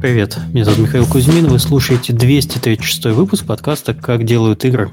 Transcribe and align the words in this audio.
Привет, 0.00 0.38
меня 0.52 0.64
зовут 0.64 0.78
Михаил 0.78 1.06
Кузьмин, 1.06 1.48
вы 1.48 1.58
слушаете 1.58 2.12
236 2.12 3.06
выпуск 3.06 3.44
подкаста 3.44 3.94
«Как 3.94 4.22
делают 4.22 4.64
игры». 4.64 4.92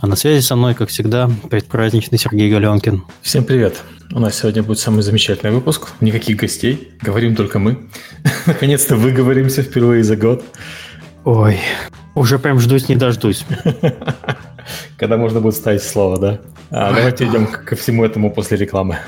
А 0.00 0.06
на 0.06 0.14
связи 0.14 0.44
со 0.44 0.54
мной, 0.54 0.74
как 0.74 0.90
всегда, 0.90 1.28
предпраздничный 1.50 2.18
Сергей 2.18 2.48
Галенкин. 2.52 3.02
Всем 3.20 3.42
привет. 3.42 3.82
У 4.12 4.20
нас 4.20 4.36
сегодня 4.36 4.62
будет 4.62 4.78
самый 4.78 5.02
замечательный 5.02 5.50
выпуск. 5.50 5.88
Никаких 6.00 6.36
гостей, 6.36 6.92
говорим 7.02 7.34
только 7.34 7.58
мы. 7.58 7.88
Наконец-то 8.46 8.94
выговоримся 8.94 9.62
впервые 9.62 10.04
за 10.04 10.14
год. 10.14 10.44
Ой, 11.24 11.58
уже 12.14 12.38
прям 12.38 12.60
ждусь 12.60 12.88
не 12.88 12.94
дождусь. 12.94 13.44
Когда 14.98 15.16
можно 15.16 15.40
будет 15.40 15.56
ставить 15.56 15.82
слово, 15.82 16.20
да? 16.20 16.40
А, 16.70 16.92
давайте 16.94 17.24
идем 17.24 17.48
ко 17.48 17.74
всему 17.74 18.04
этому 18.04 18.30
после 18.30 18.56
рекламы. 18.56 18.98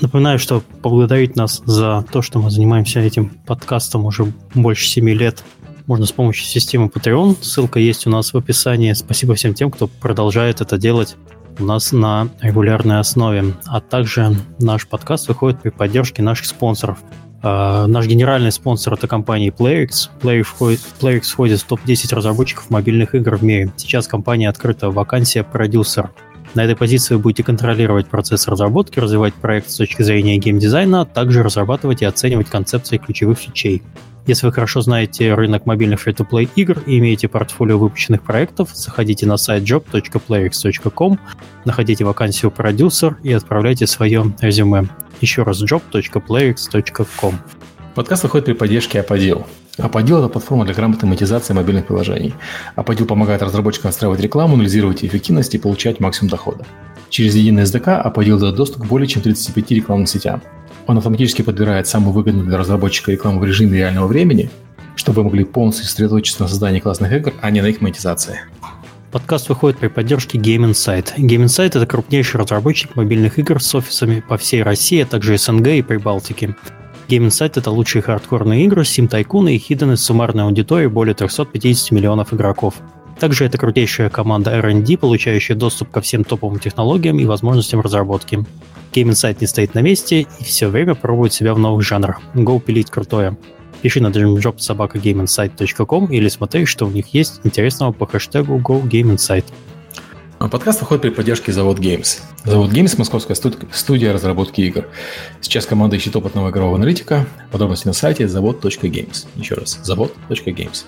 Напоминаю, 0.00 0.38
что 0.38 0.62
поблагодарить 0.82 1.36
нас 1.36 1.62
за 1.66 2.04
то, 2.10 2.22
что 2.22 2.38
мы 2.38 2.50
занимаемся 2.50 3.00
этим 3.00 3.28
подкастом 3.46 4.06
уже 4.06 4.32
больше 4.54 4.86
7 4.86 5.08
лет, 5.10 5.44
можно 5.86 6.06
с 6.06 6.12
помощью 6.12 6.46
системы 6.46 6.86
Patreon. 6.86 7.36
Ссылка 7.42 7.80
есть 7.80 8.06
у 8.06 8.10
нас 8.10 8.32
в 8.32 8.36
описании. 8.36 8.92
Спасибо 8.92 9.34
всем 9.34 9.54
тем, 9.54 9.70
кто 9.70 9.88
продолжает 9.88 10.60
это 10.60 10.78
делать 10.78 11.16
у 11.58 11.64
нас 11.64 11.92
на 11.92 12.28
регулярной 12.40 13.00
основе. 13.00 13.54
А 13.66 13.80
также 13.80 14.36
наш 14.58 14.86
подкаст 14.86 15.28
выходит 15.28 15.60
при 15.60 15.70
поддержке 15.70 16.22
наших 16.22 16.46
спонсоров. 16.46 16.98
Uh, 17.42 17.86
наш 17.86 18.06
генеральный 18.06 18.52
спонсор 18.52 18.94
это 18.94 19.08
компания 19.08 19.48
PlayX. 19.48 20.10
PlayX 20.20 20.42
входит, 20.42 20.80
PlayX 21.00 21.22
входит 21.22 21.60
в 21.60 21.64
топ-10 21.64 22.14
разработчиков 22.14 22.68
мобильных 22.70 23.14
игр 23.14 23.36
в 23.36 23.42
мире. 23.42 23.72
Сейчас 23.76 24.06
компания 24.06 24.48
открыта 24.48 24.90
вакансия 24.90 25.42
продюсер. 25.42 26.10
На 26.54 26.64
этой 26.64 26.74
позиции 26.76 27.14
вы 27.14 27.20
будете 27.20 27.44
контролировать 27.44 28.08
процесс 28.08 28.48
разработки, 28.48 28.98
развивать 28.98 29.34
проект 29.34 29.70
с 29.70 29.76
точки 29.76 30.02
зрения 30.02 30.36
геймдизайна, 30.38 31.02
а 31.02 31.04
также 31.04 31.42
разрабатывать 31.42 32.02
и 32.02 32.04
оценивать 32.04 32.48
концепции 32.48 32.98
ключевых 32.98 33.38
фичей. 33.38 33.82
Если 34.26 34.46
вы 34.46 34.52
хорошо 34.52 34.80
знаете 34.80 35.34
рынок 35.34 35.66
мобильных 35.66 36.06
free-to-play 36.06 36.48
игр 36.54 36.78
и 36.86 36.98
имеете 36.98 37.28
портфолио 37.28 37.78
выпущенных 37.78 38.22
проектов, 38.22 38.70
заходите 38.74 39.26
на 39.26 39.36
сайт 39.36 39.62
job.playx.com, 39.62 41.18
находите 41.64 42.04
вакансию 42.04 42.50
продюсер 42.50 43.16
и 43.22 43.32
отправляйте 43.32 43.86
свое 43.86 44.32
резюме. 44.40 44.88
Еще 45.20 45.42
раз 45.42 45.62
job.playx.com. 45.62 47.34
Подкаст 47.94 48.22
выходит 48.24 48.46
при 48.46 48.52
поддержке 48.52 49.00
Apodil. 49.00 49.44
Apodil– 49.78 50.18
это 50.20 50.28
платформа 50.28 50.64
для 50.64 50.74
грамотной 50.74 51.08
монетизации 51.08 51.54
мобильных 51.54 51.86
приложений. 51.86 52.34
Apodil 52.76 53.06
помогает 53.06 53.42
разработчикам 53.42 53.88
настраивать 53.88 54.20
рекламу, 54.20 54.54
анализировать 54.54 55.04
эффективность 55.04 55.54
и 55.54 55.58
получать 55.58 56.00
максимум 56.00 56.30
дохода. 56.30 56.66
Через 57.08 57.34
единый 57.34 57.62
SDK 57.62 58.04
Apodil 58.06 58.38
дает 58.38 58.56
доступ 58.56 58.82
к 58.82 58.86
более 58.86 59.08
чем 59.08 59.22
35 59.22 59.70
рекламным 59.72 60.06
сетям. 60.06 60.42
Он 60.86 60.98
автоматически 60.98 61.42
подбирает 61.42 61.86
самую 61.86 62.12
выгодную 62.12 62.46
для 62.46 62.58
разработчика 62.58 63.12
рекламу 63.12 63.40
в 63.40 63.44
режиме 63.44 63.78
реального 63.78 64.06
времени, 64.06 64.50
чтобы 64.96 65.18
вы 65.18 65.24
могли 65.24 65.44
полностью 65.44 65.86
сосредоточиться 65.86 66.42
на 66.42 66.48
создании 66.48 66.80
классных 66.80 67.12
игр, 67.12 67.32
а 67.40 67.50
не 67.50 67.60
на 67.60 67.66
их 67.66 67.80
монетизации. 67.80 68.40
Подкаст 69.12 69.48
выходит 69.48 69.78
при 69.78 69.88
поддержке 69.88 70.38
Game 70.38 70.70
Insight. 70.70 71.16
Game 71.16 71.44
Insight– 71.44 71.66
это 71.74 71.86
крупнейший 71.86 72.40
разработчик 72.40 72.94
мобильных 72.94 73.40
игр 73.40 73.60
с 73.60 73.74
офисами 73.74 74.20
по 74.20 74.36
всей 74.36 74.62
России, 74.62 75.02
а 75.02 75.06
также 75.06 75.36
СНГ 75.36 75.66
и 75.66 75.82
Прибалтике. 75.82 76.54
Game 77.10 77.26
Insight— 77.26 77.54
это 77.56 77.72
лучшие 77.72 78.02
хардкорные 78.02 78.64
игры, 78.66 78.82
Sim 78.82 79.08
Tycoon 79.08 79.50
и 79.50 79.58
Hidden 79.58 79.96
с 79.96 80.04
суммарной 80.04 80.44
аудиторией 80.44 80.88
более 80.88 81.14
350 81.14 81.90
миллионов 81.90 82.32
игроков. 82.32 82.74
Также 83.18 83.44
это 83.46 83.58
крутейшая 83.58 84.10
команда 84.10 84.52
R&D, 84.52 84.96
получающая 84.96 85.56
доступ 85.56 85.90
ко 85.90 86.00
всем 86.00 86.22
топовым 86.22 86.60
технологиям 86.60 87.18
и 87.18 87.24
возможностям 87.24 87.80
разработки. 87.80 88.36
Game 88.92 89.10
Insight 89.10 89.38
не 89.40 89.48
стоит 89.48 89.74
на 89.74 89.80
месте 89.80 90.20
и 90.38 90.44
все 90.44 90.68
время 90.68 90.94
пробует 90.94 91.32
себя 91.32 91.52
в 91.52 91.58
новых 91.58 91.82
жанрах. 91.82 92.20
Go 92.34 92.60
пилить 92.60 92.90
крутое. 92.90 93.36
Пиши 93.82 94.00
на 94.00 94.08
dreamjob.sobakagameinsight.com 94.08 96.06
или 96.12 96.28
смотри, 96.28 96.64
что 96.64 96.86
у 96.86 96.90
них 96.90 97.12
есть 97.12 97.40
интересного 97.42 97.90
по 97.90 98.06
хэштегу 98.06 98.58
Go 98.58 98.82
Game 98.82 99.16
Insight. 99.16 99.46
А 99.48 99.79
подкаст 100.48 100.80
выходит 100.80 101.02
при 101.02 101.10
поддержке 101.10 101.52
Завод 101.52 101.78
Games. 101.78 102.20
Завод 102.44 102.70
Games– 102.70 102.94
московская 102.98 103.34
студия 103.34 104.12
разработки 104.12 104.62
игр. 104.62 104.86
Сейчас 105.42 105.66
команда 105.66 105.96
ищет 105.96 106.16
опытного 106.16 106.48
игрового 106.48 106.76
аналитика. 106.76 107.26
Подробности 107.52 107.86
на 107.86 107.92
сайте 107.92 108.26
завод.games. 108.26 109.26
Еще 109.36 109.54
раз, 109.54 109.78
завод.games. 109.82 110.86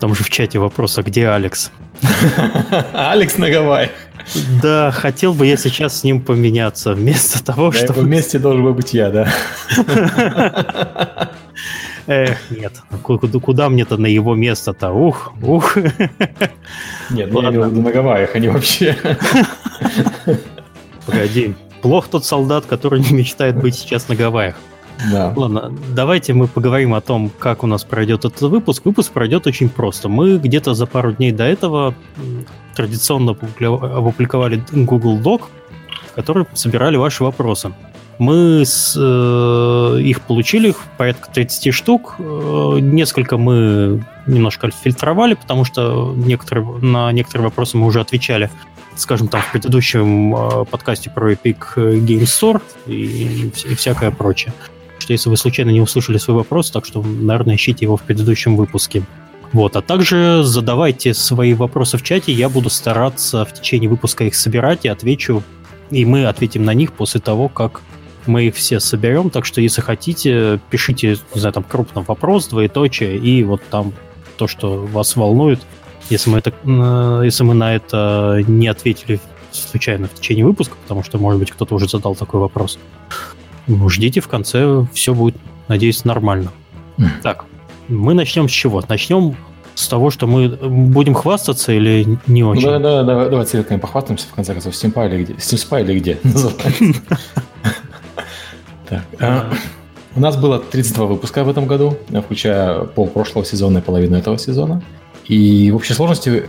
Там 0.00 0.14
же 0.14 0.24
в 0.24 0.30
чате 0.30 0.58
вопрос, 0.58 0.98
а 0.98 1.02
где 1.02 1.28
Алекс? 1.28 1.70
Алекс 2.92 3.38
на 3.38 3.48
Гавайях. 3.50 3.90
Да, 4.62 4.90
хотел 4.90 5.34
бы 5.34 5.46
я 5.46 5.56
сейчас 5.56 6.00
с 6.00 6.04
ним 6.04 6.20
поменяться, 6.20 6.94
вместо 6.94 7.44
того, 7.44 7.72
чтобы... 7.72 8.02
Вместе 8.02 8.38
должен 8.38 8.74
быть 8.74 8.92
я, 8.92 9.10
да. 9.10 9.32
Эх, 12.08 12.50
нет, 12.50 12.72
куда, 13.02 13.38
куда 13.38 13.68
мне-то 13.68 13.98
на 13.98 14.06
его 14.06 14.34
место-то? 14.34 14.92
Ух, 14.92 15.34
ух. 15.42 15.76
Нет, 17.10 17.30
ну, 17.30 17.42
я 17.42 17.50
имел 17.50 17.64
в 17.64 17.70
виду 17.70 17.82
на 17.82 17.92
Гавайях, 17.92 18.34
не 18.34 18.48
вообще. 18.48 18.96
Погоди, 21.04 21.54
плох 21.82 22.08
тот 22.08 22.24
солдат, 22.24 22.64
который 22.64 23.00
не 23.00 23.12
мечтает 23.12 23.60
быть 23.60 23.74
сейчас 23.74 24.08
на 24.08 24.16
Гавайях. 24.16 24.56
Да. 25.12 25.34
Ладно, 25.36 25.70
давайте 25.94 26.32
мы 26.32 26.48
поговорим 26.48 26.94
о 26.94 27.02
том, 27.02 27.30
как 27.38 27.62
у 27.62 27.66
нас 27.66 27.84
пройдет 27.84 28.24
этот 28.24 28.40
выпуск. 28.40 28.86
Выпуск 28.86 29.12
пройдет 29.12 29.46
очень 29.46 29.68
просто. 29.68 30.08
Мы 30.08 30.38
где-то 30.38 30.72
за 30.72 30.86
пару 30.86 31.12
дней 31.12 31.30
до 31.30 31.44
этого 31.44 31.94
традиционно 32.74 33.32
опубликовали 33.32 34.62
Google 34.72 35.18
Doc, 35.18 35.42
в 36.10 36.14
который 36.14 36.46
собирали 36.54 36.96
ваши 36.96 37.22
вопросы. 37.22 37.72
Мы 38.18 38.64
с, 38.64 38.96
э, 38.98 40.00
их 40.00 40.22
получили, 40.22 40.74
порядка 40.96 41.30
30 41.32 41.72
штук. 41.72 42.16
Э, 42.18 42.78
несколько 42.80 43.38
мы 43.38 44.04
немножко 44.26 44.70
фильтровали, 44.70 45.34
потому 45.34 45.64
что 45.64 46.14
некоторые, 46.16 46.66
на 46.78 47.12
некоторые 47.12 47.44
вопросы 47.44 47.76
мы 47.76 47.86
уже 47.86 48.00
отвечали, 48.00 48.50
скажем 48.96 49.28
так, 49.28 49.42
в 49.44 49.52
предыдущем 49.52 50.34
э, 50.34 50.64
подкасте 50.64 51.10
про 51.10 51.32
Epic 51.32 51.76
Game 51.76 52.22
Store 52.22 52.60
и, 52.86 53.52
и 53.64 53.74
всякое 53.76 54.10
прочее. 54.10 54.52
Что 54.98 55.12
если 55.12 55.30
вы 55.30 55.36
случайно 55.36 55.70
не 55.70 55.80
услышали 55.80 56.18
свой 56.18 56.38
вопрос, 56.38 56.72
так 56.72 56.86
что, 56.86 57.00
наверное, 57.02 57.54
ищите 57.54 57.84
его 57.84 57.96
в 57.96 58.02
предыдущем 58.02 58.56
выпуске. 58.56 59.04
Вот, 59.52 59.76
а 59.76 59.80
также 59.80 60.42
задавайте 60.42 61.14
свои 61.14 61.54
вопросы 61.54 61.96
в 61.96 62.02
чате, 62.02 62.32
я 62.32 62.48
буду 62.48 62.68
стараться 62.68 63.44
в 63.44 63.54
течение 63.54 63.88
выпуска 63.88 64.24
их 64.24 64.34
собирать 64.34 64.84
и 64.84 64.88
отвечу, 64.88 65.42
и 65.90 66.04
мы 66.04 66.26
ответим 66.26 66.64
на 66.64 66.74
них 66.74 66.92
после 66.92 67.20
того, 67.20 67.48
как 67.48 67.80
мы 68.26 68.44
их 68.44 68.54
все 68.54 68.80
соберем, 68.80 69.30
так 69.30 69.44
что 69.44 69.60
если 69.60 69.80
хотите, 69.80 70.60
пишите, 70.70 71.18
не 71.34 71.40
знаю, 71.40 71.52
там 71.52 71.64
крупно 71.64 72.02
вопрос, 72.02 72.48
двоеточие, 72.48 73.16
и 73.16 73.44
вот 73.44 73.62
там 73.70 73.92
то, 74.36 74.46
что 74.46 74.86
вас 74.86 75.16
волнует. 75.16 75.60
Если 76.10 76.30
мы, 76.30 76.38
это, 76.38 76.52
э, 76.64 77.22
если 77.24 77.44
мы 77.44 77.54
на 77.54 77.74
это 77.74 78.42
не 78.46 78.68
ответили 78.68 79.20
случайно 79.52 80.08
в 80.08 80.14
течение 80.14 80.44
выпуска, 80.44 80.76
потому 80.82 81.02
что, 81.02 81.18
может 81.18 81.40
быть, 81.40 81.50
кто-то 81.50 81.74
уже 81.74 81.88
задал 81.88 82.14
такой 82.14 82.40
вопрос, 82.40 82.78
ну, 83.66 83.88
ждите, 83.88 84.20
в 84.20 84.28
конце 84.28 84.86
все 84.92 85.14
будет, 85.14 85.36
надеюсь, 85.68 86.04
нормально. 86.04 86.52
Так, 87.22 87.44
мы 87.88 88.14
начнем 88.14 88.48
с 88.48 88.52
чего? 88.52 88.82
Начнем 88.88 89.36
с 89.74 89.86
того, 89.86 90.10
что 90.10 90.26
мы 90.26 90.48
будем 90.48 91.14
хвастаться 91.14 91.72
или 91.72 92.18
не 92.26 92.42
очень? 92.42 92.66
Ну, 92.66 92.78
да, 92.78 92.78
да, 92.78 93.02
да, 93.04 93.28
давайте 93.28 93.62
похвастаемся, 93.62 94.26
в 94.26 94.34
конце 94.34 94.52
концов, 94.52 94.74
Steam 94.74 95.08
или 95.08 95.22
где? 95.22 95.34
Steam 95.34 95.82
или 95.82 95.98
где 95.98 96.18
Так. 98.88 99.02
А, 99.20 99.52
у 100.14 100.20
нас 100.20 100.36
было 100.36 100.58
32 100.58 101.06
выпуска 101.06 101.44
в 101.44 101.48
этом 101.48 101.66
году, 101.66 101.96
включая 102.24 102.80
пол 102.80 103.08
прошлого 103.08 103.44
сезона 103.44 103.78
и 103.78 103.80
половину 103.82 104.16
этого 104.16 104.38
сезона. 104.38 104.82
И 105.26 105.70
в 105.70 105.76
общей 105.76 105.94
сложности 105.94 106.48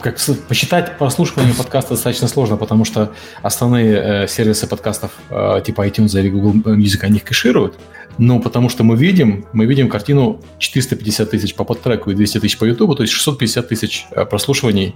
как 0.00 0.18
посчитать 0.48 0.98
прослушивание 0.98 1.54
подкаста 1.54 1.94
достаточно 1.94 2.28
сложно, 2.28 2.56
потому 2.56 2.84
что 2.84 3.12
основные 3.42 4.24
э, 4.24 4.28
сервисы 4.28 4.66
подкастов 4.66 5.12
э, 5.30 5.62
типа 5.64 5.86
iTunes 5.88 6.18
или 6.18 6.28
Google 6.28 6.76
Music 6.76 7.00
они 7.02 7.16
их 7.16 7.24
кэшируют. 7.24 7.78
Но 8.18 8.40
потому 8.40 8.68
что 8.68 8.82
мы 8.84 8.96
видим, 8.96 9.46
мы 9.52 9.64
видим 9.66 9.88
картину 9.88 10.40
450 10.58 11.30
тысяч 11.30 11.54
по 11.54 11.64
подтреку 11.64 12.10
и 12.10 12.14
200 12.14 12.40
тысяч 12.40 12.58
по 12.58 12.64
YouTube, 12.64 12.96
то 12.96 13.02
есть 13.02 13.12
650 13.14 13.68
тысяч 13.68 14.06
э, 14.10 14.24
прослушиваний, 14.26 14.94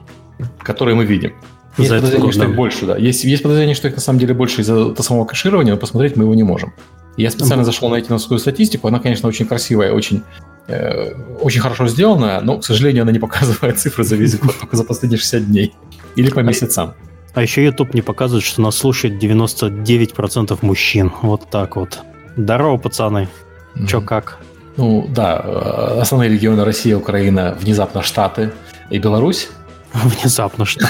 которые 0.59 0.95
мы 0.95 1.05
видим. 1.05 1.33
Есть 1.79 1.91
За 1.91 1.97
подозрение, 1.97 2.33
что 2.33 2.45
их 2.45 2.55
больше, 2.55 2.87
да. 2.87 2.97
Есть, 2.97 3.25
есть 3.25 3.43
подозрение, 3.43 3.75
что 3.75 3.89
их 3.89 3.95
на 3.95 4.01
самом 4.01 4.19
деле 4.19 4.35
больше 4.35 4.61
из-за 4.61 4.95
самого 5.03 5.25
кэширования, 5.25 5.73
но 5.73 5.79
посмотреть 5.79 6.17
мы 6.17 6.25
его 6.25 6.35
не 6.35 6.43
можем. 6.43 6.73
Я 7.17 7.31
специально 7.31 7.65
зашел 7.65 7.89
на 7.91 7.97
этиновскую 7.97 8.39
статистику, 8.39 8.89
она, 8.89 8.99
конечно, 8.99 9.29
очень 9.29 9.47
красивая, 9.47 9.93
очень, 9.93 10.23
э, 10.69 11.15
очень 11.41 11.61
хорошо 11.61 11.89
сделанная, 11.89 12.41
но, 12.41 12.59
к 12.59 12.65
сожалению, 12.65 13.03
она 13.03 13.13
не 13.13 13.19
показывает 13.27 13.79
цифры 13.79 14.05
за 14.05 14.17
весь 14.17 14.39
год, 14.39 14.55
только 14.59 14.77
за 14.77 14.85
последние 14.85 15.19
60 15.19 15.47
дней. 15.47 15.75
Или 16.17 16.31
по 16.31 16.41
месяцам. 16.41 16.95
А 17.35 17.43
еще 17.43 17.65
YouTube 17.65 17.95
не 17.95 18.03
показывает, 18.03 18.45
что 18.45 18.61
нас 18.61 18.77
слушает 18.77 19.23
99% 19.23 20.59
мужчин. 20.61 21.13
Вот 21.23 21.49
так 21.51 21.77
вот. 21.77 22.01
Здорово, 22.37 22.77
пацаны. 22.77 23.29
Mm-hmm. 23.75 23.87
Че 23.87 24.01
как? 24.03 24.39
Ну, 24.77 25.07
да, 25.09 25.41
э, 25.43 26.01
основные 26.01 26.31
регионы 26.31 26.65
Россия, 26.65 26.97
Украина, 26.97 27.57
внезапно 27.59 28.03
Штаты 28.03 28.53
и 28.91 28.99
Беларусь. 28.99 29.49
Внезапно 30.21 30.65
что? 30.65 30.87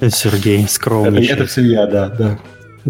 Сергей, 0.00 0.66
скромнейший. 0.68 1.34
Это 1.34 1.46
все 1.46 1.62
я, 1.62 1.86
да, 1.86 2.08
да. 2.08 2.38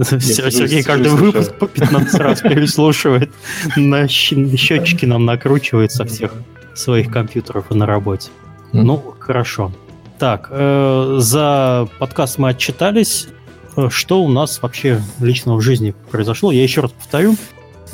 Сергей 0.03 0.83
каждый 0.83 1.13
выпуск 1.13 1.55
по 1.55 1.67
15 1.69 2.15
раз 2.21 2.41
переслушивает, 2.41 3.31
на 3.77 4.09
счетчики 4.09 5.07
нам 5.07 5.25
накручивает 5.25 5.93
со 5.93 6.05
всех 6.05 6.33
своих 6.75 7.13
компьютеров 7.13 7.71
и 7.71 7.75
на 7.75 7.87
работе. 7.87 8.31
Ну, 8.73 9.15
хорошо. 9.21 9.73
Так, 10.19 10.49
э, 10.51 11.17
за 11.19 11.89
подкаст 11.99 12.39
мы 12.39 12.51
отчитались. 12.51 13.29
Э, 13.77 13.89
что 13.91 14.23
у 14.23 14.29
нас 14.29 14.61
вообще 14.63 15.01
лично 15.21 15.55
в 15.55 15.61
жизни 15.61 15.95
произошло? 16.11 16.51
Я 16.51 16.63
еще 16.63 16.81
раз 16.81 16.93
повторю. 16.93 17.37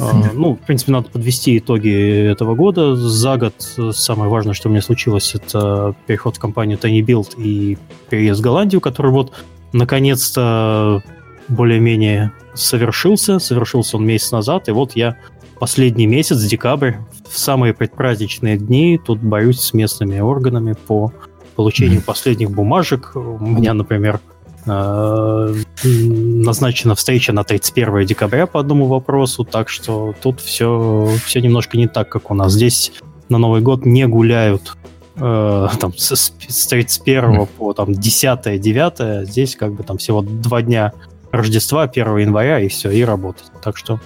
Э, 0.00 0.30
ну, 0.34 0.54
в 0.54 0.60
принципе, 0.66 0.92
надо 0.92 1.10
подвести 1.10 1.58
итоги 1.58 2.26
этого 2.26 2.54
года. 2.54 2.96
За 2.96 3.36
год 3.36 3.54
самое 3.94 4.30
важное, 4.30 4.54
что 4.54 4.68
у 4.68 4.72
меня 4.72 4.82
случилось, 4.82 5.34
это 5.34 5.94
переход 6.06 6.36
в 6.36 6.40
компанию 6.40 6.78
Tiny 6.78 7.00
Build 7.00 7.34
и 7.36 7.78
переезд 8.08 8.40
в 8.40 8.42
Голландию, 8.42 8.80
который 8.80 9.12
вот 9.12 9.32
наконец-то 9.72 11.02
более-менее 11.48 12.32
совершился. 12.54 13.38
Совершился 13.38 13.96
он 13.96 14.06
месяц 14.06 14.32
назад, 14.32 14.68
и 14.68 14.72
вот 14.72 14.96
я 14.96 15.16
последний 15.58 16.06
месяц, 16.06 16.42
декабрь, 16.42 16.94
в 17.28 17.38
самые 17.38 17.74
предпраздничные 17.74 18.56
дни 18.56 18.98
тут 19.04 19.20
борюсь 19.20 19.60
с 19.60 19.74
местными 19.74 20.18
органами 20.18 20.74
по 20.86 21.12
получению 21.54 22.00
mm-hmm. 22.00 22.04
последних 22.04 22.50
бумажек. 22.50 23.12
У 23.14 23.38
меня, 23.38 23.74
например, 23.74 24.20
э, 24.66 25.54
назначена 25.84 26.94
встреча 26.94 27.32
на 27.32 27.44
31 27.44 28.06
декабря 28.06 28.46
по 28.46 28.60
одному 28.60 28.86
вопросу, 28.86 29.44
так 29.44 29.68
что 29.68 30.14
тут 30.22 30.40
все, 30.40 31.08
все 31.24 31.40
немножко 31.40 31.76
не 31.76 31.88
так, 31.88 32.08
как 32.08 32.30
у 32.30 32.34
нас. 32.34 32.52
Здесь 32.52 32.92
на 33.28 33.38
Новый 33.38 33.60
год 33.60 33.86
не 33.86 34.06
гуляют 34.06 34.76
э, 35.16 35.68
там, 35.80 35.96
с, 35.96 36.14
с 36.14 36.66
31 36.66 37.24
mm. 37.24 37.46
по 37.58 37.72
там, 37.72 37.92
10 37.92 38.60
9 38.60 39.28
здесь 39.28 39.56
как 39.56 39.74
бы 39.74 39.82
там 39.82 39.98
всего 39.98 40.22
два 40.22 40.62
дня 40.62 40.92
Рождества, 41.30 41.84
1 41.84 42.16
января, 42.18 42.58
и 42.60 42.68
все, 42.68 42.90
и 42.90 43.04
работать. 43.04 43.46
Так 43.62 43.76
что 43.76 44.00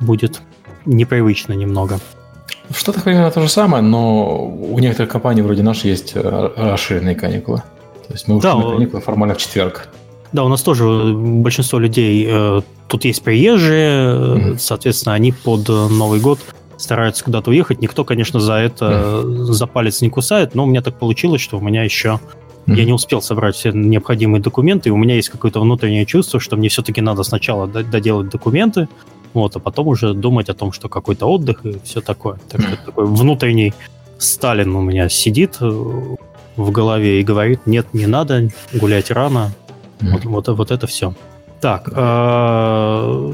будет 0.00 0.40
непривычно 0.86 1.52
немного. 1.52 1.98
В 2.70 2.78
Штатах 2.78 3.04
примерно 3.04 3.30
то 3.30 3.42
же 3.42 3.48
самое, 3.48 3.82
но 3.82 4.46
у 4.46 4.78
некоторых 4.78 5.12
компаний 5.12 5.42
вроде 5.42 5.62
нашей 5.62 5.90
есть 5.90 6.12
э, 6.14 6.50
расширенные 6.56 7.14
каникулы. 7.14 7.58
То 8.06 8.12
есть 8.12 8.28
мы 8.28 8.36
ушли 8.36 8.50
да, 8.50 8.56
на 8.56 8.72
каникулы 8.72 9.02
формально 9.02 9.34
в 9.34 9.38
четверг. 9.38 9.88
Да, 10.34 10.44
у 10.44 10.48
нас 10.48 10.62
тоже 10.62 11.14
большинство 11.14 11.78
людей, 11.78 12.26
э, 12.28 12.60
тут 12.88 13.04
есть 13.04 13.22
приезжие, 13.22 13.98
mm-hmm. 13.98 14.58
соответственно, 14.58 15.14
они 15.14 15.32
под 15.32 15.68
Новый 15.68 16.20
год 16.20 16.40
стараются 16.76 17.24
куда-то 17.24 17.50
уехать. 17.50 17.80
Никто, 17.80 18.04
конечно, 18.04 18.40
за 18.40 18.54
это 18.54 18.84
mm-hmm. 18.84 19.44
за 19.44 19.66
палец 19.66 20.02
не 20.02 20.10
кусает, 20.10 20.56
но 20.56 20.64
у 20.64 20.66
меня 20.66 20.82
так 20.82 20.98
получилось, 20.98 21.40
что 21.40 21.56
у 21.58 21.60
меня 21.60 21.84
еще 21.84 22.20
Mm-hmm. 22.66 22.76
Я 22.76 22.84
не 22.86 22.92
успел 22.94 23.20
собрать 23.20 23.56
все 23.56 23.72
необходимые 23.72 24.40
документы, 24.40 24.88
и 24.88 24.92
у 24.92 24.96
меня 24.96 25.16
есть 25.16 25.28
какое-то 25.28 25.60
внутреннее 25.60 26.06
чувство, 26.06 26.40
что 26.40 26.56
мне 26.56 26.70
все-таки 26.70 27.02
надо 27.02 27.22
сначала 27.22 27.66
доделать 27.66 28.30
документы, 28.30 28.88
вот, 29.34 29.54
а 29.56 29.58
потом 29.58 29.88
уже 29.88 30.14
думать 30.14 30.48
о 30.48 30.54
том, 30.54 30.72
что 30.72 30.88
какой-то 30.88 31.26
отдых 31.26 31.66
и 31.66 31.78
все 31.84 32.00
такое. 32.00 32.38
Так 32.48 32.62
что 32.62 32.76
такой 32.76 33.04
внутренний 33.04 33.74
Сталин 34.16 34.74
у 34.74 34.80
меня 34.80 35.10
сидит 35.10 35.58
э, 35.60 35.66
в 36.56 36.70
голове 36.70 37.20
и 37.20 37.24
говорит, 37.24 37.66
нет, 37.66 37.86
не 37.92 38.06
надо, 38.06 38.48
гулять 38.72 39.10
рано. 39.10 39.52
Mm-hmm. 40.04 40.12
Вот, 40.12 40.24
вот, 40.24 40.48
вот 40.48 40.70
это 40.70 40.86
все. 40.86 41.14
Так, 41.60 41.88
э, 41.94 43.32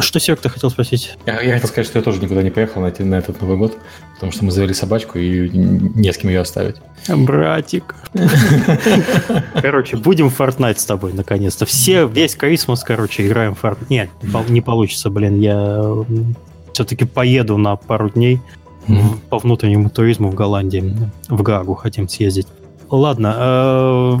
что, 0.00 0.20
Серег, 0.20 0.40
ты 0.40 0.48
хотел 0.48 0.70
спросить? 0.70 1.16
Я, 1.26 1.40
я 1.40 1.54
хотел 1.54 1.68
сказать, 1.68 1.86
что 1.86 1.98
я 1.98 2.04
тоже 2.04 2.20
никуда 2.20 2.42
не 2.42 2.50
поехал 2.50 2.82
на, 2.82 2.92
на 2.98 3.14
этот 3.14 3.40
Новый 3.40 3.56
год, 3.56 3.76
потому 4.14 4.32
что 4.32 4.44
мы 4.44 4.50
завели 4.50 4.74
собачку 4.74 5.18
и 5.18 5.48
не 5.50 6.12
с 6.12 6.18
кем 6.18 6.30
ее 6.30 6.40
оставить. 6.40 6.76
Братик. 7.08 7.94
Короче, 9.54 9.96
будем 9.96 10.28
в 10.30 10.38
Fortnite 10.38 10.78
с 10.78 10.84
тобой, 10.84 11.12
наконец-то. 11.14 11.64
Все, 11.64 12.06
весь 12.06 12.36
Крисмас, 12.36 12.84
короче, 12.84 13.26
играем 13.26 13.54
в 13.54 13.64
Fortnite. 13.64 13.86
Нет, 13.88 14.10
не 14.48 14.60
получится, 14.60 15.10
блин, 15.10 15.40
я 15.40 15.82
все-таки 16.72 17.04
поеду 17.04 17.56
на 17.56 17.76
пару 17.76 18.10
дней 18.10 18.40
по 19.30 19.38
внутреннему 19.38 19.90
туризму 19.90 20.30
в 20.30 20.34
Голландии. 20.34 20.94
В 21.28 21.42
Гагу 21.42 21.74
хотим 21.74 22.08
съездить. 22.08 22.46
Ладно, 22.90 23.34
э, 23.38 24.18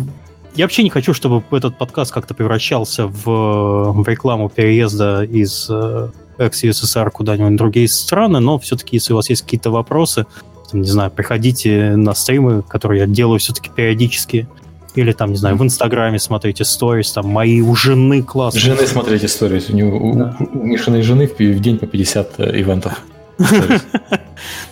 я 0.58 0.64
вообще 0.64 0.82
не 0.82 0.90
хочу, 0.90 1.14
чтобы 1.14 1.44
этот 1.56 1.78
подкаст 1.78 2.12
как-то 2.12 2.34
превращался 2.34 3.06
в, 3.06 3.92
в 3.92 4.08
рекламу 4.08 4.48
переезда 4.48 5.22
из 5.22 5.68
э, 5.70 6.08
экс-ЮССР 6.36 7.12
куда-нибудь 7.12 7.52
в 7.52 7.56
другие 7.56 7.86
страны, 7.86 8.40
но 8.40 8.58
все-таки, 8.58 8.96
если 8.96 9.12
у 9.12 9.16
вас 9.16 9.30
есть 9.30 9.42
какие-то 9.42 9.70
вопросы, 9.70 10.26
там, 10.68 10.80
не 10.80 10.88
знаю, 10.88 11.12
приходите 11.12 11.94
на 11.94 12.12
стримы, 12.12 12.62
которые 12.62 13.02
я 13.02 13.06
делаю 13.06 13.38
все-таки 13.38 13.70
периодически, 13.70 14.48
или 14.96 15.12
там, 15.12 15.30
не 15.30 15.36
знаю, 15.36 15.54
в 15.54 15.62
Инстаграме 15.62 16.18
смотрите 16.18 16.64
сторис, 16.64 17.12
там 17.12 17.28
мои 17.28 17.60
у 17.60 17.76
жены 17.76 18.24
классные. 18.24 18.60
Жены 18.60 18.86
смотрите 18.88 19.28
сторис, 19.28 19.70
у, 19.70 19.76
него, 19.76 20.12
да. 20.16 20.36
у, 20.40 20.58
у 20.58 20.64
Мишиной 20.64 21.02
жены 21.02 21.28
в, 21.28 21.38
в 21.38 21.60
день 21.60 21.78
по 21.78 21.86
50 21.86 22.34
э, 22.38 22.60
ивентов. 22.60 23.00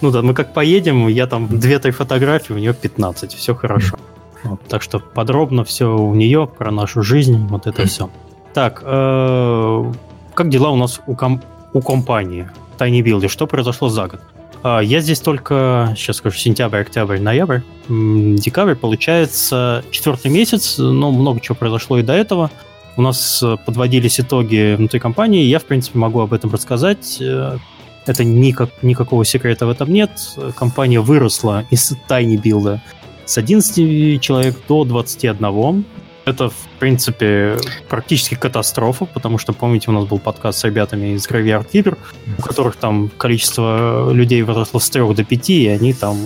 Ну 0.00 0.12
да, 0.12 0.22
мы 0.22 0.32
как 0.32 0.52
поедем, 0.52 1.08
я 1.08 1.26
там 1.26 1.46
2-3 1.46 1.90
фотографии, 1.90 2.52
у 2.52 2.58
нее 2.58 2.72
15, 2.72 3.34
все 3.34 3.54
хорошо. 3.54 3.98
Вот, 4.46 4.60
так 4.68 4.82
что 4.82 4.98
подробно 4.98 5.64
все 5.64 5.96
у 5.96 6.14
нее, 6.14 6.46
про 6.46 6.70
нашу 6.70 7.02
жизнь, 7.02 7.46
вот 7.48 7.66
это 7.66 7.86
все. 7.86 8.10
Так, 8.54 8.82
э, 8.84 9.92
как 10.34 10.48
дела 10.48 10.70
у 10.70 10.76
нас 10.76 11.00
у, 11.06 11.14
ком- 11.14 11.42
у 11.72 11.80
компании 11.80 12.48
Tiny 12.78 13.02
Build? 13.02 13.28
Что 13.28 13.46
произошло 13.46 13.88
за 13.88 14.06
год? 14.06 14.20
Э, 14.62 14.80
я 14.82 15.00
здесь 15.00 15.20
только, 15.20 15.92
сейчас 15.96 16.16
скажу, 16.16 16.38
сентябрь, 16.38 16.80
октябрь, 16.80 17.18
ноябрь, 17.18 17.60
декабрь, 17.88 18.74
получается 18.74 19.84
четвертый 19.90 20.30
месяц, 20.30 20.78
но 20.78 21.12
много 21.12 21.40
чего 21.40 21.54
произошло 21.54 21.98
и 21.98 22.02
до 22.02 22.12
этого. 22.14 22.50
У 22.96 23.02
нас 23.02 23.42
э, 23.42 23.56
подводились 23.64 24.20
итоги 24.20 24.74
внутри 24.74 25.00
компании, 25.00 25.44
я, 25.44 25.58
в 25.58 25.64
принципе, 25.64 25.98
могу 25.98 26.20
об 26.20 26.32
этом 26.32 26.50
рассказать. 26.50 27.18
Э, 27.20 27.58
это 28.06 28.24
никак, 28.24 28.70
никакого 28.82 29.24
секрета 29.24 29.66
в 29.66 29.70
этом 29.70 29.92
нет. 29.92 30.10
Компания 30.56 31.00
выросла 31.00 31.64
из 31.70 31.92
Tiny 32.08 32.40
Build 32.40 32.80
с 33.26 33.36
11 33.38 34.20
человек 34.22 34.56
до 34.68 34.84
21. 34.84 35.84
Это, 36.24 36.48
в 36.48 36.68
принципе, 36.80 37.56
практически 37.88 38.34
катастрофа, 38.34 39.04
потому 39.04 39.38
что, 39.38 39.52
помните, 39.52 39.90
у 39.90 39.92
нас 39.92 40.06
был 40.06 40.18
подкаст 40.18 40.58
с 40.58 40.64
ребятами 40.64 41.14
из 41.14 41.28
Graveyard 41.28 41.66
Keeper, 41.70 41.96
у 42.38 42.42
которых 42.42 42.76
там 42.76 43.10
количество 43.16 44.10
людей 44.12 44.42
выросло 44.42 44.78
с 44.78 44.90
3 44.90 45.14
до 45.14 45.24
5, 45.24 45.50
и 45.50 45.68
они 45.68 45.92
там... 45.92 46.16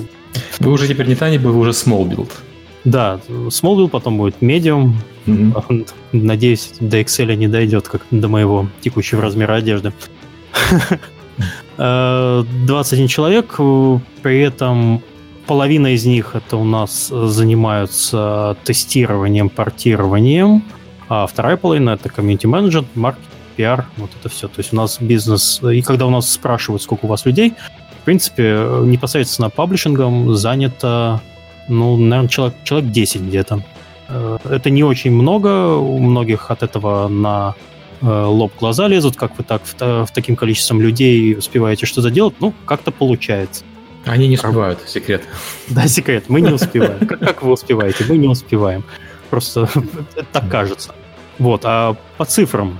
Вы 0.58 0.72
уже 0.72 0.88
теперь 0.88 1.06
не 1.06 1.14
Tiny, 1.14 1.38
вы 1.38 1.54
уже 1.54 1.72
Small 1.72 2.08
Build. 2.08 2.30
Да, 2.84 3.20
Small 3.28 3.76
Build, 3.76 3.88
потом 3.88 4.16
будет 4.16 4.36
Medium. 4.40 4.92
Mm-hmm. 5.26 5.88
Надеюсь, 6.12 6.72
до 6.80 6.98
Excel 7.00 7.34
не 7.34 7.48
дойдет, 7.48 7.88
как 7.88 8.06
до 8.10 8.28
моего 8.28 8.68
текущего 8.80 9.20
размера 9.20 9.54
одежды. 9.54 9.92
21 11.76 13.08
человек, 13.08 13.56
при 14.22 14.40
этом 14.40 15.02
половина 15.50 15.94
из 15.94 16.06
них 16.06 16.36
это 16.36 16.56
у 16.56 16.62
нас 16.62 17.08
занимаются 17.08 18.56
тестированием, 18.62 19.48
портированием, 19.48 20.62
а 21.08 21.26
вторая 21.26 21.56
половина 21.56 21.90
это 21.90 22.08
комьюнити 22.08 22.46
менеджер, 22.46 22.84
маркетинг, 22.94 23.26
пиар, 23.56 23.86
вот 23.96 24.10
это 24.20 24.28
все. 24.28 24.46
То 24.46 24.60
есть 24.60 24.72
у 24.72 24.76
нас 24.76 24.98
бизнес, 25.00 25.60
и 25.60 25.82
когда 25.82 26.06
у 26.06 26.10
нас 26.10 26.30
спрашивают, 26.30 26.82
сколько 26.82 27.06
у 27.06 27.08
вас 27.08 27.26
людей, 27.26 27.54
в 28.00 28.04
принципе, 28.04 28.64
непосредственно 28.84 29.50
паблишингом 29.50 30.36
занято, 30.36 31.20
ну, 31.66 31.96
наверное, 31.96 32.28
человек, 32.28 32.54
человек 32.62 32.92
10 32.92 33.22
где-то. 33.22 33.64
Э, 34.08 34.38
это 34.48 34.70
не 34.70 34.84
очень 34.84 35.10
много, 35.10 35.74
у 35.74 35.98
многих 35.98 36.52
от 36.52 36.62
этого 36.62 37.08
на 37.08 37.56
э, 38.02 38.06
лоб 38.06 38.52
глаза 38.60 38.86
лезут, 38.86 39.16
как 39.16 39.36
вы 39.36 39.42
так 39.42 39.62
в, 39.64 40.06
в 40.06 40.12
таким 40.14 40.36
количеством 40.36 40.80
людей 40.80 41.34
успеваете 41.34 41.86
что-то 41.86 42.12
делать, 42.12 42.34
ну, 42.38 42.54
как-то 42.66 42.92
получается. 42.92 43.64
Они 44.06 44.28
не 44.28 44.36
успевают, 44.36 44.80
секрет. 44.86 45.22
Да, 45.68 45.86
секрет, 45.86 46.24
мы 46.28 46.40
не 46.40 46.50
успеваем. 46.50 47.06
Как, 47.06 47.42
вы 47.42 47.52
успеваете? 47.52 48.04
Мы 48.08 48.16
не 48.16 48.28
успеваем. 48.28 48.84
Просто 49.28 49.68
так 50.32 50.48
кажется. 50.48 50.94
Вот, 51.38 51.62
а 51.64 51.96
по 52.16 52.24
цифрам. 52.24 52.78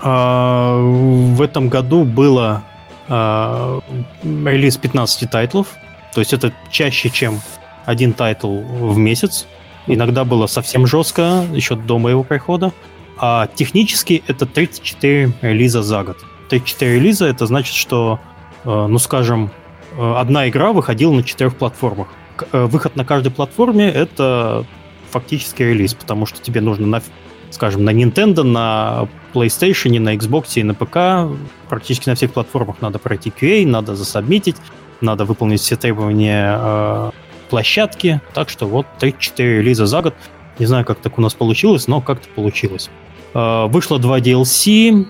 А, 0.00 0.78
в 0.78 1.40
этом 1.42 1.68
году 1.68 2.04
было 2.04 2.64
а, 3.08 3.80
релиз 4.22 4.76
15 4.76 5.30
тайтлов. 5.30 5.68
То 6.14 6.20
есть 6.20 6.32
это 6.32 6.52
чаще, 6.70 7.10
чем 7.10 7.40
один 7.84 8.12
тайтл 8.12 8.60
в 8.60 8.96
месяц. 8.96 9.46
Иногда 9.86 10.24
было 10.24 10.46
совсем 10.46 10.86
жестко, 10.86 11.44
еще 11.52 11.76
до 11.76 11.98
моего 11.98 12.22
прихода. 12.22 12.72
А 13.18 13.48
технически 13.54 14.22
это 14.26 14.46
34 14.46 15.32
релиза 15.42 15.82
за 15.82 16.02
год. 16.02 16.18
34 16.48 16.94
релиза 16.94 17.26
это 17.26 17.46
значит, 17.46 17.74
что, 17.74 18.20
э, 18.64 18.86
ну 18.88 18.98
скажем, 18.98 19.50
одна 19.98 20.48
игра 20.48 20.72
выходила 20.72 21.12
на 21.12 21.22
четырех 21.22 21.56
платформах. 21.56 22.08
Э, 22.52 22.64
выход 22.64 22.96
на 22.96 23.04
каждой 23.04 23.30
платформе— 23.30 23.88
это 23.94 24.64
фактически 25.10 25.62
релиз, 25.62 25.94
потому 25.94 26.26
что 26.26 26.40
тебе 26.40 26.60
нужно, 26.60 26.86
на, 26.86 27.02
скажем, 27.50 27.84
на 27.84 27.90
Nintendo, 27.90 28.42
на 28.42 29.08
PlayStation, 29.32 29.98
на 30.00 30.16
Xbox 30.16 30.46
и 30.56 30.62
на 30.62 30.74
ПК 30.74 31.36
практически 31.68 32.08
на 32.08 32.14
всех 32.14 32.32
платформах 32.32 32.80
надо 32.80 32.98
пройти 32.98 33.30
QA, 33.30 33.66
надо 33.66 33.94
засобмитить, 33.94 34.56
надо 35.00 35.24
выполнить 35.24 35.60
все 35.60 35.76
требования 35.76 36.58
э, 36.60 37.10
площадки. 37.50 38.20
Так 38.32 38.48
что 38.48 38.66
вот 38.66 38.86
3-4 39.00 39.36
релиза 39.38 39.86
за 39.86 40.02
год. 40.02 40.14
Не 40.58 40.66
знаю, 40.66 40.84
как 40.84 40.98
так 40.98 41.18
у 41.18 41.20
нас 41.20 41.34
получилось, 41.34 41.88
но 41.88 42.00
как-то 42.00 42.28
получилось. 42.28 42.88
Вышло 43.34 43.98
два 43.98 44.20
DLC, 44.20 45.08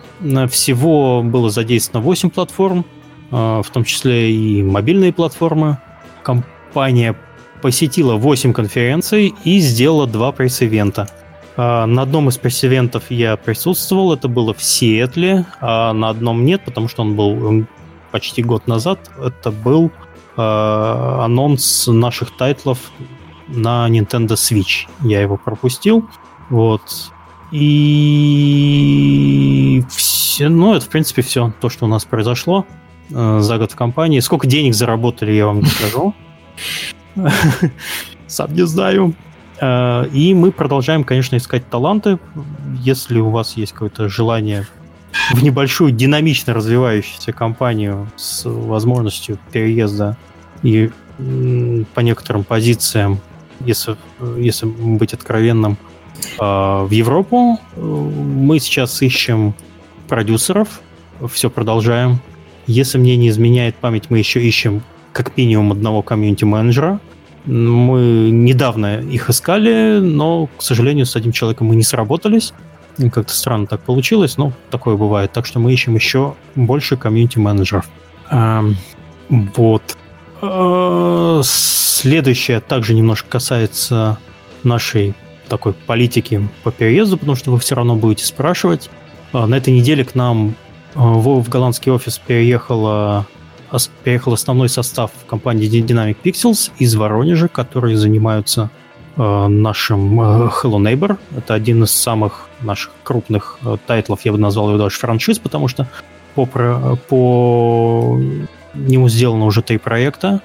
всего 0.49 1.23
было 1.23 1.51
задействовано 1.51 2.03
8 2.03 2.31
платформ, 2.31 2.87
в 3.31 3.67
том 3.73 3.85
числе 3.85 4.33
и 4.33 4.63
мобильные 4.63 5.13
платформы. 5.13 5.79
Компания 6.23 7.17
посетила 7.63 8.15
8 8.15 8.53
конференций 8.53 9.35
и 9.45 9.59
сделала 9.59 10.07
два 10.07 10.33
пресс-ивента. 10.33 11.09
На 11.57 12.03
одном 12.03 12.29
из 12.29 12.37
пресс-ивентов 12.37 13.05
я 13.11 13.37
присутствовал, 13.37 14.13
это 14.13 14.29
было 14.29 14.53
в 14.55 14.63
Сиэтле, 14.63 15.47
а 15.61 15.93
на 15.93 16.09
одном 16.11 16.45
нет, 16.45 16.63
потому 16.65 16.89
что 16.89 17.03
он 17.03 17.15
был 17.17 17.67
почти 18.11 18.43
год 18.43 18.67
назад. 18.67 19.11
Это 19.19 19.51
был 19.51 19.91
анонс 20.37 21.87
наших 21.87 22.37
тайтлов 22.37 22.79
на 23.49 23.89
Nintendo 23.89 24.35
Switch. 24.35 24.87
Я 25.03 25.21
его 25.21 25.37
пропустил. 25.37 26.09
Вот. 26.51 27.13
И 27.53 27.85
все, 29.91 30.49
ну, 30.49 30.75
это, 30.75 30.87
в 30.87 30.89
принципе, 30.89 31.23
все 31.23 31.53
то, 31.61 31.69
что 31.69 31.85
у 31.85 31.89
нас 31.89 32.05
произошло 32.05 32.67
э, 32.69 32.84
за 33.11 33.59
год 33.59 33.73
в 33.73 33.77
компании. 33.77 34.21
Сколько 34.21 34.47
денег 34.47 34.75
заработали, 34.75 35.33
я 35.33 35.47
вам 35.47 35.65
скажу. 35.65 36.15
Сам 38.27 38.55
не 38.55 38.67
знаю. 38.67 39.15
Э, 39.61 40.07
и 40.13 40.35
мы 40.35 40.53
продолжаем, 40.53 41.05
конечно, 41.05 41.37
искать 41.37 41.69
таланты. 41.69 42.19
Если 42.81 43.19
у 43.21 43.31
вас 43.31 43.57
есть 43.57 43.73
какое-то 43.73 44.09
желание 44.09 44.67
в 45.33 45.43
небольшую 45.43 45.93
динамично 45.93 46.55
развивающуюся 46.55 47.33
компанию 47.33 48.11
с 48.17 48.49
возможностью 48.49 49.39
переезда 49.53 50.17
и 50.63 50.91
по 51.95 52.01
некоторым 52.01 52.43
позициям, 52.43 53.21
если, 53.61 53.97
если 54.37 54.67
быть 54.67 55.15
откровенным, 55.15 55.79
а, 56.39 56.85
в 56.85 56.91
Европу. 56.91 57.61
Мы 57.77 58.59
сейчас 58.59 59.01
ищем 59.03 59.55
продюсеров, 60.09 60.81
все 61.31 61.51
продолжаем. 61.51 62.21
Если 62.67 62.99
мне 62.99 63.17
не 63.17 63.29
изменяет 63.29 63.77
память, 63.77 64.11
мы 64.11 64.19
еще 64.19 64.43
ищем 64.43 64.83
как 65.13 65.37
минимум 65.37 65.73
одного 65.73 66.03
комьюнити-менеджера. 66.03 67.01
Мы 67.45 68.31
недавно 68.31 69.01
их 69.01 69.29
искали, 69.29 69.99
но, 70.01 70.47
к 70.57 70.63
сожалению, 70.63 71.07
с 71.07 71.15
одним 71.15 71.33
человеком 71.33 71.69
мы 71.69 71.77
не 71.77 71.83
сработались. 71.83 72.55
Как-то 72.97 73.35
странно 73.35 73.67
так 73.67 73.83
получилось, 73.83 74.39
но 74.39 74.53
такое 74.71 74.97
бывает. 74.97 75.33
Так 75.33 75.47
что 75.47 75.59
мы 75.59 75.73
ищем 75.73 75.95
еще 75.95 76.35
больше 76.55 76.97
комьюнити-менеджеров. 76.97 77.89
Вот. 79.29 79.97
А, 80.43 81.41
следующее 81.45 82.61
также 82.61 82.95
немножко 82.95 83.29
касается 83.29 84.19
нашей 84.63 85.15
такой 85.49 85.73
политики 85.73 86.49
по 86.63 86.71
переезду, 86.71 87.17
потому 87.17 87.37
что 87.37 87.51
вы 87.51 87.59
все 87.59 87.75
равно 87.75 87.97
будете 87.97 88.25
спрашивать. 88.25 88.91
А, 89.33 89.47
на 89.47 89.57
этой 89.57 89.73
неделе 89.73 90.05
к 90.05 90.15
нам 90.15 90.55
в, 90.95 91.49
голландский 91.49 91.93
офис 91.93 92.19
переехал, 92.19 93.25
переехал 94.03 94.33
основной 94.33 94.69
состав 94.69 95.11
компании 95.27 95.69
Dynamic 95.69 96.17
Pixels 96.23 96.71
из 96.79 96.95
Воронежа, 96.95 97.49
которые 97.49 97.97
занимаются 97.97 98.71
а, 99.17 99.49
нашим 99.49 100.21
Hello 100.21 100.79
Neighbor. 100.79 101.19
Это 101.37 101.55
один 101.55 101.83
из 101.85 101.91
самых 101.91 102.49
наших 102.63 102.93
крупных 103.03 103.59
тайтлов, 103.87 104.25
я 104.25 104.33
бы 104.33 104.39
назвал 104.39 104.69
его 104.69 104.79
даже 104.79 104.97
франшиз, 104.99 105.39
потому 105.39 105.69
что 105.69 105.89
по, 106.35 106.47
по 106.47 108.21
нему 108.75 109.09
сделано 109.09 109.47
уже 109.47 109.63
три 109.63 109.79
проекта. 109.79 110.41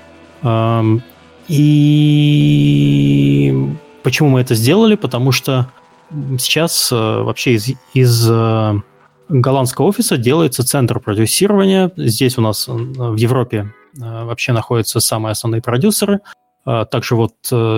И 1.48 2.40
Почему 4.04 4.30
мы 4.30 4.42
это 4.42 4.56
сделали? 4.56 4.96
Потому 4.96 5.32
что 5.32 5.70
сейчас 6.40 6.92
э, 6.92 6.96
вообще 6.96 7.54
из, 7.54 7.72
из 7.94 8.28
э, 8.30 8.82
голландского 9.30 9.86
офиса 9.86 10.18
делается 10.18 10.66
центр 10.66 11.00
продюсирования. 11.00 11.92
Здесь 11.96 12.38
у 12.38 12.42
нас 12.42 12.68
э, 12.68 12.72
в 12.72 13.16
Европе 13.16 13.74
вообще 13.96 14.52
находятся 14.52 15.00
самые 15.00 15.32
основные 15.32 15.62
продюсеры. 15.62 16.20
Также 16.64 17.16
вот 17.16 17.34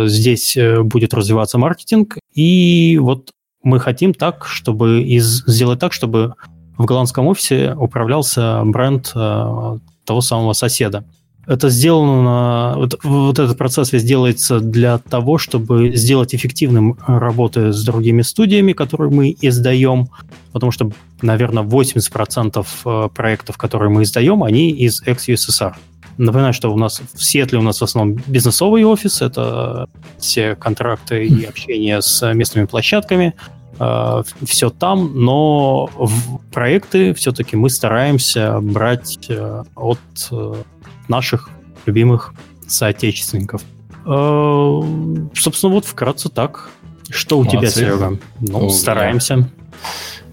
здесь 0.10 0.58
будет 0.84 1.14
развиваться 1.14 1.58
маркетинг. 1.58 2.18
И 2.34 2.98
вот 3.02 3.32
мы 3.64 3.80
хотим 3.80 4.14
так, 4.14 4.46
чтобы 4.46 5.02
из, 5.04 5.46
сделать 5.46 5.80
так, 5.80 5.94
чтобы 5.94 6.36
в 6.78 6.86
голландском 6.86 7.28
офисе 7.28 7.74
управлялся 7.80 8.62
бренд 8.66 9.14
того 9.14 10.22
самого 10.22 10.52
соседа. 10.52 11.06
Это 11.48 11.70
сделано, 11.70 12.76
вот, 12.78 13.00
вот 13.04 13.40
этот 13.40 13.58
процесс 13.58 13.92
весь 13.92 14.04
делается 14.04 14.60
для 14.60 15.00
того, 15.00 15.40
чтобы 15.40 15.96
сделать 15.96 16.36
эффективным 16.36 16.98
работы 17.08 17.74
с 17.74 17.84
другими 17.84 18.22
студиями, 18.22 18.74
которые 18.74 19.12
мы 19.12 19.36
издаем, 19.42 20.10
потому 20.52 20.72
что, 20.72 20.92
наверное, 21.22 21.64
80% 21.64 22.66
э, 22.86 23.10
проектов, 23.14 23.58
которые 23.58 23.90
мы 23.90 24.04
издаем, 24.04 24.44
они 24.44 24.70
из 24.70 25.02
ex-USSR. 25.02 25.74
Напоминаю, 26.18 26.54
что 26.54 26.72
у 26.72 26.78
нас 26.78 27.02
в 27.14 27.24
Сиэтле 27.24 27.58
у 27.58 27.64
нас 27.64 27.80
в 27.82 27.84
основном 27.84 28.22
бизнесовый 28.28 28.84
офис, 28.84 29.24
это 29.24 29.88
все 30.20 30.56
контракты 30.56 31.26
и 31.26 31.46
общение 31.46 32.04
с 32.04 32.34
местными 32.34 32.66
площадками, 32.66 33.34
э, 33.80 34.24
все 34.44 34.70
там, 34.70 35.20
но 35.20 35.90
в 35.98 36.40
проекты 36.52 37.16
все-таки 37.16 37.56
мы 37.56 37.72
стараемся 37.72 38.60
брать 38.62 39.18
э, 39.30 39.64
от 39.76 40.00
наших 41.12 41.50
любимых 41.86 42.34
соотечественников. 42.68 43.62
Э, 44.06 44.82
собственно, 45.36 45.74
вот 45.74 45.86
вкратце 45.86 46.30
так. 46.30 46.70
Что 47.10 47.38
у 47.38 47.44
Молодцы. 47.44 47.60
тебя, 47.60 47.70
Серега? 47.70 48.18
Ну, 48.40 48.66
у 48.66 48.70
стараемся. 48.70 49.36
Меня. 49.36 49.48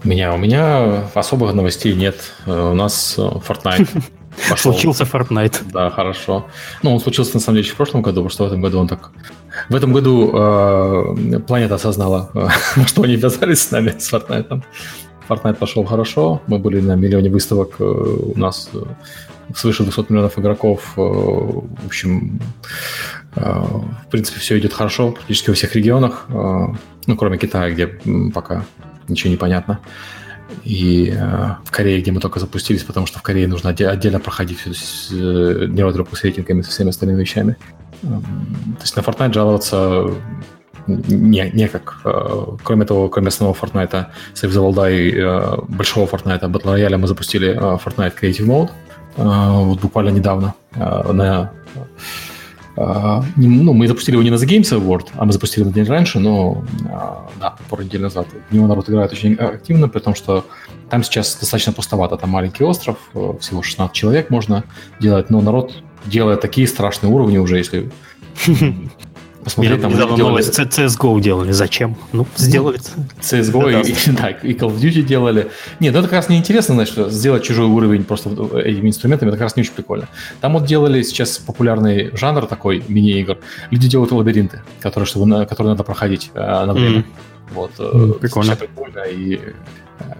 У 0.03 0.07
меня, 0.07 0.33
у 0.33 0.37
меня 0.37 1.09
особых 1.13 1.53
новостей 1.53 1.93
нет. 1.93 2.15
Э, 2.45 2.71
у 2.71 2.73
нас 2.73 3.15
э, 3.17 3.21
Fortnite 3.21 3.87
пошел. 4.49 4.73
Случился 4.73 5.03
Fortnite. 5.03 5.57
Да, 5.73 5.89
хорошо. 5.89 6.45
Ну, 6.83 6.93
он 6.93 6.99
случился, 7.01 7.33
на 7.35 7.41
самом 7.41 7.57
деле, 7.57 7.65
еще 7.65 7.73
в 7.73 7.77
прошлом 7.77 8.01
году, 8.01 8.21
потому 8.21 8.29
что 8.29 8.43
в 8.45 8.47
этом 8.47 8.61
году 8.61 8.79
он 8.79 8.87
так... 8.87 9.11
В 9.67 9.75
этом 9.75 9.91
году 9.91 10.31
э, 10.33 11.39
планета 11.45 11.75
осознала, 11.75 12.29
э, 12.33 12.47
что 12.87 13.03
они 13.03 13.17
ввязались 13.17 13.61
с 13.61 13.71
нами, 13.71 13.93
с 13.97 14.11
Fortnite. 14.13 14.63
Fortnite 15.27 15.55
пошел 15.55 15.83
хорошо. 15.83 16.41
Мы 16.47 16.59
были 16.59 16.79
на 16.79 16.95
миллионе 16.95 17.29
выставок. 17.29 17.79
У 17.79 18.39
нас 18.39 18.69
свыше 19.55 19.83
200 19.83 20.05
миллионов 20.09 20.37
игроков. 20.37 20.93
Э, 20.97 21.01
в 21.01 21.85
общем, 21.85 22.39
э, 23.35 23.41
в 23.41 24.07
принципе, 24.09 24.39
все 24.39 24.57
идет 24.59 24.73
хорошо 24.73 25.11
практически 25.11 25.49
во 25.49 25.55
всех 25.55 25.75
регионах, 25.75 26.25
э, 26.29 26.67
ну, 27.07 27.15
кроме 27.15 27.37
Китая, 27.37 27.71
где 27.71 27.87
пока 28.33 28.65
ничего 29.07 29.31
не 29.31 29.37
понятно. 29.37 29.79
И 30.63 31.15
в 31.63 31.71
Корее, 31.71 32.01
где 32.01 32.11
мы 32.11 32.19
только 32.19 32.39
запустились, 32.39 32.83
потому 32.83 33.05
что 33.05 33.19
в 33.19 33.21
Корее 33.21 33.47
нужно 33.47 33.69
отдельно 33.69 34.19
проходить 34.19 34.59
всю 34.59 35.67
нейродропу 35.67 36.15
с 36.15 36.23
рейтингами 36.23 36.63
со 36.63 36.71
всеми 36.71 36.89
остальными 36.89 37.21
вещами. 37.21 37.55
То 38.01 38.81
есть 38.81 38.95
на 38.95 39.01
Fortnite 39.01 39.33
жаловаться 39.33 40.11
не, 40.87 41.51
не 41.53 41.67
как. 41.67 42.01
Кроме 42.63 42.85
того, 42.85 43.09
кроме 43.09 43.27
основного 43.27 43.55
Fortnite, 43.55 44.07
Save 44.33 44.49
the 44.49 44.73
World 44.73 44.91
и 44.91 45.71
большого 45.71 46.07
Fortnite 46.07 46.41
Battle 46.41 46.75
Royale 46.75 46.97
мы 46.97 47.07
запустили 47.07 47.55
Fortnite 47.55 48.13
Creative 48.19 48.47
Mode, 48.47 48.71
вот 49.23 49.81
буквально 49.81 50.09
недавно 50.09 50.53
а, 50.75 51.11
на 51.11 51.51
а, 52.75 53.25
ну, 53.35 53.73
мы 53.73 53.87
запустили 53.87 54.15
его 54.15 54.23
не 54.23 54.29
на 54.29 54.35
The 54.35 54.47
Games 54.47 54.71
Award, 54.71 55.07
а 55.15 55.25
мы 55.25 55.33
запустили 55.33 55.65
на 55.65 55.73
день 55.73 55.85
раньше, 55.85 56.19
но 56.19 56.63
да, 57.39 57.55
пару 57.69 57.83
недель 57.83 58.01
назад. 58.01 58.27
В 58.49 58.53
него 58.53 58.67
народ 58.67 58.89
играет 58.89 59.11
очень 59.11 59.33
активно, 59.33 59.89
при 59.89 59.99
том, 59.99 60.15
что 60.15 60.45
там 60.89 61.03
сейчас 61.03 61.37
достаточно 61.37 61.73
пустовато. 61.73 62.15
Там 62.15 62.29
маленький 62.29 62.63
остров, 62.63 62.97
э, 63.13 63.33
всего 63.41 63.61
16 63.61 63.93
человек 63.93 64.29
можно 64.29 64.63
делать, 64.99 65.29
но 65.29 65.41
народ 65.41 65.73
делает 66.05 66.39
такие 66.39 66.67
страшные 66.67 67.11
уровни 67.11 67.37
уже, 67.37 67.57
если 67.57 67.91
посмотреть. 69.55 69.81
там 69.81 69.93
недавно 69.93 70.15
делали... 70.15 70.31
новость 70.31 70.59
CSGO 70.59 71.19
делали. 71.21 71.51
Зачем? 71.51 71.95
Ну, 72.11 72.25
сделали. 72.35 72.79
CSGO 73.21 73.81
и, 73.85 74.11
да, 74.11 74.29
и 74.29 74.53
Call 74.53 74.75
of 74.75 74.79
Duty 74.79 75.01
делали. 75.01 75.49
Нет, 75.79 75.93
ну 75.93 75.99
это 75.99 76.07
как 76.07 76.13
раз 76.13 76.29
неинтересно, 76.29 76.75
значит, 76.75 77.11
сделать 77.11 77.43
чужой 77.43 77.65
уровень 77.65 78.03
просто 78.03 78.29
этими 78.29 78.89
инструментами, 78.89 79.29
это 79.29 79.37
как 79.37 79.45
раз 79.45 79.55
не 79.55 79.61
очень 79.61 79.73
прикольно. 79.73 80.07
Там 80.41 80.53
вот 80.53 80.65
делали 80.65 81.01
сейчас 81.03 81.37
популярный 81.37 82.11
жанр 82.15 82.45
такой 82.45 82.83
мини-игр. 82.87 83.37
Люди 83.71 83.87
делают 83.87 84.11
лабиринты, 84.11 84.61
которые, 84.81 85.07
чтобы, 85.07 85.45
которые 85.45 85.71
надо 85.71 85.83
проходить 85.83 86.31
э, 86.33 86.65
на 86.65 86.73
время. 86.73 86.99
Mm. 86.99 87.05
Вот, 87.51 87.71
mm, 87.77 88.19
прикольно. 88.19 88.55
прикольно. 88.55 88.99
И 89.09 89.39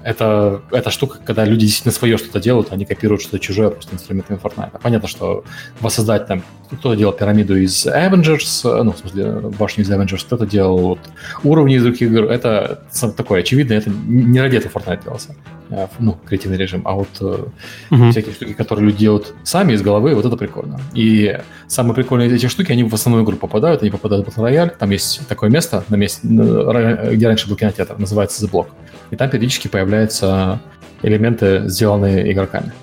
это, 0.03 0.62
эта 0.71 0.89
штука, 0.89 1.19
когда 1.24 1.45
люди 1.45 1.62
действительно 1.62 1.93
свое 1.93 2.17
что-то 2.17 2.39
делают, 2.39 2.71
они 2.71 2.86
копируют 2.86 3.21
что-то 3.21 3.39
чужое 3.39 3.69
просто 3.69 3.95
инструментами 3.95 4.39
Fortnite. 4.39 4.79
Понятно, 4.81 5.07
что 5.07 5.43
воссоздать 5.79 6.27
там, 6.27 6.43
кто-то 6.71 6.95
делал 6.95 7.13
пирамиду 7.13 7.57
из 7.57 7.86
Avengers, 7.86 8.83
ну, 8.83 8.91
в 8.91 8.98
смысле, 8.98 9.31
башню 9.57 9.83
из 9.83 9.91
Avengers, 9.91 10.25
кто-то 10.25 10.45
делал 10.45 10.79
вот, 10.79 11.00
уровни 11.43 11.75
из 11.75 11.83
других 11.83 12.01
игр. 12.03 12.25
Это 12.25 12.83
такое 13.17 13.41
очевидно, 13.41 13.74
это 13.74 13.89
не 13.89 14.39
ради 14.39 14.57
этого 14.57 14.71
Fortnite 14.71 15.03
делался. 15.03 15.36
Э, 15.69 15.88
ну, 15.99 16.17
креативный 16.25 16.57
режим, 16.57 16.81
а 16.85 16.93
вот 16.93 17.09
uh-huh. 17.19 18.11
всякие 18.11 18.33
штуки, 18.33 18.53
которые 18.53 18.85
люди 18.88 18.99
делают 18.99 19.33
сами 19.43 19.73
из 19.73 19.81
головы, 19.81 20.15
вот 20.15 20.25
это 20.25 20.38
прикольно. 20.38 20.79
И 20.93 21.38
самые 21.67 21.95
прикольные 21.95 22.33
эти 22.33 22.47
штуки, 22.47 22.71
они 22.71 22.83
в 22.83 22.93
основную 22.93 23.25
игру 23.25 23.38
попадают, 23.38 23.81
они 23.81 23.91
попадают 23.91 24.27
в 24.27 24.29
Battle 24.29 24.49
Royale, 24.49 24.75
там 24.77 24.89
есть 24.91 25.27
такое 25.27 25.49
место, 25.49 25.83
на 25.89 25.95
месте, 25.95 26.27
где 26.27 27.27
раньше 27.27 27.47
был 27.47 27.55
кинотеатр, 27.55 27.97
называется 27.97 28.45
The 28.45 28.51
Block, 28.51 28.67
и 29.11 29.15
там 29.15 29.29
периодически 29.29 29.67
появляются 29.67 30.59
элементы, 31.01 31.63
сделанные 31.67 32.31
игроками, 32.31 32.73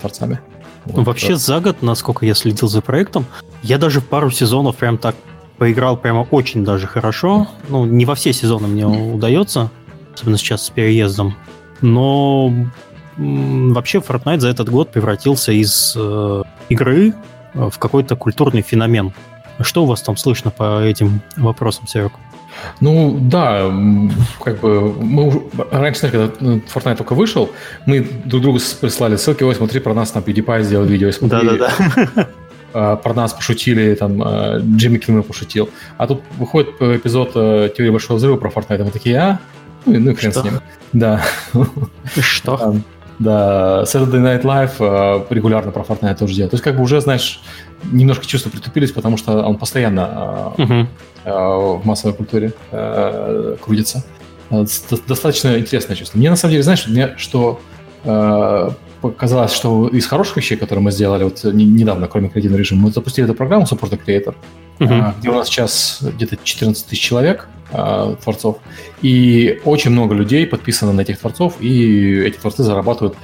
творцами. 0.00 0.40
Вот, 0.86 1.04
Вообще 1.04 1.36
за 1.36 1.60
год, 1.60 1.82
насколько 1.82 2.24
я 2.24 2.34
следил 2.34 2.68
за 2.68 2.80
проектом, 2.80 3.26
я 3.62 3.78
даже 3.78 4.00
пару 4.00 4.30
сезонов 4.30 4.76
прям 4.76 4.98
так 4.98 5.16
поиграл 5.58 5.96
прямо 5.96 6.26
очень 6.30 6.64
даже 6.64 6.86
хорошо. 6.86 7.48
Ну, 7.68 7.84
не 7.84 8.04
во 8.04 8.14
все 8.14 8.32
сезоны 8.32 8.68
мне 8.68 8.86
удается, 8.86 9.70
особенно 10.14 10.38
сейчас 10.38 10.66
с 10.66 10.70
переездом. 10.70 11.34
Но 11.80 12.52
вообще 13.16 13.98
Fortnite 13.98 14.40
за 14.40 14.48
этот 14.48 14.68
год 14.68 14.90
превратился 14.90 15.52
из 15.52 15.94
э, 15.96 16.42
игры 16.68 17.14
в 17.54 17.78
какой-то 17.78 18.16
культурный 18.16 18.62
феномен. 18.62 19.12
Что 19.60 19.84
у 19.84 19.86
вас 19.86 20.02
там 20.02 20.16
слышно 20.16 20.50
по 20.50 20.82
этим 20.82 21.20
вопросам, 21.36 21.86
Серег? 21.86 22.12
Ну, 22.80 23.18
да, 23.20 23.70
как 24.42 24.60
бы 24.60 24.92
мы 24.92 25.42
раньше, 25.70 26.08
когда 26.10 26.26
Fortnite 26.26 26.96
только 26.96 27.14
вышел, 27.14 27.50
мы 27.86 28.00
друг 28.00 28.42
другу 28.42 28.58
прислали 28.80 29.16
ссылки, 29.16 29.42
ой, 29.42 29.54
смотри, 29.54 29.80
про 29.80 29.94
нас 29.94 30.14
на 30.14 30.20
PewDiePie 30.20 30.62
сделал 30.62 30.84
видео, 30.86 31.10
смотри. 31.10 31.46
Да-да-да. 31.46 32.28
А, 32.78 32.96
про 32.96 33.14
нас 33.14 33.32
пошутили, 33.32 33.94
там, 33.94 34.20
а, 34.22 34.58
Джимми 34.58 34.98
Киммел 34.98 35.22
пошутил. 35.22 35.70
А 35.96 36.06
тут 36.06 36.20
выходит 36.36 36.68
эпизод 36.78 37.30
э, 37.34 37.70
теории 37.74 37.88
большого 37.88 38.18
взрыва 38.18 38.36
про 38.36 38.50
Fortnite, 38.50 38.80
и 38.80 38.82
мы 38.82 38.90
такие, 38.90 39.16
а? 39.16 39.40
Ну, 39.86 40.00
ну 40.00 40.10
и 40.10 40.14
хрен 40.14 40.32
Что? 40.32 40.40
с 40.40 40.44
ним. 40.44 40.60
Да. 40.92 41.22
Что? 42.20 42.76
Да, 43.18 43.84
Saturday 43.84 44.20
Night 44.20 44.42
Live 44.42 44.74
э, 44.78 45.34
регулярно 45.34 45.72
про 45.72 45.82
Fortnite 45.82 46.16
тоже 46.16 46.34
делает. 46.34 46.50
То 46.50 46.56
есть, 46.56 46.64
как 46.64 46.76
бы 46.76 46.82
уже, 46.82 47.00
знаешь, 47.00 47.40
немножко 47.84 48.26
чувства 48.26 48.50
притупились, 48.50 48.92
потому 48.92 49.16
что 49.16 49.42
он 49.42 49.56
постоянно 49.56 50.52
uh-huh. 50.58 50.86
в 51.24 51.86
массовой 51.86 52.14
культуре 52.14 52.52
крутится. 53.62 54.04
Достаточно 55.08 55.58
интересное 55.58 55.96
чувство. 55.96 56.18
Мне 56.18 56.30
на 56.30 56.36
самом 56.36 56.52
деле, 56.52 56.62
знаешь, 56.62 56.86
мне 56.86 57.14
что 57.16 57.60
показалось, 59.00 59.52
что 59.52 59.88
из 59.88 60.06
хороших 60.06 60.36
вещей, 60.36 60.56
которые 60.56 60.82
мы 60.82 60.90
сделали 60.90 61.24
вот 61.24 61.42
недавно, 61.44 62.08
кроме 62.08 62.28
кредитного 62.28 62.58
режима, 62.58 62.82
мы 62.82 62.90
запустили 62.90 63.26
эту 63.26 63.34
программу 63.34 63.64
Support 63.64 63.98
Creator, 64.04 64.34
uh-huh. 64.78 65.14
где 65.18 65.30
у 65.30 65.34
нас 65.34 65.48
сейчас 65.48 65.98
где-то 66.02 66.36
14 66.42 66.86
тысяч 66.86 67.00
человек, 67.00 67.48
э, 67.70 68.16
творцов, 68.22 68.58
и 69.02 69.60
очень 69.64 69.90
много 69.90 70.14
людей 70.14 70.46
подписано 70.46 70.92
на 70.92 71.00
этих 71.02 71.18
творцов, 71.18 71.54
и 71.60 72.20
эти 72.20 72.36
творцы 72.36 72.62
зарабатывают. 72.62 73.16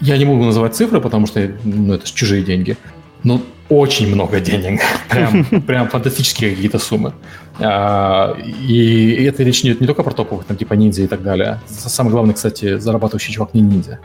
Я 0.00 0.18
не 0.18 0.24
могу 0.24 0.44
называть 0.44 0.74
цифры, 0.74 1.00
потому 1.00 1.26
что 1.26 1.50
ну, 1.64 1.94
это 1.94 2.10
чужие 2.12 2.42
деньги, 2.42 2.76
но 3.22 3.40
очень 3.68 4.08
много 4.12 4.40
денег, 4.40 4.80
прям, 5.08 5.44
прям 5.62 5.88
фантастические 5.88 6.50
какие-то 6.50 6.78
суммы. 6.78 7.12
А, 7.58 8.36
и 8.38 9.24
это 9.24 9.42
речь 9.42 9.60
идет 9.62 9.80
не 9.80 9.86
только 9.86 10.02
про 10.02 10.12
топовых, 10.12 10.44
там, 10.44 10.56
типа 10.56 10.74
ниндзя 10.74 11.02
и 11.02 11.06
так 11.06 11.22
далее. 11.22 11.60
Самый 11.66 12.10
главный, 12.10 12.34
кстати, 12.34 12.78
зарабатывающий 12.78 13.32
чувак 13.32 13.54
не 13.54 13.62
ниндзя. 13.62 13.98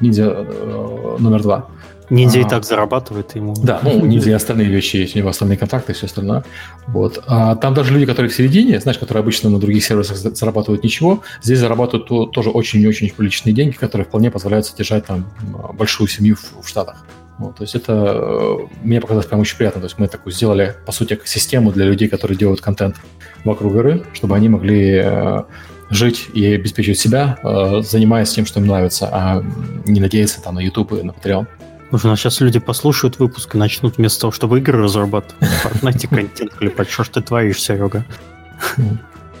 Ниндзя 0.00 0.24
э, 0.24 1.16
номер 1.20 1.42
два. 1.42 1.68
Ниндзя 2.12 2.40
а, 2.40 2.42
и 2.42 2.44
так 2.44 2.64
зарабатывает 2.64 3.34
ему. 3.34 3.54
Да, 3.56 3.80
ну, 3.82 4.04
ниндзя 4.04 4.30
и 4.30 4.32
остальные 4.34 4.68
вещи 4.68 4.96
есть, 4.96 5.16
у 5.16 5.18
него 5.18 5.30
остальные 5.30 5.56
контакты 5.56 5.92
и 5.92 5.94
все 5.94 6.04
остальное. 6.04 6.44
Вот. 6.86 7.24
А 7.26 7.56
там 7.56 7.72
даже 7.72 7.94
люди, 7.94 8.04
которые 8.04 8.30
в 8.30 8.34
середине, 8.34 8.78
знаешь, 8.80 8.98
которые 8.98 9.22
обычно 9.22 9.48
на 9.48 9.58
других 9.58 9.82
сервисах 9.82 10.18
зарабатывают 10.18 10.84
ничего, 10.84 11.22
здесь 11.40 11.58
зарабатывают 11.58 12.06
то, 12.06 12.26
тоже 12.26 12.50
очень-очень 12.50 13.10
приличные 13.16 13.54
деньги, 13.54 13.74
которые 13.74 14.04
вполне 14.04 14.30
позволяют 14.30 14.66
содержать 14.66 15.06
там 15.06 15.24
большую 15.72 16.06
семью 16.06 16.36
в, 16.36 16.62
в 16.62 16.68
Штатах. 16.68 17.06
Вот, 17.38 17.56
то 17.56 17.62
есть 17.62 17.74
это 17.74 17.92
э, 17.94 18.56
мне 18.82 19.00
показалось 19.00 19.26
прям 19.26 19.40
очень 19.40 19.56
приятно. 19.56 19.80
То 19.80 19.86
есть 19.86 19.98
мы 19.98 20.06
такую 20.06 20.34
сделали, 20.34 20.76
по 20.84 20.92
сути, 20.92 21.18
систему 21.24 21.72
для 21.72 21.86
людей, 21.86 22.08
которые 22.08 22.36
делают 22.36 22.60
контент 22.60 22.96
вокруг 23.42 23.72
игры, 23.72 24.04
чтобы 24.12 24.36
они 24.36 24.50
могли 24.50 25.00
э, 25.02 25.42
жить 25.88 26.26
и 26.34 26.44
обеспечивать 26.44 26.98
себя, 26.98 27.38
э, 27.42 27.80
занимаясь 27.82 28.30
тем, 28.30 28.44
что 28.44 28.60
им 28.60 28.66
нравится, 28.66 29.08
а 29.10 29.42
не 29.86 30.00
надеяться 30.00 30.42
там 30.42 30.56
на 30.56 30.60
YouTube 30.60 30.92
и 30.92 31.02
на 31.02 31.12
Patreon. 31.12 31.46
Слушай, 31.92 32.06
ну 32.06 32.16
сейчас 32.16 32.40
люди 32.40 32.58
послушают 32.58 33.18
выпуск 33.18 33.54
и 33.54 33.58
начнут 33.58 33.98
вместо 33.98 34.22
того, 34.22 34.30
чтобы 34.32 34.60
игры 34.60 34.82
разрабатывать, 34.82 35.36
Fortnite 35.62 36.08
контент 36.08 36.54
клепать. 36.54 36.88
Что 36.88 37.04
ж 37.04 37.08
ты 37.08 37.20
творишь, 37.20 37.60
Серега? 37.60 38.06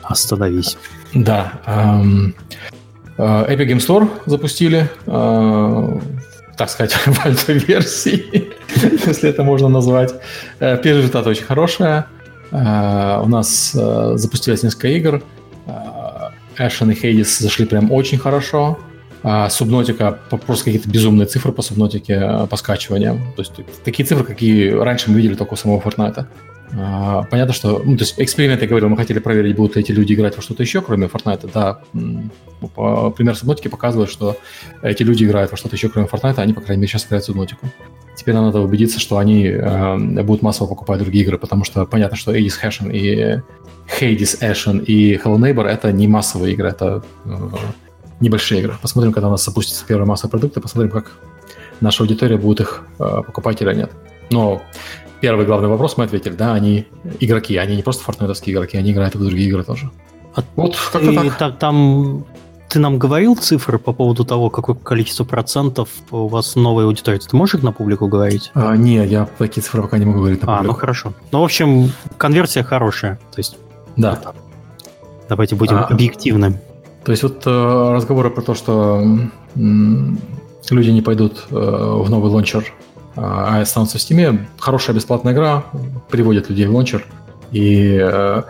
Остановись. 0.02 0.76
Да. 1.14 1.54
Эм, 1.64 2.34
э, 3.16 3.54
Epic 3.54 3.68
Game 3.68 3.78
Store 3.78 4.06
запустили, 4.26 4.90
э, 5.06 6.00
так 6.58 6.68
сказать, 6.68 6.92
в 7.06 7.24
альфа-версии, 7.24 8.52
если 9.06 9.30
это 9.30 9.44
можно 9.44 9.70
назвать. 9.70 10.12
Первый 10.58 10.98
результат 10.98 11.26
очень 11.26 11.44
хороший. 11.44 12.02
У 12.50 13.28
нас 13.28 13.72
запустилось 13.72 14.62
несколько 14.62 14.88
игр. 14.88 15.22
Ashen 16.58 16.92
и 16.92 16.94
Hades 16.94 17.42
зашли 17.42 17.64
прям 17.64 17.90
очень 17.90 18.18
хорошо. 18.18 18.78
А 19.22 19.48
Субнотика, 19.48 20.18
просто 20.46 20.64
какие-то 20.64 20.88
безумные 20.88 21.26
цифры 21.26 21.52
по 21.52 21.62
Субнотике, 21.62 22.16
а, 22.16 22.46
по 22.46 22.56
скачиваниям. 22.56 23.18
То 23.36 23.42
есть 23.42 23.52
такие 23.84 24.04
цифры, 24.04 24.24
какие 24.24 24.70
раньше 24.70 25.10
мы 25.10 25.16
видели 25.16 25.34
только 25.34 25.54
у 25.54 25.56
самого 25.56 25.80
Fortnite. 25.80 26.26
А, 26.74 27.22
понятно, 27.24 27.52
что... 27.52 27.82
Ну, 27.84 27.96
то 27.96 28.02
есть 28.02 28.14
эксперимент, 28.16 28.62
я 28.62 28.68
говорил, 28.68 28.88
мы 28.88 28.96
хотели 28.96 29.18
проверить, 29.18 29.56
будут 29.56 29.76
ли 29.76 29.82
эти 29.82 29.92
люди 29.92 30.14
играть 30.14 30.36
во 30.36 30.42
что-то 30.42 30.62
еще, 30.62 30.80
кроме 30.80 31.06
Fortnite. 31.06 31.50
Да, 31.52 31.80
пример 33.12 33.36
Субнотики 33.36 33.68
показывает, 33.68 34.10
что 34.10 34.36
эти 34.82 35.02
люди 35.02 35.24
играют 35.24 35.50
во 35.50 35.56
что-то 35.56 35.76
еще, 35.76 35.88
кроме 35.88 36.08
Fortnite, 36.08 36.38
они, 36.38 36.52
по 36.52 36.60
крайней 36.60 36.80
мере, 36.80 36.90
сейчас 36.90 37.06
играют 37.06 37.24
в 37.24 37.26
Субнотику. 37.26 37.66
Теперь 38.16 38.34
нам 38.34 38.46
надо 38.46 38.60
убедиться, 38.60 39.00
что 39.00 39.18
они 39.18 39.46
э, 39.46 40.22
будут 40.22 40.42
массово 40.42 40.68
покупать 40.68 40.98
другие 40.98 41.24
игры, 41.24 41.38
потому 41.38 41.64
что 41.64 41.86
понятно, 41.86 42.16
что 42.16 42.34
Aegis 42.34 42.54
Hashing 42.62 42.92
и 42.92 43.40
Hades 44.00 44.40
Ashen 44.40 44.84
и 44.84 45.16
Hello 45.16 45.38
Neighbor 45.38 45.64
это 45.64 45.92
не 45.92 46.08
массовые 46.08 46.54
игры, 46.54 46.68
это 46.68 47.02
э, 47.24 47.30
небольшие 48.22 48.60
игры. 48.60 48.74
Посмотрим, 48.80 49.12
когда 49.12 49.28
у 49.28 49.30
нас 49.30 49.44
запустятся 49.44 49.84
первые 49.86 50.06
массовые 50.06 50.30
продукты, 50.30 50.60
посмотрим, 50.60 50.90
как 50.90 51.12
наша 51.80 52.02
аудитория 52.02 52.36
будет 52.36 52.60
их 52.60 52.84
э, 52.98 53.22
покупать 53.26 53.60
или 53.60 53.74
нет. 53.74 53.90
Но 54.30 54.62
первый 55.20 55.44
главный 55.44 55.68
вопрос 55.68 55.96
мы 55.96 56.04
ответили, 56.04 56.32
да, 56.32 56.54
они 56.54 56.86
игроки, 57.20 57.56
они 57.56 57.76
не 57.76 57.82
просто 57.82 58.04
фортнайтовские 58.04 58.54
игроки, 58.54 58.78
они 58.78 58.92
играют 58.92 59.14
в 59.14 59.22
другие 59.22 59.48
игры 59.48 59.64
тоже. 59.64 59.90
А 60.34 60.42
вот 60.56 60.76
как-то 60.92 61.12
так. 61.12 61.38
так. 61.38 61.58
Там 61.58 62.24
ты 62.68 62.78
нам 62.78 62.98
говорил 62.98 63.36
цифры 63.36 63.78
по 63.78 63.92
поводу 63.92 64.24
того, 64.24 64.48
какое 64.48 64.74
количество 64.74 65.24
процентов 65.24 65.90
у 66.10 66.26
вас 66.28 66.56
новой 66.56 66.84
аудитории? 66.84 67.18
Ты 67.18 67.36
можешь 67.36 67.56
их 67.56 67.62
на 67.62 67.72
публику 67.72 68.06
говорить? 68.06 68.50
А, 68.54 68.74
не, 68.76 69.04
я 69.06 69.28
такие 69.36 69.62
цифры 69.62 69.82
пока 69.82 69.98
не 69.98 70.06
могу 70.06 70.20
говорить 70.20 70.40
на 70.40 70.46
публику. 70.46 70.64
А, 70.64 70.66
ну 70.66 70.72
хорошо. 70.72 71.12
Ну, 71.32 71.40
в 71.40 71.44
общем, 71.44 71.92
конверсия 72.16 72.62
хорошая. 72.62 73.16
То 73.30 73.38
есть 73.38 73.58
да. 73.96 74.18
Давайте 75.28 75.54
будем 75.54 75.76
а, 75.76 75.84
объективны. 75.84 76.60
То 77.04 77.10
есть 77.10 77.22
вот 77.22 77.42
э, 77.46 77.92
разговоры 77.94 78.30
про 78.30 78.42
то, 78.42 78.54
что 78.54 79.04
люди 79.54 80.90
не 80.90 81.02
пойдут 81.02 81.46
э, 81.50 81.54
в 81.54 82.08
новый 82.08 82.30
лончер, 82.30 82.72
а, 83.16 83.56
а 83.56 83.60
останутся 83.60 83.98
в 83.98 84.00
Steam, 84.00 84.46
хорошая 84.58 84.94
бесплатная 84.94 85.32
игра 85.32 85.64
приводит 86.08 86.48
людей 86.48 86.66
в 86.66 86.74
лончер. 86.74 87.04
И, 87.50 87.98
э, 88.00 88.42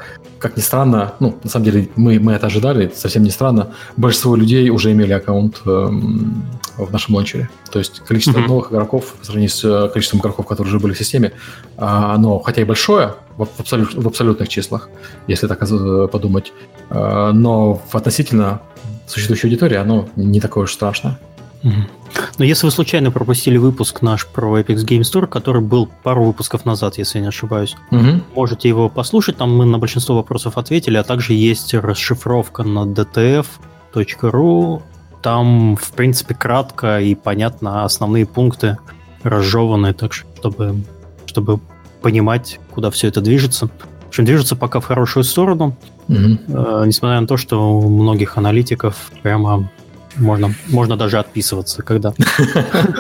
как 0.43 0.57
ни 0.57 0.61
странно, 0.61 1.15
ну, 1.21 1.39
на 1.45 1.49
самом 1.49 1.65
деле, 1.65 1.89
мы, 1.95 2.19
мы 2.19 2.33
это 2.33 2.49
ожидали, 2.49 2.93
совсем 2.95 3.23
не 3.23 3.31
странно, 3.31 3.73
большинство 3.97 4.35
людей 4.35 4.69
уже 4.71 4.91
имели 4.91 5.13
аккаунт 5.13 5.63
э, 5.65 5.69
в 5.71 6.93
нашем 6.93 7.15
лончере. 7.15 7.49
То 7.71 7.79
есть 7.79 8.01
количество 8.01 8.41
mm-hmm. 8.41 8.49
новых 8.49 8.73
игроков 8.73 9.15
по 9.19 9.25
сравнению 9.25 9.51
с 9.51 9.65
э, 9.65 9.89
количеством 9.89 10.21
игроков, 10.21 10.47
которые 10.47 10.69
уже 10.69 10.81
были 10.81 10.95
в 10.95 10.99
системе, 10.99 11.33
оно 11.77 12.41
хотя 12.41 12.61
и 12.61 12.65
большое 12.65 13.15
в, 13.37 13.43
абсолют, 13.59 13.95
в 13.95 14.07
абсолютных 14.07 14.49
числах, 14.49 14.89
если 15.29 15.47
так 15.47 15.63
э, 15.63 16.09
подумать, 16.11 16.53
э, 16.91 17.31
но 17.33 17.75
в 17.75 17.95
относительно 17.95 18.61
существующей 19.07 19.47
аудитории 19.47 19.77
оно 19.77 20.09
не 20.17 20.41
такое 20.41 20.65
уж 20.65 20.73
страшное. 20.73 21.19
Но 21.63 22.45
если 22.45 22.67
вы 22.67 22.73
случайно 22.73 23.11
пропустили 23.11 23.57
выпуск 23.57 24.03
наш 24.03 24.27
про 24.27 24.61
Apex 24.61 24.87
Game 24.87 25.01
Store, 25.01 25.27
который 25.27 25.63
был 25.63 25.89
пару 26.03 26.25
выпусков 26.25 26.65
назад, 26.65 26.99
если 26.99 27.19
я 27.19 27.23
не 27.23 27.29
ошибаюсь, 27.29 27.77
угу. 27.91 28.23
можете 28.35 28.69
его 28.69 28.89
послушать, 28.89 29.37
там 29.37 29.57
мы 29.57 29.65
на 29.65 29.79
большинство 29.79 30.17
вопросов 30.17 30.59
ответили, 30.59 30.97
а 30.97 31.05
также 31.05 31.35
есть 31.35 31.73
расшифровка 31.75 32.65
на 32.65 32.81
dtf.ru, 32.81 34.83
там, 35.23 35.77
в 35.77 35.93
принципе, 35.93 36.35
кратко 36.35 37.01
и 37.01 37.15
понятно 37.15 37.85
основные 37.85 38.27
пункты 38.27 38.79
разжеваны, 39.23 39.95
так 39.95 40.13
чтобы, 40.13 40.83
чтобы 41.27 41.61
понимать, 42.01 42.59
куда 42.73 42.91
все 42.91 43.09
это 43.09 43.21
движется. 43.21 43.69
В 43.69 44.09
общем, 44.09 44.25
движется 44.25 44.57
пока 44.57 44.81
в 44.81 44.85
хорошую 44.85 45.25
сторону, 45.25 45.77
mm-hmm. 46.09 46.83
э, 46.83 46.87
несмотря 46.87 47.21
на 47.21 47.27
то, 47.27 47.37
что 47.37 47.79
у 47.79 47.89
многих 47.89 48.37
аналитиков 48.37 49.13
прямо 49.23 49.71
можно, 50.17 50.55
можно 50.69 50.97
даже 50.97 51.19
отписываться, 51.19 51.83
когда, 51.83 52.15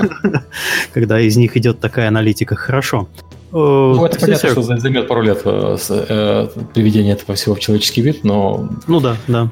когда 0.92 1.20
из 1.20 1.36
них 1.36 1.56
идет 1.56 1.80
такая 1.80 2.08
аналитика. 2.08 2.56
Хорошо. 2.56 3.08
Э, 3.52 3.54
ну, 3.54 4.04
это 4.04 4.18
понятно, 4.18 4.50
что 4.50 4.62
займет 4.62 5.08
пару 5.08 5.22
лет 5.22 5.42
э, 5.44 6.48
приведения 6.74 7.12
этого 7.12 7.34
всего 7.34 7.54
в 7.54 7.60
человеческий 7.60 8.02
вид, 8.02 8.24
но... 8.24 8.68
Ну 8.86 9.00
да, 9.00 9.16
да. 9.26 9.50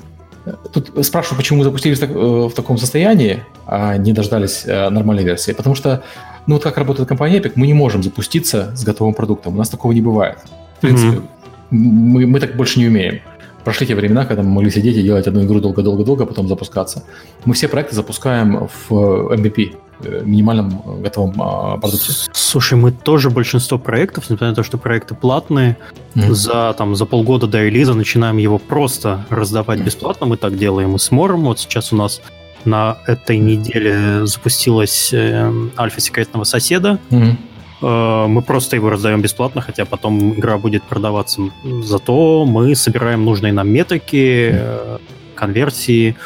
тут 0.73 0.91
спрашиваю, 1.05 1.37
почему 1.39 1.59
мы 1.59 1.65
запустились 1.65 1.99
так, 1.99 2.11
в 2.11 2.53
таком 2.53 2.79
состоянии, 2.79 3.43
а 3.67 3.97
не 3.97 4.13
дождались 4.13 4.65
нормальной 4.65 5.25
версии. 5.25 5.53
Потому 5.53 5.75
что, 5.75 6.03
ну 6.47 6.55
вот 6.55 6.63
как 6.63 6.79
работает 6.79 7.09
компания 7.09 7.39
Epic, 7.39 7.53
мы 7.57 7.67
не 7.67 7.75
можем 7.75 8.03
запуститься 8.03 8.75
с 8.75 8.85
готовым 8.85 9.15
продуктом. 9.15 9.55
У 9.55 9.59
нас 9.59 9.69
такого 9.69 9.93
не 9.93 10.01
бывает. 10.01 10.39
В 10.79 10.81
принципе, 10.81 11.19
mm-hmm. 11.19 11.29
мы, 11.71 12.27
мы 12.27 12.41
так 12.41 12.57
больше 12.57 12.79
не 12.79 12.87
умеем. 12.87 13.21
Прошли 13.65 13.87
те 13.87 13.95
времена, 13.95 14.25
когда 14.25 14.43
мы 14.43 14.51
могли 14.51 14.71
сидеть 14.71 14.97
и 14.97 15.03
делать 15.03 15.27
одну 15.27 15.45
игру 15.45 15.61
долго-долго-долго, 15.61 16.27
потом 16.27 16.49
запускаться. 16.49 17.05
Мы 17.45 17.55
все 17.55 17.69
проекты 17.69 17.95
запускаем 17.95 18.69
в 18.89 18.93
MVP, 19.35 19.77
э, 20.03 20.23
минимальном 20.25 20.83
э, 20.85 21.03
готовом 21.03 21.41
а, 21.43 21.77
продукте. 21.77 22.13
Слушай, 22.33 22.79
мы 22.79 22.93
тоже 22.93 23.31
большинство 23.31 23.79
проектов, 23.79 24.25
несмотря 24.25 24.49
на 24.49 24.55
то, 24.55 24.63
что 24.63 24.79
проекты 24.79 25.15
платные, 25.15 25.77
mm-hmm. 26.15 26.33
за, 26.33 26.75
там, 26.77 26.97
за 26.97 27.05
полгода 27.05 27.47
до 27.47 27.63
релиза 27.63 27.95
начинаем 27.95 28.39
его 28.39 28.59
просто 28.59 29.27
раздавать 29.29 29.81
бесплатно. 29.81 30.27
Мы 30.27 30.37
так 30.37 30.57
делаем 30.57 30.97
и 30.97 30.99
с 30.99 31.11
Мором. 31.11 31.43
Вот 31.45 31.59
сейчас 31.59 31.93
у 31.93 31.97
нас 31.97 32.23
на 32.65 32.99
этой 33.07 33.39
неделе 33.39 34.27
запустилась 34.27 35.13
э, 35.13 35.53
альфа 35.79 36.01
секретного 36.01 36.45
соседа. 36.45 36.99
Mm-hmm. 37.11 37.37
Э, 37.83 38.27
мы 38.29 38.43
просто 38.43 38.77
его 38.77 38.91
раздаем 38.91 39.23
бесплатно, 39.23 39.61
хотя 39.61 39.85
потом 39.85 40.35
игра 40.35 40.59
будет 40.59 40.83
продаваться. 40.83 41.43
Зато 41.83 42.45
мы 42.45 42.75
собираем 42.75 43.25
нужные 43.25 43.53
нам 43.53 43.69
метрики, 43.69 44.51
э, 44.53 44.99
конверсии, 45.35 46.17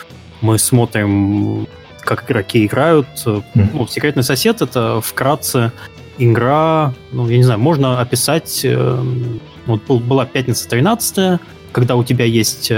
мы 0.40 0.58
смотрим, 0.58 1.66
как 2.00 2.24
игроки 2.24 2.66
играют. 2.66 3.06
Ну, 3.54 3.86
секретный 3.86 4.22
сосед 4.22 4.60
это 4.62 5.00
вкратце 5.00 5.72
игра, 6.18 6.92
ну, 7.12 7.28
я 7.28 7.36
не 7.36 7.44
знаю, 7.44 7.60
можно 7.60 8.00
описать, 8.00 8.60
э, 8.64 9.02
вот 9.66 9.82
была 9.86 10.26
пятница 10.26 10.68
13 10.68 11.40
когда 11.72 11.96
у 11.96 12.04
тебя 12.04 12.24
есть 12.24 12.70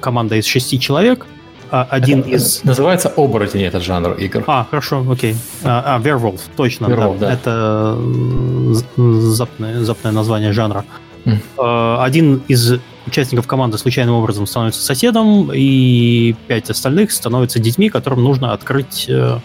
команда 0.00 0.34
из 0.34 0.46
шести 0.46 0.80
человек, 0.80 1.26
один 1.70 2.20
это, 2.20 2.30
из... 2.30 2.64
Называется 2.64 3.12
оборотень 3.16 3.62
этот 3.62 3.82
жанр 3.82 4.12
игр. 4.12 4.44
А, 4.46 4.66
хорошо, 4.70 5.04
окей. 5.10 5.36
А, 5.64 5.96
а 5.96 6.00
Werewolf, 6.00 6.40
точно. 6.56 6.86
Werewolf, 6.86 7.18
да. 7.18 7.28
да. 7.28 7.32
Это 7.32 9.30
запное, 9.32 9.84
запное 9.84 10.12
название 10.12 10.52
жанра. 10.52 10.84
Mm. 11.24 12.02
Один 12.02 12.42
из 12.48 12.78
участников 13.06 13.46
команды 13.46 13.78
случайным 13.78 14.14
образом 14.14 14.46
становится 14.46 14.80
соседом, 14.82 15.50
и 15.52 16.34
пять 16.46 16.70
остальных 16.70 17.10
становятся 17.12 17.58
детьми, 17.58 17.88
которым 17.88 18.22
нужно 18.22 18.52
открыть 18.52 19.06
э, 19.08 19.38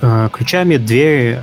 э, 0.00 0.28
ключами 0.32 0.76
двери 0.76 1.40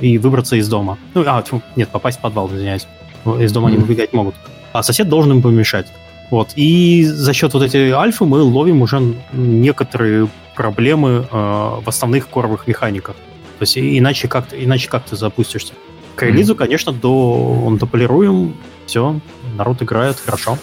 и 0.00 0.18
выбраться 0.18 0.56
из 0.56 0.68
дома. 0.68 0.98
Ну, 1.14 1.24
а, 1.26 1.44
нет, 1.76 1.88
попасть 1.90 2.18
в 2.18 2.20
подвал, 2.20 2.48
извиняюсь. 2.48 2.86
Из 3.24 3.52
дома 3.52 3.68
mm. 3.68 3.72
они 3.72 3.78
выбегать 3.80 4.12
могут. 4.12 4.34
А 4.72 4.82
сосед 4.82 5.08
должен 5.08 5.32
им 5.32 5.42
помешать. 5.42 5.86
Вот. 6.32 6.52
И 6.56 7.04
за 7.04 7.34
счет 7.34 7.52
вот 7.52 7.62
этой 7.62 7.90
альфы 7.90 8.24
мы 8.24 8.40
ловим 8.40 8.80
уже 8.80 9.02
некоторые 9.34 10.30
проблемы 10.56 11.26
э, 11.30 11.36
в 11.36 11.82
основных 11.84 12.30
коровых 12.30 12.66
механиках. 12.66 13.16
То 13.58 13.64
есть 13.64 13.76
иначе 13.76 14.28
как, 14.28 14.46
иначе 14.52 14.88
как 14.88 15.04
ты 15.04 15.14
запустишься. 15.14 15.74
К 16.16 16.22
релизу, 16.22 16.54
mm-hmm. 16.54 16.56
конечно, 16.56 16.92
до, 16.92 17.62
он 17.66 17.76
дополируем, 17.76 18.54
все, 18.86 19.20
народ 19.58 19.82
играет 19.82 20.16
хорошо. 20.24 20.56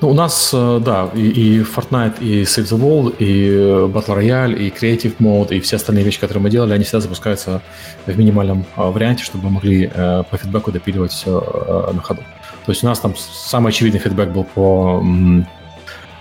Ну, 0.00 0.10
у 0.10 0.14
нас, 0.14 0.50
э, 0.52 0.80
да, 0.84 1.10
и, 1.14 1.20
и 1.20 1.60
Fortnite, 1.60 2.20
и 2.20 2.42
Save 2.42 2.64
the 2.64 2.78
World, 2.80 3.14
и 3.20 3.48
э, 3.48 3.86
Battle 3.86 4.18
Royale, 4.18 4.54
и 4.56 4.70
Creative 4.70 5.14
Mode, 5.20 5.56
и 5.56 5.60
все 5.60 5.76
остальные 5.76 6.04
вещи, 6.04 6.18
которые 6.18 6.42
мы 6.42 6.50
делали, 6.50 6.72
они 6.72 6.82
всегда 6.82 7.00
запускаются 7.00 7.62
в 8.04 8.18
минимальном 8.18 8.66
э, 8.76 8.82
варианте, 8.82 9.22
чтобы 9.22 9.44
мы 9.44 9.50
могли 9.50 9.86
по 9.86 10.36
фидбэку 10.36 10.72
допиливать 10.72 11.12
все 11.12 11.88
на 11.94 12.02
ходу. 12.02 12.22
То 12.66 12.72
есть 12.72 12.82
у 12.82 12.86
нас 12.86 12.98
там 12.98 13.14
самый 13.16 13.68
очевидный 13.68 14.00
фидбэк 14.00 14.30
был 14.30 14.42
по 14.42 15.02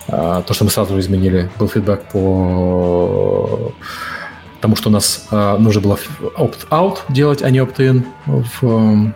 а, 0.08 0.44
то, 0.44 0.54
что 0.54 0.64
мы 0.64 0.70
сразу 0.70 1.00
изменили, 1.00 1.50
был 1.58 1.68
фидбэк 1.68 2.04
по 2.12 3.74
тому, 4.62 4.76
что 4.76 4.90
у 4.90 4.92
нас 4.92 5.28
а, 5.32 5.58
нужно 5.58 5.82
было 5.82 5.98
opt-out 6.38 7.00
делать, 7.10 7.42
а 7.42 7.50
не 7.50 7.58
opt-in 7.58 8.06
в, 8.28 9.12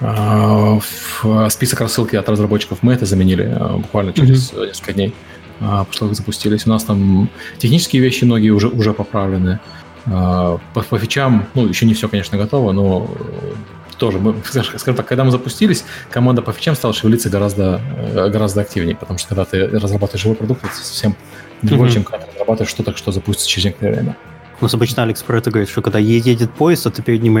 а, 0.00 0.78
в 0.78 1.50
список 1.50 1.80
рассылки 1.80 2.14
от 2.14 2.28
разработчиков. 2.28 2.78
Мы 2.82 2.92
это 2.92 3.04
заменили 3.04 3.58
буквально 3.78 4.12
через 4.12 4.52
mm-hmm. 4.52 4.66
несколько 4.68 4.92
дней 4.92 5.14
после 5.58 5.98
того, 5.98 6.08
как 6.10 6.14
запустились. 6.14 6.66
У 6.66 6.70
нас 6.70 6.84
там 6.84 7.28
технические 7.58 8.00
вещи 8.00 8.22
многие 8.22 8.50
уже, 8.50 8.68
уже 8.68 8.92
поправлены. 8.92 9.58
По, 10.04 10.60
по 10.72 10.98
фичам, 10.98 11.46
ну, 11.54 11.66
еще 11.66 11.84
не 11.84 11.94
все, 11.94 12.08
конечно, 12.08 12.38
готово, 12.38 12.70
но 12.72 13.10
тоже, 13.98 14.18
мы, 14.18 14.36
скажем 14.44 14.94
так, 14.94 15.06
когда 15.06 15.24
мы 15.24 15.30
запустились, 15.30 15.84
команда 16.10 16.42
по 16.42 16.52
фичам 16.52 16.74
стала 16.74 16.94
шевелиться 16.94 17.28
гораздо, 17.28 17.80
э, 18.14 18.28
гораздо 18.30 18.62
активнее, 18.62 18.96
потому 18.96 19.18
что 19.18 19.28
когда 19.28 19.44
ты 19.44 19.66
разрабатываешь 19.66 20.22
живой 20.22 20.36
продукт, 20.36 20.64
это 20.64 20.74
совсем 20.74 21.16
другое, 21.62 21.88
mm-hmm. 21.88 21.92
чем 21.92 22.04
когда 22.04 22.24
ты 22.24 22.32
разрабатываешь 22.32 22.70
что-то, 22.70 22.96
что 22.96 23.12
запустится 23.12 23.48
через 23.48 23.66
некоторое 23.66 23.92
время. 23.92 24.16
У 24.60 24.64
нас 24.64 24.74
обычно 24.74 25.02
Алекс 25.02 25.22
про 25.22 25.38
это 25.38 25.50
говорит, 25.50 25.68
что 25.68 25.82
когда 25.82 25.98
едет 25.98 26.50
поезд, 26.52 26.84
то 26.84 26.90
ты 26.90 27.02
перед 27.02 27.22
ним 27.22 27.34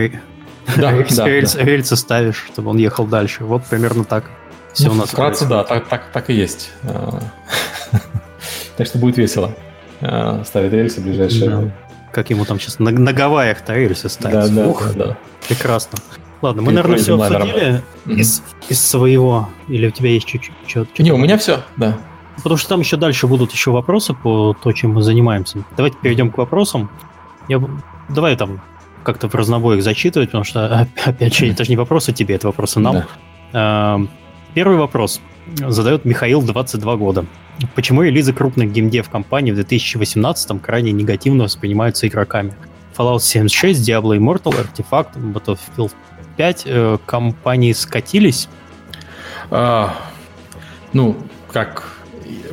да, 0.76 0.92
рельсы, 0.92 1.16
да, 1.16 1.28
рельсы, 1.28 1.56
да. 1.58 1.64
рельсы 1.64 1.96
ставишь, 1.96 2.46
чтобы 2.52 2.70
он 2.70 2.76
ехал 2.76 3.06
дальше. 3.06 3.44
Вот 3.44 3.64
примерно 3.64 4.04
так. 4.04 4.24
Все 4.72 4.88
ну, 4.88 4.92
у 4.92 4.94
нас 4.96 5.10
вкратце, 5.10 5.46
да, 5.46 5.64
так, 5.64 5.88
так, 5.88 6.12
так 6.12 6.30
и 6.30 6.34
есть. 6.34 6.70
А, 6.84 7.20
так 8.76 8.86
что 8.86 8.98
будет 8.98 9.16
весело 9.16 9.54
а, 10.00 10.44
ставить 10.44 10.72
рельсы 10.72 11.00
в 11.00 11.04
ближайшее 11.04 11.72
Как 12.12 12.30
ему 12.30 12.44
там 12.44 12.60
сейчас 12.60 12.78
на, 12.78 12.90
на 12.90 13.12
Гавайях-то 13.12 13.74
рельсы 13.74 14.08
ставить. 14.08 14.54
Да, 14.54 14.72
да, 14.72 14.92
да. 14.94 15.18
Прекрасно. 15.48 15.98
Ладно, 16.40 16.62
мы, 16.62 16.72
наверное, 16.72 16.98
все 16.98 17.20
обсудили 17.20 17.82
из, 18.06 18.42
из 18.68 18.80
своего. 18.80 19.48
Или 19.68 19.88
у 19.88 19.90
тебя 19.90 20.10
есть 20.10 20.26
чуть-чуть? 20.26 20.98
Не, 20.98 21.12
у 21.12 21.16
меня 21.16 21.36
все, 21.38 21.62
да. 21.76 21.98
Потому 22.36 22.56
что 22.56 22.68
там 22.68 22.80
еще 22.80 22.96
дальше 22.96 23.26
будут 23.26 23.52
еще 23.52 23.72
вопросы 23.72 24.14
по 24.14 24.54
то, 24.54 24.72
чем 24.72 24.92
мы 24.92 25.02
занимаемся. 25.02 25.64
Давайте 25.76 25.96
перейдем 26.00 26.30
к 26.30 26.38
вопросам. 26.38 26.88
Я... 27.48 27.60
Давай 28.08 28.36
там 28.36 28.60
как-то 29.02 29.28
в 29.28 29.34
разнобой 29.34 29.78
их 29.78 29.82
зачитывать, 29.82 30.28
потому 30.28 30.44
что, 30.44 30.86
опять 31.04 31.34
же, 31.34 31.48
это 31.48 31.64
же 31.64 31.70
не 31.70 31.76
вопросы 31.76 32.12
тебе, 32.12 32.36
это 32.36 32.46
вопросы 32.46 32.78
нам. 32.78 33.04
Да. 33.52 34.00
Первый 34.54 34.76
вопрос 34.76 35.20
задает 35.56 36.04
Михаил, 36.04 36.42
22 36.42 36.96
года. 36.96 37.26
Почему 37.74 38.02
релизы 38.02 38.32
крупных 38.32 38.72
геймдев 38.72 39.08
компаний 39.08 39.52
в 39.52 39.56
2018 39.56 40.62
крайне 40.62 40.92
негативно 40.92 41.44
воспринимаются 41.44 42.06
игроками? 42.06 42.54
Fallout 42.96 43.20
76, 43.20 43.88
Diablo 43.88 44.16
Immortal, 44.16 44.54
Artifact, 44.54 45.16
Battlefield 45.16 45.92
5 46.38 46.62
э, 46.64 46.98
компании 47.04 47.72
скатились? 47.72 48.48
А, 49.50 49.94
ну, 50.92 51.16
как 51.52 51.98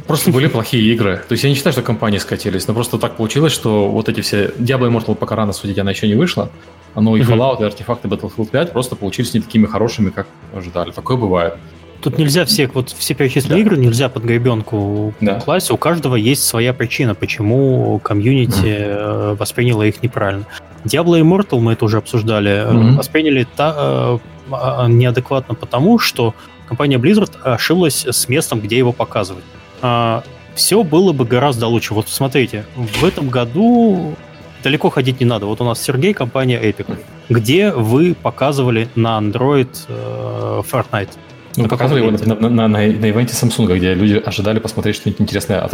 Просто 0.07 0.31
были 0.31 0.47
плохие 0.47 0.93
игры. 0.93 1.21
То 1.27 1.33
есть 1.33 1.43
я 1.43 1.49
не 1.49 1.55
считаю, 1.55 1.73
что 1.73 1.81
компании 1.81 2.19
скатились, 2.19 2.67
но 2.67 2.73
просто 2.73 2.97
так 2.99 3.17
получилось, 3.17 3.51
что 3.51 3.89
вот 3.89 4.07
эти 4.07 4.21
все... 4.21 4.51
Diablo 4.57 4.89
Immortal 4.89 5.15
пока 5.15 5.35
рано 5.35 5.51
судить, 5.51 5.79
она 5.79 5.91
еще 5.91 6.07
не 6.07 6.15
вышла. 6.15 6.49
Ну 6.95 7.15
и 7.15 7.21
Fallout, 7.21 7.61
и 7.61 7.65
артефакты 7.65 8.07
Battlefield 8.07 8.49
5 8.49 8.71
просто 8.71 8.95
получились 8.95 9.33
не 9.33 9.41
такими 9.41 9.65
хорошими, 9.65 10.11
как 10.11 10.27
ожидали. 10.53 10.91
Такое 10.91 11.17
бывает. 11.17 11.55
Тут 12.01 12.17
нельзя 12.17 12.45
всех, 12.45 12.75
вот 12.75 12.89
все 12.89 13.13
перечисленные 13.13 13.63
да. 13.63 13.67
игры 13.67 13.77
нельзя 13.77 14.09
под 14.09 14.23
гребенку 14.23 15.13
да. 15.21 15.39
класть. 15.39 15.71
У 15.71 15.77
каждого 15.77 16.15
есть 16.15 16.43
своя 16.43 16.73
причина, 16.73 17.15
почему 17.15 17.99
комьюнити 17.99 18.65
mm. 18.65 19.37
восприняло 19.37 19.83
их 19.83 20.03
неправильно. 20.03 20.45
Diablo 20.83 21.19
Immortal, 21.19 21.59
мы 21.59 21.73
это 21.73 21.85
уже 21.85 21.97
обсуждали, 21.97 22.51
mm-hmm. 22.51 22.95
восприняли 22.95 23.47
та, 23.55 24.19
э, 24.51 24.87
неадекватно 24.87 25.55
потому, 25.55 25.97
что 25.97 26.35
компания 26.67 26.97
Blizzard 26.97 27.31
ошиблась 27.43 28.05
с 28.05 28.29
местом, 28.29 28.61
где 28.61 28.77
его 28.77 28.91
показывать. 28.91 29.43
А, 29.81 30.23
все 30.53 30.83
было 30.83 31.11
бы 31.11 31.25
гораздо 31.25 31.67
лучше. 31.67 31.93
Вот 31.93 32.07
смотрите, 32.09 32.65
в 32.75 33.03
этом 33.03 33.29
году 33.29 34.15
далеко 34.63 34.89
ходить 34.89 35.19
не 35.19 35.25
надо. 35.25 35.45
Вот 35.45 35.61
у 35.61 35.63
нас 35.63 35.81
Сергей, 35.81 36.13
компания 36.13 36.59
Epic, 36.61 36.97
где 37.29 37.71
вы 37.71 38.15
показывали 38.15 38.87
на 38.95 39.19
Android 39.19 39.69
э, 39.87 40.61
Fortnite. 40.71 41.09
Ну, 41.57 41.67
показывали 41.67 42.03
его 42.03 42.11
на, 42.11 42.35
на, 42.35 42.49
на, 42.49 42.67
на, 42.67 42.67
на 42.67 43.09
ивенте 43.09 43.33
Samsung, 43.33 43.75
где 43.77 43.93
люди 43.93 44.21
ожидали 44.23 44.59
посмотреть 44.59 44.95
что-нибудь 44.95 45.21
интересное 45.21 45.61
от 45.61 45.73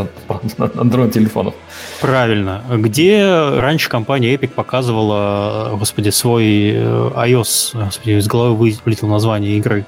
Android-телефонов. 0.58 1.54
Правильно. 2.00 2.62
Где 2.70 3.26
раньше 3.58 3.90
компания 3.90 4.34
Epic 4.36 4.50
показывала, 4.50 5.76
господи, 5.78 6.10
свой 6.10 6.72
э, 6.74 7.12
iOS, 7.16 7.86
господи, 7.86 8.12
из 8.20 8.28
головы 8.28 8.78
вылетело 8.84 9.10
название 9.10 9.58
игры. 9.58 9.86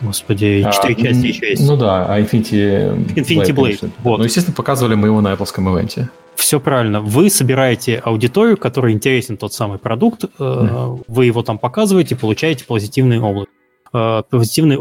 Господи, 0.00 0.62
а, 0.66 0.72
четыре 0.72 0.94
а, 0.94 1.12
части 1.12 1.26
еще 1.26 1.50
есть. 1.50 1.66
Ну 1.66 1.76
да, 1.76 2.06
а 2.06 2.20
Infinity, 2.20 3.14
Infinity 3.14 3.50
Blade. 3.50 3.80
Blade 3.80 3.90
вот. 4.02 4.18
Ну, 4.18 4.24
естественно, 4.24 4.54
показывали 4.54 4.94
мы 4.94 5.08
его 5.08 5.20
на 5.20 5.32
Apple 5.32 5.46
ивенте. 5.46 6.08
Все 6.34 6.58
правильно. 6.58 7.00
Вы 7.00 7.30
собираете 7.30 7.98
аудиторию, 7.98 8.56
которой 8.56 8.92
интересен 8.92 9.36
тот 9.36 9.52
самый 9.54 9.78
продукт, 9.78 10.24
mm. 10.38 11.04
вы 11.06 11.26
его 11.26 11.42
там 11.42 11.58
показываете, 11.58 12.16
получаете 12.16 12.64
позитивный 12.64 13.20
облак. 13.20 13.48
Э, 13.92 14.22
позитивный 14.28 14.76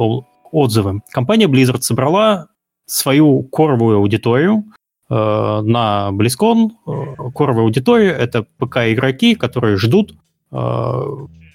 отзывы. 0.52 1.02
Компания 1.12 1.48
Blizzard 1.48 1.82
собрала 1.82 2.48
свою 2.86 3.44
коровую 3.44 3.98
аудиторию 3.98 4.66
э, 5.10 5.14
на 5.14 6.10
BlizzCon. 6.12 6.70
Э, 6.88 7.32
коровая 7.34 7.64
аудитория— 7.64 8.12
это 8.20 8.46
ПК-игроки, 8.58 9.36
которые 9.36 9.78
ждут, 9.78 10.16
э, 10.52 11.02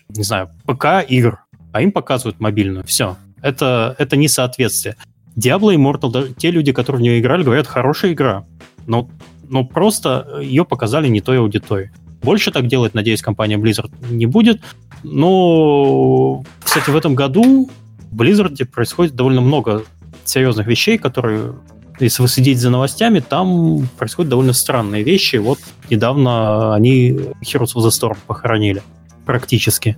не 0.08 0.22
знаю, 0.22 0.50
ПК-игр, 0.66 1.40
а 1.72 1.82
им 1.82 1.92
показывают 1.92 2.40
мобильную. 2.40 2.84
Все. 2.86 3.16
Это, 3.42 3.94
это 3.98 4.16
несоответствие. 4.16 4.96
Diablo 5.36 5.74
Immortal, 5.74 6.34
те 6.34 6.50
люди, 6.50 6.72
которые 6.72 7.00
в 7.00 7.02
нее 7.02 7.20
играли, 7.20 7.44
говорят, 7.44 7.66
хорошая 7.66 8.12
игра. 8.12 8.44
Но, 8.86 9.10
но 9.48 9.64
просто 9.64 10.38
ее 10.40 10.64
показали 10.64 11.08
не 11.08 11.20
той 11.20 11.38
аудитории. 11.38 11.90
Больше 12.22 12.50
так 12.50 12.66
делать, 12.66 12.94
надеюсь, 12.94 13.20
компания 13.20 13.58
Blizzard 13.58 13.90
не 14.10 14.26
будет. 14.26 14.62
Но, 15.02 16.42
кстати, 16.64 16.90
в 16.90 16.96
этом 16.96 17.14
году 17.14 17.68
Blizzard 18.16 18.64
происходит 18.66 19.14
довольно 19.14 19.40
много 19.40 19.84
серьезных 20.24 20.66
вещей, 20.66 20.98
которые, 20.98 21.54
если 22.00 22.22
вы 22.22 22.28
следите 22.28 22.60
за 22.60 22.70
новостями, 22.70 23.20
там 23.20 23.88
происходят 23.98 24.30
довольно 24.30 24.52
странные 24.52 25.02
вещи. 25.02 25.36
Вот 25.36 25.58
недавно 25.90 26.74
они 26.74 27.10
Heroes 27.42 27.74
of 27.74 27.84
the 27.84 27.90
Storm 27.90 28.16
похоронили 28.26 28.82
практически. 29.26 29.96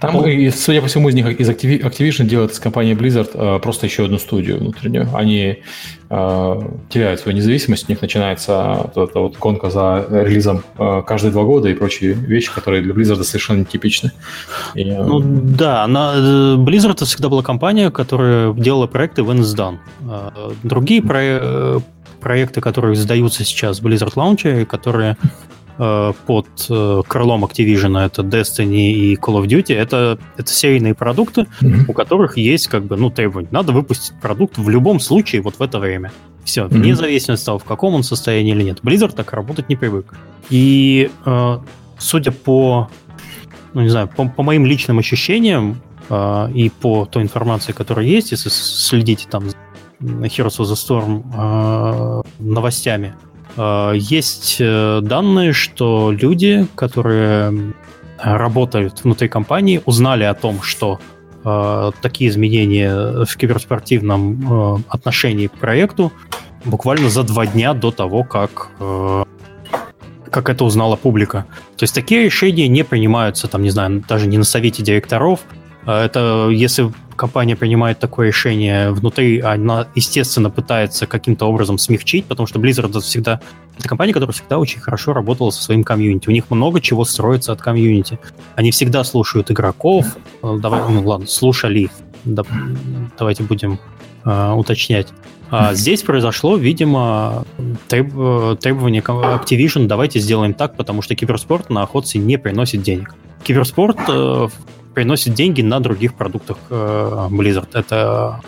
Там, 0.00 0.14
ну, 0.14 0.50
судя 0.52 0.80
по 0.80 0.86
всему, 0.86 1.08
из 1.08 1.14
них 1.14 1.26
из 1.40 1.48
Activision 1.48 2.24
делает 2.24 2.52
из 2.52 2.60
компании 2.60 2.94
Blizzard 2.94 3.30
э, 3.34 3.58
просто 3.60 3.86
еще 3.86 4.04
одну 4.04 4.18
студию 4.18 4.58
внутреннюю. 4.58 5.08
Они 5.12 5.62
э, 6.08 6.60
теряют 6.88 7.20
свою 7.20 7.36
независимость, 7.36 7.88
у 7.88 7.92
них 7.92 8.00
начинается 8.00 8.90
вот 8.94 9.10
эта 9.10 9.18
вот 9.18 9.36
гонка 9.38 9.70
за 9.70 10.06
релизом 10.08 10.62
э, 10.78 11.02
каждые 11.04 11.32
два 11.32 11.42
года 11.42 11.68
и 11.68 11.74
прочие 11.74 12.12
вещи, 12.12 12.52
которые 12.52 12.82
для 12.82 12.94
Blizzard 12.94 13.22
совершенно 13.24 13.60
нетипичны. 13.60 14.12
И, 14.74 14.82
э... 14.82 15.02
Ну 15.02 15.20
да, 15.20 15.82
она, 15.82 16.14
э, 16.14 16.54
Blizzard 16.56 16.92
это 16.92 17.04
всегда 17.04 17.28
была 17.28 17.42
компания, 17.42 17.90
которая 17.90 18.52
делала 18.52 18.86
проекты 18.86 19.22
when 19.22 19.40
it's 19.40 19.56
done. 19.56 19.78
Э, 20.08 20.52
другие 20.62 21.02
про 21.02 21.80
проекты, 22.20 22.60
которые 22.60 22.94
издаются 22.94 23.44
сейчас 23.44 23.80
в 23.80 23.86
Blizzard 23.86 24.14
Launcher, 24.14 24.64
которые 24.64 25.16
под 25.78 26.46
э, 26.70 27.02
крылом 27.06 27.44
Activision, 27.44 27.98
это 27.98 28.22
Destiny 28.22 28.90
и 28.92 29.14
Call 29.16 29.42
of 29.42 29.46
Duty, 29.46 29.74
это, 29.74 30.18
это 30.36 30.50
серийные 30.50 30.94
продукты, 30.94 31.46
mm-hmm. 31.60 31.84
у 31.88 31.92
которых 31.92 32.38
есть 32.38 32.68
как 32.68 32.84
бы, 32.84 32.96
ну, 32.96 33.10
требования. 33.10 33.48
Надо 33.50 33.72
выпустить 33.72 34.18
продукт 34.20 34.58
в 34.58 34.68
любом 34.68 35.00
случае 35.00 35.42
вот 35.42 35.58
в 35.58 35.62
это 35.62 35.78
время. 35.78 36.12
Все, 36.44 36.62
mm-hmm. 36.62 36.68
вне 36.68 36.96
зависимости 36.96 37.42
от 37.42 37.46
того, 37.46 37.58
в 37.58 37.64
каком 37.64 37.94
он 37.94 38.02
состоянии 38.02 38.52
или 38.52 38.62
нет. 38.62 38.80
Blizzard 38.82 39.14
так 39.14 39.32
работать 39.32 39.68
не 39.68 39.76
привык. 39.76 40.14
И 40.48 41.10
э, 41.24 41.58
судя 41.98 42.32
по, 42.32 42.88
ну, 43.74 43.82
не 43.82 43.88
знаю, 43.88 44.08
по, 44.08 44.26
по 44.28 44.42
моим 44.42 44.64
личным 44.64 44.98
ощущениям 44.98 45.82
э, 46.08 46.50
и 46.54 46.70
по 46.70 47.04
той 47.04 47.22
информации, 47.22 47.72
которая 47.72 48.06
есть, 48.06 48.30
если 48.30 48.48
следите 48.48 49.28
там 49.28 49.48
Heroes 50.00 50.58
of 50.58 50.66
the 50.66 50.74
Storm 50.74 51.24
э, 51.34 52.22
новостями, 52.38 53.14
Э, 53.16 53.25
есть 53.94 54.56
э, 54.60 55.00
данные, 55.02 55.52
что 55.52 56.12
люди, 56.12 56.66
которые 56.74 57.72
работают 58.18 59.02
внутри 59.04 59.28
компании, 59.28 59.82
узнали 59.84 60.24
о 60.24 60.34
том, 60.34 60.62
что 60.62 61.00
э, 61.44 61.90
такие 62.02 62.30
изменения 62.30 63.24
в 63.24 63.36
киберспортивном 63.36 64.84
отношении 64.88 65.46
к 65.46 65.52
проекту 65.52 66.12
буквально 66.64 67.08
за 67.08 67.22
два 67.22 67.46
дня 67.46 67.74
до 67.74 67.90
того, 67.90 68.24
как 68.24 68.70
как 70.30 70.50
это 70.50 70.64
узнала 70.64 70.96
публика. 70.96 71.46
То 71.76 71.84
есть 71.84 71.94
такие 71.94 72.24
решения 72.24 72.68
не 72.68 72.82
принимаются, 72.82 73.48
там, 73.48 73.62
не 73.62 73.70
знаю, 73.70 74.04
даже 74.06 74.26
не 74.26 74.36
на 74.36 74.44
совете 74.44 74.82
директоров. 74.82 75.40
Это 75.86 76.48
если 76.52 76.92
компания 77.16 77.56
принимает 77.56 77.98
такое 77.98 78.28
решение 78.28 78.90
внутри, 78.92 79.40
она, 79.40 79.88
естественно, 79.94 80.50
пытается 80.50 81.06
каким-то 81.06 81.46
образом 81.46 81.78
смягчить, 81.78 82.26
потому 82.26 82.46
что 82.46 82.58
Blizzard 82.58 82.90
это 82.90 83.00
всегда... 83.00 83.40
Это 83.78 83.88
компания, 83.88 84.12
которая 84.12 84.32
всегда 84.32 84.58
очень 84.58 84.80
хорошо 84.80 85.12
работала 85.12 85.50
со 85.50 85.62
своим 85.62 85.84
комьюнити. 85.84 86.28
У 86.28 86.32
них 86.32 86.50
много 86.50 86.80
чего 86.80 87.04
строится 87.04 87.52
от 87.52 87.60
комьюнити. 87.60 88.18
Они 88.54 88.70
всегда 88.70 89.04
слушают 89.04 89.50
игроков. 89.50 90.06
Э, 90.42 90.58
давай, 90.60 90.80
ну 90.88 91.06
ладно, 91.06 91.26
слушали. 91.26 91.90
Да, 92.24 92.42
давайте 93.18 93.42
будем 93.42 93.78
э, 94.26 94.52
уточнять. 94.52 95.08
А 95.50 95.74
здесь 95.74 96.02
произошло, 96.02 96.56
видимо, 96.56 97.44
треб, 97.88 98.12
э, 98.16 98.56
требование 98.60 99.00
Activision, 99.00 99.86
давайте 99.86 100.18
сделаем 100.18 100.54
так, 100.54 100.76
потому 100.76 101.02
что 101.02 101.14
киберспорт 101.14 101.70
на 101.70 101.82
охоте 101.82 102.18
не 102.18 102.36
приносит 102.36 102.82
денег. 102.82 103.14
Киберспорт 103.44 103.98
э, 104.08 104.48
приносит 104.94 105.34
деньги 105.34 105.62
на 105.62 105.78
других 105.78 106.14
продуктах 106.14 106.56
э, 106.68 107.28
Blizzard. 107.30 107.68
Это 107.74 108.40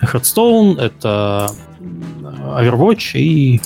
Hearthstone, 0.00 0.80
это 0.80 1.50
Overwatch 1.80 3.18
и, 3.18 3.60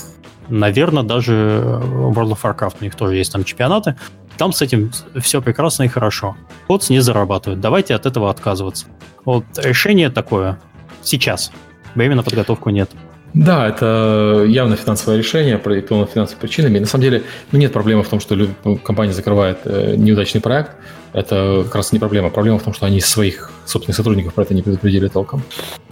наверное, 0.49 1.03
даже 1.03 1.79
World 1.81 2.33
of 2.33 2.39
Warcraft. 2.43 2.77
У 2.81 2.83
них 2.83 2.95
тоже 2.95 3.15
есть 3.15 3.31
там 3.31 3.45
чемпионаты. 3.45 3.95
Там 4.37 4.51
с 4.51 4.61
этим 4.61 4.91
все 5.21 5.41
прекрасно 5.41 5.83
и 5.83 5.87
хорошо. 5.87 6.35
Кодс 6.67 6.89
не 6.89 6.99
зарабатывает. 6.99 7.61
Давайте 7.61 7.95
от 7.95 8.05
этого 8.05 8.29
отказываться. 8.29 8.87
Вот 9.23 9.45
решение 9.57 10.09
такое. 10.09 10.59
Сейчас. 11.03 11.51
Времени 11.95 12.17
на 12.17 12.23
подготовку 12.23 12.69
нет. 12.69 12.89
Да, 13.33 13.67
это 13.67 14.45
явно 14.47 14.75
финансовое 14.75 15.17
решение, 15.17 15.57
продиктовано 15.57 16.05
финансовыми 16.05 16.41
причинами. 16.41 16.79
На 16.79 16.85
самом 16.85 17.03
деле, 17.03 17.23
ну, 17.51 17.59
нет 17.59 17.71
проблемы 17.71 18.03
в 18.03 18.09
том, 18.09 18.19
что 18.19 18.35
компания 18.83 19.13
закрывает 19.13 19.59
э, 19.63 19.95
неудачный 19.95 20.41
проект. 20.41 20.71
Это 21.13 21.61
как 21.65 21.75
раз 21.75 21.93
не 21.93 21.99
проблема. 21.99 22.29
Проблема 22.29 22.59
в 22.59 22.63
том, 22.63 22.73
что 22.73 22.85
они 22.85 22.99
своих 22.99 23.51
собственных 23.65 23.95
сотрудников 23.95 24.33
про 24.33 24.43
это 24.43 24.53
не 24.53 24.61
предупредили 24.61 25.07
толком. 25.07 25.43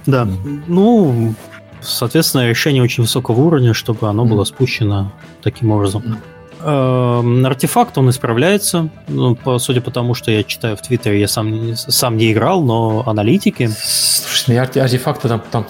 Да, 0.06 0.24
mm. 0.24 0.64
ну, 0.68 1.34
соответственно, 1.82 2.50
решение 2.50 2.84
очень 2.84 3.04
высокого 3.04 3.40
уровня, 3.40 3.74
чтобы 3.74 4.08
оно 4.10 4.26
mm. 4.26 4.30
было 4.30 4.44
спущено 4.44 5.14
таким 5.42 5.72
образом. 5.72 6.04
Mm. 6.04 6.18
Артефакт, 6.62 7.98
он 7.98 8.10
исправляется. 8.10 8.90
Ну, 9.08 9.36
по, 9.36 9.60
судя 9.60 9.82
по 9.82 9.92
тому, 9.92 10.14
что 10.14 10.32
я 10.32 10.44
читаю 10.44 10.76
в 10.76 10.82
Твиттере, 10.82 11.20
я 11.20 11.28
сам, 11.28 11.76
сам 11.76 12.18
не 12.18 12.32
играл, 12.32 12.62
но 12.62 13.04
аналитики... 13.06 13.70
Слушай, 13.78 14.56
ну, 14.56 14.82
артефакты 14.82 15.28
там, 15.28 15.42
там 15.52 15.66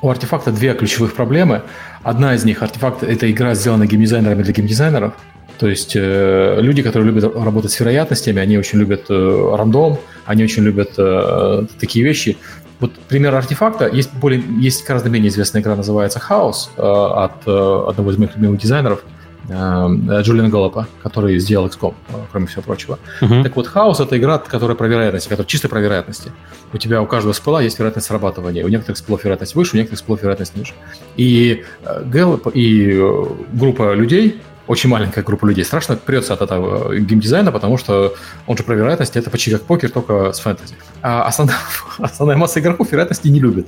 у 0.00 0.10
артефакта 0.10 0.52
две 0.52 0.74
ключевых 0.74 1.14
проблемы. 1.14 1.62
Одна 2.02 2.34
из 2.34 2.44
них 2.44 2.62
артефакт 2.62 3.02
это 3.02 3.30
игра, 3.30 3.54
сделана 3.54 3.86
геймдизайнерами 3.86 4.42
для 4.42 4.52
геймдизайнеров. 4.52 5.14
То 5.58 5.66
есть 5.66 5.96
э, 5.96 6.58
люди, 6.60 6.82
которые 6.82 7.12
любят 7.12 7.34
работать 7.34 7.72
с 7.72 7.80
вероятностями, 7.80 8.40
они 8.40 8.58
очень 8.58 8.78
любят 8.78 9.06
э, 9.10 9.54
рандом, 9.56 9.98
они 10.24 10.44
очень 10.44 10.62
любят 10.62 10.92
э, 10.96 11.66
такие 11.80 12.04
вещи. 12.04 12.36
Вот 12.78 12.92
пример 13.08 13.34
артефакта. 13.34 13.88
Есть, 13.88 14.14
более, 14.14 14.40
есть 14.60 14.86
гораздо 14.86 15.10
менее 15.10 15.30
известная 15.30 15.60
игра, 15.60 15.74
называется 15.74 16.20
Хаос 16.20 16.70
э, 16.76 16.80
от 16.80 17.42
э, 17.46 17.84
одного 17.88 18.12
из 18.12 18.18
моих 18.18 18.36
любимых 18.36 18.60
дизайнеров– 18.60 19.02
Э, 19.48 20.20
Джулиана 20.22 20.50
Галлопа, 20.50 20.86
который 21.02 21.38
сделал 21.38 21.66
XCOM, 21.68 21.94
э, 22.08 22.12
кроме 22.30 22.46
всего 22.46 22.62
прочего. 22.62 22.98
Uh-huh. 23.20 23.42
Так 23.42 23.56
вот, 23.56 23.66
хаос— 23.66 24.00
это 24.00 24.18
игра, 24.18 24.38
которая 24.38 24.76
про 24.76 24.86
вероятности, 24.88 25.28
которая 25.28 25.48
чисто 25.48 25.68
про 25.68 25.80
вероятности. 25.80 26.32
У 26.72 26.78
тебя 26.78 27.00
у 27.00 27.06
каждого 27.06 27.32
спыла 27.32 27.62
есть 27.62 27.78
вероятность 27.78 28.06
срабатывания. 28.08 28.64
У 28.64 28.68
некоторых 28.68 28.98
спылов 28.98 29.24
вероятность 29.24 29.54
выше, 29.54 29.76
у 29.76 29.78
некоторых 29.78 30.00
спылов 30.00 30.22
вероятность 30.22 30.56
ниже. 30.56 30.74
И 31.16 31.64
э, 31.82 32.02
Гэллоп 32.04 32.48
и 32.52 33.02
группа 33.52 33.94
людей, 33.94 34.40
очень 34.68 34.90
маленькая 34.90 35.24
группа 35.24 35.46
людей 35.46 35.64
страшно 35.64 35.96
прется 35.96 36.34
от 36.34 36.42
этого 36.42 36.94
геймдизайна, 36.94 37.50
потому 37.50 37.78
что 37.78 38.14
он 38.46 38.56
же 38.56 38.62
про 38.62 38.74
вероятности, 38.74 39.18
это 39.18 39.30
почти 39.30 39.50
как 39.50 39.62
покер, 39.62 39.90
только 39.90 40.32
с 40.32 40.40
фэнтези. 40.40 40.74
А 41.02 41.24
основная, 41.24 41.56
основная 41.98 42.36
масса 42.36 42.60
игроков 42.60 42.92
вероятности 42.92 43.28
не 43.28 43.40
любит. 43.40 43.66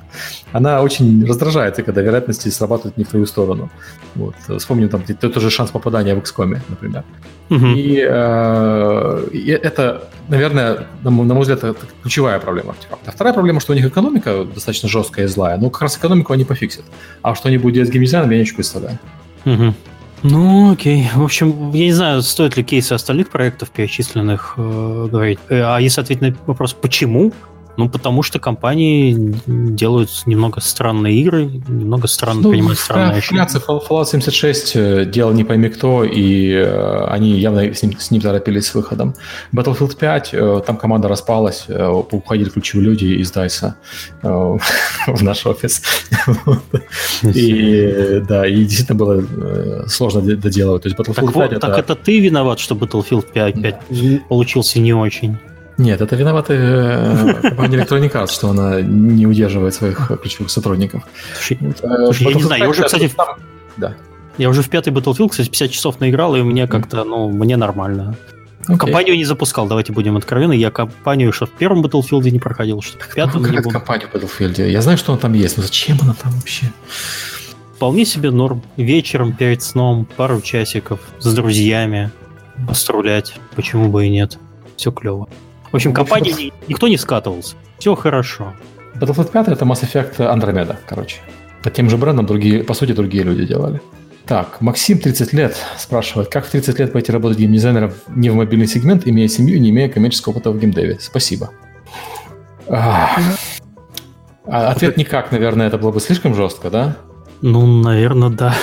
Она 0.53 0.83
очень 0.83 1.27
раздражается, 1.27 1.83
когда 1.83 2.03
вероятности 2.03 2.51
срабатывают 2.51 2.99
не 2.99 3.05
в 3.05 3.09
твою 3.09 3.27
сторону. 3.27 3.71
Вот. 4.15 4.35
Вспомним 4.59 4.89
там 4.91 5.03
тот 5.03 5.35
же 5.35 5.51
шанс 5.51 5.71
попадания 5.71 6.15
в 6.15 6.19
XCOM, 6.19 6.61
например. 6.69 7.05
Угу. 7.49 7.67
И, 7.67 8.07
э, 8.09 9.29
и 9.33 9.51
это, 9.51 10.09
наверное, 10.29 10.87
на, 11.03 11.11
на 11.11 11.35
мой 11.35 11.41
взгляд, 11.41 11.65
это 11.65 11.87
ключевая 12.03 12.39
проблема 12.39 12.71
артефакта. 12.73 13.11
Вторая 13.11 13.33
проблема, 13.33 13.61
что 13.61 13.73
у 13.73 13.77
них 13.77 13.87
экономика 13.87 14.45
достаточно 14.45 14.89
жесткая 14.89 15.25
и 15.25 15.29
злая, 15.29 15.57
но 15.57 15.71
как 15.71 15.83
раз 15.83 15.97
экономику 15.97 16.33
они 16.33 16.45
пофиксят. 16.45 16.85
А 17.23 17.35
что 17.35 17.49
они 17.49 17.59
будут 17.59 17.75
делать 17.75 17.89
с 17.89 17.93
геймдизайном, 17.93 18.31
я 18.31 18.37
не 18.37 18.43
очень 18.43 18.55
представляю. 18.55 18.99
Угу. 19.47 19.75
Ну, 20.23 20.73
окей. 20.73 21.09
В 21.15 21.23
общем, 21.23 21.73
я 21.73 21.87
не 21.87 21.93
знаю, 21.93 22.23
стоит 22.23 22.57
ли 22.57 22.65
кейсы 22.65 22.93
остальных 22.93 23.31
проектов 23.31 23.71
перечисленных 23.71 24.55
э, 24.57 25.09
говорить. 25.11 25.39
Э, 25.49 25.63
а 25.63 25.79
если 25.79 26.03
ответить 26.03 26.23
на 26.23 26.37
вопрос, 26.47 26.75
почему, 26.75 27.33
ну, 27.77 27.89
потому 27.89 28.23
что 28.23 28.39
компании 28.39 29.35
делают 29.47 30.11
немного 30.27 30.61
странные 30.61 31.17
игры, 31.17 31.45
немного 31.69 32.09
странно 32.09 32.43
ну, 32.43 32.51
принимают 32.51 32.79
странные 32.79 33.17
решения. 33.17 33.47
Fallout 33.47 34.07
76 34.07 34.77
э, 34.77 35.05
делал 35.07 35.33
не 35.33 35.45
пойми 35.45 35.69
кто, 35.69 36.05
и 36.05 36.53
э, 36.53 37.05
они 37.07 37.39
явно 37.39 37.73
с 37.75 37.83
ним, 37.83 37.99
с 37.99 38.11
ним 38.11 38.21
торопились 38.21 38.67
с 38.67 38.75
выходом. 38.75 39.15
Battlefield 39.53 39.97
5, 39.97 40.31
э, 40.33 40.63
там 40.67 40.77
команда 40.77 41.09
распалась, 41.09 41.65
э, 41.69 41.87
уходили 41.87 42.51
ключевые 42.51 42.87
люди 42.87 43.05
из 43.07 43.33
DICE 43.33 43.73
э, 44.23 44.29
в 45.07 45.23
наш 45.23 45.47
офис. 45.47 45.83
И 47.23 48.23
да, 48.29 48.47
и 48.47 48.65
действительно 48.65 48.99
было 48.99 49.87
сложно 49.89 50.21
доделывать. 50.21 50.83
То 50.83 50.89
есть 50.89 50.99
Battlefield 50.99 51.33
5 51.33 51.53
это... 51.53 51.61
Так 51.61 51.79
это 51.79 51.95
ты 51.95 52.21
виноват, 52.21 52.59
что 52.59 52.75
Battlefield 52.75 53.27
5 53.33 54.29
получился 54.29 54.81
не 54.81 54.93
очень. 54.93 55.39
Нет, 55.81 56.01
это 56.03 56.15
виноваты 56.15 56.55
э, 56.55 57.35
компания 57.43 57.79
Electronic 57.79 58.13
Arts, 58.13 58.33
что 58.33 58.51
она 58.51 58.83
не 58.83 59.27
удерживает 59.27 59.75
своих 59.75 60.11
ключевых 60.21 60.51
сотрудников. 60.51 61.05
Слушай, 61.33 61.59
э, 61.61 62.13
я 62.31 62.35
не 62.35 62.43
знаю, 62.43 62.63
я 62.63 62.69
уже, 62.69 62.85
кстати, 62.85 63.11
да. 63.79 63.95
Я 64.37 64.51
уже 64.51 64.63
в 64.63 64.69
пятый 64.69 64.93
Battlefield, 64.93 65.31
кстати, 65.31 65.49
50 65.49 65.71
часов 65.71 66.01
наиграл, 66.01 66.37
и 66.37 66.43
мне 66.43 66.67
как-то, 66.67 67.05
ну, 67.05 67.31
мне 67.31 67.57
нормально. 67.57 68.15
Okay. 68.69 68.77
Компанию 68.77 69.17
не 69.17 69.25
запускал, 69.25 69.67
давайте 69.69 69.95
будем 69.95 70.19
откровенны. 70.19 70.53
Я 70.53 70.71
компанию 70.71 71.33
что 71.33 71.47
в 71.47 71.51
первом 71.51 71.83
Battlefield 71.83 72.31
не 72.31 72.39
проходил, 72.39 72.83
что 72.83 72.99
в 73.03 73.15
пятом 73.15 73.43
как 73.43 73.53
не 73.53 73.61
был. 73.61 73.71
компанию 73.71 74.09
в 74.13 74.15
Battlefield? 74.15 74.69
Я 74.69 74.83
знаю, 74.83 74.99
что 74.99 75.13
он 75.13 75.19
там 75.19 75.33
есть, 75.33 75.57
но 75.57 75.63
зачем 75.63 75.97
она 76.03 76.15
там 76.15 76.33
вообще? 76.33 76.71
Вполне 77.77 78.05
себе 78.05 78.31
норм. 78.31 78.63
Вечером 78.77 79.33
перед 79.33 79.63
сном 79.63 80.07
пару 80.17 80.43
часиков 80.43 81.01
с 81.19 81.35
друзьями 81.35 82.11
пострулять. 82.69 83.35
Почему 83.57 83.89
бы 83.89 84.07
и 84.07 84.11
нет? 84.11 84.39
Все 84.77 84.93
клево. 84.93 85.27
В 85.71 85.77
общем, 85.77 85.93
компании 85.93 86.53
никто 86.69 86.89
не 86.89 86.97
скатывался. 86.97 87.57
Все 87.79 87.95
хорошо. 87.95 88.55
Battlefield 88.95 89.31
5 89.31 89.49
это 89.49 89.65
Mass 89.65 89.83
Effect 89.83 90.17
Andromeda, 90.19 90.77
короче. 90.87 91.17
Под 91.63 91.75
тем 91.75 91.89
же 91.89 91.97
брендом 91.97 92.27
другие, 92.27 92.65
по 92.65 92.75
сути, 92.75 92.93
другие 92.93 93.23
люди 93.23 93.47
делали. 93.47 93.81
Так, 94.27 94.61
Максим, 94.61 94.99
30 94.99 95.33
лет, 95.33 95.57
спрашивает, 95.77 96.29
как 96.29 96.47
в 96.47 96.51
30 96.51 96.79
лет 96.79 96.93
пойти 96.93 97.11
работать 97.11 97.39
геймдизайнером 97.39 97.93
не 98.09 98.31
в 98.31 98.35
мобильный 98.35 98.67
сегмент, 98.67 99.07
имея 99.07 99.29
семью 99.29 99.61
не 99.61 99.71
имея 99.71 99.89
коммерческого 99.89 100.35
опыта 100.35 100.51
в 100.51 100.59
геймдеве? 100.59 100.99
Спасибо. 101.01 101.51
А, 102.69 103.17
ответ 104.47 104.97
никак, 104.97 105.33
наверное, 105.33 105.67
это 105.67 105.79
было 105.79 105.93
бы 105.93 106.01
слишком 106.01 106.35
жестко, 106.35 106.71
да? 106.71 106.97
Ну, 107.43 107.67
наверное, 107.67 108.31
да. 108.31 108.55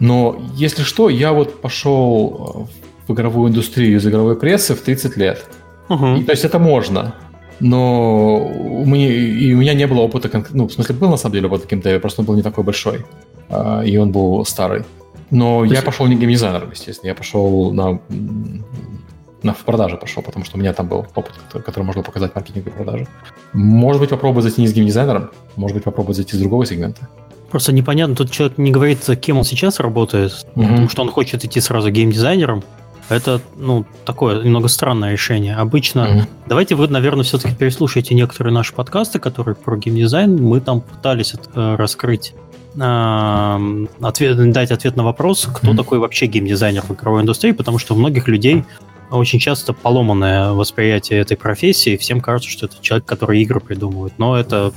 Но, 0.00 0.36
если 0.54 0.82
что, 0.82 1.08
я 1.08 1.32
вот 1.32 1.60
пошел 1.60 2.68
в 3.06 3.12
игровую 3.12 3.50
индустрию 3.50 3.98
из 3.98 4.06
игровой 4.06 4.36
прессы 4.36 4.74
в 4.74 4.80
30 4.80 5.16
лет. 5.16 5.44
Угу. 5.88 6.06
И, 6.16 6.24
то 6.24 6.32
есть 6.32 6.44
это 6.44 6.58
можно. 6.58 7.14
Но 7.60 8.36
у 8.46 8.84
меня, 8.84 9.08
и 9.08 9.52
у 9.52 9.58
меня 9.58 9.74
не 9.74 9.86
было 9.86 10.00
опыта, 10.00 10.44
ну, 10.50 10.66
в 10.66 10.72
смысле, 10.72 10.94
был 10.96 11.10
на 11.10 11.16
самом 11.16 11.34
деле 11.34 11.46
опыт 11.46 11.70
геймдеве, 11.70 12.00
просто 12.00 12.22
он 12.22 12.26
был 12.26 12.34
не 12.34 12.42
такой 12.42 12.64
большой. 12.64 13.04
А, 13.48 13.82
и 13.82 13.96
он 13.96 14.10
был 14.10 14.44
старый. 14.44 14.82
Но 15.30 15.64
я 15.64 15.82
пошел 15.82 16.06
не 16.06 16.16
геймдизайнером, 16.16 16.70
естественно. 16.70 17.08
Я 17.08 17.14
пошел 17.14 17.72
на, 17.72 18.00
на 19.42 19.52
в 19.52 19.64
продаже 19.64 19.96
пошел, 19.96 20.22
потому 20.22 20.44
что 20.44 20.56
у 20.56 20.60
меня 20.60 20.72
там 20.72 20.88
был 20.88 21.06
опыт, 21.14 21.32
который, 21.46 21.62
который 21.62 21.84
можно 21.84 22.02
показать 22.02 22.34
маркетинг 22.34 22.66
и 22.66 22.70
продажи. 22.70 23.06
Может 23.52 24.00
быть, 24.00 24.10
попробовать 24.10 24.44
зайти 24.44 24.60
не 24.60 24.68
с 24.68 24.72
геймдизайнером, 24.72 25.30
может 25.56 25.76
быть, 25.76 25.84
попробовать 25.84 26.16
зайти 26.16 26.36
с 26.36 26.40
другого 26.40 26.66
сегмента. 26.66 27.08
Просто 27.50 27.72
непонятно, 27.72 28.16
тут 28.16 28.30
человек 28.30 28.58
не 28.58 28.72
говорит, 28.72 29.08
кем 29.20 29.38
он 29.38 29.44
сейчас 29.44 29.78
работает, 29.78 30.46
угу. 30.54 30.66
потому 30.66 30.88
что 30.88 31.02
он 31.02 31.10
хочет 31.10 31.44
идти 31.44 31.60
сразу 31.60 31.90
геймдизайнером. 31.90 32.64
Это, 33.08 33.40
ну, 33.56 33.84
такое 34.04 34.42
немного 34.42 34.68
странное 34.68 35.12
решение. 35.12 35.56
Обычно, 35.56 36.00
mm-hmm. 36.00 36.28
давайте 36.46 36.74
вы, 36.74 36.88
наверное, 36.88 37.24
все-таки 37.24 37.54
переслушаете 37.54 38.14
некоторые 38.14 38.54
наши 38.54 38.72
подкасты, 38.72 39.18
которые 39.18 39.54
про 39.54 39.76
геймдизайн. 39.76 40.42
Мы 40.42 40.60
там 40.60 40.80
пытались 40.80 41.34
это, 41.34 41.76
раскрыть 41.76 42.34
ответ, 42.76 44.52
дать 44.52 44.72
ответ 44.72 44.96
на 44.96 45.04
вопрос, 45.04 45.48
кто 45.54 45.72
mm-hmm. 45.72 45.76
такой 45.76 45.98
вообще 46.00 46.26
геймдизайнер 46.26 46.82
в 46.82 46.90
игровой 46.92 47.22
индустрии, 47.22 47.52
потому 47.52 47.78
что 47.78 47.94
у 47.94 47.96
многих 47.96 48.26
людей 48.26 48.64
очень 49.10 49.38
часто 49.38 49.72
поломанное 49.72 50.50
восприятие 50.52 51.20
этой 51.20 51.36
профессии, 51.36 51.96
всем 51.96 52.20
кажется, 52.20 52.50
что 52.50 52.66
это 52.66 52.76
человек, 52.80 53.06
который 53.06 53.40
игры 53.42 53.60
придумывает, 53.60 54.14
но 54.18 54.36
это 54.36 54.72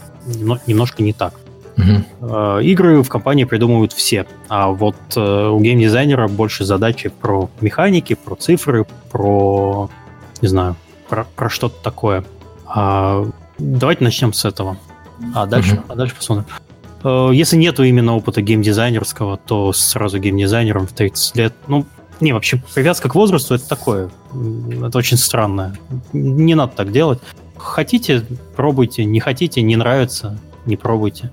немножко 0.68 1.02
не 1.02 1.13
так. 1.13 1.34
Uh-huh. 1.78 2.63
Игры 2.63 3.04
в 3.04 3.10
компании 3.10 3.44
придумывают 3.44 3.94
все, 3.94 4.26
а 4.50 4.70
вот 4.70 4.96
э, 5.16 5.48
у 5.48 5.60
геймдизайнера 5.60 6.28
больше 6.28 6.66
задачи 6.66 7.10
про 7.10 7.52
механики, 7.62 8.16
про 8.16 8.36
цифры, 8.36 8.88
про, 9.12 9.90
не 10.42 10.48
знаю, 10.48 10.76
про, 11.08 11.26
про 11.36 11.50
что-то 11.50 11.76
такое. 11.84 12.26
А, 12.66 13.28
давайте 13.60 14.04
начнем 14.04 14.34
с 14.34 14.44
этого, 14.44 14.78
а 15.36 15.46
дальше, 15.46 15.84
а 15.88 15.96
дальше 15.96 16.16
посмотрим. 16.16 16.46
Э, 17.04 17.30
если 17.32 17.58
нету 17.58 17.84
именно 17.84 18.16
опыта 18.16 18.42
геймдизайнерского, 18.42 19.38
то 19.38 19.72
сразу 19.72 20.20
геймдизайнером 20.20 20.88
в 20.88 20.94
30 20.94 21.36
лет, 21.36 21.54
ну, 21.68 21.86
не, 22.20 22.34
вообще 22.34 22.62
привязка 22.74 23.10
к 23.10 23.16
возрасту 23.16 23.56
это 23.56 23.68
такое. 23.70 24.10
Это 24.82 24.98
очень 24.98 25.18
странно. 25.18 25.78
Не 26.13 26.56
надо 26.56 26.74
так 26.76 26.92
делать. 26.92 27.20
Хотите, 27.56 28.26
пробуйте. 28.56 29.06
Не 29.06 29.20
хотите, 29.20 29.62
не 29.62 29.76
нравится, 29.76 30.40
не 30.66 30.78
пробуйте. 30.78 31.32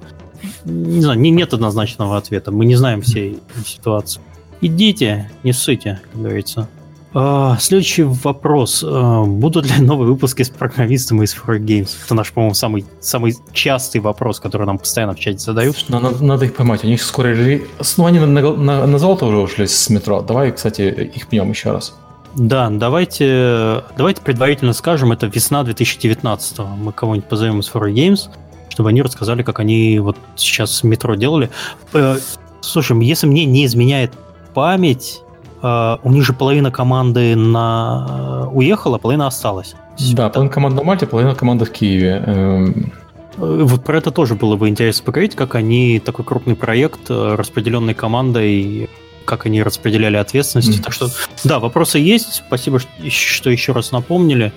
Не 0.64 1.00
знаю, 1.00 1.18
не, 1.18 1.30
нет 1.30 1.52
однозначного 1.52 2.16
ответа. 2.16 2.50
Мы 2.50 2.64
не 2.64 2.76
знаем 2.76 3.02
всей 3.02 3.38
ситуации. 3.64 4.20
Идите, 4.60 5.30
не 5.42 5.52
ссыте, 5.52 6.00
как 6.10 6.22
говорится. 6.22 6.68
А, 7.16 7.56
следующий 7.60 8.02
вопрос. 8.02 8.84
А, 8.86 9.24
будут 9.24 9.66
ли 9.66 9.84
новые 9.84 10.08
выпуски 10.08 10.42
с 10.42 10.48
программистом 10.48 11.22
из 11.22 11.34
For 11.34 11.58
Games? 11.58 11.90
Это 12.04 12.14
наш, 12.14 12.32
по-моему, 12.32 12.54
самый, 12.54 12.84
самый 13.00 13.36
частый 13.52 14.00
вопрос, 14.00 14.40
который 14.40 14.66
нам 14.66 14.78
постоянно 14.78 15.14
в 15.14 15.20
чате 15.20 15.38
задают. 15.38 15.84
Но 15.88 16.00
надо, 16.00 16.24
надо 16.24 16.44
их 16.46 16.54
поймать. 16.54 16.82
У 16.82 16.88
них 16.88 17.02
скоро... 17.02 17.34
Ну, 17.34 18.06
они 18.06 18.18
на, 18.18 18.26
на, 18.26 18.86
на 18.86 18.98
золото 18.98 19.26
уже 19.26 19.38
ушли 19.38 19.66
с 19.66 19.88
метро. 19.90 20.22
Давай, 20.22 20.50
кстати, 20.50 21.10
их 21.14 21.28
пнем 21.28 21.50
еще 21.50 21.70
раз. 21.70 21.94
Да, 22.36 22.68
давайте, 22.68 23.84
давайте 23.96 24.20
предварительно 24.20 24.72
скажем, 24.72 25.12
это 25.12 25.26
весна 25.26 25.62
2019 25.62 26.58
-го. 26.58 26.66
Мы 26.76 26.92
кого-нибудь 26.92 27.28
позовем 27.28 27.60
из 27.60 27.70
For 27.70 27.92
Games, 27.92 28.28
чтобы 28.74 28.88
они 28.88 29.02
рассказали, 29.02 29.42
как 29.42 29.60
они 29.60 30.00
вот 30.00 30.16
сейчас 30.34 30.82
метро 30.82 31.14
делали. 31.14 31.48
Э, 31.92 32.16
слушай, 32.60 33.00
если 33.04 33.26
мне 33.26 33.44
не 33.44 33.64
изменяет 33.66 34.12
память, 34.54 35.20
Uh, 35.62 35.98
у 36.02 36.10
них 36.10 36.22
же 36.24 36.34
половина 36.34 36.70
команды 36.70 37.34
на... 37.34 38.50
уехала, 38.52 38.98
половина 38.98 39.26
осталась. 39.26 39.74
Да, 40.12 40.28
половина 40.28 40.52
команды 40.52 40.76
на 40.76 40.84
Мальте, 40.84 41.06
половина 41.06 41.34
команды 41.34 41.64
в 41.64 41.70
Киеве. 41.70 42.22
Эм. 42.26 42.92
Э, 43.38 43.62
вот 43.62 43.82
про 43.82 43.96
это 43.96 44.10
тоже 44.10 44.34
было 44.34 44.56
бы 44.56 44.68
интересно 44.68 45.06
поговорить, 45.06 45.34
как 45.34 45.54
они 45.54 46.00
такой 46.00 46.26
крупный 46.26 46.54
проект, 46.54 47.08
э, 47.08 47.34
распределенной 47.34 47.94
командой, 47.94 48.90
как 49.24 49.46
они 49.46 49.62
распределяли 49.62 50.18
ответственности. 50.18 50.80
Mm. 50.80 50.82
Так 50.82 50.92
что, 50.92 51.08
да, 51.44 51.58
вопросы 51.60 51.98
есть. 51.98 52.42
Спасибо, 52.46 52.78
что 53.08 53.48
еще 53.48 53.72
раз 53.72 53.90
напомнили. 53.90 54.52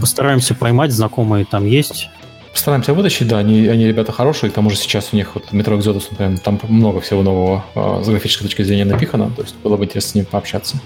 Постараемся 0.00 0.54
поймать, 0.54 0.92
знакомые 0.92 1.44
там 1.44 1.66
есть. 1.66 2.08
Постараемся 2.52 2.92
вытащить, 2.92 3.28
да, 3.28 3.38
они, 3.38 3.66
они 3.66 3.86
ребята 3.86 4.12
хорошие, 4.12 4.50
к 4.50 4.54
тому 4.54 4.68
же 4.68 4.76
сейчас 4.76 5.08
у 5.12 5.16
них 5.16 5.34
вот 5.34 5.44
Metro 5.52 5.78
Exodus, 5.78 6.08
например, 6.10 6.38
там 6.38 6.60
много 6.68 7.00
всего 7.00 7.22
нового 7.22 7.64
э, 7.74 8.02
с 8.04 8.08
графической 8.08 8.46
точки 8.46 8.62
зрения 8.62 8.84
напихано, 8.84 9.30
то 9.34 9.42
есть 9.42 9.54
было 9.62 9.76
бы 9.76 9.84
интересно 9.84 10.10
с 10.10 10.14
ним 10.14 10.24
пообщаться. 10.26 10.78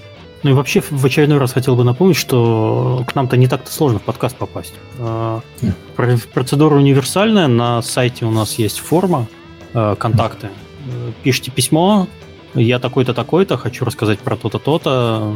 Ну 0.43 0.51
и 0.51 0.53
вообще 0.53 0.81
в 0.81 1.05
очередной 1.05 1.39
раз 1.39 1.51
хотел 1.51 1.75
бы 1.75 1.83
напомнить, 1.83 2.15
что 2.15 3.03
к 3.07 3.15
нам-то 3.15 3.37
не 3.37 3.47
так-то 3.47 3.71
сложно 3.71 3.99
в 3.99 4.03
подкаст 4.03 4.37
попасть. 4.37 4.73
Mm. 4.97 5.41
Процедура 6.33 6.75
универсальная, 6.75 7.47
на 7.47 7.81
сайте 7.81 8.25
у 8.25 8.31
нас 8.31 8.53
есть 8.59 8.79
форма, 8.79 9.27
э, 9.73 9.95
контакты. 9.97 10.49
Пишите 11.23 11.51
письмо, 11.51 12.07
я 12.53 12.79
такой-то, 12.79 13.13
такой-то, 13.13 13.57
хочу 13.57 13.83
рассказать 13.83 14.19
про 14.19 14.37
то-то, 14.37 14.59
то-то. 14.59 15.35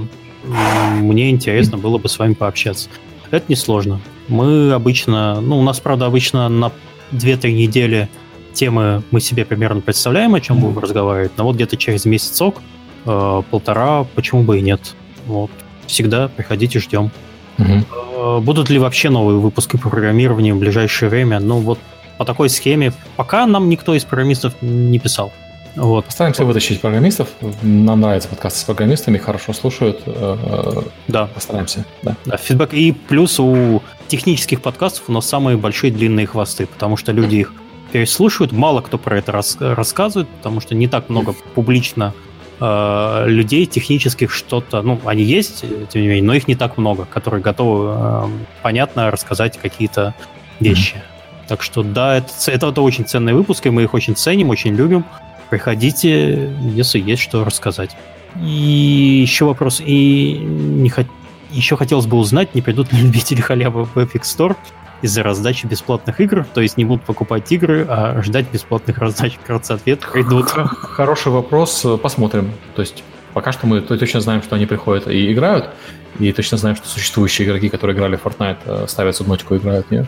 Мне 0.95 1.29
интересно 1.29 1.77
было 1.77 1.97
бы 1.97 2.07
с 2.07 2.17
вами 2.17 2.33
пообщаться. 2.33 2.89
Это 3.31 3.45
несложно. 3.49 3.99
Мы 4.31 4.71
обычно, 4.71 5.41
ну, 5.41 5.59
у 5.59 5.61
нас, 5.61 5.79
правда, 5.81 6.05
обычно 6.05 6.47
на 6.47 6.71
2-3 7.11 7.51
недели 7.51 8.09
темы 8.53 9.03
мы 9.11 9.19
себе 9.19 9.43
примерно 9.43 9.81
представляем, 9.81 10.33
о 10.35 10.39
чем 10.39 10.57
mm-hmm. 10.57 10.61
будем 10.61 10.79
разговаривать, 10.79 11.31
но 11.37 11.43
вот 11.43 11.55
где-то 11.55 11.75
через 11.75 12.05
месяцок, 12.05 12.61
э, 13.05 13.41
полтора, 13.51 14.05
почему 14.15 14.43
бы 14.43 14.57
и 14.57 14.61
нет. 14.61 14.95
Вот. 15.25 15.51
Всегда 15.85 16.29
приходите, 16.29 16.79
ждем. 16.79 17.11
Mm-hmm. 17.57 17.85
Э, 18.15 18.39
будут 18.39 18.69
ли 18.69 18.79
вообще 18.79 19.09
новые 19.09 19.37
выпуски 19.37 19.75
по 19.75 19.89
программированию 19.89 20.55
в 20.55 20.59
ближайшее 20.59 21.09
время? 21.09 21.41
Ну, 21.41 21.59
вот 21.59 21.79
по 22.17 22.23
такой 22.23 22.49
схеме 22.49 22.93
пока 23.17 23.45
нам 23.45 23.67
никто 23.67 23.93
из 23.93 24.05
программистов 24.05 24.53
не 24.61 24.99
писал. 24.99 25.33
Вот. 25.75 26.05
Постараемся 26.05 26.45
вытащить 26.45 26.81
программистов. 26.81 27.29
Нам 27.61 28.01
нравится 28.01 28.27
подкасты 28.27 28.59
с 28.59 28.63
программистами, 28.63 29.17
хорошо 29.17 29.53
слушают. 29.53 30.01
Э, 30.05 30.37
э, 30.41 30.81
да. 31.07 31.27
Постараемся. 31.27 31.85
Да. 32.03 32.15
да, 32.25 32.37
фидбэк. 32.37 32.73
И 32.73 32.91
плюс 32.91 33.39
у 33.39 33.81
технических 34.07 34.61
подкастов 34.61 35.05
у 35.07 35.11
нас 35.11 35.27
самые 35.27 35.57
большие 35.57 35.91
длинные 35.91 36.27
хвосты, 36.27 36.65
потому 36.65 36.97
что 36.97 37.11
люди 37.11 37.37
их 37.37 37.53
переслушивают. 37.91 38.51
Мало 38.51 38.81
кто 38.81 38.97
про 38.97 39.17
это 39.17 39.31
рас- 39.31 39.57
рассказывает, 39.59 40.27
потому 40.29 40.59
что 40.59 40.75
не 40.75 40.87
так 40.87 41.09
много 41.09 41.33
публично 41.55 42.13
э, 42.59 43.23
людей 43.27 43.65
технических 43.65 44.31
что-то, 44.31 44.81
ну, 44.81 44.99
они 45.05 45.23
есть, 45.23 45.61
тем 45.89 46.01
не 46.01 46.07
менее, 46.07 46.23
но 46.23 46.33
их 46.33 46.47
не 46.47 46.55
так 46.55 46.77
много, 46.77 47.05
которые 47.05 47.41
готовы 47.41 47.95
э, 47.95 48.27
понятно 48.61 49.09
рассказать 49.09 49.57
какие-то 49.57 50.13
вещи. 50.59 50.95
Mm-hmm. 50.95 51.47
Так 51.47 51.63
что 51.63 51.83
да, 51.83 52.17
это, 52.17 52.29
это, 52.47 52.67
это 52.67 52.81
очень 52.81 53.05
ценные 53.05 53.35
выпуски, 53.35 53.67
мы 53.67 53.83
их 53.83 53.93
очень 53.93 54.15
ценим, 54.15 54.49
очень 54.49 54.73
любим. 54.73 55.05
Приходите, 55.51 56.49
если 56.61 56.97
есть 56.97 57.21
что 57.21 57.43
рассказать. 57.43 57.97
И 58.41 59.19
еще 59.21 59.43
вопрос. 59.43 59.81
И 59.85 60.37
не 60.39 60.89
хот... 60.89 61.07
еще 61.51 61.75
хотелось 61.75 62.05
бы 62.05 62.15
узнать, 62.15 62.55
не 62.55 62.61
придут 62.61 62.93
ли 62.93 63.01
любители 63.03 63.41
халявы 63.41 63.83
в 63.83 63.97
Epic 63.97 64.21
Store 64.21 64.55
из-за 65.01 65.23
раздачи 65.23 65.65
бесплатных 65.65 66.21
игр, 66.21 66.45
то 66.53 66.61
есть 66.61 66.77
не 66.77 66.85
будут 66.85 67.03
покупать 67.03 67.51
игры, 67.51 67.85
а 67.89 68.21
ждать 68.21 68.45
бесплатных 68.49 68.97
раздач. 68.99 69.37
Кажется, 69.45 69.73
ответ 69.73 69.99
придут. 69.99 70.51
Хороший 70.51 71.33
вопрос, 71.33 71.85
посмотрим. 72.01 72.53
То 72.75 72.83
есть 72.83 73.03
пока 73.33 73.51
что 73.51 73.67
мы 73.67 73.81
точно 73.81 74.21
знаем, 74.21 74.43
что 74.43 74.55
они 74.55 74.65
приходят 74.65 75.07
и 75.09 75.33
играют, 75.33 75.69
и 76.17 76.31
точно 76.31 76.59
знаем, 76.59 76.77
что 76.77 76.87
существующие 76.87 77.45
игроки, 77.45 77.67
которые 77.67 77.97
играли 77.97 78.15
в 78.15 78.25
Fortnite, 78.25 78.59
э, 78.63 78.85
ставят 78.87 79.17
субнотику 79.17 79.55
и 79.55 79.57
играют 79.57 79.87
в 79.87 79.91
нее. 79.91 80.07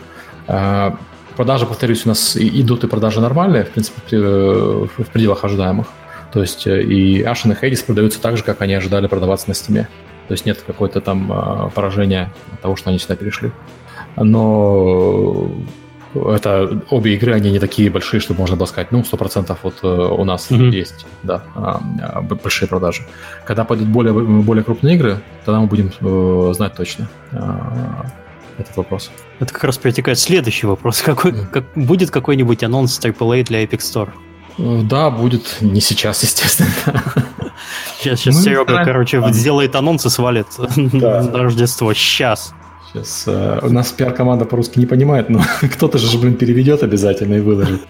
А, 1.34 1.36
Продажи, 1.36 1.66
повторюсь, 1.66 2.06
у 2.06 2.08
нас 2.08 2.36
идут 2.36 2.84
и 2.84 2.86
продажи 2.86 3.20
нормальные, 3.20 3.64
в 3.64 3.70
принципе, 3.70 4.00
э, 4.12 4.86
в 4.96 5.10
пределах 5.12 5.44
ожидаемых. 5.44 5.88
То 6.32 6.40
есть 6.40 6.66
э, 6.66 6.82
и 6.82 7.22
Ashen 7.22 7.52
и 7.52 7.66
Hades 7.66 7.84
продаются 7.84 8.20
так 8.20 8.36
же, 8.36 8.44
как 8.44 8.62
они 8.62 8.74
ожидали 8.74 9.06
продаваться 9.06 9.48
на 9.48 9.52
Steam. 9.52 9.86
То 10.28 10.32
есть 10.32 10.46
нет 10.46 10.62
какой-то 10.66 11.00
там 11.02 11.30
а, 11.30 11.70
поражения 11.74 12.32
того, 12.62 12.76
что 12.76 12.88
они 12.88 12.98
сюда 12.98 13.14
перешли. 13.14 13.52
Но 14.16 15.50
это 16.14 16.82
обе 16.90 17.14
игры, 17.14 17.34
они 17.34 17.50
не 17.50 17.58
такие 17.58 17.90
большие, 17.90 18.20
чтобы 18.20 18.40
можно 18.40 18.56
было 18.56 18.66
сказать, 18.66 18.90
ну, 18.92 19.00
100% 19.00 19.56
вот 19.62 19.74
э, 19.82 19.86
у 19.86 20.24
нас 20.24 20.50
mm-hmm. 20.50 20.70
есть, 20.70 21.06
да, 21.22 21.42
а, 21.54 21.82
а, 22.00 22.22
большие 22.22 22.68
продажи. 22.68 23.02
Когда 23.44 23.64
пойдут 23.64 23.88
более, 23.88 24.14
более 24.14 24.64
крупные 24.64 24.94
игры, 24.94 25.18
тогда 25.44 25.60
мы 25.60 25.66
будем 25.66 25.92
э, 26.00 26.52
знать 26.54 26.74
точно 26.74 27.08
этот 28.58 28.76
вопрос. 28.76 29.10
Это 29.40 29.52
как 29.52 29.64
раз 29.64 29.78
перетекает 29.78 30.18
следующий 30.18 30.66
вопрос. 30.66 31.02
Какой, 31.02 31.32
mm. 31.32 31.46
как, 31.46 31.64
будет 31.74 32.10
какой-нибудь 32.10 32.62
анонс 32.62 32.98
AAA 32.98 33.44
для 33.44 33.64
Epic 33.64 33.78
Store? 33.78 34.10
Э, 34.58 34.82
да, 34.82 35.10
будет. 35.10 35.58
Не 35.60 35.80
сейчас, 35.80 36.22
естественно. 36.22 36.70
Сейчас, 37.98 38.20
сейчас 38.20 38.42
Серега, 38.42 38.72
знаем. 38.72 38.86
короче, 38.86 39.22
сделает 39.32 39.74
анонс 39.76 40.04
и 40.06 40.10
свалит 40.10 40.46
да. 40.76 41.22
на 41.22 41.38
Рождество. 41.38 41.92
Сейчас. 41.94 42.54
Сейчас 42.92 43.24
э, 43.26 43.58
у 43.62 43.70
нас 43.70 43.90
пиар-команда 43.90 44.44
по-русски 44.44 44.78
не 44.78 44.86
понимает, 44.86 45.28
но 45.28 45.40
кто-то 45.60 45.98
же, 45.98 46.16
блин, 46.18 46.36
переведет 46.36 46.82
обязательно 46.82 47.34
и 47.34 47.40
выложит. 47.40 47.82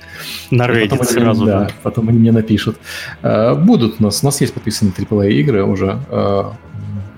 На 0.51 0.67
Reddit 0.67 0.91
потом 0.91 1.07
сразу. 1.07 1.45
Да, 1.45 1.69
потом 1.83 2.09
они 2.09 2.19
мне 2.19 2.33
напишут. 2.33 2.79
Э, 3.23 3.55
будут 3.55 3.97
у 4.01 4.05
нас, 4.05 4.23
у 4.23 4.27
нас 4.27 4.41
есть 4.41 4.55
подписанные 4.55 4.95
AAA 4.95 5.31
игры 5.33 5.65
уже. 5.65 5.99
Э, 6.09 6.45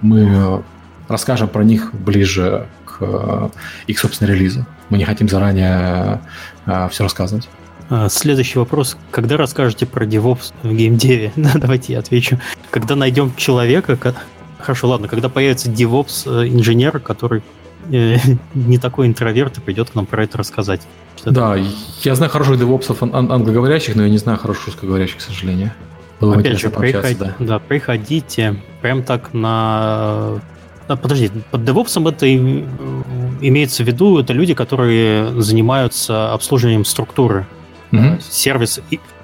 мы 0.02 0.62
расскажем 1.08 1.48
про 1.48 1.62
них 1.62 1.94
ближе 1.94 2.66
к 2.98 3.02
э, 3.02 3.48
их, 3.86 3.98
собственно, 3.98 4.28
релизу. 4.28 4.66
Мы 4.88 4.98
не 4.98 5.04
хотим 5.04 5.28
заранее 5.28 6.20
э, 6.66 6.88
все 6.90 7.02
рассказывать. 7.02 7.48
А, 7.88 8.08
следующий 8.08 8.58
вопрос. 8.58 8.96
Когда 9.10 9.36
расскажете 9.36 9.86
про 9.86 10.04
DevOps 10.04 10.52
в 10.62 10.72
геймдеве? 10.72 11.32
Давайте 11.36 11.92
я 11.92 12.00
отвечу. 12.00 12.38
Когда 12.70 12.96
найдем 12.96 13.34
человека... 13.36 13.96
Хорошо, 14.58 14.88
ладно, 14.88 15.06
когда 15.06 15.28
появится 15.28 15.70
который 16.98 17.42
э, 17.90 18.16
не 18.54 18.78
такой 18.78 19.06
интроверт 19.06 19.58
и 19.58 19.60
придет 19.60 19.90
к 19.90 19.94
нам 19.94 20.06
про 20.06 20.24
это 20.24 20.38
рассказать. 20.38 20.82
Да, 21.24 21.56
я 22.02 22.14
знаю 22.14 22.30
хороших 22.30 22.58
девопсов 22.58 23.02
ан- 23.02 23.14
англоговорящих, 23.14 23.94
но 23.94 24.02
я 24.04 24.10
не 24.10 24.18
знаю 24.18 24.38
хороших 24.38 24.66
русскоговорящих, 24.66 25.18
к 25.18 25.20
сожалению. 25.20 25.72
Было 26.20 26.36
Опять 26.36 26.58
же, 26.58 26.70
приход... 26.70 27.18
да. 27.18 27.34
да, 27.38 27.58
приходите 27.58 28.56
прям 28.80 29.02
так 29.02 29.34
на... 29.34 30.40
А, 30.88 30.96
подожди, 30.96 31.30
под 31.50 31.62
DevOps 31.62 32.08
это 32.08 32.32
имеется 33.40 33.82
в 33.82 33.86
виду, 33.86 34.18
это 34.18 34.32
люди, 34.32 34.54
которые 34.54 35.40
занимаются 35.40 36.32
обслуживанием 36.32 36.84
структуры. 36.84 37.46
Mm-hmm. 37.92 38.22
Сервис, 38.30 38.80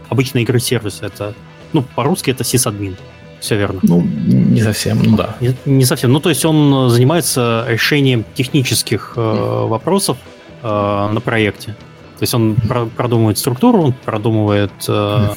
обычно 0.09 0.39
игры 0.39 0.61
сервис, 0.61 0.99
это, 1.03 1.35
ну, 1.73 1.83
по-русски 1.83 2.31
это 2.31 2.45
сисадмин. 2.45 2.97
Все 3.41 3.57
верно. 3.57 3.81
Ну, 3.83 4.03
не 4.03 4.63
совсем, 4.63 5.03
ну 5.03 5.17
да. 5.17 5.37
Не, 5.41 5.57
не 5.65 5.85
совсем. 5.85 6.13
Ну, 6.13 6.21
то 6.21 6.29
есть 6.29 6.45
он 6.45 6.91
занимается 6.91 7.65
решением 7.69 8.25
технических 8.35 9.15
э, 9.17 9.21
вопросов 9.21 10.17
э, 10.63 10.69
на 11.13 11.21
проекте. 11.21 11.73
То 12.19 12.23
есть 12.23 12.35
он 12.35 12.55
про- 12.55 12.87
продумывает 12.87 13.39
структуру, 13.39 13.83
он 13.83 13.95
продумывает 13.95 14.71
э, 14.87 15.31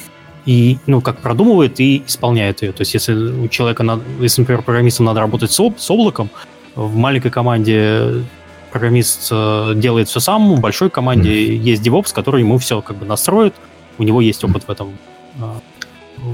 и, 0.46 0.78
ну, 0.86 1.00
как 1.00 1.18
продумывает 1.18 1.80
и 1.80 2.02
исполняет 2.06 2.62
ее. 2.62 2.72
То 2.72 2.82
есть 2.82 2.94
если 2.94 3.14
у 3.14 3.48
человека, 3.48 3.82
надо, 3.82 4.02
если, 4.20 4.42
например, 4.42 4.62
программистам 4.62 5.06
надо 5.06 5.20
работать 5.20 5.50
с, 5.50 5.60
с 5.76 5.90
облаком, 5.90 6.30
в 6.76 6.94
маленькой 6.94 7.30
команде 7.30 8.24
программист 8.70 9.28
э, 9.30 9.72
делает 9.76 10.08
все 10.08 10.20
сам, 10.20 10.54
в 10.54 10.60
большой 10.60 10.90
команде 10.90 11.30
mm. 11.30 11.56
есть 11.56 11.86
DevOps, 11.86 12.14
который 12.14 12.42
ему 12.42 12.58
все 12.58 12.80
как 12.80 12.96
бы 12.96 13.06
настроит, 13.06 13.54
у 13.98 14.02
него 14.02 14.20
есть 14.20 14.44
опыт 14.44 14.64
в 14.68 14.70
этом, 14.70 14.96
э, 15.40 16.24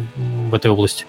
в 0.50 0.54
этой 0.54 0.70
области. 0.70 1.06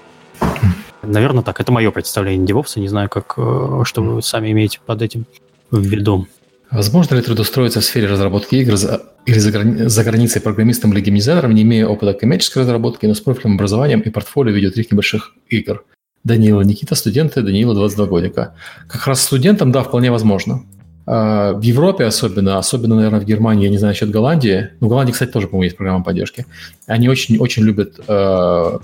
Наверное, 1.02 1.44
так. 1.44 1.60
Это 1.60 1.72
мое 1.72 1.92
представление 1.92 2.48
DevOps. 2.48 2.80
Не 2.80 2.88
знаю, 2.88 3.10
как, 3.10 3.34
э, 3.38 3.82
что 3.84 4.02
вы 4.02 4.22
сами 4.22 4.52
имеете 4.52 4.80
под 4.86 5.02
этим 5.02 5.26
в 5.72 5.82
виду. 5.82 6.28
Возможно 6.72 7.16
ли 7.16 7.22
трудоустроиться 7.22 7.82
в 7.82 7.86
сфере 7.86 8.08
разработки 8.08 8.56
игр 8.56 8.76
за, 8.78 9.04
или 9.26 9.40
за, 9.40 9.52
грани, 9.52 9.88
за 9.88 10.04
границей 10.04 10.42
программистом 10.42 10.94
или 10.94 11.02
геймдизайнером, 11.02 11.54
не 11.54 11.62
имея 11.64 11.88
опыта 11.88 12.14
коммерческой 12.14 12.60
разработки, 12.60 13.06
но 13.06 13.14
с 13.14 13.22
профильным 13.22 13.58
образованием 13.58 14.02
и 14.02 14.10
портфолио 14.10 14.54
видеотрих 14.54 14.92
небольших 14.92 15.34
игр? 15.50 15.84
Данила 16.24 16.62
Никита, 16.62 16.96
студенты, 16.96 17.42
Данила 17.42 17.76
22 17.76 18.06
годика. 18.06 18.56
Как 18.88 19.08
раз 19.08 19.22
студентам, 19.22 19.72
да, 19.72 19.84
вполне 19.84 20.12
возможно. 20.12 20.64
А, 21.06 21.54
в 21.54 21.62
Европе 21.62 22.06
особенно, 22.06 22.58
особенно, 22.58 22.96
наверное, 22.96 23.20
в 23.20 23.26
Германии, 23.26 23.66
я 23.66 23.70
не 23.70 23.78
знаю 23.78 23.92
насчет 23.92 24.10
Голландии, 24.10 24.70
ну, 24.80 24.88
в 24.88 24.90
Голландии, 24.90 25.12
кстати, 25.12 25.32
тоже, 25.32 25.48
по-моему, 25.48 25.64
есть 25.64 25.78
программа 25.78 26.04
поддержки. 26.04 26.46
Они 26.88 27.10
очень-очень 27.10 27.64
любят 27.64 28.00
э, 28.08 28.80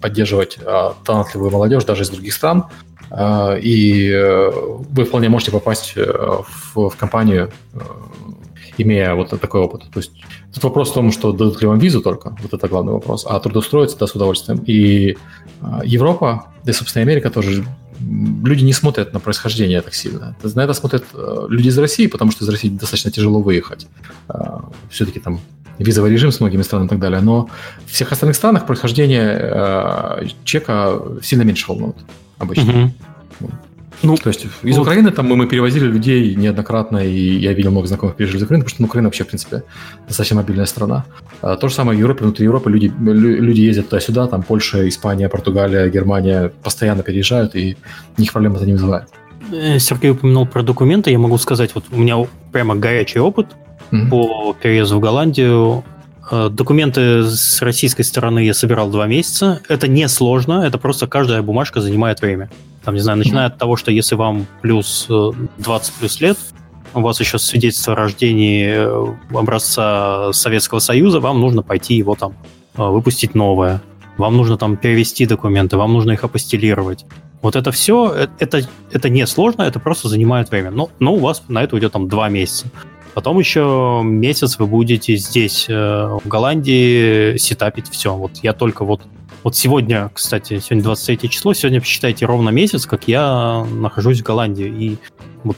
поддерживать 0.00 0.58
э, 0.60 0.90
талантливую 1.04 1.50
молодежь 1.50 1.84
даже 1.84 2.02
из 2.02 2.10
других 2.10 2.34
стран, 2.34 2.64
э, 3.10 3.60
и 3.60 4.10
э, 4.10 4.50
вы 4.90 5.04
вполне 5.04 5.30
можете 5.30 5.52
попасть 5.52 5.94
э, 5.96 6.04
в, 6.74 6.90
в 6.90 6.96
компанию, 6.96 7.50
э, 7.72 7.78
имея 8.78 9.14
вот 9.14 9.28
такой 9.40 9.60
опыт. 9.60 9.82
То 9.92 10.00
есть 10.00 10.12
тут 10.54 10.64
вопрос 10.64 10.90
в 10.90 10.94
том, 10.94 11.12
что 11.12 11.32
дадут 11.32 11.60
ли 11.60 11.66
вам 11.66 11.78
визу 11.78 12.00
только, 12.00 12.36
вот 12.42 12.52
это 12.52 12.68
главный 12.68 12.92
вопрос, 12.92 13.26
а 13.28 13.38
трудоустроиться, 13.40 13.98
да, 13.98 14.06
с 14.06 14.14
удовольствием. 14.14 14.62
И 14.66 15.16
э, 15.60 15.80
Европа, 15.84 16.46
да 16.64 16.70
и, 16.70 16.74
собственно, 16.74 17.02
Америка 17.02 17.30
тоже 17.30 17.64
люди 18.00 18.64
не 18.64 18.72
смотрят 18.72 19.12
на 19.12 19.20
происхождение 19.20 19.80
так 19.80 19.94
сильно. 19.94 20.36
На 20.42 20.60
это 20.60 20.72
смотрят 20.72 21.04
э, 21.14 21.46
люди 21.48 21.68
из 21.68 21.78
России, 21.78 22.06
потому 22.06 22.30
что 22.30 22.44
из 22.44 22.48
России 22.48 22.68
достаточно 22.68 23.10
тяжело 23.10 23.40
выехать. 23.40 23.86
Э, 24.28 24.58
Все-таки 24.90 25.20
там 25.20 25.40
визовый 25.78 26.10
режим 26.10 26.32
с 26.32 26.40
многими 26.40 26.62
странами 26.62 26.86
и 26.86 26.90
так 26.90 26.98
далее. 26.98 27.20
Но 27.20 27.48
в 27.86 27.92
всех 27.92 28.12
остальных 28.12 28.36
странах 28.36 28.66
происхождение 28.66 29.38
э, 29.40 30.26
чека 30.44 31.00
сильно 31.22 31.42
меньше 31.42 31.66
волнует 31.68 31.96
обычно. 32.38 32.92
Угу. 33.40 33.50
Ну, 34.02 34.16
То 34.16 34.28
есть 34.28 34.46
из 34.62 34.76
вот. 34.76 34.82
Украины 34.82 35.10
там 35.10 35.26
мы, 35.26 35.36
мы 35.36 35.46
перевозили 35.46 35.86
людей 35.86 36.34
неоднократно, 36.34 36.98
и 36.98 37.38
я 37.38 37.52
видел 37.52 37.70
много 37.70 37.88
знакомых 37.88 38.14
приезжали 38.16 38.38
из 38.38 38.42
Украины, 38.44 38.64
потому 38.64 38.74
что 38.74 38.82
ну, 38.82 38.86
Украина 38.86 39.08
вообще, 39.08 39.24
в 39.24 39.28
принципе, 39.28 39.62
достаточно 40.06 40.36
мобильная 40.36 40.66
страна. 40.66 41.04
А, 41.42 41.56
то 41.56 41.68
же 41.68 41.74
самое 41.74 41.96
в 41.96 42.00
Европе, 42.00 42.24
внутри 42.24 42.44
Европы 42.44 42.70
люди, 42.70 42.92
люди 42.98 43.60
ездят 43.60 43.88
туда-сюда, 43.88 44.26
там 44.26 44.42
Польша, 44.42 44.88
Испания, 44.88 45.28
Португалия, 45.28 45.88
Германия 45.88 46.52
постоянно 46.62 47.02
переезжают, 47.02 47.56
и 47.56 47.76
них 48.16 48.32
проблем 48.32 48.56
это 48.56 48.66
не 48.66 48.72
вызывает. 48.72 49.08
Э, 49.52 49.78
Сергей 49.78 50.10
упомянул 50.10 50.46
про 50.46 50.62
документы, 50.62 51.10
я 51.10 51.18
могу 51.18 51.38
сказать, 51.38 51.74
вот 51.74 51.84
у 51.90 51.96
меня 51.96 52.16
прямо 52.52 52.76
горячий 52.76 53.18
опыт 53.18 53.48
mm-hmm. 53.90 54.08
по 54.08 54.54
переезду 54.60 54.98
в 54.98 55.00
Голландию. 55.00 55.84
Э, 56.30 56.48
документы 56.50 57.22
с 57.22 57.62
российской 57.62 58.02
стороны 58.02 58.40
я 58.40 58.54
собирал 58.54 58.90
два 58.90 59.06
месяца. 59.06 59.60
Это 59.68 59.88
не 59.88 60.08
сложно, 60.08 60.64
это 60.66 60.78
просто 60.78 61.06
каждая 61.06 61.42
бумажка 61.42 61.80
занимает 61.80 62.20
время. 62.20 62.50
Там, 62.88 62.94
не 62.94 63.02
знаю, 63.02 63.18
начиная 63.18 63.48
от 63.48 63.58
того, 63.58 63.76
что 63.76 63.90
если 63.90 64.14
вам 64.14 64.46
плюс 64.62 65.08
20 65.58 65.88
э, 65.88 65.92
плюс 66.00 66.20
лет, 66.22 66.38
у 66.94 67.02
вас 67.02 67.20
еще 67.20 67.38
свидетельство 67.38 67.92
о 67.92 67.96
рождении 67.96 68.66
э, 68.66 69.14
образца 69.36 70.32
Советского 70.32 70.78
Союза, 70.78 71.20
вам 71.20 71.38
нужно 71.38 71.60
пойти 71.60 71.96
его 71.96 72.14
там 72.14 72.32
э, 72.78 72.82
выпустить 72.82 73.34
новое. 73.34 73.82
Вам 74.16 74.38
нужно 74.38 74.56
там 74.56 74.78
перевести 74.78 75.26
документы, 75.26 75.76
вам 75.76 75.92
нужно 75.92 76.12
их 76.12 76.24
апостелировать. 76.24 77.04
Вот 77.42 77.56
это 77.56 77.72
все, 77.72 78.26
это, 78.38 78.62
это 78.90 79.10
не 79.10 79.26
сложно, 79.26 79.64
это 79.64 79.80
просто 79.80 80.08
занимает 80.08 80.50
время. 80.50 80.70
Но, 80.70 80.88
но 80.98 81.12
у 81.12 81.18
вас 81.18 81.42
на 81.48 81.62
это 81.62 81.74
уйдет 81.74 81.92
там 81.92 82.08
два 82.08 82.30
месяца. 82.30 82.68
Потом 83.12 83.38
еще 83.38 84.00
месяц 84.02 84.58
вы 84.58 84.66
будете 84.66 85.14
здесь, 85.16 85.68
в 85.68 86.22
Голландии, 86.24 87.36
сетапить 87.36 87.90
все. 87.90 88.14
Вот 88.14 88.38
я 88.42 88.54
только 88.54 88.86
вот 88.86 89.02
вот 89.48 89.56
сегодня, 89.56 90.10
кстати, 90.12 90.58
сегодня 90.58 90.84
23 90.84 91.30
число, 91.30 91.54
сегодня, 91.54 91.80
посчитайте, 91.80 92.26
ровно 92.26 92.50
месяц, 92.50 92.84
как 92.84 93.08
я 93.08 93.64
нахожусь 93.70 94.20
в 94.20 94.22
Голландии. 94.22 94.66
И 94.66 94.98
вот 95.42 95.56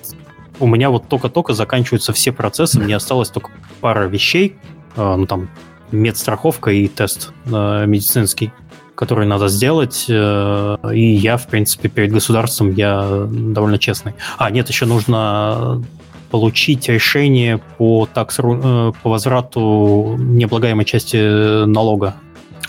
у 0.61 0.69
меня 0.69 0.91
вот 0.91 1.09
только-только 1.09 1.55
заканчиваются 1.55 2.13
все 2.13 2.31
процессы, 2.31 2.79
мне 2.79 2.95
осталось 2.95 3.31
только 3.31 3.51
пара 3.81 4.07
вещей, 4.07 4.55
э, 4.95 5.15
ну 5.17 5.27
там 5.27 5.51
медстраховка 5.91 6.71
и 6.71 6.87
тест 6.87 7.33
э, 7.47 7.85
медицинский, 7.87 8.53
который 8.95 9.27
надо 9.27 9.49
сделать, 9.49 10.07
э, 10.09 10.77
и 10.95 11.11
я, 11.15 11.37
в 11.37 11.49
принципе, 11.49 11.89
перед 11.89 12.13
государством 12.13 12.73
я 12.73 13.27
довольно 13.29 13.81
честный. 13.81 14.15
А, 14.39 14.53
нет, 14.53 14.69
еще 14.69 14.87
нужно 14.87 15.83
получить 16.31 16.89
решение 16.89 17.59
по, 17.59 18.07
такс, 18.07 18.37
по 18.37 18.93
возврату 19.03 20.15
необлагаемой 20.17 20.85
части 20.85 21.65
налога 21.65 22.15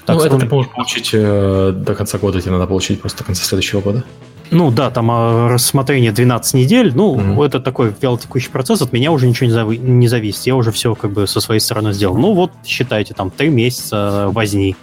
так, 0.06 0.18
ну, 0.18 0.24
это 0.24 0.38
ты 0.38 0.46
можешь 0.46 0.72
получить 0.72 1.10
э, 1.14 1.74
до 1.76 1.96
конца 1.96 2.18
года, 2.18 2.42
тебе 2.42 2.52
надо 2.52 2.68
получить 2.68 3.02
просто 3.02 3.20
до 3.20 3.24
конца 3.26 3.44
следующего 3.44 3.82
года. 3.82 4.04
Ну 4.52 4.70
да, 4.70 4.90
там 4.90 5.10
э, 5.10 5.48
рассмотрение 5.48 6.12
12 6.12 6.54
недель, 6.56 6.92
ну, 6.94 7.16
mm-hmm. 7.16 7.46
это 7.46 7.60
такой 7.62 7.94
вялотекущий 8.02 8.52
процесс, 8.52 8.82
от 8.82 8.92
меня 8.92 9.12
уже 9.12 9.28
ничего 9.28 9.50
не, 9.50 9.56
зави- 9.56 9.78
не 9.78 10.08
зависит, 10.08 10.46
я 10.46 10.56
уже 10.56 10.72
все 10.72 10.94
как 10.94 11.12
бы 11.12 11.26
со 11.26 11.40
своей 11.40 11.62
стороны 11.62 11.94
сделал. 11.94 12.18
Ну 12.18 12.34
вот, 12.34 12.52
считайте, 12.66 13.14
там, 13.14 13.32
3 13.32 13.50
месяца 13.50 14.28
возни. 14.32 14.76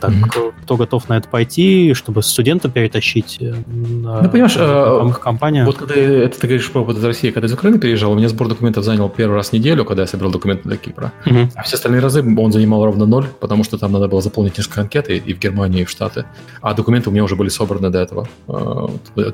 Так, 0.00 0.10
mm-hmm. 0.10 0.52
кто 0.62 0.76
готов 0.76 1.08
на 1.08 1.16
это 1.16 1.28
пойти, 1.28 1.94
чтобы 1.94 2.22
студента 2.22 2.68
перетащить 2.68 3.38
э, 3.40 3.54
на 3.66 4.22
ну, 4.22 4.28
понимаешь, 4.28 4.56
э, 4.56 5.10
компания? 5.22 5.64
Вот 5.64 5.78
когда 5.78 5.94
это 5.94 6.38
ты 6.38 6.46
говоришь 6.46 6.70
про 6.70 6.80
опыт 6.80 6.98
из 6.98 7.04
России, 7.04 7.30
когда 7.30 7.46
из 7.46 7.52
Украины 7.52 7.78
переезжал, 7.78 8.12
у 8.12 8.14
меня 8.14 8.28
сбор 8.28 8.48
документов 8.48 8.84
занял 8.84 9.08
первый 9.08 9.36
раз 9.36 9.52
неделю, 9.52 9.84
когда 9.84 10.02
я 10.02 10.06
собирал 10.06 10.30
документы 10.30 10.68
для 10.68 10.76
Кипра. 10.76 11.12
Mm-hmm. 11.24 11.52
А 11.54 11.62
все 11.62 11.76
остальные 11.76 12.02
разы 12.02 12.22
он 12.22 12.52
занимал 12.52 12.84
ровно 12.84 13.06
ноль, 13.06 13.26
потому 13.40 13.64
что 13.64 13.78
там 13.78 13.92
надо 13.92 14.08
было 14.08 14.20
заполнить 14.20 14.58
несколько 14.58 14.82
анкет 14.82 15.08
и, 15.08 15.16
и 15.16 15.32
в 15.32 15.38
Германии, 15.38 15.82
и 15.82 15.84
в 15.84 15.90
Штаты. 15.90 16.26
А 16.60 16.74
документы 16.74 17.08
у 17.10 17.12
меня 17.12 17.24
уже 17.24 17.36
были 17.36 17.48
собраны 17.48 17.90
до 17.90 18.00
этого, 18.00 18.28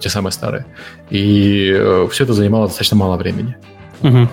те 0.00 0.08
самые 0.08 0.32
старые. 0.32 0.66
И 1.10 1.72
все 2.10 2.24
это 2.24 2.34
занимало 2.34 2.66
достаточно 2.66 2.96
мало 2.96 3.16
времени. 3.16 3.56
Mm-hmm 4.02 4.28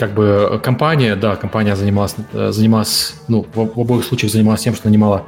как 0.00 0.14
бы 0.14 0.58
компания, 0.62 1.14
да, 1.14 1.36
компания 1.36 1.76
занималась, 1.76 2.16
занималась, 2.32 3.16
ну, 3.28 3.46
в, 3.54 3.76
в 3.76 3.80
обоих 3.80 4.02
случаях 4.02 4.32
занималась 4.32 4.62
тем, 4.62 4.74
что 4.74 4.88
нанимала 4.88 5.26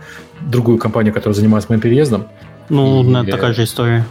другую 0.49 0.79
компанию, 0.79 1.13
которая 1.13 1.35
занималась 1.35 1.69
моим 1.69 1.81
переездом. 1.81 2.27
Ну, 2.69 3.23
и, 3.23 3.31
такая 3.31 3.53
же 3.53 3.65
история. 3.65 4.05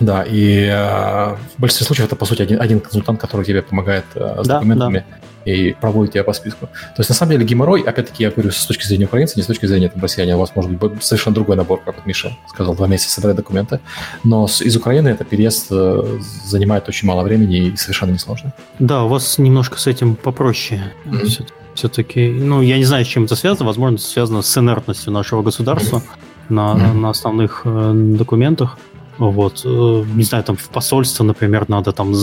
Да, 0.00 0.22
и 0.22 0.68
э, 0.70 1.34
в 1.34 1.60
большинстве 1.60 1.86
случаев 1.86 2.06
это, 2.06 2.16
по 2.16 2.24
сути, 2.24 2.42
один, 2.42 2.60
один 2.60 2.80
консультант, 2.80 3.20
который 3.20 3.44
тебе 3.44 3.62
помогает 3.62 4.04
э, 4.14 4.42
с 4.42 4.46
да, 4.46 4.54
документами. 4.54 5.04
Да 5.10 5.18
и 5.48 5.72
проводит 5.80 6.14
тебя 6.14 6.24
по 6.24 6.32
списку. 6.32 6.66
То 6.66 6.98
есть, 6.98 7.08
на 7.08 7.14
самом 7.14 7.32
деле, 7.32 7.44
геморрой, 7.44 7.80
опять-таки, 7.82 8.22
я 8.22 8.30
говорю 8.30 8.50
с 8.50 8.66
точки 8.66 8.84
зрения 8.84 9.06
украинца, 9.06 9.34
не 9.36 9.42
с 9.42 9.46
точки 9.46 9.66
зрения 9.66 9.88
там, 9.88 10.02
россияне, 10.02 10.36
у 10.36 10.38
вас 10.38 10.54
может 10.54 10.70
быть 10.70 11.02
совершенно 11.02 11.34
другой 11.34 11.56
набор, 11.56 11.80
как 11.84 11.96
вот 11.96 12.06
Миша 12.06 12.36
сказал, 12.48 12.74
два 12.74 12.86
месяца 12.86 13.12
собрать 13.12 13.36
документы. 13.36 13.80
Но 14.24 14.46
с, 14.46 14.60
из 14.60 14.76
Украины 14.76 15.08
это 15.08 15.24
переезд 15.24 15.68
э, 15.70 16.18
занимает 16.44 16.88
очень 16.88 17.08
мало 17.08 17.22
времени 17.22 17.68
и 17.68 17.76
совершенно 17.76 18.10
несложно. 18.10 18.52
Да, 18.78 19.04
у 19.04 19.08
вас 19.08 19.38
немножко 19.38 19.78
с 19.78 19.86
этим 19.86 20.16
попроще. 20.16 20.92
Mm-hmm. 21.06 21.48
Все-таки, 21.78 22.28
ну, 22.30 22.60
я 22.60 22.78
не 22.78 22.84
знаю, 22.84 23.04
с 23.04 23.08
чем 23.08 23.24
это 23.24 23.36
связано. 23.36 23.66
Возможно, 23.66 23.96
это 23.96 24.04
связано 24.04 24.42
с 24.42 24.58
инертностью 24.58 25.12
нашего 25.12 25.42
государства 25.42 26.02
на, 26.48 26.74
на 26.74 27.10
основных 27.10 27.62
э, 27.64 27.92
документах. 27.94 28.78
Вот, 29.18 29.62
э, 29.64 30.04
не 30.14 30.24
знаю, 30.24 30.44
там 30.44 30.56
в 30.56 30.68
посольство, 30.68 31.24
например, 31.24 31.68
надо 31.68 31.92
там 31.92 32.14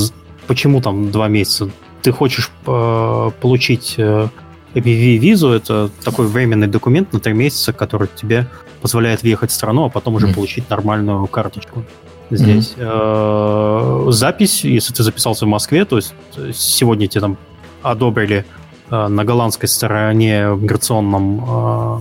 почему 0.47 0.81
там 0.81 1.11
два 1.11 1.27
месяца? 1.27 1.69
ты 2.05 2.11
хочешь 2.11 2.51
э, 2.67 3.31
получить 3.41 3.95
э, 3.97 4.27
APV-визу, 4.75 5.49
это 5.49 5.89
такой 6.03 6.27
временный 6.27 6.67
документ 6.67 7.11
на 7.13 7.19
три 7.19 7.33
месяца, 7.33 7.73
который 7.73 8.07
тебе 8.15 8.47
позволяет 8.79 9.23
въехать 9.23 9.49
в 9.49 9.55
страну, 9.55 9.85
а 9.85 9.89
потом 9.89 10.13
уже 10.13 10.27
mm-hmm. 10.27 10.35
получить 10.35 10.69
нормальную 10.69 11.25
карточку 11.25 11.83
здесь. 12.29 12.75
Mm-hmm. 12.77 14.07
Э, 14.07 14.11
запись, 14.11 14.63
если 14.63 14.93
ты 14.93 15.01
записался 15.01 15.45
в 15.45 15.47
Москве, 15.47 15.83
то 15.83 15.95
есть 15.95 16.13
сегодня 16.53 17.07
тебе 17.07 17.21
там 17.21 17.37
одобрили 17.81 18.37
э, 18.37 18.64
на 18.89 19.23
голландской 19.23 19.67
стороне 19.67 20.51
в 20.51 20.61
миграционном 20.63 21.43
э, 21.47 21.99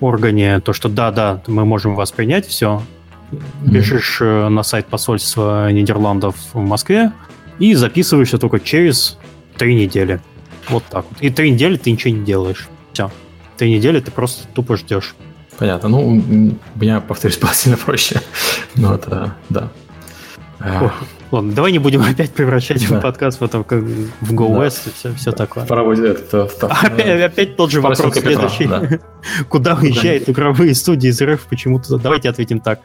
органе 0.00 0.60
то, 0.60 0.72
что 0.72 0.88
да-да, 0.88 1.42
мы 1.46 1.64
можем 1.64 1.94
вас 1.94 2.12
принять, 2.12 2.46
все. 2.46 2.82
Бежишь 3.62 4.20
mm-hmm. 4.20 4.48
на 4.48 4.62
сайт 4.62 4.86
посольства 4.86 5.70
Нидерландов 5.70 6.36
в 6.52 6.60
Москве 6.60 7.12
и 7.58 7.74
записываешься 7.74 8.38
только 8.38 8.60
через 8.60 9.18
Три 9.58 9.74
недели. 9.74 10.20
Вот 10.68 10.84
так 10.88 11.04
вот. 11.10 11.20
И 11.20 11.30
три 11.30 11.50
недели 11.50 11.76
ты 11.76 11.90
ничего 11.90 12.14
не 12.14 12.24
делаешь. 12.24 12.68
Все. 12.92 13.10
Три 13.56 13.74
недели 13.74 13.98
ты 13.98 14.12
просто 14.12 14.46
тупо 14.54 14.76
ждешь. 14.76 15.16
Понятно. 15.58 15.88
Ну, 15.88 16.06
у 16.06 16.14
меня, 16.78 17.00
повторюсь, 17.00 17.38
было 17.38 17.52
сильно 17.52 17.76
проще. 17.76 18.22
Ну, 18.76 18.94
это, 18.94 19.34
да. 19.48 19.70
Ох, 20.60 20.92
ладно, 21.30 21.52
давай 21.52 21.72
не 21.72 21.78
будем 21.78 22.02
опять 22.08 22.30
превращать 22.32 22.88
да. 22.88 23.00
подкаст 23.00 23.40
в, 23.40 23.44
это, 23.44 23.62
как 23.62 23.82
в 23.82 24.34
GoWest 24.34 24.82
да. 24.84 24.90
и 24.90 24.94
все, 24.94 25.14
все 25.14 25.32
такое. 25.32 25.64
Будет 25.64 26.20
это, 26.20 26.48
это, 26.54 26.66
опять, 26.66 27.22
опять 27.22 27.56
тот 27.56 27.70
же 27.70 27.80
вопрос 27.80 28.14
следующий. 28.14 28.66
Да. 28.66 28.88
Куда 29.48 29.74
уезжают 29.74 30.28
игровые 30.28 30.74
студии 30.74 31.08
из 31.08 31.20
РФ 31.20 31.46
почему-то? 31.48 31.98
Давайте 31.98 32.28
ответим 32.28 32.60
так. 32.60 32.80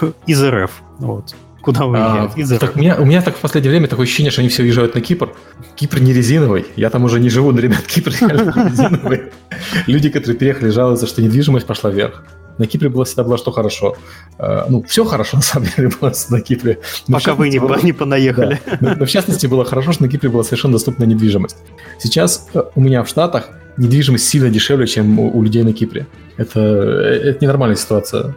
Из 0.26 0.42
РФ. 0.42 0.70
Вот. 0.98 1.34
Куда 1.60 1.84
уезжают? 1.84 2.32
А, 2.34 2.40
Из 2.40 2.48
так, 2.58 2.76
у, 2.76 2.78
меня, 2.78 2.96
у 2.96 3.04
меня 3.04 3.20
так 3.20 3.36
в 3.36 3.40
последнее 3.40 3.70
время 3.70 3.88
такое 3.88 4.04
ощущение, 4.04 4.30
что 4.30 4.40
они 4.40 4.48
все 4.48 4.62
уезжают 4.62 4.94
на 4.94 5.00
Кипр. 5.00 5.34
Кипр 5.74 6.00
не 6.00 6.12
резиновый. 6.12 6.66
Я 6.76 6.88
там 6.90 7.04
уже 7.04 7.20
не 7.20 7.28
живу, 7.28 7.52
но, 7.52 7.60
ребят, 7.60 7.82
Кипр 7.82 8.12
реально 8.20 8.52
не 8.56 8.70
резиновый. 8.70 9.22
Люди, 9.86 10.08
которые 10.08 10.38
переехали, 10.38 10.70
жалуются, 10.70 11.06
что 11.06 11.20
недвижимость 11.20 11.66
пошла 11.66 11.90
вверх. 11.90 12.22
На 12.58 12.66
Кипре 12.66 12.88
было 12.88 13.04
всегда 13.04 13.24
было 13.24 13.38
что 13.38 13.52
хорошо. 13.52 13.96
Uh, 14.38 14.66
ну, 14.68 14.82
все 14.82 15.04
хорошо, 15.04 15.36
на 15.38 15.42
самом 15.42 15.68
деле, 15.76 15.90
было 16.00 16.12
на 16.30 16.40
Кипре. 16.40 16.78
Но 17.06 17.18
Пока 17.18 17.34
вы 17.34 17.48
не, 17.48 17.58
было, 17.58 17.78
не 17.82 17.92
понаехали. 17.92 18.60
Да, 18.68 18.78
но, 18.80 18.94
но 18.96 19.06
в 19.06 19.10
частности, 19.10 19.46
было 19.46 19.64
хорошо, 19.64 19.92
что 19.92 20.02
на 20.02 20.08
Кипре 20.08 20.28
была 20.28 20.44
совершенно 20.44 20.72
доступная 20.72 21.06
недвижимость. 21.06 21.56
Сейчас 21.98 22.48
э, 22.54 22.62
у 22.74 22.80
меня 22.80 23.02
в 23.02 23.08
Штатах 23.08 23.50
недвижимость 23.76 24.28
сильно 24.28 24.50
дешевле, 24.50 24.86
чем 24.86 25.18
у, 25.18 25.36
у 25.36 25.42
людей 25.42 25.62
на 25.62 25.72
Кипре. 25.72 26.06
Это, 26.36 26.60
э, 26.60 27.30
это 27.30 27.44
ненормальная 27.44 27.76
ситуация. 27.76 28.34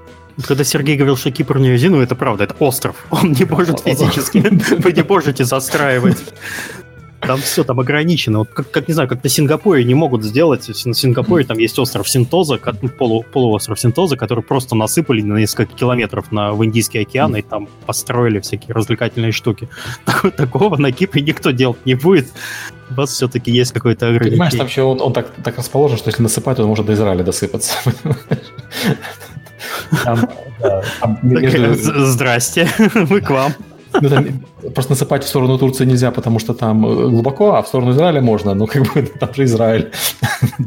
Когда 0.47 0.63
Сергей 0.63 0.95
говорил, 0.95 1.17
что 1.17 1.32
Кипр 1.32 1.59
не 1.59 1.72
резиновый, 1.72 2.05
это 2.05 2.15
правда, 2.15 2.45
это 2.45 2.55
остров. 2.59 2.95
Он 3.09 3.32
не 3.32 3.45
может 3.45 3.80
физически, 3.86 4.38
вы 4.82 4.91
не 4.91 5.03
можете 5.03 5.43
застраивать. 5.45 6.17
Там 7.22 7.39
все 7.39 7.63
там 7.63 7.80
ограничено. 7.80 8.39
Вот 8.39 8.49
как, 8.49 8.72
как 8.72 8.88
не 8.88 8.93
знаю, 8.93 9.07
как 9.07 9.24
на 9.24 9.30
Сингапуре 9.30 9.84
не 9.84 9.93
могут 9.93 10.24
сделать. 10.24 10.67
На 10.86 10.93
Сингапуре 10.93 11.45
там 11.45 11.57
есть 11.57 11.78
остров 11.80 12.09
Синтоза, 12.09 12.57
полу, 12.97 13.24
полуостров 13.24 13.80
Синтоза, 13.80 14.17
который 14.17 14.43
просто 14.43 14.76
насыпали 14.76 15.22
на 15.22 15.38
несколько 15.38 15.74
километров 15.74 16.32
на, 16.32 16.53
в 16.53 16.65
Индийский 16.65 16.99
океан 16.99 17.36
и 17.36 17.41
там 17.41 17.67
построили 17.86 18.39
всякие 18.39 18.74
развлекательные 18.74 19.32
штуки. 19.32 19.69
Так, 20.05 20.36
такого 20.36 20.78
на 20.78 20.91
Кипре 20.91 21.22
никто 21.22 21.51
делать 21.51 21.86
не 21.86 21.95
будет. 21.95 22.28
У 22.89 22.95
вас 22.95 23.11
все-таки 23.11 23.51
есть 23.51 23.72
какой-то 23.72 24.07
ограничение. 24.07 24.32
Понимаешь, 24.32 24.53
там 24.53 24.67
еще 24.67 24.82
он, 24.82 24.99
он 25.01 25.13
так, 25.13 25.32
так 25.43 25.57
расположен, 25.57 25.97
что 25.97 26.09
если 26.09 26.24
насыпать, 26.24 26.59
он 26.59 26.67
может 26.67 26.86
до 26.86 26.93
Израиля 26.93 27.24
досыпаться. 27.24 27.78
Здрасте, 31.76 32.67
мы 33.09 33.22
к 33.22 33.30
вам. 33.30 33.53
Ну, 33.93 34.09
там, 34.09 34.25
просто 34.73 34.91
насыпать 34.91 35.23
в 35.23 35.27
сторону 35.27 35.57
Турции 35.57 35.85
нельзя, 35.85 36.11
потому 36.11 36.39
что 36.39 36.53
там 36.53 36.85
э, 36.85 37.09
глубоко, 37.09 37.55
а 37.55 37.61
в 37.61 37.67
сторону 37.67 37.91
Израиля 37.91 38.21
можно. 38.21 38.53
Ну, 38.53 38.67
как 38.67 38.83
бы 38.83 39.01
там 39.19 39.33
же 39.33 39.43
Израиль. 39.43 39.91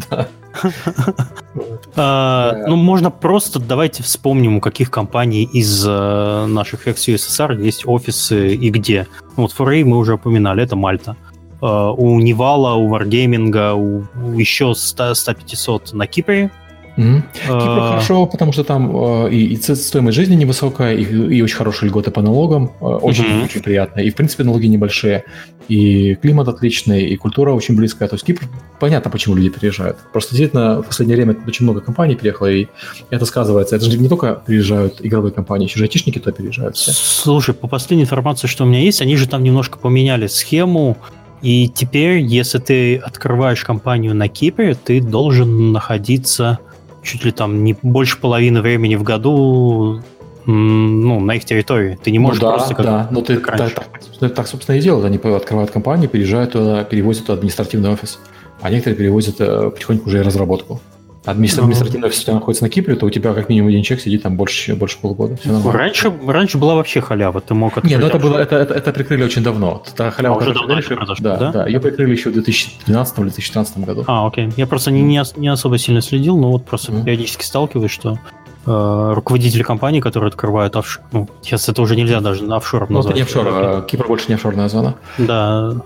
А, 1.97 2.55
ну, 2.67 2.75
можно 2.77 3.11
просто, 3.11 3.61
давайте 3.61 4.03
вспомним, 4.03 4.57
у 4.57 4.61
каких 4.61 4.91
компаний 4.91 5.45
из 5.45 5.85
э, 5.87 6.47
наших 6.47 6.89
экс-ЮССР 6.89 7.53
есть 7.53 7.87
офисы 7.87 8.55
и 8.55 8.71
где. 8.71 9.07
Вот 9.37 9.53
Форей 9.53 9.85
мы 9.85 9.97
уже 9.99 10.15
упоминали, 10.15 10.65
это 10.65 10.75
Мальта. 10.75 11.17
А, 11.61 11.93
у 11.93 12.19
Невала, 12.19 12.75
у 12.75 12.93
Wargaming, 12.93 13.73
у 13.75 14.33
еще 14.33 14.73
100-500 14.73 15.95
на 15.95 16.07
Кипре, 16.09 16.51
Mm-hmm. 16.97 17.23
Кипр 17.33 17.51
а... 17.51 17.91
хорошо, 17.91 18.27
потому 18.27 18.53
что 18.53 18.65
там 18.65 19.27
э, 19.27 19.31
и, 19.33 19.55
и 19.55 19.57
стоимость 19.57 20.17
жизни 20.17 20.35
невысокая, 20.35 20.95
и, 20.95 21.03
и 21.03 21.43
очень 21.43 21.57
хорошие 21.57 21.89
льготы 21.89 22.11
по 22.11 22.23
налогам, 22.23 22.71
э, 22.81 22.85
очень, 22.85 23.25
mm-hmm. 23.25 23.45
очень 23.45 23.63
приятно. 23.63 24.01
И, 24.01 24.11
в 24.11 24.15
принципе, 24.15 24.45
налоги 24.45 24.67
небольшие, 24.67 25.25
и 25.69 26.15
климат 26.15 26.49
отличный, 26.49 27.07
и 27.07 27.17
культура 27.17 27.53
очень 27.53 27.77
близкая. 27.77 28.09
То 28.09 28.15
есть 28.15 28.25
Кипр, 28.25 28.43
понятно, 28.79 29.11
почему 29.11 29.35
люди 29.35 29.49
переезжают. 29.49 29.99
Просто 30.13 30.37
действительно 30.37 30.83
в 30.83 30.87
последнее 30.87 31.17
время 31.17 31.37
очень 31.47 31.65
много 31.65 31.81
компаний 31.81 32.15
приехало, 32.15 32.51
и 32.51 32.67
это 33.11 33.25
сказывается. 33.25 33.77
Это 33.77 33.85
же 33.91 33.99
не 33.99 34.09
только 34.09 34.35
приезжают 34.35 35.01
игровые 35.01 35.33
компании, 35.33 35.67
еще 35.67 35.79
же 35.79 35.85
айтишники 35.85 36.19
то 36.19 36.33
переезжают 36.33 36.77
все. 36.77 36.93
Слушай, 36.93 37.55
по 37.55 37.67
последней 37.67 38.05
информации, 38.05 38.47
что 38.47 38.65
у 38.65 38.67
меня 38.67 38.81
есть, 38.81 39.03
они 39.03 39.17
же 39.17 39.29
там 39.29 39.43
немножко 39.43 39.79
поменяли 39.79 40.27
схему, 40.27 40.97
и 41.43 41.69
теперь, 41.69 42.21
если 42.21 42.59
ты 42.59 42.97
открываешь 42.97 43.63
компанию 43.65 44.15
на 44.15 44.29
Кипре, 44.29 44.75
ты 44.75 45.03
должен 45.03 45.73
находиться 45.73 46.59
чуть 47.05 47.25
ли 47.25 47.31
там 47.31 47.63
не 47.63 47.77
больше 47.83 48.19
половины 48.19 48.61
времени 48.61 48.97
в 48.97 49.03
году 49.03 50.03
ну, 50.47 51.21
на 51.21 51.37
их 51.37 51.45
территории. 51.45 51.99
Ты 52.03 52.11
не 52.11 52.19
можешь 52.19 52.41
ну, 52.41 52.49
да, 52.49 52.55
просто 52.55 52.75
как, 52.75 52.85
да. 52.85 53.09
Но 53.11 53.21
ты, 53.21 53.37
как 53.37 53.57
раньше. 53.57 53.75
Так, 53.77 53.89
так, 54.21 54.35
так, 54.35 54.47
собственно, 54.47 54.77
и 54.77 54.81
делают. 54.81 55.07
Они 55.07 55.17
открывают 55.17 55.71
компанию, 55.71 56.09
переезжают 56.09 56.53
туда, 56.53 56.85
перевозят 56.85 57.27
туда 57.27 57.35
административный 57.35 57.91
офис. 57.91 58.19
А 58.61 58.71
некоторые 58.71 58.97
перевозят 58.97 59.37
э, 59.39 59.71
потихоньку 59.71 60.09
уже 60.09 60.19
и 60.19 60.23
разработку. 60.23 60.81
Административный 61.25 62.09
офис 62.09 62.21
у 62.21 62.23
тебя 62.25 62.35
находится 62.35 62.65
на 62.65 62.71
Кипре, 62.71 62.97
то 62.97 63.07
у 63.07 63.11
тебя 63.11 63.33
как 63.33 63.49
минимум 63.49 63.69
один 63.69 63.83
человек 63.83 64.05
сидит 64.05 64.23
там 64.23 64.37
больше, 64.37 64.75
больше 64.75 64.99
полугода. 64.99 65.39
раньше, 65.65 66.13
раньше 66.27 66.59
была 66.59 66.75
вообще 66.75 67.01
халява, 67.01 67.41
ты 67.41 67.55
мог 67.55 67.77
открыть... 67.77 67.93
Нет, 67.93 68.01
ну 68.01 68.07
это, 68.07 68.19
было, 68.19 68.39
это, 68.39 68.57
это, 68.57 68.75
это 68.75 68.93
прикрыли 68.93 69.25
очень 69.25 69.43
давно. 69.43 69.83
Это 69.87 70.11
халява, 70.11 70.37
а, 70.37 70.39
уже 70.39 70.53
давно 70.53 70.77
еще 70.77 70.97
произошло, 70.97 71.25
да, 71.25 71.37
да? 71.37 71.53
Да, 71.53 71.67
ее 71.67 71.81
прикрыли 71.81 72.13
еще 72.13 72.31
в 72.31 72.35
2012 72.35 73.19
или 73.19 73.25
2013 73.25 73.79
году. 73.79 74.05
А, 74.07 74.27
окей. 74.27 74.51
Я 74.57 74.67
просто 74.67 74.91
не, 74.91 75.01
не, 75.01 75.23
не 75.37 75.49
особо 75.49 75.79
сильно 75.79 76.03
следил, 76.03 76.37
но 76.37 76.53
вот 76.53 76.67
просто 76.67 76.93
mm-hmm. 76.93 77.05
периодически 77.05 77.45
сталкиваюсь, 77.45 77.91
что 77.91 78.19
э, 78.67 79.13
руководители 79.15 79.63
компаний, 79.63 80.03
которые 80.03 80.29
открывают 80.29 80.77
офшор... 80.77 81.05
Ну, 81.13 81.29
сейчас 81.43 81.69
это 81.69 81.81
уже 81.81 81.97
нельзя 81.97 82.21
даже 82.21 82.45
на 82.45 82.57
офшором 82.57 82.89
ну, 82.91 82.97
назвать. 82.97 83.17
это 83.17 83.19
не 83.19 83.23
офшор, 83.23 83.47
а 83.49 83.83
Кипр 83.83 84.07
больше 84.07 84.27
не 84.29 84.35
офшорная 84.35 84.69
зона. 84.69 84.97
Да. 85.17 85.77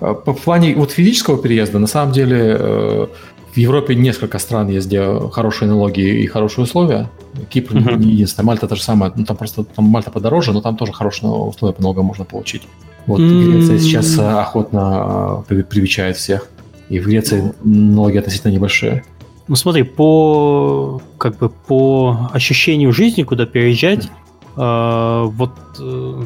По, 0.00 0.14
по 0.14 0.32
плане 0.32 0.74
вот 0.74 0.90
физического 0.90 1.40
переезда, 1.40 1.78
на 1.78 1.86
самом 1.86 2.12
деле, 2.12 2.56
э, 2.58 3.06
в 3.52 3.56
Европе 3.58 3.94
несколько 3.94 4.38
стран 4.38 4.68
есть, 4.68 4.86
где 4.86 5.04
хорошие 5.30 5.68
налоги 5.68 6.00
и 6.00 6.26
хорошие 6.26 6.64
условия. 6.64 7.10
Кипр 7.50 7.74
uh-huh. 7.74 7.96
не 7.98 8.12
единственное. 8.12 8.46
Мальта 8.46 8.66
то 8.66 8.76
же 8.76 8.82
самое. 8.82 9.12
Ну, 9.14 9.24
там 9.24 9.36
просто 9.36 9.64
там 9.64 9.84
Мальта 9.84 10.10
подороже, 10.10 10.52
но 10.52 10.62
там 10.62 10.76
тоже 10.76 10.92
хорошие 10.92 11.30
условия 11.30 11.74
по 11.74 11.82
налогам 11.82 12.06
можно 12.06 12.24
получить. 12.24 12.62
Вот 13.06 13.20
mm-hmm. 13.20 13.52
Греция 13.52 13.78
сейчас 13.78 14.18
э, 14.18 14.22
охотно 14.22 15.44
э, 15.48 15.62
привечает 15.64 16.16
всех. 16.16 16.48
И 16.88 16.98
в 16.98 17.06
Греции 17.06 17.52
налоги 17.62 18.18
относительно 18.18 18.52
небольшие. 18.52 19.04
Ну 19.48 19.56
смотри, 19.56 19.82
по 19.82 21.02
как 21.18 21.36
бы 21.38 21.50
по 21.50 22.30
ощущению 22.32 22.92
жизни, 22.92 23.22
куда 23.22 23.44
переезжать, 23.44 24.08
э, 24.56 25.22
вот 25.26 25.52
э, 25.78 26.22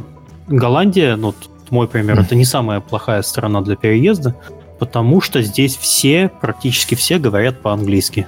Голландия, 0.48 1.16
ну, 1.16 1.34
мой 1.70 1.88
пример, 1.88 2.20
это 2.20 2.36
не 2.36 2.44
самая 2.44 2.80
плохая 2.80 3.22
страна 3.22 3.62
для 3.62 3.74
переезда, 3.74 4.36
потому 4.78 5.20
что 5.20 5.42
здесь 5.42 5.76
все, 5.76 6.30
практически 6.40 6.94
все 6.94 7.18
говорят 7.18 7.60
по-английски. 7.60 8.26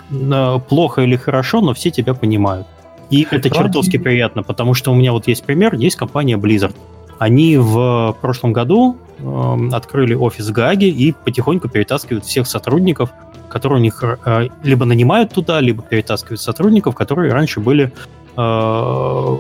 Плохо 0.69 1.03
или 1.03 1.17
хорошо, 1.17 1.61
но 1.61 1.75
все 1.75 1.91
тебя 1.91 2.15
понимают. 2.15 2.67
И 3.11 3.27
это 3.31 3.49
чертовски 3.51 3.97
приятно, 3.97 4.43
потому 4.43 4.75
что 4.75 4.93
у 4.93 4.95
меня 4.95 5.13
вот 5.13 5.29
есть 5.29 5.45
пример, 5.45 5.75
есть 5.75 5.97
компания 5.97 6.37
Blizzard. 6.37 6.75
Они 7.19 7.57
в 7.57 8.17
прошлом 8.21 8.53
году 8.53 8.97
э, 9.19 9.69
открыли 9.73 10.15
офис 10.15 10.49
в 10.49 10.53
Гаге 10.53 10.89
и 10.89 11.13
потихоньку 11.13 11.69
перетаскивают 11.69 12.25
всех 12.25 12.47
сотрудников, 12.47 13.11
которые 13.49 13.81
у 13.81 13.83
них 13.83 14.05
э, 14.05 14.49
либо 14.63 14.85
нанимают 14.85 15.33
туда, 15.33 15.61
либо 15.61 15.83
перетаскивают 15.83 16.41
сотрудников, 16.41 16.95
которые 16.95 17.33
раньше 17.33 17.59
были 17.59 17.93
э, 18.37 19.37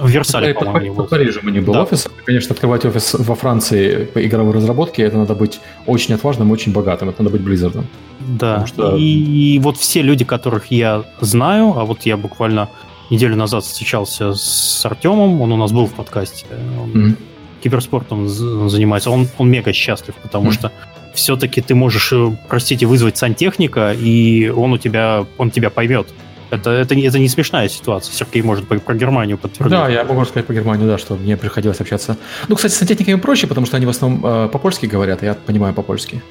в 0.00 0.08
Версале, 0.08 0.54
по, 0.54 0.64
по-моему, 0.64 0.94
по, 0.94 1.02
по 1.02 1.08
Парижу 1.08 1.40
у 1.42 1.48
них 1.48 1.64
был 1.64 1.74
да. 1.74 1.82
офис. 1.82 2.08
Конечно, 2.24 2.54
открывать 2.54 2.84
офис 2.84 3.14
во 3.14 3.34
Франции 3.34 4.04
по 4.04 4.24
игровой 4.24 4.54
разработке, 4.54 5.02
это 5.02 5.16
надо 5.16 5.34
быть 5.34 5.60
очень 5.86 6.14
отважным, 6.14 6.50
очень 6.50 6.72
богатым. 6.72 7.08
Это 7.08 7.22
надо 7.22 7.36
быть 7.36 7.46
Blizzard. 7.46 7.84
Да, 8.20 8.66
что... 8.66 8.96
и, 8.96 9.02
и 9.02 9.58
вот 9.58 9.76
все 9.76 10.02
люди, 10.02 10.24
которых 10.24 10.70
я 10.70 11.04
знаю, 11.20 11.74
а 11.76 11.84
вот 11.84 12.02
я 12.02 12.16
буквально 12.16 12.68
неделю 13.10 13.36
назад 13.36 13.64
встречался 13.64 14.34
с 14.34 14.84
Артемом, 14.84 15.40
он 15.40 15.52
у 15.52 15.56
нас 15.56 15.72
был 15.72 15.86
в 15.86 15.92
подкасте, 15.94 16.46
он 16.82 16.90
mm-hmm. 16.92 17.16
киберспортом 17.62 18.28
занимается, 18.28 19.10
он, 19.10 19.28
он 19.38 19.50
мега 19.50 19.72
счастлив, 19.72 20.14
потому 20.16 20.50
mm-hmm. 20.50 20.54
что 20.54 20.72
все-таки 21.14 21.60
ты 21.60 21.74
можешь, 21.74 22.12
э, 22.12 22.36
простите, 22.48 22.86
вызвать 22.86 23.16
сантехника, 23.16 23.92
и 23.92 24.48
он 24.48 24.72
у 24.72 24.78
тебя, 24.78 25.26
он 25.38 25.50
тебя 25.50 25.70
поймет. 25.70 26.08
Это, 26.50 26.70
это, 26.70 26.94
это 26.94 27.18
не 27.18 27.28
смешная 27.28 27.68
ситуация. 27.68 28.14
Сергей 28.14 28.42
может 28.42 28.66
про, 28.66 28.78
про 28.78 28.94
Германию 28.94 29.36
подтвердить. 29.36 29.70
Да, 29.70 29.88
я 29.88 30.04
могу 30.04 30.24
сказать 30.24 30.46
по 30.46 30.54
Германию, 30.54 30.88
да, 30.88 30.96
что 30.96 31.14
мне 31.16 31.36
приходилось 31.36 31.80
общаться. 31.80 32.16
Ну, 32.48 32.56
кстати, 32.56 32.72
с 32.72 32.76
сантехниками 32.76 33.20
проще, 33.20 33.46
потому 33.46 33.66
что 33.66 33.76
они 33.76 33.86
в 33.86 33.90
основном 33.90 34.24
э, 34.24 34.48
по-польски 34.48 34.86
говорят, 34.86 35.22
я 35.22 35.34
понимаю 35.34 35.74
по-польски. 35.74 36.22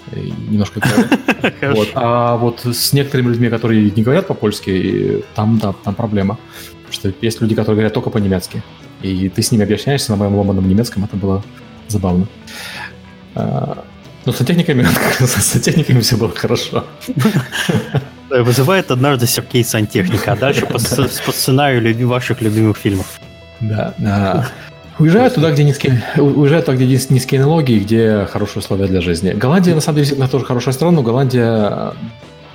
немножко 0.49 0.81
вот. 1.61 1.89
А 1.93 2.37
вот 2.37 2.65
с 2.65 2.93
некоторыми 2.93 3.29
людьми, 3.29 3.49
которые 3.49 3.91
не 3.91 4.03
говорят 4.03 4.27
по-польски, 4.27 5.23
там, 5.35 5.59
да, 5.59 5.73
там 5.83 5.93
проблема. 5.93 6.39
Потому 6.87 6.93
что 6.93 7.13
есть 7.21 7.41
люди, 7.41 7.53
которые 7.53 7.75
говорят 7.75 7.93
только 7.93 8.09
по-немецки. 8.09 8.63
И 9.01 9.29
ты 9.29 9.41
с 9.43 9.51
ними 9.51 9.63
объясняешься 9.63 10.11
на 10.11 10.17
моем 10.17 10.35
ломаном 10.35 10.67
немецком, 10.67 11.03
это 11.03 11.15
было 11.15 11.43
забавно. 11.87 12.27
А, 13.35 13.85
но 14.25 14.31
с 14.31 14.37
сантехниками, 14.37 14.87
с 15.19 15.27
сантехниками 15.27 15.99
все 15.99 16.17
было 16.17 16.31
хорошо. 16.31 16.85
Вызывает 18.29 18.91
однажды 18.91 19.27
Сергей 19.27 19.63
сантехника, 19.63 20.33
а 20.33 20.35
дальше 20.35 20.65
по, 20.65 20.73
по 21.25 21.31
сценарию 21.31 22.07
ваших 22.07 22.41
любимых 22.41 22.77
фильмов. 22.77 23.19
Да, 23.59 23.93
да. 23.97 24.49
Уезжают 24.99 25.35
туда, 25.35 25.51
где 25.51 25.63
низкие, 25.63 26.03
уезжают 26.17 26.65
туда, 26.65 26.75
где 26.75 26.87
низкие 26.87 27.39
налоги 27.39 27.73
и 27.73 27.79
где 27.79 28.27
хорошие 28.31 28.61
условия 28.61 28.87
для 28.87 29.01
жизни. 29.01 29.31
Голландия, 29.31 29.75
на 29.75 29.81
самом 29.81 29.97
деле, 29.97 30.05
действительно 30.05 30.27
тоже 30.27 30.45
хорошая 30.45 30.73
страна, 30.73 30.95
но 30.95 31.03
Голландия 31.03 31.93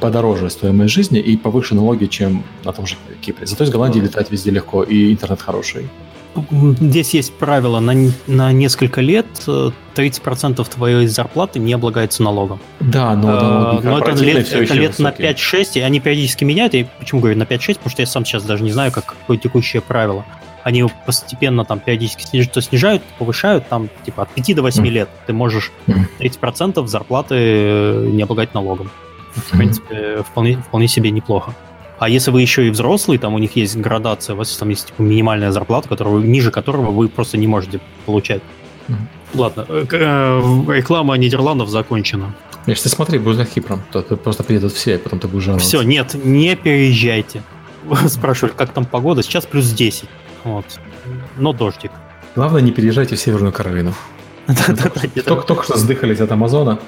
подороже 0.01 0.51
стоимость 0.51 0.93
жизни 0.93 1.21
и 1.21 1.37
повыше 1.37 1.77
налоги, 1.77 2.07
чем 2.07 2.43
на 2.65 2.73
том 2.73 2.87
же 2.87 2.97
Кипре. 3.21 3.47
Зато 3.47 3.63
из 3.63 3.71
Голландии 3.71 4.01
летать 4.01 4.33
везде 4.33 4.51
легко, 4.51 4.83
и 4.83 5.13
интернет 5.13 5.41
хороший. 5.41 5.89
Здесь 6.51 7.15
есть 7.15 7.33
правило, 7.35 7.81
на, 7.81 7.95
на 8.27 8.53
несколько 8.53 9.01
лет 9.01 9.27
30% 9.47 10.61
э, 10.61 10.65
твоей 10.65 11.07
зарплаты 11.07 11.59
не 11.59 11.73
облагается 11.73 12.23
налогом. 12.23 12.61
Да, 12.81 13.15
но, 13.15 13.29
а, 13.29 13.81
но 13.83 13.99
это 13.99 14.13
лет, 14.13 14.53
это 14.53 14.75
лет 14.75 14.99
на 14.99 15.09
5-6, 15.09 15.73
и 15.75 15.81
они 15.81 16.01
периодически 16.01 16.45
меняют. 16.45 16.75
Я 16.75 16.87
почему 16.99 17.21
говорю 17.21 17.39
на 17.39 17.45
5-6? 17.45 17.75
Потому 17.75 17.91
что 17.91 18.03
я 18.03 18.07
сам 18.07 18.25
сейчас 18.25 18.45
даже 18.45 18.63
не 18.63 18.73
знаю, 18.73 18.93
как, 18.93 19.07
какое 19.07 19.37
текущее 19.37 19.83
правило. 19.83 20.25
Они 20.65 20.85
постепенно 21.07 21.65
там 21.65 21.81
периодически 21.81 22.23
снижают, 22.23 22.53
то 22.53 22.61
снижают, 22.61 23.03
повышают, 23.19 23.69
там 23.69 23.89
типа 24.05 24.23
от 24.23 24.31
5 24.31 24.57
до 24.57 24.63
8 24.63 24.85
mm. 24.85 24.89
лет 24.91 25.09
ты 25.27 25.33
можешь 25.33 25.73
30% 26.21 26.87
зарплаты 26.87 27.35
э, 27.35 28.09
не 28.13 28.23
облагать 28.23 28.55
налогом. 28.55 28.91
В 29.35 29.57
принципе, 29.57 30.23
вполне, 30.23 30.57
вполне 30.59 30.89
себе 30.89 31.11
неплохо. 31.11 31.55
А 32.03 32.09
если 32.09 32.33
вы 32.33 32.43
еще 32.43 32.67
и 32.67 32.71
взрослый, 32.71 33.17
там 33.17 33.33
у 33.35 33.39
них 33.39 33.55
есть 33.55 33.77
градация, 33.77 34.35
у 34.35 34.37
вас 34.37 34.57
там 34.57 34.71
есть 34.71 34.89
типа, 34.89 35.03
минимальная 35.03 35.53
зарплата, 35.53 35.89
которую, 35.89 36.25
ниже 36.25 36.51
которого 36.51 36.91
вы 36.91 37.09
просто 37.09 37.39
не 37.39 37.47
можете 37.47 37.79
получать. 38.07 38.43
Mm-hmm. 38.89 38.95
Ладно, 39.35 39.67
э, 39.69 39.87
э, 39.89 40.75
реклама 40.75 41.15
Нидерландов 41.15 41.69
закончена. 41.69 42.35
Миш, 42.67 42.81
ты 42.81 42.89
смотри, 42.89 43.21
будешь 43.21 43.37
за 43.37 43.45
Кипром, 43.45 43.83
то 43.93 44.03
ты 44.03 44.17
просто 44.17 44.43
приедут 44.43 44.73
все, 44.73 44.97
и 44.97 44.99
потом 44.99 45.21
ты 45.21 45.29
будешь 45.29 45.45
жаловаться. 45.45 45.69
Все, 45.69 45.83
нет, 45.83 46.15
не 46.25 46.57
переезжайте. 46.57 47.45
Спрашивали, 48.09 48.53
как 48.57 48.73
там 48.73 48.85
погода, 48.85 49.23
сейчас 49.23 49.47
плюс 49.47 49.71
10. 49.71 50.09
Вот. 50.43 50.65
Но 51.37 51.53
дождик. 51.53 51.93
Главное, 52.35 52.63
не 52.63 52.73
переезжайте 52.73 53.15
в 53.15 53.21
Северную 53.21 53.53
Каролину. 53.53 53.95
Только 55.27 55.63
что 55.63 55.77
сдыхались 55.77 56.21
от 56.21 56.33
Амазона. 56.33 56.79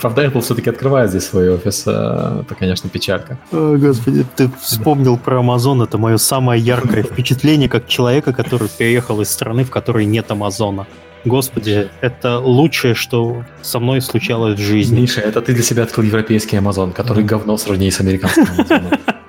Правда, 0.00 0.24
Apple 0.24 0.40
все-таки 0.40 0.70
открывает 0.70 1.10
здесь 1.10 1.26
свой 1.26 1.50
офис. 1.50 1.82
Э, 1.86 2.42
это, 2.42 2.54
конечно, 2.54 2.88
печалька. 2.88 3.38
О, 3.50 3.76
господи, 3.76 4.24
ты 4.36 4.48
вспомнил 4.60 5.16
про 5.16 5.40
Амазон. 5.40 5.82
Это 5.82 5.98
мое 5.98 6.18
самое 6.18 6.62
яркое 6.62 7.02
впечатление 7.10 7.68
как 7.68 7.88
человека, 7.88 8.32
который 8.32 8.68
переехал 8.68 9.20
из 9.20 9.30
страны, 9.30 9.64
в 9.64 9.70
которой 9.70 10.06
нет 10.06 10.30
Амазона. 10.30 10.86
Господи, 11.24 11.88
это 12.00 12.38
лучшее, 12.38 12.94
что 12.94 13.44
со 13.62 13.80
мной 13.80 14.00
случалось 14.00 14.58
в 14.58 14.62
жизни. 14.62 15.00
Миша, 15.00 15.20
это 15.20 15.42
ты 15.42 15.52
для 15.52 15.64
себя 15.64 15.82
открыл 15.82 16.06
европейский 16.06 16.56
Амазон, 16.56 16.92
который 16.92 17.24
говно 17.24 17.56
в 17.56 17.60
сравнении 17.60 17.90
с 17.90 18.00
американским 18.00 18.46
Амазоном. 18.54 18.92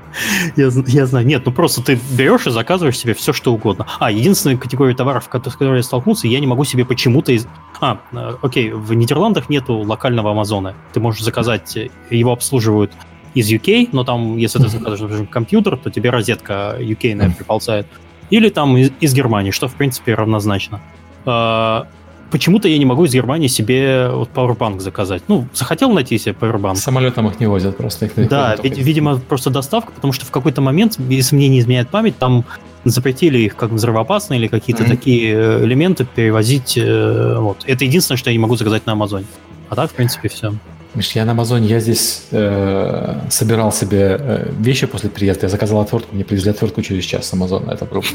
Я, 0.56 0.70
я 0.88 1.06
знаю. 1.06 1.26
Нет, 1.26 1.44
ну 1.46 1.52
просто 1.52 1.82
ты 1.82 2.00
берешь 2.12 2.48
и 2.48 2.52
заказываешь 2.52 2.98
себе 2.98 3.14
все, 3.14 3.34
что 3.34 3.54
угодно. 3.54 3.88
А, 4.00 4.12
единственная 4.12 4.58
категория 4.58 4.96
товаров, 4.96 5.26
с 5.26 5.28
которой 5.28 5.78
я 5.78 5.84
столкнулся, 5.84 6.28
я 6.28 6.40
не 6.40 6.48
могу 6.48 6.64
себе 6.64 6.86
почему-то... 6.86 7.32
Из... 7.32 7.48
А, 7.82 8.00
э, 8.12 8.36
окей, 8.42 8.72
в 8.72 8.94
Нидерландах 8.94 9.50
нету 9.50 9.78
локального 9.78 10.32
Амазона. 10.32 10.76
Ты 10.94 11.00
можешь 11.00 11.22
заказать, 11.22 11.76
э, 11.78 11.90
его 12.10 12.32
обслуживают 12.32 12.92
из 13.34 13.52
UK, 13.52 13.90
но 13.92 14.04
там, 14.04 14.38
если 14.38 14.60
ты 14.60 14.70
заказываешь, 14.70 15.02
например, 15.02 15.28
компьютер, 15.28 15.78
то 15.78 15.90
тебе 15.90 16.10
розетка 16.10 16.76
UK, 16.80 17.16
наверное, 17.16 17.36
приползает. 17.36 17.88
Или 18.30 18.50
там 18.50 18.78
из, 18.78 18.92
из 19.00 19.14
Германии, 19.14 19.52
что, 19.52 19.68
в 19.68 19.74
принципе, 19.74 20.14
равнозначно. 20.14 20.82
А, 21.26 21.88
почему-то 22.32 22.68
я 22.68 22.78
не 22.78 22.86
могу 22.86 23.06
из 23.06 23.14
Германии 23.14 23.48
себе 23.48 24.10
вот 24.10 24.30
Powerbank 24.34 24.80
заказать. 24.80 25.24
Ну, 25.28 25.48
захотел 25.54 25.92
найти 25.92 26.18
себе 26.18 26.36
Powerbank. 26.40 26.76
Самолетом 26.76 27.28
их 27.28 27.40
не 27.40 27.48
возят 27.48 27.78
просто. 27.78 28.06
Их 28.06 28.30
да, 28.30 28.56
вид- 28.56 28.78
видимо, 28.78 29.18
просто 29.18 29.50
доставка, 29.50 29.92
потому 29.92 30.14
что 30.14 30.26
в 30.26 30.32
какой-то 30.32 30.62
момент, 30.62 30.98
если 31.10 31.36
мне 31.36 31.48
не 31.48 31.60
изменяет 31.60 31.90
память, 31.90 32.18
там 32.18 32.46
запретили 32.86 33.40
их 33.40 33.56
как 33.56 33.72
взрывоопасные 33.72 34.40
или 34.40 34.48
какие-то 34.48 34.84
mm-hmm. 34.84 34.90
такие 34.90 35.34
э, 35.34 35.66
элементы 35.66 36.06
перевозить. 36.06 36.78
Э, 36.78 37.38
вот. 37.40 37.64
Это 37.66 37.86
единственное, 37.86 38.18
что 38.18 38.30
я 38.30 38.34
не 38.34 38.40
могу 38.40 38.56
заказать 38.56 38.86
на 38.86 38.94
Амазоне. 38.94 39.26
А 39.70 39.76
так, 39.76 39.92
в 39.92 39.94
принципе, 39.94 40.30
все. 40.30 40.54
Миш, 40.96 41.12
я 41.12 41.26
на 41.26 41.32
Амазоне, 41.32 41.68
я 41.68 41.80
здесь 41.80 42.24
э, 42.32 43.16
собирал 43.30 43.72
себе 43.72 44.18
э, 44.20 44.52
вещи 44.60 44.88
после 44.88 45.10
приезда, 45.10 45.46
я 45.46 45.50
заказал 45.50 45.82
отвертку, 45.82 46.16
мне 46.16 46.24
привезли 46.24 46.50
отвертку 46.50 46.82
через 46.82 47.04
час 47.04 47.28
с 47.28 47.34
Амазона, 47.34 47.72
это 47.72 47.86
группа. 47.86 48.08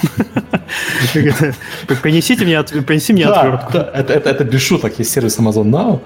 Принесите 2.03 2.45
мне, 2.45 2.62
принеси 2.62 3.12
мне 3.12 3.27
отвертку. 3.27 3.79
Это, 3.79 4.45
без 4.45 4.61
шуток, 4.61 4.99
есть 4.99 5.12
сервис 5.12 5.39
Amazon 5.39 5.70
Now, 5.70 6.01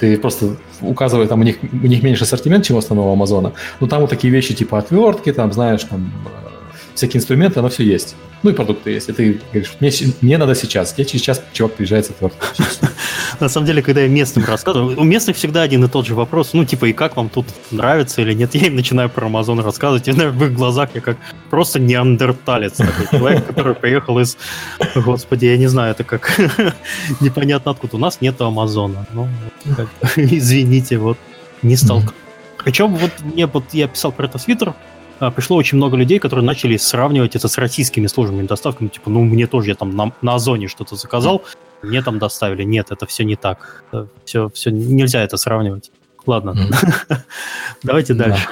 ты 0.00 0.18
просто 0.18 0.56
указываешь, 0.80 1.28
там 1.28 1.40
у 1.40 1.44
них, 1.44 1.56
у 1.62 1.86
них 1.86 2.02
меньше 2.02 2.24
ассортимент, 2.24 2.64
чем 2.64 2.76
у 2.76 2.78
основного 2.80 3.12
Амазона, 3.12 3.52
но 3.80 3.86
там 3.86 4.00
вот 4.00 4.10
такие 4.10 4.32
вещи 4.32 4.54
типа 4.54 4.78
отвертки, 4.78 5.32
там, 5.32 5.52
знаешь, 5.52 5.84
там 5.84 6.12
всякие 6.94 7.18
инструменты, 7.18 7.60
оно 7.60 7.68
все 7.68 7.84
есть. 7.84 8.16
Ну 8.42 8.50
и 8.50 8.52
продукты 8.52 8.90
есть. 8.90 9.08
И 9.08 9.12
ты 9.12 9.40
говоришь, 9.52 9.72
мне, 9.80 9.90
мне 10.20 10.38
надо 10.38 10.54
сейчас. 10.54 10.94
Я 10.96 11.04
через 11.04 11.22
час 11.22 11.42
чувак 11.52 11.74
приезжает 11.74 12.06
с 12.06 12.10
отверткой. 12.10 12.48
На 13.40 13.48
самом 13.48 13.66
деле, 13.66 13.82
когда 13.82 14.00
я 14.00 14.08
местным 14.08 14.44
рассказываю, 14.44 14.98
у 14.98 15.04
местных 15.04 15.36
всегда 15.36 15.62
один 15.62 15.84
и 15.84 15.88
тот 15.88 16.06
же 16.06 16.14
вопрос. 16.14 16.52
Ну, 16.52 16.64
типа, 16.64 16.86
и 16.86 16.92
как 16.92 17.16
вам 17.16 17.28
тут 17.28 17.46
нравится 17.70 18.22
или 18.22 18.32
нет? 18.32 18.54
Я 18.54 18.66
им 18.68 18.76
начинаю 18.76 19.10
про 19.10 19.28
Amazon 19.28 19.62
рассказывать, 19.62 20.08
и 20.08 20.12
в 20.12 20.44
их 20.44 20.54
глазах 20.54 20.90
я 20.94 21.00
как 21.00 21.16
просто 21.50 21.80
неандерталец. 21.80 22.74
Такой 22.74 23.06
человек, 23.10 23.46
который 23.46 23.74
приехал 23.74 24.18
из... 24.18 24.36
Господи, 24.94 25.46
я 25.46 25.56
не 25.56 25.66
знаю, 25.66 25.92
это 25.92 26.04
как... 26.04 26.38
Непонятно 27.20 27.72
откуда. 27.72 27.96
У 27.96 28.00
нас 28.00 28.20
нету 28.20 28.44
Амазона. 28.46 29.06
Ну, 29.12 29.28
извините, 30.16 30.98
вот 30.98 31.18
не 31.62 31.76
столкнулся. 31.76 32.14
Причем 32.64 32.96
вот 32.96 33.12
мне 33.22 33.46
вот 33.46 33.64
я 33.72 33.88
писал 33.88 34.12
про 34.12 34.26
это 34.26 34.38
в 34.38 34.44
Твиттер, 34.44 34.74
пришло 35.34 35.56
очень 35.56 35.76
много 35.78 35.96
людей, 35.96 36.18
которые 36.18 36.44
начали 36.44 36.76
сравнивать 36.76 37.36
это 37.36 37.48
с 37.48 37.58
российскими 37.58 38.06
службами 38.06 38.46
доставками. 38.46 38.88
Типа, 38.88 39.10
ну, 39.10 39.22
мне 39.24 39.46
тоже, 39.46 39.70
я 39.70 39.74
там 39.74 39.96
на, 39.96 40.12
на 40.22 40.34
Озоне 40.34 40.68
что-то 40.68 40.96
заказал, 40.96 41.44
мне 41.82 42.02
там 42.02 42.18
доставили. 42.18 42.62
Нет, 42.64 42.90
это 42.90 43.06
все 43.06 43.24
не 43.24 43.36
так. 43.36 43.84
Это 43.90 44.08
все, 44.24 44.48
все, 44.50 44.70
нельзя 44.70 45.22
это 45.22 45.36
сравнивать. 45.36 45.90
Ладно, 46.26 46.54
давайте 47.82 48.14
дальше. 48.14 48.46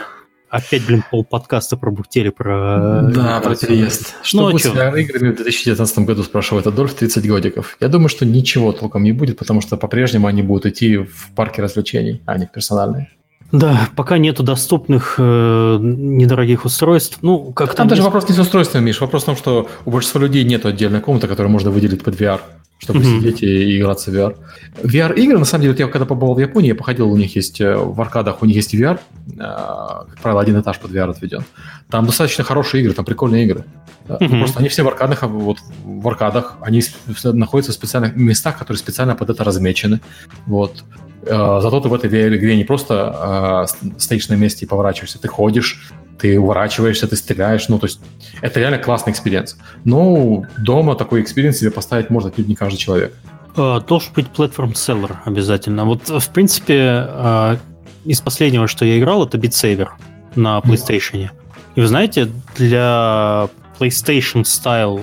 Опять, 0.49 0.87
блин, 0.87 1.05
пол 1.11 1.25
подкаста 1.25 1.77
пробухтели 1.77 2.31
про... 2.31 3.03
Да, 3.12 3.41
про 3.41 3.57
переезд. 3.57 4.14
Что 4.23 4.43
ну, 4.43 4.53
будет 4.53 4.62
с 4.62 4.67
играми 4.69 5.33
в 5.33 5.37
2019 5.37 5.99
году, 6.01 6.23
спрашивает 6.23 6.67
Адольф, 6.67 6.95
30 6.95 7.29
годиков. 7.29 7.77
Я 7.81 7.89
думаю, 7.89 8.09
что 8.09 8.25
ничего 8.25 8.73
толком 8.73 9.03
не 9.03 9.12
будет, 9.12 9.39
потому 9.39 9.61
что 9.61 9.77
по-прежнему 9.77 10.29
они 10.29 10.43
будут 10.43 10.67
идти 10.67 10.99
в 10.99 11.33
парке 11.35 11.62
развлечений, 11.62 12.23
а 12.27 12.39
не 12.39 12.47
в 12.47 12.53
персональные. 12.53 13.11
Да, 13.53 13.89
пока 13.95 14.19
нету 14.19 14.43
доступных 14.43 15.17
э, 15.19 15.79
недорогих 15.81 16.65
устройств. 16.65 17.19
Ну, 17.23 17.53
как 17.53 17.75
там 17.75 17.89
даже 17.89 18.03
вопрос 18.03 18.29
не 18.29 18.35
с 18.35 18.39
устройством, 18.39 18.85
Миш. 18.85 19.01
Вопрос 19.01 19.23
в 19.23 19.27
том, 19.27 19.37
что 19.37 19.69
у 19.85 19.91
большинства 19.91 20.21
людей 20.21 20.45
нет 20.45 20.67
отдельной 20.67 21.01
комнаты, 21.01 21.29
которую 21.29 21.53
можно 21.53 21.71
выделить 21.71 22.03
под 22.03 22.21
VR 22.21 22.41
чтобы 22.79 23.01
mm-hmm. 23.01 23.19
сидеть 23.21 23.43
и 23.43 23.79
играться 23.79 24.11
в 24.11 24.15
VR. 24.15 24.37
VR-игры, 24.83 25.39
на 25.39 25.45
самом 25.45 25.63
деле, 25.63 25.73
вот 25.73 25.81
я 25.81 25.89
когда 25.89 26.05
побывал 26.05 26.35
в 26.35 26.39
Японии, 26.39 26.69
я 26.69 26.75
походил, 26.75 27.11
у 27.11 27.17
них 27.17 27.35
есть 27.35 27.61
э, 27.61 27.75
в 27.75 27.99
аркадах, 28.01 28.43
у 28.43 28.47
них 28.47 28.57
есть 28.57 28.75
VR, 28.75 29.01
э, 29.33 29.39
как 29.39 30.19
правило, 30.21 30.43
один 30.43 30.61
этаж 30.61 30.79
под 30.79 30.91
VR 30.91 31.11
отведен. 31.11 31.45
Там 31.91 32.05
достаточно 32.05 32.45
хорошие 32.45 32.83
игры, 32.83 32.93
там 32.93 33.05
прикольные 33.05 33.45
игры. 33.45 33.65
Mm-hmm. 34.09 34.39
Просто 34.39 34.59
они 34.61 34.69
все 34.69 34.83
в 34.83 34.89
аркадах, 34.89 35.23
а 35.23 35.27
вот 35.27 35.59
в 35.85 36.07
аркадах, 36.07 36.57
они 36.61 36.83
находятся 37.25 37.73
в 37.73 37.75
специальных 37.75 38.15
местах, 38.15 38.59
которые 38.59 38.79
специально 38.79 39.17
под 39.17 39.31
это 39.31 39.43
размечены. 39.43 40.01
Вот. 40.47 40.85
Зато 41.27 41.81
ты 41.81 41.89
в 41.89 41.95
этой 41.95 42.09
игре 42.09 42.57
не 42.57 42.64
просто 42.64 43.66
стоишь 43.99 44.29
на 44.29 44.35
месте 44.35 44.64
и 44.64 44.68
поворачиваешься, 44.68 45.18
ты 45.20 45.29
ходишь, 45.29 45.91
ты 46.18 46.39
уворачиваешься, 46.39 47.07
ты 47.07 47.16
стреляешь, 47.16 47.68
ну, 47.68 47.79
то 47.79 47.87
есть 47.87 48.01
это 48.41 48.61
реально 48.61 48.79
классный 48.79 49.12
experience. 49.12 49.59
Но 49.85 50.45
дома 50.59 50.95
такой 50.95 51.20
experience 51.21 51.59
себе 51.59 51.70
поставить 51.70 52.11
может 52.11 52.39
не 52.39 52.55
каждый 52.55 52.79
человек. 52.79 53.14
Uh, 53.55 53.87
должен 53.87 54.12
быть 54.14 54.29
platform 54.29 54.81
seller 54.81 55.21
обязательно. 55.24 55.85
Вот, 55.85 56.09
в 56.09 56.29
принципе, 56.31 57.59
из 58.05 58.20
последнего, 58.20 58.68
что 58.68 58.85
я 58.85 58.99
играл, 58.99 59.27
это 59.27 59.39
Beat 59.39 59.51
Saber 59.51 59.89
на 60.35 60.59
PlayStation. 60.61 61.31
И 61.74 61.81
вы 61.81 61.87
знаете, 61.87 62.29
для 62.57 63.49
PlayStation 63.79 64.43
Style, 64.43 65.01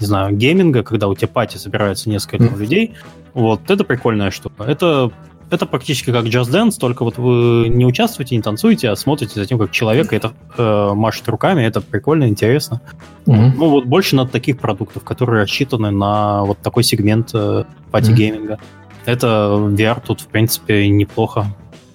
не 0.00 0.06
знаю, 0.06 0.36
гейминга, 0.36 0.82
когда 0.82 1.08
у 1.08 1.14
тебя 1.14 1.28
party 1.28 1.56
собирается 1.56 2.08
несколько 2.08 2.44
mm. 2.44 2.58
людей, 2.58 2.94
вот, 3.34 3.70
это 3.70 3.84
прикольная 3.84 4.30
штука. 4.30 4.64
Это 4.64 5.10
это 5.50 5.66
практически 5.66 6.10
как 6.10 6.24
Just 6.24 6.50
Dance, 6.50 6.78
только 6.78 7.04
вот 7.04 7.18
вы 7.18 7.68
не 7.68 7.84
участвуете, 7.84 8.36
не 8.36 8.42
танцуете, 8.42 8.90
а 8.90 8.96
смотрите 8.96 9.34
за 9.34 9.46
тем, 9.46 9.58
как 9.58 9.70
человек 9.70 10.12
это 10.12 10.32
э, 10.56 10.90
машет 10.94 11.28
руками, 11.28 11.62
это 11.62 11.80
прикольно, 11.80 12.28
интересно. 12.28 12.80
Mm-hmm. 13.26 13.52
Ну 13.56 13.68
вот 13.68 13.84
больше 13.84 14.16
на 14.16 14.26
таких 14.26 14.58
продуктов, 14.58 15.04
которые 15.04 15.42
рассчитаны 15.42 15.90
на 15.90 16.42
вот 16.42 16.58
такой 16.58 16.82
сегмент 16.82 17.30
э, 17.32 17.64
party-гейминга. 17.92 18.54
Mm-hmm. 18.54 19.06
Это 19.06 19.26
VR 19.70 20.02
тут, 20.04 20.20
в 20.20 20.26
принципе, 20.26 20.88
неплохо 20.88 21.46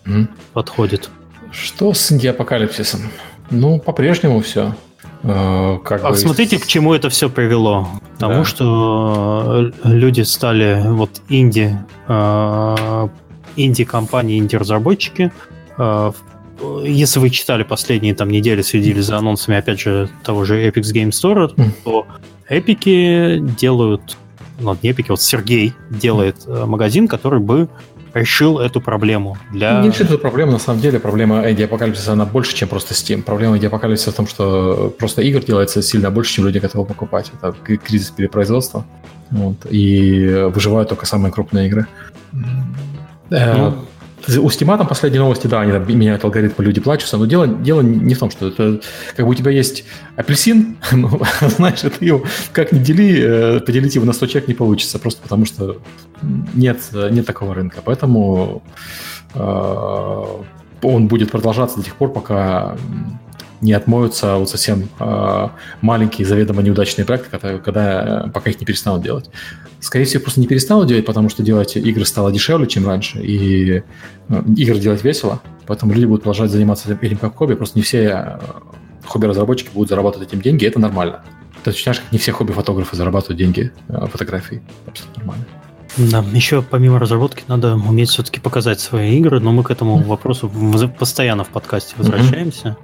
mm-hmm. 0.06 0.28
подходит. 0.54 1.10
Что 1.52 1.94
с 1.94 2.10
инди-апокалипсисом? 2.10 3.02
Ну, 3.50 3.80
по-прежнему 3.80 4.40
все. 4.40 4.76
Э, 5.24 5.78
как 5.84 6.04
а 6.04 6.10
бы... 6.10 6.16
смотрите, 6.16 6.58
к 6.60 6.66
чему 6.66 6.94
это 6.94 7.10
все 7.10 7.30
привело. 7.30 7.88
К 8.16 8.20
тому, 8.20 8.34
да. 8.36 8.46
что 8.46 9.72
э, 9.84 9.88
люди 9.88 10.22
стали 10.22 10.82
вот 10.86 11.22
инди 11.30 11.78
э, 12.08 13.08
инди-компании, 13.56 14.40
инди-разработчики. 14.40 15.32
Если 16.84 17.20
вы 17.20 17.32
читали 17.32 17.64
последние 17.64 18.14
там 18.14 18.30
недели, 18.30 18.62
следили 18.62 19.02
за 19.02 19.18
анонсами, 19.18 19.58
опять 19.58 19.80
же, 19.80 20.10
того 20.24 20.46
же 20.46 20.64
Epic 20.68 20.84
Game 20.94 21.10
Store, 21.10 21.52
то 21.84 22.06
эпики 22.48 23.40
делают, 23.60 24.18
ну, 24.60 24.78
не 24.82 24.92
эпики, 24.92 25.10
вот 25.10 25.22
Сергей 25.22 25.74
делает 25.90 26.46
магазин, 26.48 27.08
который 27.08 27.40
бы 27.40 27.68
решил 28.14 28.60
эту 28.60 28.82
проблему. 28.82 29.38
Для... 29.52 29.82
Не 29.82 29.90
решит 29.90 30.08
эту 30.10 30.18
проблему, 30.18 30.52
на 30.52 30.60
самом 30.60 30.82
деле, 30.82 31.00
проблема 31.00 31.42
Эдди 31.42 31.64
Апокалипсиса, 31.64 32.14
она 32.14 32.26
больше, 32.26 32.56
чем 32.56 32.70
просто 32.70 32.94
Steam. 32.94 33.24
Проблема 33.24 33.58
Эдди 33.58 33.66
Апокалипсиса 33.66 34.12
в 34.12 34.16
том, 34.16 34.28
что 34.28 34.94
просто 34.98 35.22
игр 35.22 35.42
делается 35.42 35.82
сильно 35.82 36.12
больше, 36.12 36.34
чем 36.34 36.46
люди 36.46 36.60
готовы 36.60 36.86
покупать. 36.86 37.32
Это 37.42 37.54
кризис 37.78 38.10
перепроизводства. 38.10 38.86
Вот, 39.30 39.66
и 39.70 40.28
выживают 40.54 40.90
только 40.90 41.06
самые 41.06 41.32
крупные 41.32 41.68
игры. 41.68 41.88
Э, 43.30 43.56
ну, 43.56 43.76
у 44.38 44.50
Стима 44.50 44.78
там 44.78 44.88
последние 44.88 45.22
новости, 45.22 45.48
да, 45.48 45.62
они 45.62 45.72
там 45.72 45.88
меняют 45.88 46.24
алгоритмы, 46.24 46.64
люди 46.64 46.82
плачутся, 46.82 47.18
но 47.18 47.26
дело, 47.26 47.48
дело 47.48 47.82
не 47.82 48.14
в 48.14 48.20
том, 48.20 48.32
что 48.32 48.48
это 48.48 48.82
как 49.16 49.26
бы 49.26 49.32
у 49.32 49.36
тебя 49.36 49.52
есть 49.52 49.84
апельсин, 50.16 50.78
ну, 50.92 51.22
знаешь, 51.42 51.80
ты 51.80 52.06
его 52.06 52.24
как 52.54 52.72
ни 52.72 52.80
дели, 52.80 53.58
э, 53.58 53.60
поделить 53.62 53.96
его 53.96 54.06
на 54.06 54.14
100 54.14 54.28
человек 54.28 54.48
не 54.48 54.54
получится, 54.54 55.00
просто 55.00 55.22
потому 55.22 55.46
что 55.46 55.78
нет, 56.54 56.80
нет 56.94 57.26
такого 57.26 57.54
рынка. 57.54 57.80
Поэтому 57.84 58.64
э, 59.34 60.26
он 60.82 61.08
будет 61.08 61.32
продолжаться 61.32 61.78
до 61.78 61.84
тех 61.84 61.96
пор, 61.96 62.12
пока 62.12 62.76
не 63.62 63.74
отмоются 63.74 64.38
вот 64.38 64.50
совсем 64.50 64.90
э, 65.00 65.48
маленькие, 65.82 66.28
заведомо 66.28 66.62
неудачные 66.64 67.06
проекты, 67.06 67.30
когда, 67.30 67.58
когда, 67.60 68.32
пока 68.34 68.50
их 68.50 68.60
не 68.60 68.66
перестанут 68.66 69.04
делать. 69.04 69.30
Скорее 69.82 70.06
всего, 70.06 70.24
просто 70.24 70.40
не 70.40 70.48
перестанут 70.48 70.88
делать, 70.88 71.06
потому 71.06 71.28
что 71.28 71.44
делать 71.44 71.76
игры 71.76 72.06
стало 72.06 72.32
дешевле, 72.32 72.68
чем 72.68 72.88
раньше, 72.88 73.20
и 73.20 73.84
э, 74.30 74.44
игры 74.56 74.80
делать 74.80 75.04
весело, 75.04 75.42
поэтому 75.66 75.94
люди 75.94 76.06
будут 76.06 76.22
продолжать 76.22 76.52
заниматься 76.52 76.94
этим 76.94 77.18
как 77.18 77.36
хобби, 77.36 77.56
просто 77.56 77.80
не 77.80 77.84
все 77.84 78.00
э, 78.00 78.40
хобби-разработчики 79.06 79.70
будут 79.74 79.90
зарабатывать 79.90 80.30
этим 80.30 80.42
деньги, 80.42 80.64
и 80.66 80.68
это 80.68 80.80
нормально. 80.80 81.24
Ты 81.64 81.72
знаешь, 81.72 82.00
как 82.00 82.12
не 82.12 82.20
все 82.20 82.32
хобби-фотографы 82.32 82.96
зарабатывают 82.96 83.40
деньги 83.40 83.72
э, 83.90 84.08
фотографий. 84.12 84.62
Абсолютно 84.86 85.24
нормально. 85.24 85.46
Да, 85.98 86.24
еще 86.32 86.62
помимо 86.62 87.00
разработки 87.00 87.44
надо 87.48 87.76
уметь 87.76 88.10
все-таки 88.10 88.40
показать 88.40 88.80
свои 88.80 89.18
игры, 89.18 89.40
но 89.40 89.52
мы 89.52 89.64
к 89.64 89.72
этому 89.72 89.98
вопросу 89.98 90.50
постоянно 90.98 91.44
в 91.44 91.50
подкасте 91.50 91.96
возвращаемся. 91.98 92.78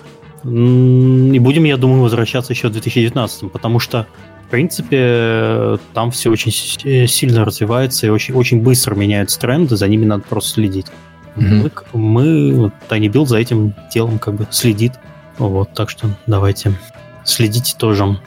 Mm-hmm. 0.44 1.36
И 1.36 1.40
будем, 1.40 1.64
я 1.64 1.78
думаю, 1.78 2.02
возвращаться 2.02 2.54
еще 2.54 2.68
в 2.68 2.72
2019, 2.72 3.52
потому 3.52 3.80
что, 3.80 4.08
в 4.48 4.50
принципе, 4.50 5.78
там 5.94 6.10
все 6.12 6.30
очень 6.30 6.52
сильно 6.52 7.44
развивается 7.44 8.08
и 8.08 8.10
очень, 8.10 8.34
очень 8.34 8.62
быстро 8.62 8.96
меняются 8.96 9.38
тренды, 9.40 9.76
за 9.76 9.90
ними 9.90 10.06
надо 10.06 10.24
просто 10.24 10.52
следить. 10.52 10.86
Mm-hmm. 11.36 11.74
Мы, 11.94 12.02
мы 12.02 12.72
Tiny 12.90 13.12
Build 13.12 13.26
за 13.26 13.40
этим 13.40 13.74
делом 13.94 14.20
как 14.20 14.36
бы 14.36 14.48
следит. 14.50 14.94
Вот, 15.38 15.74
так 15.74 15.90
что 15.90 16.08
давайте 16.28 16.72
следите 17.26 17.76
тоже. 17.78 18.18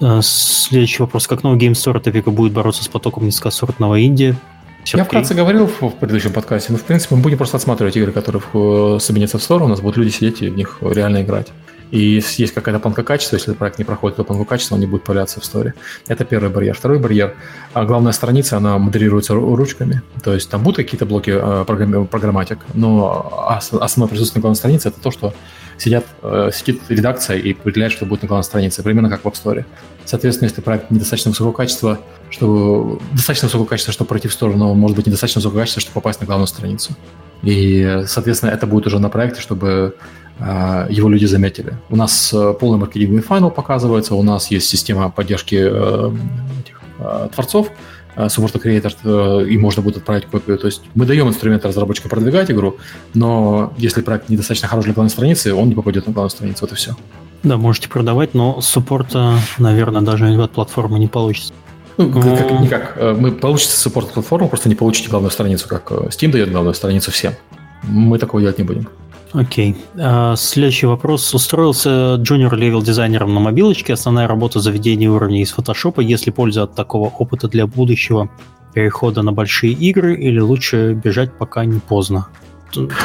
Mm-hmm. 0.00 0.20
Следующий 0.22 1.00
вопрос. 1.00 1.28
Как 1.28 1.44
новый 1.44 1.60
Store 1.60 1.96
от 1.96 2.08
Epic 2.08 2.28
будет 2.30 2.52
бороться 2.52 2.82
с 2.82 2.88
потоком 2.88 3.26
низкосортного 3.26 4.04
инди? 4.04 4.34
Все 4.82 4.98
Я 4.98 5.04
окей. 5.04 5.10
вкратце 5.10 5.34
говорил 5.34 5.68
в, 5.68 5.80
в 5.80 5.94
предыдущем 5.94 6.32
подкасте, 6.32 6.72
но 6.72 6.78
в 6.78 6.82
принципе 6.82 7.14
мы 7.14 7.22
будем 7.22 7.38
просто 7.38 7.56
отсматривать 7.56 7.96
игры, 7.96 8.10
которые 8.10 8.42
в, 8.52 8.98
собинятся 8.98 9.38
в 9.38 9.42
сторону, 9.42 9.66
у 9.66 9.68
нас 9.68 9.80
будут 9.80 9.96
люди 9.96 10.10
сидеть 10.10 10.42
и 10.42 10.50
в 10.50 10.56
них 10.56 10.78
реально 10.82 11.22
играть. 11.22 11.52
И 11.90 12.22
есть 12.36 12.52
какая-то 12.52 12.80
планка 12.80 13.02
качества, 13.02 13.36
если 13.36 13.52
проект 13.52 13.78
не 13.78 13.84
проходит 13.84 14.18
эту 14.18 14.24
планку 14.24 14.44
качества, 14.44 14.74
он 14.74 14.80
не 14.80 14.86
будет 14.86 15.04
появляться 15.04 15.40
в 15.40 15.44
сторе. 15.44 15.74
Это 16.08 16.24
первый 16.24 16.50
барьер. 16.50 16.74
Второй 16.74 16.98
барьер. 16.98 17.34
А 17.72 17.84
главная 17.84 18.12
страница, 18.12 18.56
она 18.56 18.78
модерируется 18.78 19.34
ручками. 19.34 20.02
То 20.22 20.34
есть 20.34 20.50
там 20.50 20.62
будут 20.62 20.78
какие-то 20.78 21.06
блоки 21.06 21.30
э, 21.34 21.64
программатик, 22.10 22.58
но 22.74 23.58
основное 23.80 24.08
присутствие 24.08 24.40
на 24.40 24.42
главной 24.42 24.56
странице 24.56 24.88
это 24.88 25.00
то, 25.00 25.10
что 25.10 25.34
сидят, 25.78 26.04
э, 26.22 26.50
сидит 26.52 26.82
редакция 26.88 27.38
и 27.38 27.52
определяет, 27.52 27.92
что 27.92 28.06
будет 28.06 28.22
на 28.22 28.28
главной 28.28 28.44
странице, 28.44 28.82
примерно 28.82 29.08
как 29.08 29.22
в 29.22 29.26
App 29.26 29.34
Store. 29.34 29.64
Соответственно, 30.04 30.48
если 30.48 30.60
проект 30.60 30.90
недостаточно 30.90 31.30
высокого 31.30 31.52
качества, 31.52 32.00
чтобы 32.30 33.00
достаточно 33.12 33.46
высокого 33.46 33.66
качества, 33.66 33.92
чтобы 33.92 34.08
пройти 34.08 34.28
в 34.28 34.32
сторону, 34.32 34.58
но 34.58 34.74
может 34.74 34.96
быть 34.96 35.06
недостаточно 35.06 35.40
высокого 35.40 35.60
качества, 35.60 35.80
чтобы 35.80 35.94
попасть 35.94 36.20
на 36.20 36.26
главную 36.26 36.46
страницу. 36.46 36.94
И, 37.42 38.02
соответственно, 38.06 38.50
это 38.50 38.66
будет 38.66 38.86
уже 38.86 38.98
на 38.98 39.08
проекте, 39.10 39.40
чтобы 39.40 39.94
его 40.40 41.08
люди 41.08 41.26
заметили. 41.26 41.74
У 41.90 41.96
нас 41.96 42.32
э, 42.34 42.54
полный 42.58 42.78
маркетинговый 42.78 43.22
файл 43.22 43.50
показывается, 43.50 44.14
у 44.14 44.22
нас 44.22 44.50
есть 44.50 44.68
система 44.68 45.08
поддержки 45.10 45.54
э, 45.54 46.12
этих, 46.60 46.80
э, 46.98 47.28
творцов, 47.32 47.70
Support 48.16 48.62
Creator, 48.62 49.48
и 49.48 49.58
можно 49.58 49.82
будет 49.82 49.96
отправить 49.96 50.26
копию. 50.26 50.56
То 50.56 50.66
есть 50.66 50.82
мы 50.94 51.04
даем 51.04 51.28
инструменты 51.28 51.66
разработчикам 51.66 52.10
продвигать 52.10 52.48
игру, 52.48 52.76
но 53.12 53.72
если 53.76 54.02
проект 54.02 54.28
недостаточно 54.28 54.68
хорош 54.68 54.84
для 54.84 54.94
главной 54.94 55.10
страницы, 55.10 55.52
он 55.52 55.68
не 55.68 55.74
попадет 55.74 56.06
на 56.06 56.12
главную 56.12 56.30
страницу. 56.30 56.58
Вот 56.60 56.70
и 56.70 56.74
все. 56.76 56.96
Да, 57.42 57.56
можете 57.56 57.88
продавать, 57.88 58.32
но 58.32 58.60
суппорта, 58.60 59.38
наверное, 59.58 60.02
даже 60.02 60.32
от 60.40 60.52
платформы 60.52 61.00
не 61.00 61.08
получится. 61.08 61.52
Ну, 61.96 62.12
как, 62.12 62.60
никак. 62.60 62.98
Вы 63.18 63.32
получите 63.32 63.80
support 63.80 64.12
платформу, 64.12 64.48
просто 64.48 64.68
не 64.68 64.76
получите 64.76 65.10
главную 65.10 65.32
страницу, 65.32 65.66
как 65.68 65.90
Steam 65.90 66.30
дает 66.30 66.52
главную 66.52 66.74
страницу 66.74 67.10
всем. 67.10 67.34
Мы 67.82 68.18
такого 68.18 68.40
делать 68.40 68.58
не 68.58 68.64
будем. 68.64 68.88
Окей. 69.34 69.76
А, 69.98 70.36
следующий 70.36 70.86
вопрос. 70.86 71.34
Устроился 71.34 72.14
junior-level 72.14 72.82
дизайнером 72.82 73.34
на 73.34 73.40
мобилочке. 73.40 73.92
Основная 73.92 74.28
работа 74.28 74.60
заведения 74.60 75.10
уровней 75.10 75.42
из 75.42 75.50
фотошопа. 75.50 76.00
Есть 76.00 76.26
ли 76.26 76.32
польза 76.32 76.62
от 76.62 76.74
такого 76.74 77.08
опыта 77.08 77.48
для 77.48 77.66
будущего 77.66 78.30
перехода 78.74 79.22
на 79.22 79.32
большие 79.32 79.72
игры 79.72 80.14
или 80.14 80.38
лучше 80.38 80.94
бежать, 80.94 81.36
пока 81.36 81.64
не 81.64 81.80
поздно? 81.80 82.28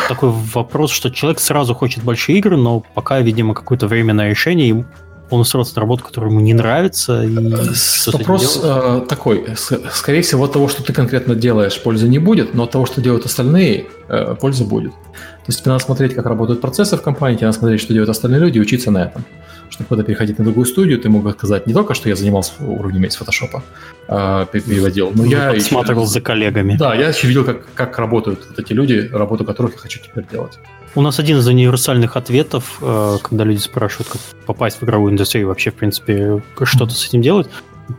Такой 0.07 0.29
вопрос, 0.29 0.91
что 0.91 1.09
человек 1.09 1.39
сразу 1.39 1.73
хочет 1.73 2.03
большие 2.03 2.37
игры, 2.37 2.57
но 2.57 2.83
пока, 2.93 3.19
видимо, 3.21 3.53
какое-то 3.53 3.87
временное 3.87 4.29
решение, 4.29 4.85
он 5.29 5.41
устроился 5.41 5.75
на 5.75 5.81
работу, 5.81 6.03
которая 6.03 6.31
ему 6.31 6.39
не 6.39 6.53
нравится. 6.53 7.23
И 7.23 7.35
Вопрос 8.11 8.59
э, 8.63 9.01
такой. 9.07 9.45
Скорее 9.91 10.21
всего, 10.21 10.45
от 10.45 10.53
того, 10.53 10.67
что 10.67 10.83
ты 10.83 10.93
конкретно 10.93 11.35
делаешь, 11.35 11.79
пользы 11.81 12.07
не 12.07 12.19
будет, 12.19 12.53
но 12.53 12.63
от 12.63 12.71
того, 12.71 12.85
что 12.85 13.01
делают 13.01 13.25
остальные, 13.25 13.85
э, 14.07 14.35
польза 14.39 14.65
будет. 14.65 14.91
То 14.91 15.51
есть 15.51 15.61
тебе 15.61 15.71
надо 15.71 15.83
смотреть, 15.83 16.15
как 16.15 16.25
работают 16.25 16.61
процессы 16.61 16.97
в 16.97 17.01
компании, 17.01 17.37
тебе 17.37 17.47
надо 17.47 17.59
смотреть, 17.59 17.81
что 17.81 17.93
делают 17.93 18.09
остальные 18.09 18.39
люди, 18.41 18.57
и 18.57 18.61
учиться 18.61 18.91
на 18.91 19.05
этом. 19.05 19.23
Чтобы 19.69 19.87
когда 19.89 20.03
переходить 20.03 20.39
на 20.39 20.43
другую 20.43 20.65
студию, 20.65 20.99
ты 20.99 21.09
мог 21.09 21.31
сказать 21.33 21.67
не 21.67 21.73
только, 21.73 21.93
что 21.93 22.09
я 22.09 22.15
занимался 22.15 22.53
уровнями 22.59 23.07
из 23.07 23.15
фотошопа, 23.15 23.63
э, 24.07 24.45
переводил, 24.51 25.11
но 25.13 25.23
ну, 25.23 25.29
я... 25.29 25.51
Подсматривал 25.51 26.03
еще, 26.03 26.13
за 26.13 26.21
коллегами. 26.21 26.75
Да, 26.77 26.95
я 26.95 27.09
еще 27.09 27.27
видел, 27.27 27.45
как, 27.45 27.61
как 27.75 27.97
работают 27.99 28.39
вот 28.49 28.59
эти 28.59 28.73
люди, 28.73 29.09
работу 29.11 29.45
которых 29.45 29.73
я 29.73 29.79
хочу 29.79 29.99
теперь 29.99 30.25
делать. 30.31 30.57
У 30.95 31.01
нас 31.01 31.19
один 31.19 31.37
из 31.37 31.47
универсальных 31.47 32.17
ответов, 32.17 32.79
э, 32.81 33.17
когда 33.21 33.43
люди 33.43 33.59
спрашивают, 33.59 34.09
как 34.09 34.21
попасть 34.45 34.81
в 34.81 34.83
игровую 34.83 35.13
индустрию, 35.13 35.47
вообще, 35.47 35.69
в 35.71 35.75
принципе, 35.75 36.41
что-то 36.63 36.93
с 36.93 37.07
этим 37.07 37.21
делать. 37.21 37.47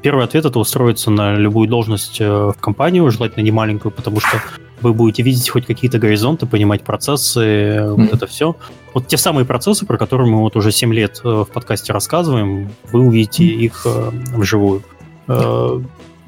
Первый 0.03 0.25
ответ 0.25 0.45
это 0.45 0.59
устроиться 0.59 1.11
на 1.11 1.35
любую 1.35 1.69
должность 1.69 2.21
э, 2.21 2.29
в 2.29 2.57
компанию, 2.61 3.11
желательно 3.11 3.43
не 3.43 3.53
маленькую, 3.53 3.93
потому 3.93 4.21
что 4.21 4.41
вы 4.81 4.93
будете 4.93 5.23
видеть 5.23 5.49
хоть 5.51 5.67
какие-то 5.67 5.99
горизонты, 5.99 6.47
понимать 6.47 6.83
процессы, 6.83 7.41
mm-hmm. 7.41 7.95
вот 7.95 8.13
это 8.13 8.27
все. 8.27 8.57
Вот 8.93 9.07
те 9.07 9.17
самые 9.17 9.45
процессы, 9.45 9.87
про 9.87 9.97
которые 9.97 10.29
мы 10.29 10.39
вот 10.39 10.57
уже 10.57 10.73
7 10.73 10.93
лет 10.93 11.21
в 11.23 11.45
подкасте 11.45 11.93
рассказываем, 11.93 12.71
вы 12.91 13.01
увидите 13.01 13.45
mm-hmm. 13.45 13.65
их 13.65 13.87
вживую. 14.35 14.83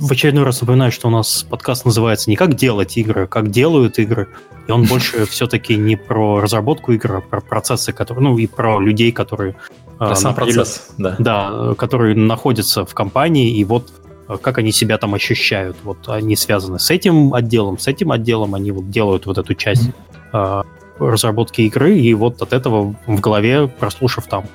В 0.03 0.11
очередной 0.11 0.43
раз 0.43 0.61
напоминаю, 0.61 0.91
что 0.91 1.07
у 1.07 1.13
нас 1.13 1.47
подкаст 1.49 1.85
называется 1.85 2.29
не 2.29 2.35
«Как 2.35 2.55
делать 2.55 2.97
игры», 2.97 3.23
а 3.23 3.27
«Как 3.29 3.53
делают 3.53 4.01
игры». 4.01 4.29
И 4.67 4.73
он 4.73 4.83
больше 4.83 5.27
все-таки 5.31 5.77
не 5.77 5.95
про 5.95 6.41
разработку 6.41 6.91
игр, 6.91 7.19
а 7.19 7.21
про 7.21 7.41
процессы, 7.41 7.93
которые, 7.93 8.25
ну 8.25 8.37
и 8.37 8.49
про 8.49 8.81
людей, 8.81 9.13
которые... 9.13 9.55
Про 9.99 10.11
э, 10.11 10.15
сам 10.17 10.35
процесс, 10.35 10.89
да. 10.99 11.15
Да, 11.21 11.75
которые 11.79 12.17
находятся 12.17 12.85
в 12.85 12.93
компании, 12.95 13.57
и 13.57 13.63
вот 13.63 13.93
э, 14.29 14.39
как 14.43 14.59
они 14.59 14.73
себя 14.73 14.99
там 14.99 15.15
ощущают. 15.15 15.77
Вот 15.85 16.09
они 16.09 16.35
связаны 16.35 16.81
с 16.81 16.91
этим 16.91 17.33
отделом, 17.33 17.79
с 17.79 17.87
этим 17.87 18.11
отделом, 18.11 18.57
они 18.57 18.73
вот 18.73 18.91
делают 18.91 19.27
вот 19.27 19.39
эту 19.39 19.55
часть 19.55 19.91
mm-hmm. 20.33 20.67
разработки 20.99 21.61
игры, 21.61 21.97
и 21.97 22.13
вот 22.15 22.43
от 22.43 22.53
этого 22.53 22.97
в 23.07 23.21
голове, 23.21 23.69
прослушав 23.69 24.27
там 24.27 24.47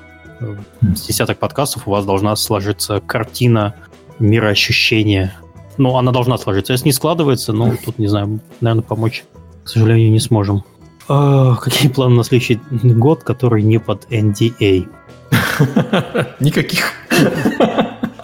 с 0.94 1.00
десяток 1.06 1.38
подкастов, 1.38 1.88
у 1.88 1.90
вас 1.90 2.04
должна 2.04 2.36
сложиться 2.36 3.00
картина 3.00 3.74
мироощущения. 4.18 5.34
Ну, 5.76 5.96
она 5.96 6.12
должна 6.12 6.38
сложиться. 6.38 6.72
Если 6.72 6.86
не 6.86 6.92
складывается, 6.92 7.52
ну, 7.52 7.74
тут, 7.84 7.98
не 7.98 8.08
знаю, 8.08 8.40
наверное, 8.60 8.82
помочь 8.82 9.24
к 9.68 9.70
сожалению, 9.70 10.10
не 10.10 10.18
сможем. 10.18 10.64
А, 11.08 11.54
какие 11.56 11.90
планы 11.90 12.14
на 12.14 12.24
следующий 12.24 12.58
год, 12.70 13.22
который 13.22 13.62
не 13.62 13.78
под 13.78 14.10
NDA? 14.10 14.88
Никаких. 16.40 16.94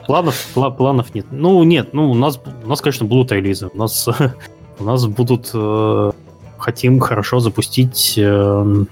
Планов, 0.07 0.47
планов 0.55 1.15
нет. 1.15 1.27
Ну, 1.31 1.63
нет, 1.65 1.93
ну, 1.93 2.11
у 2.11 2.15
нас, 2.15 2.41
у 2.65 2.67
нас 2.67 2.81
конечно, 2.81 3.05
будут 3.05 3.31
релизы. 3.31 3.69
У 3.75 3.77
нас, 3.77 4.09
у 4.79 4.85
нас 4.85 5.07
будут... 5.07 5.51
Э, 5.53 6.13
хотим 6.57 6.99
хорошо 6.99 7.41
запустить 7.41 8.15
э, 8.17 8.85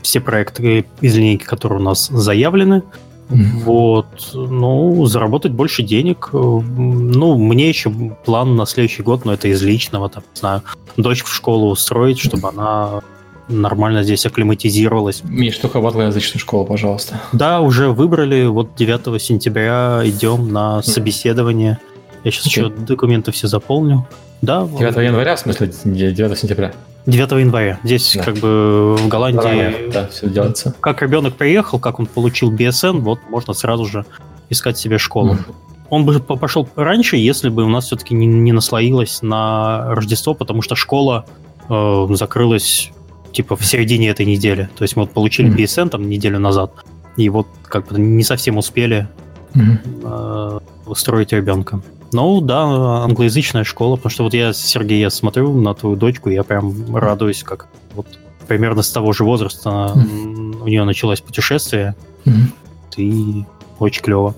все 0.00 0.20
проекты 0.20 0.86
из 1.02 1.16
линейки, 1.16 1.44
которые 1.44 1.80
у 1.80 1.84
нас 1.84 2.06
заявлены. 2.06 2.82
Вот, 3.28 4.30
ну, 4.32 5.06
заработать 5.06 5.52
больше 5.52 5.82
денег. 5.82 6.30
Ну, 6.32 7.36
мне 7.36 7.68
еще 7.68 7.90
план 8.24 8.56
на 8.56 8.66
следующий 8.66 9.02
год, 9.02 9.24
но 9.24 9.34
это 9.34 9.48
из 9.48 9.62
личного, 9.62 10.08
там, 10.08 10.22
не 10.34 10.38
знаю, 10.38 10.62
дочь 10.96 11.22
в 11.22 11.32
школу 11.32 11.70
устроить, 11.70 12.18
чтобы 12.18 12.48
она 12.48 13.00
нормально 13.48 14.02
здесь 14.02 14.26
акклиматизировалась. 14.26 15.22
Миш, 15.24 15.58
только 15.58 15.80
в 15.80 15.86
англоязычную 15.86 16.40
школу, 16.40 16.64
пожалуйста. 16.64 17.20
Да, 17.32 17.60
уже 17.60 17.90
выбрали, 17.90 18.46
вот 18.46 18.74
9 18.76 19.20
сентября 19.22 20.02
идем 20.04 20.52
на 20.52 20.82
собеседование. 20.82 21.78
Я 22.24 22.30
сейчас 22.30 22.46
okay. 22.46 22.48
еще 22.48 22.68
документы 22.68 23.32
все 23.32 23.46
заполню. 23.46 24.06
Да, 24.42 24.66
9 24.66 24.96
января, 24.96 25.36
в 25.36 25.40
смысле 25.40 25.72
9 25.84 26.38
сентября? 26.38 26.72
9 27.06 27.30
января. 27.32 27.80
Здесь 27.84 28.14
да. 28.14 28.22
как 28.22 28.36
бы 28.36 28.94
в 28.96 29.08
Голландии... 29.08 29.90
Да, 29.90 30.08
все 30.08 30.28
делается. 30.28 30.74
Как 30.80 31.02
ребенок 31.02 31.34
приехал, 31.34 31.78
как 31.78 31.98
он 31.98 32.06
получил 32.06 32.52
BSN, 32.52 32.98
вот 33.00 33.18
можно 33.30 33.54
сразу 33.54 33.86
же 33.86 34.04
искать 34.50 34.78
себе 34.78 34.98
школу. 34.98 35.34
Mm. 35.34 35.54
Он 35.90 36.04
бы 36.04 36.20
пошел 36.20 36.68
раньше, 36.76 37.16
если 37.16 37.48
бы 37.48 37.64
у 37.64 37.68
нас 37.68 37.86
все-таки 37.86 38.14
не, 38.14 38.26
не 38.26 38.52
наслоилось 38.52 39.22
на 39.22 39.94
Рождество, 39.94 40.34
потому 40.34 40.60
что 40.60 40.74
школа 40.74 41.24
э, 41.68 42.06
закрылась 42.10 42.90
типа 43.32 43.56
в 43.56 43.64
середине 43.64 44.10
этой 44.10 44.26
недели. 44.26 44.68
То 44.76 44.82
есть 44.82 44.96
мы 44.96 45.04
вот 45.04 45.12
получили 45.12 45.50
mm. 45.50 45.56
BSN 45.56 45.88
там 45.88 46.08
неделю 46.08 46.38
назад, 46.38 46.72
и 47.16 47.28
вот 47.30 47.46
как 47.64 47.88
бы 47.88 47.98
не 47.98 48.22
совсем 48.22 48.58
успели 48.58 49.08
mm. 49.54 49.78
э, 50.04 50.58
устроить 50.86 51.32
ребенка. 51.32 51.80
Ну 52.12 52.40
да, 52.40 52.62
англоязычная 53.04 53.64
школа, 53.64 53.96
потому 53.96 54.10
что 54.10 54.24
вот 54.24 54.34
я, 54.34 54.52
Сергей, 54.52 55.00
я 55.00 55.10
смотрю 55.10 55.52
на 55.60 55.74
твою 55.74 55.96
дочку, 55.96 56.30
я 56.30 56.42
прям 56.42 56.96
радуюсь, 56.96 57.42
как 57.42 57.68
вот 57.94 58.06
примерно 58.46 58.82
с 58.82 58.90
того 58.90 59.12
же 59.12 59.24
возраста 59.24 59.92
mm-hmm. 59.94 60.62
у 60.62 60.66
нее 60.66 60.84
началось 60.84 61.20
путешествие, 61.20 61.94
mm-hmm. 62.24 62.96
и 62.96 63.44
очень 63.78 64.02
клево. 64.02 64.34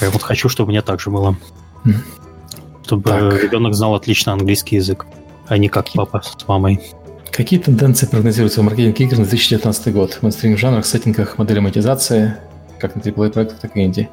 Я 0.00 0.10
вот 0.10 0.22
хочу, 0.22 0.48
чтобы 0.48 0.68
у 0.68 0.70
меня 0.70 0.82
так 0.82 1.00
же 1.00 1.10
было. 1.10 1.36
Mm-hmm. 1.84 1.92
Чтобы 2.84 3.04
так. 3.04 3.42
ребенок 3.42 3.74
знал 3.74 3.94
отлично 3.94 4.32
английский 4.32 4.76
язык, 4.76 5.06
а 5.46 5.56
не 5.56 5.68
как 5.68 5.90
папа 5.92 6.22
с 6.22 6.46
мамой. 6.46 6.80
Какие 7.32 7.60
тенденции 7.60 8.06
прогнозируются 8.06 8.60
в 8.60 8.64
маркетинге 8.64 9.04
игр 9.04 9.18
на 9.18 9.24
2019 9.24 9.92
год? 9.94 10.14
В 10.14 10.22
мейнстримных 10.22 10.58
жанрах, 10.58 10.86
сеттингах, 10.86 11.38
модели 11.38 11.60
монетизации, 11.60 12.36
как 12.78 12.96
на 12.96 13.00
AAA 13.00 13.30
проектах, 13.30 13.60
так 13.60 13.76
и 13.76 13.84
инди? 13.84 14.08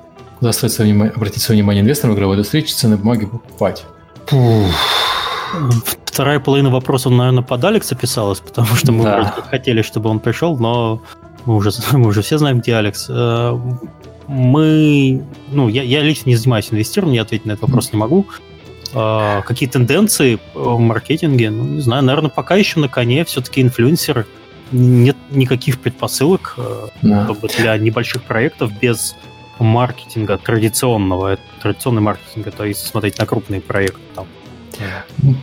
Куда 0.45 0.53
стоит 0.53 0.73
свое 0.73 0.91
внимание, 0.91 1.11
обратить 1.15 1.41
свое 1.41 1.59
внимание 1.59 1.81
инвесторам 1.81 2.13
в 2.13 2.17
игровой 2.19 2.35
индустрии, 2.35 2.61
цены 2.61 2.97
бумаги 2.97 3.25
покупать? 3.25 3.83
Вторая 6.05 6.39
половина 6.39 6.69
вопроса, 6.69 7.09
наверное, 7.09 7.41
под 7.41 7.63
Алекса 7.63 7.95
писалась, 7.95 8.41
потому 8.41 8.67
что 8.75 8.91
мы 8.91 9.05
да. 9.05 9.33
хотели, 9.49 9.81
чтобы 9.81 10.11
он 10.11 10.19
пришел, 10.19 10.55
но 10.55 11.01
мы 11.45 11.55
уже, 11.55 11.71
мы 11.93 12.09
уже 12.09 12.21
все 12.21 12.37
знаем, 12.37 12.59
где 12.59 12.75
Алекс. 12.75 13.07
Э, 13.09 13.59
мы, 14.27 15.23
ну, 15.51 15.67
я, 15.67 15.81
я 15.81 16.03
лично 16.03 16.29
не 16.29 16.35
занимаюсь 16.35 16.67
инвестированием, 16.69 17.15
я 17.15 17.21
ответить 17.23 17.47
на 17.47 17.53
этот 17.53 17.63
вопрос 17.63 17.91
не 17.91 17.97
могу. 17.97 18.27
А, 18.93 19.41
какие 19.41 19.67
тенденции 19.67 20.37
в 20.53 20.77
маркетинге? 20.77 21.49
Ну, 21.49 21.63
не 21.63 21.81
знаю, 21.81 22.03
наверное, 22.03 22.29
пока 22.29 22.55
еще 22.55 22.79
на 22.79 22.87
коне 22.87 23.25
все-таки 23.25 23.63
инфлюенсеры. 23.63 24.27
Нет 24.71 25.17
никаких 25.31 25.79
предпосылок 25.79 26.53
э, 26.57 26.87
да. 27.01 27.27
для 27.57 27.77
небольших 27.79 28.21
проектов 28.21 28.71
без 28.79 29.15
маркетинга 29.59 30.37
традиционного, 30.37 31.37
традиционный 31.61 32.01
маркетинг, 32.01 32.53
то 32.55 32.65
есть 32.65 32.85
смотреть 32.85 33.17
на 33.17 33.25
крупные 33.25 33.61
проекты 33.61 34.01
там. 34.15 34.27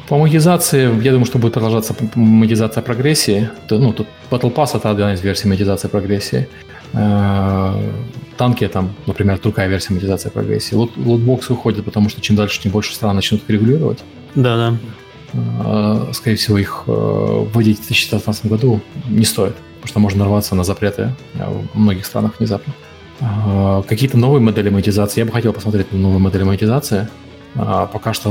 По 0.09 0.19
монетизации, 0.19 1.03
я 1.03 1.11
думаю, 1.11 1.25
что 1.25 1.39
будет 1.39 1.55
продолжаться 1.55 1.95
монетизация 2.15 2.83
прогрессии. 2.83 3.49
Ну, 3.71 3.93
тут 3.93 4.07
Battle 4.31 4.55
Pass 4.55 4.77
это 4.77 4.91
одна 4.91 5.15
из 5.15 5.23
версий 5.23 5.49
монетизации 5.49 5.89
прогрессии. 5.89 6.49
Э, 6.93 7.75
танки 8.37 8.69
там, 8.69 8.95
например, 9.07 9.41
другая 9.41 9.69
версия 9.69 9.95
монетизации 9.95 10.29
прогрессии. 10.29 10.75
Лут, 10.75 10.97
лутбоксы 10.97 11.53
уходят, 11.53 11.85
потому 11.85 12.09
что 12.09 12.21
чем 12.21 12.37
дальше, 12.37 12.61
тем 12.61 12.73
больше 12.73 12.95
стран 12.95 13.17
начнут 13.17 13.43
их 13.43 13.49
регулировать. 13.49 14.01
Да, 14.35 14.57
да. 14.57 14.79
Э, 15.33 16.13
скорее 16.13 16.37
всего, 16.37 16.59
их 16.59 16.85
э, 16.87 16.91
вводить 16.91 17.79
в 17.79 17.87
2019 17.87 18.47
году 18.47 18.81
не 19.09 19.25
стоит, 19.25 19.55
потому 19.77 19.89
что 19.89 20.01
можно 20.01 20.19
нарваться 20.25 20.55
на 20.55 20.65
запреты 20.65 21.15
в 21.35 21.79
многих 21.79 22.05
странах 22.05 22.33
внезапно. 22.39 22.75
А, 22.75 22.92
какие-то 23.89 24.19
новые 24.19 24.41
модели 24.41 24.69
монетизации. 24.69 25.21
Я 25.21 25.27
бы 25.27 25.33
хотел 25.33 25.53
посмотреть 25.53 25.93
на 25.93 25.99
новые 25.99 26.19
модели 26.19 26.43
монетизации. 26.43 27.09
А, 27.55 27.87
пока 27.87 28.15
что 28.15 28.31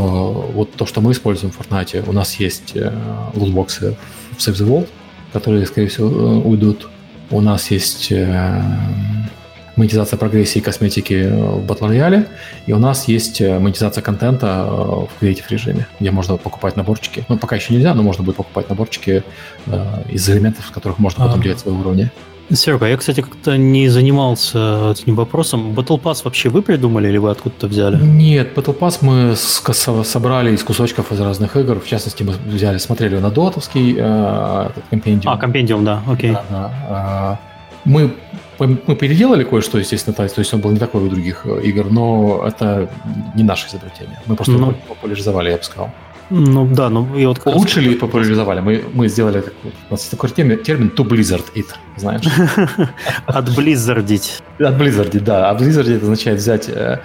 вот 0.54 0.74
то, 0.74 0.86
что 0.86 1.02
мы 1.02 1.12
используем 1.12 1.54
в 1.54 1.60
Fortnite, 1.60 2.10
у 2.10 2.12
нас 2.12 2.36
есть 2.36 2.76
э, 2.76 2.92
лутбоксы 3.36 3.96
в 4.32 4.40
Save 4.40 4.54
the 4.54 4.68
World, 4.68 4.88
которые, 5.32 5.66
скорее 5.66 5.88
всего, 5.88 6.10
э, 6.10 6.42
уйдут. 6.42 6.90
У 7.30 7.40
нас 7.40 7.70
есть 7.70 8.12
э, 8.12 8.64
монетизация 9.76 10.18
прогрессии 10.18 10.58
и 10.58 10.62
косметики 10.62 11.28
в 11.30 11.66
Battle 11.66 11.92
Royale, 11.92 12.28
и 12.66 12.74
у 12.74 12.80
нас 12.80 13.08
есть 13.08 13.42
монетизация 13.42 14.02
контента 14.02 14.66
в 14.66 15.10
Creative 15.22 15.46
режиме, 15.50 15.88
где 16.00 16.10
можно 16.10 16.38
покупать 16.38 16.76
наборчики. 16.76 17.24
Ну, 17.30 17.38
пока 17.38 17.56
еще 17.56 17.74
нельзя, 17.74 17.94
но 17.94 18.02
можно 18.02 18.24
будет 18.24 18.38
покупать 18.38 18.70
наборчики 18.70 19.24
из 20.10 20.30
элементов, 20.30 20.66
с 20.66 20.72
которых 20.72 21.00
можно 21.00 21.26
потом 21.26 21.40
а. 21.40 21.44
делать 21.44 21.60
свои 21.60 21.74
уровни. 21.74 22.12
Серега, 22.56 22.88
я, 22.88 22.98
кстати, 22.98 23.22
как-то 23.22 23.58
не 23.58 23.90
занимался 23.90 24.92
этим 24.92 25.16
вопросом. 25.16 25.74
Battle 25.74 26.02
Pass 26.02 26.22
вообще 26.24 26.50
вы 26.50 26.62
придумали 26.62 27.08
или 27.08 27.18
вы 27.18 27.32
откуда-то 27.32 27.68
взяли? 27.68 28.02
Нет, 28.02 28.58
Battle 28.58 28.78
Pass 28.78 28.98
мы 29.02 29.36
собрали 29.36 30.54
из 30.54 30.64
кусочков 30.64 31.12
из 31.12 31.20
разных 31.20 31.56
игр. 31.56 31.80
В 31.80 31.88
частности, 31.88 32.24
мы 32.24 32.34
взяли, 32.34 32.78
смотрели 32.78 33.18
на 33.18 33.30
дотовский 33.30 33.96
э, 33.98 34.70
компендиум. 34.90 35.34
А, 35.34 35.38
компендиум, 35.38 35.86
да, 35.86 36.02
окей. 36.08 36.32
Да, 36.32 36.44
да. 36.50 36.72
А, 36.90 37.40
мы, 37.86 38.14
мы 38.60 38.96
переделали 38.96 39.44
кое-что, 39.44 39.80
естественно, 39.80 40.14
то 40.14 40.24
есть 40.24 40.54
он 40.54 40.62
был 40.62 40.72
не 40.72 40.80
такой 40.80 41.04
у 41.04 41.10
других 41.10 41.46
э, 41.46 41.62
игр, 41.64 41.88
но 41.90 42.44
это 42.46 42.90
не 43.36 43.44
наше 43.44 43.68
изобретение. 43.68 44.20
Мы 44.26 44.36
просто 44.36 44.54
ну. 44.54 44.74
популяризовали, 44.88 45.52
я 45.52 45.58
бы 45.58 45.64
сказал. 45.64 45.92
Ну 46.34 46.66
да, 46.66 46.90
ну 46.90 47.16
и 47.16 47.26
вот... 47.26 47.42
Улучшили 47.44 47.92
и 47.92 47.96
популяризовали. 47.96 48.62
Мы, 48.62 48.84
мы 48.94 49.10
сделали 49.10 49.42
такой, 49.42 49.72
у 49.90 49.92
нас 49.92 50.06
такой 50.06 50.30
термин, 50.30 50.64
термин 50.64 50.90
to 50.96 51.06
blizzard 51.06 51.44
it, 51.56 51.66
знаешь. 51.98 52.24
От 53.26 53.50
blizzardить. 53.50 54.42
От 54.58 54.78
blizzardить, 54.78 55.24
да. 55.26 55.50
От 55.50 55.62
blizzardить 55.62 55.98
это 55.98 56.04
означает 56.04 56.40
взять 56.40 56.70
э, 56.70 57.00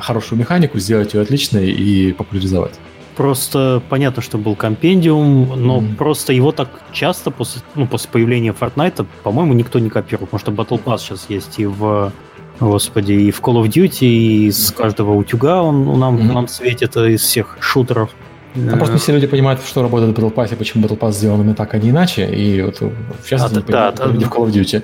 хорошую 0.00 0.40
механику, 0.40 0.80
сделать 0.80 1.14
ее 1.14 1.20
отличной 1.20 1.70
и 1.70 2.12
популяризовать. 2.12 2.80
Просто 3.16 3.80
понятно, 3.88 4.20
что 4.20 4.36
был 4.36 4.56
компендиум, 4.56 5.52
но 5.56 5.78
mm. 5.78 5.94
просто 5.94 6.32
его 6.32 6.50
так 6.50 6.68
часто 6.92 7.30
после, 7.30 7.62
ну, 7.76 7.86
после 7.86 8.10
появления 8.10 8.52
Fortnite, 8.58 9.06
по-моему, 9.22 9.52
никто 9.52 9.78
не 9.78 9.90
копирует. 9.90 10.30
Потому 10.30 10.40
что 10.40 10.50
Battle 10.50 10.82
Pass 10.82 10.98
сейчас 10.98 11.26
есть 11.28 11.60
и 11.60 11.66
в 11.66 12.12
Господи, 12.58 13.12
и 13.12 13.30
в 13.30 13.40
Call 13.40 13.62
of 13.62 13.68
Duty, 13.68 14.06
и 14.06 14.46
из 14.46 14.72
каждого 14.72 15.14
утюга 15.14 15.62
он 15.62 15.98
нам, 16.00 16.16
mm-hmm. 16.16 16.32
нам 16.32 16.48
светит 16.48 16.96
из 16.96 17.20
всех 17.20 17.58
шутеров. 17.60 18.10
А 18.54 18.76
просто 18.76 18.98
все 18.98 19.12
люди 19.12 19.26
понимают, 19.26 19.60
что 19.64 19.82
работает 19.82 20.16
в 20.16 20.20
Battle 20.20 20.34
Pass, 20.34 20.52
и 20.52 20.56
почему 20.56 20.86
Battle 20.86 20.98
Pass 20.98 21.12
сделан 21.12 21.40
именно 21.40 21.54
так, 21.54 21.74
а 21.74 21.78
не 21.78 21.90
иначе. 21.90 22.26
И 22.26 22.60
вот 22.62 22.80
в 22.80 23.26
частности, 23.26 23.70
а, 23.70 23.72
да, 23.72 23.92
да, 23.92 24.06
люди 24.06 24.24
да. 24.24 24.30
в 24.30 24.32
Call 24.32 24.46
of 24.46 24.52
Duty. 24.52 24.82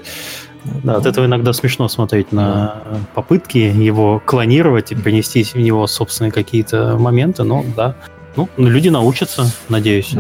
Да, 0.83 0.97
от 0.97 1.07
этого 1.07 1.27
иногда 1.27 1.53
смешно 1.53 1.89
смотреть 1.89 2.33
на 2.33 2.83
попытки 3.15 3.59
его 3.59 4.21
клонировать 4.25 4.93
и 4.93 4.95
принести 4.95 5.43
в 5.43 5.55
него 5.55 5.87
собственные 5.87 6.33
какие-то 6.33 6.97
моменты, 6.99 7.45
но 7.45 7.65
да. 7.77 7.95
Ну, 8.37 8.49
люди 8.57 8.89
научатся, 8.89 9.47
надеюсь. 9.69 10.15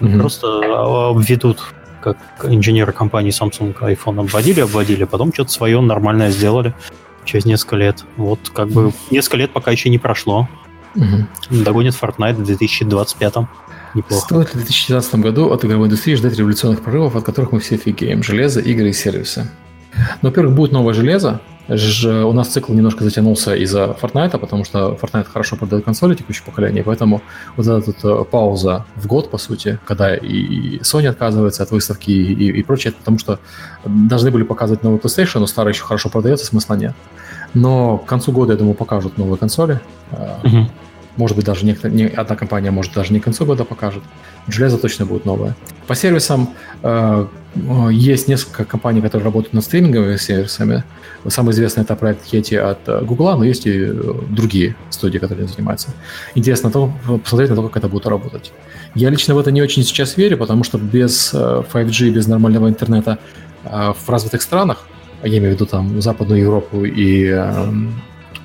Mm-hmm. 0.00 0.18
Просто 0.18 1.08
обведут, 1.08 1.60
как 2.00 2.18
инженеры 2.44 2.92
компании 2.92 3.30
Samsung 3.30 3.74
iPhone 3.78 4.20
обводили, 4.20 4.60
обводили, 4.60 5.04
а 5.04 5.06
потом 5.06 5.32
что-то 5.32 5.52
свое 5.52 5.80
нормальное 5.80 6.30
сделали 6.30 6.74
через 7.24 7.44
несколько 7.44 7.76
лет. 7.76 8.04
Вот 8.16 8.40
как 8.52 8.68
бы 8.68 8.92
несколько 9.10 9.38
лет 9.38 9.50
пока 9.52 9.70
еще 9.70 9.88
не 9.88 9.98
прошло. 9.98 10.48
Угу. 10.96 11.62
Догонит 11.62 11.94
Fortnite 11.94 12.34
в 12.34 12.44
2025 12.44 13.34
Неплохо. 13.94 14.24
Стоит 14.26 14.54
ли 14.54 14.60
в 14.60 14.64
2019 14.64 15.14
году 15.16 15.50
от 15.52 15.64
игровой 15.64 15.86
индустрии 15.86 16.14
ждать 16.16 16.36
революционных 16.36 16.82
прорывов, 16.82 17.16
от 17.16 17.24
которых 17.24 17.52
мы 17.52 17.60
все 17.60 17.76
офигеем? 17.76 18.22
Железо, 18.22 18.60
игры 18.60 18.90
и 18.90 18.92
сервисы. 18.92 19.48
Ну, 20.20 20.28
во-первых, 20.28 20.54
будет 20.54 20.72
новое 20.72 20.92
железо. 20.92 21.40
У 21.68 22.32
нас 22.32 22.48
цикл 22.48 22.72
немножко 22.74 23.02
затянулся 23.02 23.56
из-за 23.56 23.96
Fortnite, 24.00 24.38
потому 24.38 24.64
что 24.64 24.96
Fortnite 25.00 25.24
хорошо 25.24 25.56
продает 25.56 25.84
консоли 25.84 26.14
текущего 26.14 26.44
поколения, 26.44 26.84
поэтому 26.84 27.22
вот 27.56 27.66
эта 27.66 27.82
вот 27.84 28.04
э, 28.04 28.24
пауза 28.30 28.84
в 28.94 29.06
год, 29.08 29.30
по 29.30 29.38
сути, 29.38 29.80
когда 29.84 30.14
и 30.14 30.78
Sony 30.78 31.08
отказывается 31.08 31.64
от 31.64 31.72
выставки 31.72 32.10
и, 32.10 32.34
и, 32.34 32.60
и 32.60 32.62
прочее, 32.62 32.92
потому 32.92 33.18
что 33.18 33.40
должны 33.84 34.30
были 34.30 34.44
показывать 34.44 34.84
новый 34.84 35.00
PlayStation, 35.00 35.40
но 35.40 35.46
старый 35.46 35.72
еще 35.72 35.82
хорошо 35.82 36.08
продается, 36.08 36.46
смысла 36.46 36.74
нет. 36.74 36.94
Но 37.56 37.96
к 37.96 38.04
концу 38.04 38.32
года, 38.32 38.52
я 38.52 38.58
думаю, 38.58 38.74
покажут 38.74 39.16
новые 39.16 39.38
консоли. 39.38 39.80
Uh-huh. 40.12 40.66
Может 41.16 41.36
быть, 41.36 41.46
даже 41.46 41.64
не, 41.64 41.74
не, 41.84 42.04
одна 42.04 42.36
компания, 42.36 42.70
может, 42.70 42.92
даже 42.92 43.14
не 43.14 43.20
к 43.20 43.24
концу 43.24 43.46
года 43.46 43.64
покажет. 43.64 44.02
Железо 44.46 44.76
точно 44.76 45.06
будет 45.06 45.24
новое. 45.24 45.56
По 45.86 45.94
сервисам 45.94 46.50
э, 46.82 47.26
есть 47.90 48.28
несколько 48.28 48.66
компаний, 48.66 49.00
которые 49.00 49.24
работают 49.24 49.54
над 49.54 49.64
стриминговыми 49.64 50.18
сервисами. 50.18 50.84
Самый 51.28 51.52
известный 51.52 51.84
это 51.84 51.96
проект 51.96 52.30
Yeti 52.30 52.58
от 52.58 52.86
э, 52.88 53.00
Google, 53.02 53.38
но 53.38 53.44
есть 53.44 53.66
и 53.66 53.72
э, 53.72 53.92
другие 54.28 54.76
студии, 54.90 55.16
которые 55.16 55.48
занимаются. 55.48 55.88
Интересно 56.34 56.70
то, 56.70 56.92
посмотреть 57.24 57.48
на 57.48 57.56
то, 57.56 57.62
как 57.62 57.78
это 57.78 57.88
будет 57.88 58.06
работать. 58.06 58.52
Я 58.94 59.08
лично 59.08 59.34
в 59.34 59.38
это 59.38 59.50
не 59.50 59.62
очень 59.62 59.82
сейчас 59.82 60.18
верю, 60.18 60.36
потому 60.36 60.62
что 60.62 60.76
без 60.76 61.32
5G, 61.32 62.08
э, 62.08 62.10
без 62.10 62.26
нормального 62.26 62.68
интернета 62.68 63.18
в 63.64 64.08
развитых 64.08 64.42
странах, 64.42 64.86
я 65.28 65.38
имею 65.38 65.52
в 65.52 65.54
виду 65.56 65.66
там 65.66 66.00
Западную 66.00 66.40
Европу 66.40 66.84
и 66.84 67.28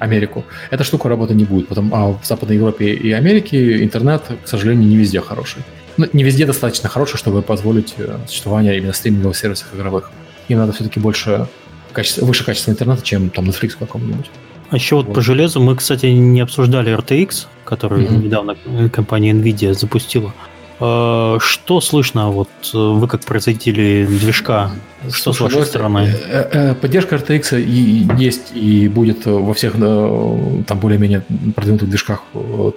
Америку, 0.01 0.43
эта 0.71 0.83
штука 0.83 1.09
работы 1.09 1.35
не 1.35 1.45
будет. 1.45 1.67
Потому, 1.67 1.95
а 1.95 2.07
в 2.13 2.25
Западной 2.25 2.55
Европе 2.55 2.93
и 2.93 3.11
Америке 3.11 3.83
интернет, 3.83 4.23
к 4.43 4.47
сожалению, 4.47 4.87
не 4.87 4.97
везде 4.97 5.21
хороший. 5.21 5.61
Ну, 5.97 6.07
не 6.13 6.23
везде 6.23 6.45
достаточно 6.45 6.89
хороший, 6.89 7.17
чтобы 7.17 7.41
позволить 7.41 7.93
э, 7.97 8.17
существование 8.27 8.77
именно 8.77 8.93
стриминговых 8.93 9.37
сервисов 9.37 9.67
игровых. 9.75 10.11
Им 10.47 10.57
надо 10.57 10.71
все-таки 10.73 10.99
больше 10.99 11.47
качество, 11.93 12.25
выше 12.25 12.43
качества 12.43 12.71
интернета, 12.71 13.03
чем 13.03 13.29
там 13.29 13.45
Netflix 13.45 13.75
какому-нибудь. 13.77 14.31
А 14.71 14.75
еще 14.75 14.95
вот, 14.95 15.07
вот 15.07 15.15
по 15.15 15.21
железу 15.21 15.61
мы, 15.61 15.75
кстати, 15.75 16.05
не 16.07 16.41
обсуждали 16.41 16.97
RTX, 16.97 17.45
который 17.65 18.05
mm-hmm. 18.05 18.23
недавно 18.23 18.55
компания 18.89 19.33
Nvidia 19.33 19.73
запустила. 19.73 20.33
Э, 20.81 21.37
что 21.39 21.79
слышно, 21.79 22.31
вот 22.31 22.49
э, 22.73 22.77
вы 22.77 23.07
как 23.07 23.21
производители 23.21 24.07
движка, 24.09 24.71
что 25.11 25.31
Слушай, 25.31 25.37
с 25.37 25.41
вашей 25.41 25.59
ну, 25.59 25.65
стороны? 25.65 26.15
Э, 26.27 26.73
поддержка 26.73 27.17
RTX 27.17 27.61
и 27.61 28.07
есть 28.17 28.51
и 28.55 28.87
будет 28.87 29.27
во 29.27 29.53
всех 29.53 29.73
там 29.73 30.79
более-менее 30.79 31.23
продвинутых 31.55 31.87
движках 31.87 32.23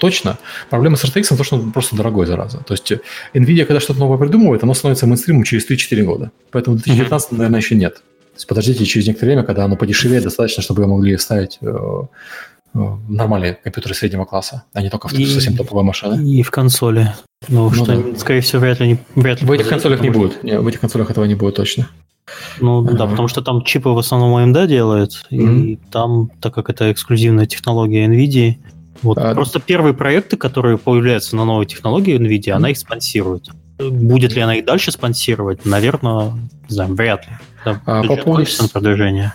точно. 0.01 0.39
Проблема 0.69 0.97
с 0.97 1.05
RTX 1.05 1.35
в 1.35 1.37
том, 1.37 1.45
что 1.45 1.57
он 1.57 1.73
просто 1.73 1.97
дорогой, 1.97 2.27
зараза. 2.27 2.59
То 2.59 2.75
есть 2.75 2.93
NVIDIA, 3.33 3.65
когда 3.65 3.81
что-то 3.81 4.01
новое 4.01 4.19
придумывает, 4.19 4.63
оно 4.63 4.75
становится 4.75 5.07
мейнстримом 5.07 5.45
через 5.45 5.69
3-4 5.71 6.03
года. 6.03 6.31
Поэтому 6.51 6.77
в 6.77 6.83
2019, 6.83 7.31
mm-hmm. 7.31 7.37
наверное, 7.37 7.61
еще 7.61 7.75
нет. 7.75 7.95
То 7.95 8.37
есть 8.37 8.47
подождите 8.47 8.85
через 8.85 9.07
некоторое 9.07 9.31
время, 9.33 9.47
когда 9.47 9.65
оно 9.65 9.77
подешевеет 9.77 10.25
достаточно, 10.25 10.63
чтобы 10.63 10.83
вы 10.83 10.89
могли 10.89 11.17
ставить 11.17 11.59
нормальные 12.75 13.55
компьютеры 13.55 13.95
среднего 13.95 14.25
класса, 14.25 14.65
а 14.73 14.83
не 14.83 14.91
только 14.91 15.09
в 15.09 15.13
и, 15.13 15.25
совсем 15.27 15.57
топовые 15.57 15.85
машины. 15.85 16.29
И 16.29 16.43
в 16.43 16.51
консоли. 16.51 17.13
Ну, 17.49 17.71
ну 17.71 17.75
что, 17.75 18.03
да. 18.03 18.19
скорее 18.19 18.41
всего, 18.41 18.61
вряд 18.61 18.81
ли, 18.81 18.89
не, 18.89 18.99
вряд 19.15 19.41
ли. 19.41 19.47
В 19.47 19.53
этих 19.53 19.69
консолях 19.69 20.01
не 20.01 20.11
будет. 20.11 20.43
Нет, 20.43 20.61
в 20.61 20.67
этих 20.67 20.81
консолях 20.81 21.11
этого 21.11 21.25
не 21.25 21.35
будет 21.35 21.57
точно. 21.57 21.89
Ну 22.59 22.83
uh-huh. 22.83 22.97
да, 22.97 23.07
потому 23.07 23.29
что 23.29 23.43
там 23.43 23.63
чипы 23.63 23.91
в 23.91 23.99
основном 23.99 24.37
AMD 24.37 24.67
делают, 24.67 25.27
mm-hmm. 25.31 25.61
и 25.61 25.77
там, 25.91 26.31
так 26.41 26.55
как 26.55 26.71
это 26.71 26.91
эксклюзивная 26.91 27.47
технология 27.47 28.07
NVIDIA, 28.07 28.57
вот 29.03 29.19
а, 29.19 29.35
просто 29.35 29.61
первые 29.61 29.93
проекты, 29.93 30.39
которые 30.39 30.79
появляются 30.79 31.37
на 31.37 31.45
новой 31.45 31.67
технологии 31.67 32.19
NVIDIA, 32.19 32.53
mm-hmm. 32.53 32.53
она 32.53 32.71
их 32.71 32.79
спонсирует. 32.79 33.51
Будет 33.79 34.35
ли 34.35 34.41
она 34.41 34.57
их 34.57 34.65
дальше 34.65 34.91
спонсировать? 34.93 35.65
Наверное, 35.65 36.33
не 36.69 36.75
знаю, 36.75 36.95
вряд 36.95 37.27
ли. 37.27 37.35
Да, 37.65 37.83
а 37.87 38.03
по 38.05 38.17
поводу 38.17 38.47
продвижения. 38.73 39.35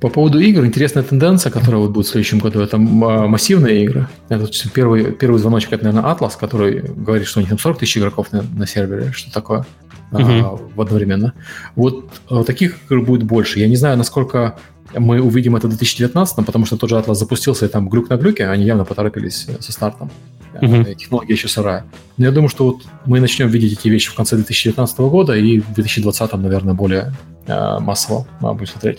По 0.00 0.08
поводу 0.08 0.38
игр, 0.38 0.64
интересная 0.64 1.02
тенденция, 1.02 1.50
которая 1.50 1.80
вот 1.80 1.90
будет 1.90 2.06
в 2.06 2.10
следующем 2.10 2.38
году, 2.38 2.60
это 2.60 2.78
массивные 2.78 3.84
игры. 3.84 4.08
Это 4.28 4.48
первый, 4.72 5.12
первый 5.12 5.38
звоночек, 5.38 5.72
это, 5.72 5.84
наверное, 5.84 6.12
Atlas, 6.12 6.32
который 6.38 6.80
говорит, 6.80 7.26
что 7.26 7.38
у 7.38 7.42
них 7.42 7.50
там 7.50 7.58
40 7.58 7.78
тысяч 7.78 7.98
игроков 7.98 8.32
на, 8.32 8.42
на 8.42 8.66
сервере, 8.66 9.12
что 9.12 9.32
такое 9.32 9.66
uh-huh. 10.12 10.70
а, 10.76 10.80
одновременно. 10.82 11.32
Вот 11.76 12.10
а, 12.28 12.44
таких 12.44 12.78
игр 12.88 13.02
будет 13.02 13.22
больше. 13.24 13.60
Я 13.60 13.68
не 13.68 13.76
знаю, 13.76 13.96
насколько 13.96 14.56
мы 14.96 15.20
увидим 15.20 15.56
это 15.56 15.66
в 15.66 15.70
2019, 15.70 16.44
потому 16.46 16.66
что 16.66 16.76
тот 16.76 16.90
же 16.90 16.96
Atlas 16.96 17.14
запустился, 17.14 17.66
и 17.66 17.68
там 17.68 17.88
глюк 17.88 18.08
на 18.10 18.16
глюке, 18.16 18.46
они 18.46 18.64
явно 18.64 18.84
поторопились 18.84 19.46
со 19.60 19.72
стартом. 19.72 20.10
Uh-huh. 20.54 20.94
Технология 20.94 21.34
еще 21.34 21.48
сырая. 21.48 21.84
Но 22.16 22.26
я 22.26 22.32
думаю, 22.32 22.48
что 22.48 22.64
вот 22.66 22.82
мы 23.06 23.20
начнем 23.20 23.48
видеть 23.48 23.78
эти 23.78 23.88
вещи 23.88 24.10
в 24.10 24.14
конце 24.14 24.36
2019 24.36 24.98
года, 24.98 25.34
и 25.34 25.60
в 25.60 25.72
2020, 25.72 26.32
наверное, 26.34 26.74
более 26.74 27.12
э, 27.46 27.78
массово 27.78 28.26
э, 28.42 28.52
будет 28.52 28.68
смотреть. 28.68 28.98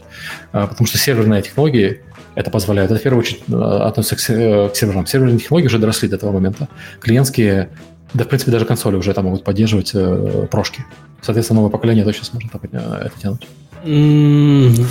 Э, 0.53 0.65
потому 0.67 0.87
что 0.87 0.97
серверные 0.97 1.41
технологии 1.41 2.01
это 2.35 2.49
позволяет. 2.49 2.91
Это 2.91 2.99
в 2.99 3.03
первую 3.03 3.21
очередь 3.21 3.41
э, 3.49 3.53
относится 3.53 4.15
к, 4.15 4.29
э, 4.29 4.69
к 4.69 4.75
серверам. 4.75 5.05
Серверные 5.05 5.39
технологии 5.39 5.67
уже 5.67 5.79
доросли 5.79 6.07
до 6.07 6.15
этого 6.15 6.31
момента. 6.31 6.67
Клиентские, 6.99 7.69
да, 8.13 8.23
в 8.23 8.27
принципе, 8.27 8.51
даже 8.51 8.65
консоли 8.65 8.95
уже 8.95 9.13
там 9.13 9.25
могут 9.25 9.43
поддерживать 9.43 9.91
э, 9.93 10.47
прошки. 10.49 10.85
Соответственно, 11.21 11.61
новое 11.61 11.71
поколение 11.71 12.03
точно 12.03 12.25
сможет 12.25 12.51
это 12.53 13.11
тянуть. 13.21 13.47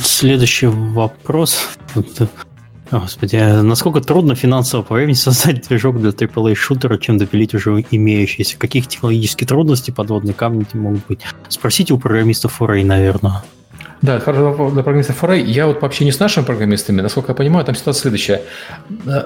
Следующий 0.04 0.66
вопрос. 0.66 1.68
Господи, 2.90 3.36
а 3.36 3.62
насколько 3.62 4.00
трудно 4.00 4.34
финансово 4.34 4.82
по 4.82 4.94
времени 4.94 5.14
создать 5.14 5.68
движок 5.68 6.00
для 6.00 6.10
AAA 6.10 6.56
шутера, 6.56 6.98
чем 6.98 7.18
допилить 7.18 7.54
уже 7.54 7.84
имеющиеся? 7.90 8.58
Каких 8.58 8.88
технологических 8.88 9.46
трудностей 9.46 9.92
подводные 9.92 10.34
камни 10.34 10.66
могут 10.72 11.06
быть? 11.06 11.20
Спросите 11.48 11.94
у 11.94 11.98
программистов 11.98 12.60
Foray, 12.60 12.84
наверное. 12.84 13.44
Да, 14.02 14.18
хорошо 14.18 14.70
для 14.70 14.82
программистов 14.82 15.22
Foray. 15.22 15.42
Я 15.42 15.66
вот 15.66 15.82
вообще 15.82 16.04
не 16.04 16.12
с 16.12 16.18
нашими 16.20 16.44
программистами, 16.44 17.02
насколько 17.02 17.32
я 17.32 17.34
понимаю, 17.34 17.66
там 17.66 17.74
ситуация 17.74 18.02
следующая. 18.02 18.42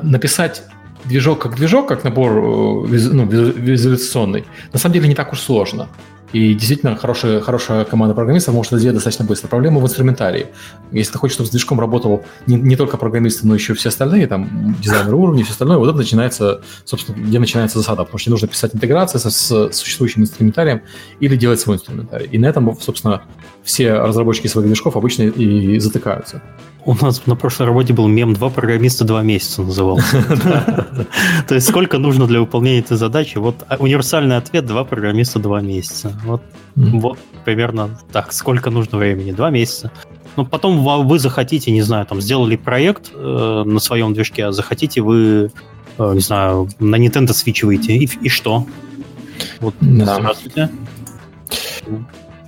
Написать 0.03 0.63
движок 1.05 1.43
как 1.43 1.57
движок, 1.57 1.89
как 1.89 2.05
набор 2.05 2.33
э, 2.33 2.99
ну, 3.13 3.27
визуализационный, 3.27 4.45
на 4.73 4.79
самом 4.79 4.95
деле 4.95 5.09
не 5.09 5.15
так 5.15 5.33
уж 5.33 5.41
сложно. 5.41 5.89
И 6.35 6.53
действительно, 6.53 6.97
хорошая, 6.97 7.41
хорошая 7.41 7.85
команда 7.85 8.13
программистов 8.13 8.55
может 8.55 8.73
это 8.73 8.81
сделать 8.81 8.97
достаточно 8.97 9.25
быстро. 9.25 9.47
Проблема 9.47 9.79
в 9.79 9.85
инструментарии. 9.85 10.49
Если 10.91 11.13
ты 11.13 11.19
хочешь, 11.19 11.35
чтобы 11.35 11.47
с 11.47 11.51
движком 11.51 11.79
работал 11.79 12.25
не, 12.49 12.57
не 12.57 12.75
только 12.75 12.97
программисты, 12.97 13.47
но 13.47 13.55
еще 13.55 13.73
все 13.75 13.91
остальные, 13.91 14.27
там, 14.27 14.75
дизайнеры 14.83 15.15
уровня 15.15 15.45
все 15.45 15.53
остальное, 15.53 15.79
вот 15.79 15.89
это 15.89 15.97
начинается, 15.97 16.61
собственно, 16.85 17.17
где 17.17 17.39
начинается 17.39 17.79
засада, 17.79 18.03
потому 18.03 18.19
что 18.19 18.31
нужно 18.31 18.49
писать 18.49 18.75
интеграции 18.75 19.19
со, 19.19 19.31
с 19.31 19.73
существующим 19.73 20.23
инструментарием 20.23 20.83
или 21.21 21.37
делать 21.37 21.61
свой 21.61 21.77
инструментарий. 21.77 22.27
И 22.27 22.37
на 22.37 22.47
этом, 22.47 22.77
собственно, 22.81 23.23
все 23.63 23.95
разработчики 23.95 24.49
своих 24.49 24.67
движков 24.67 24.97
обычно 24.97 25.23
и 25.23 25.79
затыкаются. 25.79 26.43
У 26.87 26.95
нас 26.95 27.27
на 27.27 27.35
прошлой 27.35 27.67
работе 27.67 27.95
был 27.95 28.09
мем 28.09 28.35
«Два 28.35 28.51
программиста, 28.51 29.05
два 29.05 29.23
месяца» 29.23 29.63
назывался. 29.63 30.23
То 31.49 31.55
есть 31.55 31.67
сколько 31.69 31.99
нужно 31.99 32.27
для 32.27 32.41
выполнения 32.41 32.81
этой 32.81 32.99
задачи? 32.99 33.39
Вот 33.39 33.65
а, 33.69 33.77
универсальный 33.77 34.37
ответ 34.37 34.67
«Два 34.67 34.85
программиста, 34.85 35.39
два 35.39 35.63
месяца». 35.63 36.13
Вот, 36.25 36.43
примерно 37.45 37.99
так. 38.13 38.33
Сколько 38.33 38.71
нужно 38.71 38.99
времени? 38.99 39.33
Два 39.33 39.51
месяца. 39.51 39.91
Ну, 40.37 40.45
потом 40.45 40.85
вы 41.07 41.19
захотите, 41.19 41.71
не 41.71 41.83
знаю, 41.83 42.05
там, 42.07 42.21
сделали 42.21 42.57
проект 42.57 43.13
э, 43.15 43.63
на 43.65 43.79
своем 43.79 44.13
движке, 44.13 44.47
а 44.47 44.53
захотите 44.53 45.01
вы 45.01 45.53
э, 45.97 46.13
не 46.15 46.21
знаю, 46.21 46.69
на 46.81 46.97
Nintendo 46.97 47.29
Switch 47.29 47.65
выйти, 47.65 47.93
и, 47.93 48.29
что? 48.29 48.67
Вот, 49.61 49.75
здравствуйте. 49.81 50.71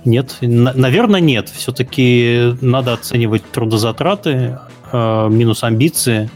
Нет, 0.07 0.37
наверное, 0.41 1.19
нет. 1.19 1.49
Все-таки 1.49 2.55
надо 2.61 2.93
оценивать 2.93 3.43
трудозатраты, 3.51 4.57
э, 4.91 5.27
минус 5.29 5.63
амбиции, 5.63 6.29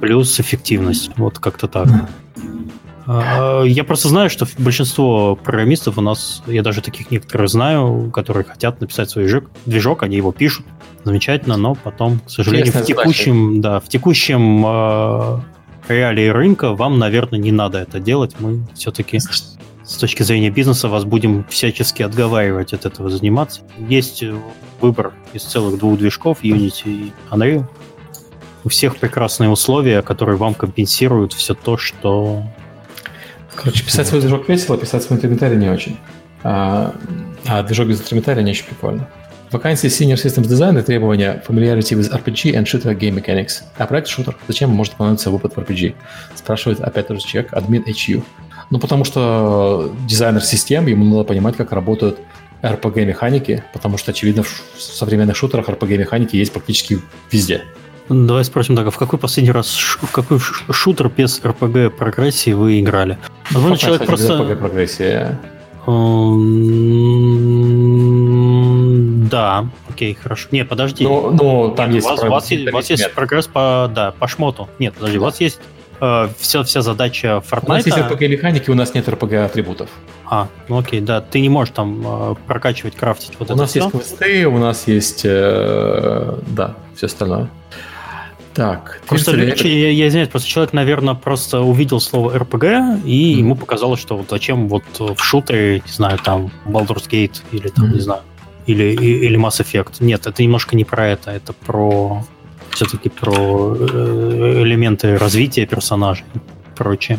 плюс 0.00 0.38
эффективность. 0.40 1.10
Вот 1.16 1.38
как-то 1.38 1.68
так. 1.68 1.86
Mm-hmm. 1.86 3.68
Я 3.68 3.84
просто 3.84 4.08
знаю, 4.08 4.28
что 4.28 4.46
большинство 4.58 5.36
программистов 5.36 5.96
у 5.96 6.00
нас, 6.00 6.42
я 6.48 6.62
даже 6.62 6.80
таких 6.80 7.12
некоторых 7.12 7.48
знаю, 7.48 8.10
которые 8.12 8.42
хотят 8.42 8.80
написать 8.80 9.10
свой 9.10 9.24
движок, 9.24 9.44
движок 9.64 10.02
они 10.02 10.16
его 10.16 10.32
пишут, 10.32 10.66
замечательно, 11.04 11.56
но 11.56 11.76
потом, 11.76 12.18
к 12.18 12.30
сожалению, 12.30 12.66
Интересная 12.66 12.82
в 12.82 12.86
текущем, 12.86 13.60
да, 13.60 13.78
в 13.78 13.88
текущем 13.88 14.64
э, 14.66 15.40
реалии 15.88 16.26
рынка 16.26 16.74
вам, 16.74 16.98
наверное, 16.98 17.38
не 17.38 17.52
надо 17.52 17.78
это 17.78 18.00
делать. 18.00 18.34
Мы 18.40 18.66
все-таки 18.74 19.16
с 19.86 19.96
точки 19.96 20.22
зрения 20.24 20.50
бизнеса 20.50 20.88
вас 20.88 21.04
будем 21.04 21.44
всячески 21.48 22.02
отговаривать 22.02 22.72
от 22.72 22.86
этого 22.86 23.08
заниматься. 23.08 23.60
Есть 23.78 24.24
выбор 24.80 25.14
из 25.32 25.44
целых 25.44 25.78
двух 25.78 25.98
движков, 25.98 26.42
Unity 26.42 26.82
и 26.86 27.12
Unreal. 27.30 27.64
У 28.64 28.68
всех 28.68 28.96
прекрасные 28.96 29.48
условия, 29.48 30.02
которые 30.02 30.36
вам 30.36 30.54
компенсируют 30.54 31.32
все 31.32 31.54
то, 31.54 31.76
что... 31.76 32.42
Короче, 33.54 33.84
писать 33.84 34.08
свой 34.08 34.20
движок 34.20 34.48
весело, 34.48 34.76
писать 34.76 35.04
свой 35.04 35.16
инструментарий 35.16 35.56
не 35.56 35.70
очень. 35.70 35.96
А, 36.42 36.92
а 37.46 37.62
движок 37.62 37.86
без 37.86 38.00
инструментария 38.00 38.42
не 38.42 38.50
очень 38.50 38.66
прикольно. 38.66 39.08
Вакансии 39.52 39.88
Senior 39.88 40.16
Systems 40.16 40.48
Design 40.48 40.78
и 40.80 40.82
требования 40.82 41.42
Familiarity 41.46 41.96
with 41.96 42.10
RPG 42.10 42.54
and 42.54 42.64
Shooter 42.64 42.98
Game 42.98 43.14
Mechanics. 43.14 43.62
А 43.78 43.86
проект 43.86 44.08
шутер. 44.08 44.36
Зачем 44.48 44.70
может 44.70 44.94
понадобиться 44.94 45.30
опыт 45.30 45.54
в 45.54 45.58
RPG? 45.60 45.94
Спрашивает 46.34 46.80
опять 46.80 47.06
тоже 47.06 47.20
человек, 47.20 47.52
админ 47.52 47.84
HU. 47.84 48.24
Ну, 48.70 48.78
потому 48.78 49.04
что 49.04 49.92
дизайнер 50.06 50.42
систем, 50.42 50.86
ему 50.86 51.04
надо 51.04 51.24
понимать, 51.24 51.56
как 51.56 51.72
работают 51.72 52.18
RPG-механики, 52.62 53.62
потому 53.72 53.98
что, 53.98 54.10
очевидно, 54.10 54.42
в 54.42 54.80
современных 54.80 55.36
шутерах 55.36 55.68
RPG-механики 55.68 56.36
есть 56.36 56.52
практически 56.52 57.00
везде. 57.30 57.62
Давай 58.08 58.44
спросим 58.44 58.76
так, 58.76 58.86
а 58.86 58.90
в 58.90 58.98
какой 58.98 59.18
последний 59.18 59.50
раз, 59.50 59.76
в 59.76 60.10
какой 60.12 60.38
шутер 60.38 61.08
без 61.08 61.40
RPG 61.40 61.90
прогрессии 61.90 62.52
вы 62.52 62.80
играли? 62.80 63.18
Возможно, 63.50 63.76
человек 63.78 64.06
просто... 64.06 64.34
RPG 64.34 64.56
прогрессия? 64.56 65.40
Да, 69.30 69.68
окей, 69.88 70.14
хорошо. 70.14 70.48
Не, 70.52 70.64
подожди. 70.64 71.04
Ну, 71.04 71.30
ну 71.30 71.74
там 71.76 71.90
есть... 71.92 72.06
У 72.06 72.10
вас, 72.10 72.22
у 72.22 72.28
вас, 72.28 72.50
есть, 72.50 72.68
у 72.68 72.72
вас 72.72 72.90
есть 72.90 73.14
прогресс 73.14 73.46
по, 73.46 73.90
да, 73.92 74.12
по 74.12 74.28
шмоту. 74.28 74.68
Нет, 74.78 74.94
подожди, 74.94 75.18
да. 75.18 75.22
у 75.22 75.24
вас 75.24 75.40
есть 75.40 75.60
э, 76.00 76.28
вся, 76.38 76.62
вся 76.62 76.82
задача 76.82 77.42
Fortnite... 77.48 77.64
У 77.66 77.68
нас 77.68 77.86
есть 77.86 77.98
RPG-механики, 77.98 78.70
у 78.70 78.74
нас 78.74 78.94
нет 78.94 79.08
RPG-атрибутов. 79.08 79.88
А, 80.24 80.48
ну 80.68 80.78
окей, 80.78 81.00
да, 81.00 81.20
ты 81.20 81.40
не 81.40 81.48
можешь 81.48 81.74
там 81.74 82.02
э, 82.04 82.34
прокачивать, 82.46 82.96
крафтить 82.96 83.38
вот 83.38 83.50
у 83.50 83.52
это 83.52 83.54
У 83.54 83.56
нас 83.56 83.70
все? 83.70 83.80
есть 83.80 83.92
квесты, 83.92 84.46
у 84.46 84.58
нас 84.58 84.88
есть, 84.88 85.22
э, 85.24 86.38
да, 86.48 86.74
все 86.94 87.06
остальное. 87.06 87.48
Так. 88.54 89.02
Просто, 89.06 89.32
ли... 89.32 89.54
я, 89.54 89.90
я 89.90 90.08
извиняюсь, 90.08 90.30
просто 90.30 90.48
человек, 90.48 90.72
наверное, 90.72 91.14
просто 91.14 91.60
увидел 91.60 92.00
слово 92.00 92.36
RPG, 92.38 93.02
и 93.04 93.34
mm-hmm. 93.34 93.38
ему 93.38 93.54
показалось, 93.54 94.00
что 94.00 94.16
вот 94.16 94.30
зачем 94.30 94.68
вот 94.68 94.84
в 94.98 95.18
шутере, 95.18 95.82
не 95.84 95.92
знаю, 95.92 96.18
там, 96.18 96.50
Baldur's 96.64 97.08
Gate 97.08 97.42
или 97.52 97.68
там, 97.68 97.86
mm-hmm. 97.86 97.94
не 97.94 98.00
знаю, 98.00 98.22
или, 98.66 98.84
или 98.94 99.38
Mass 99.38 99.60
Effect. 99.62 99.96
Нет, 100.00 100.26
это 100.26 100.42
немножко 100.42 100.74
не 100.74 100.84
про 100.84 101.06
это, 101.08 101.30
это 101.30 101.52
про 101.52 102.24
все-таки 102.76 103.08
про 103.08 103.74
э, 103.78 104.62
элементы 104.62 105.16
развития 105.18 105.66
персонажей 105.66 106.24
и 106.34 106.38
прочее. 106.76 107.18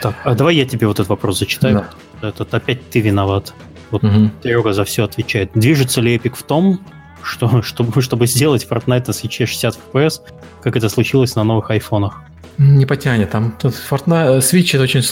Так, 0.00 0.14
а 0.24 0.34
давай 0.34 0.56
я 0.56 0.64
тебе 0.64 0.86
вот 0.86 0.96
этот 0.96 1.08
вопрос 1.08 1.38
зачитаю. 1.38 1.84
Да. 2.20 2.28
Этот 2.28 2.54
опять 2.54 2.88
ты 2.90 3.00
виноват. 3.00 3.52
Вот 3.90 4.04
угу. 4.04 4.30
Серега 4.42 4.72
за 4.72 4.84
все 4.84 5.04
отвечает. 5.04 5.50
Движется 5.54 6.00
ли 6.00 6.16
Epic 6.16 6.34
в 6.36 6.42
том, 6.44 6.80
что, 7.22 7.62
чтобы, 7.62 8.00
чтобы 8.00 8.26
сделать 8.26 8.66
Fortnite 8.68 9.04
на 9.06 9.12
свече 9.12 9.46
60 9.46 9.78
FPS, 9.92 10.20
как 10.62 10.76
это 10.76 10.88
случилось 10.88 11.34
на 11.34 11.44
новых 11.44 11.70
айфонах? 11.70 12.22
Не 12.58 12.86
потянет. 12.86 13.30
Там 13.30 13.56
тут 13.60 13.74
Fortnite, 13.74 14.38
Switch 14.38 14.74
это 14.74 14.82
очень, 14.82 15.02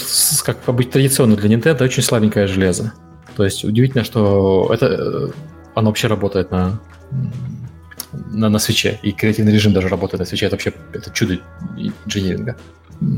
как 0.43 0.73
быть 0.73 0.91
традиционно 0.91 1.35
для 1.35 1.55
Nintendo, 1.55 1.83
очень 1.83 2.03
слабенькое 2.03 2.47
железо. 2.47 2.93
То 3.35 3.43
есть 3.43 3.63
удивительно, 3.63 4.03
что 4.03 4.69
это 4.73 4.85
э, 4.85 5.27
оно 5.75 5.89
вообще 5.89 6.07
работает 6.07 6.51
на 6.51 6.79
на, 8.13 8.49
на 8.49 8.59
свече. 8.59 8.99
И 9.03 9.11
креативный 9.11 9.53
режим 9.53 9.73
даже 9.73 9.87
работает 9.87 10.19
на 10.19 10.25
свече. 10.25 10.45
Это 10.45 10.55
вообще 10.55 10.73
это 10.93 11.11
чудо 11.11 11.39
инжиниринга. 12.05 12.55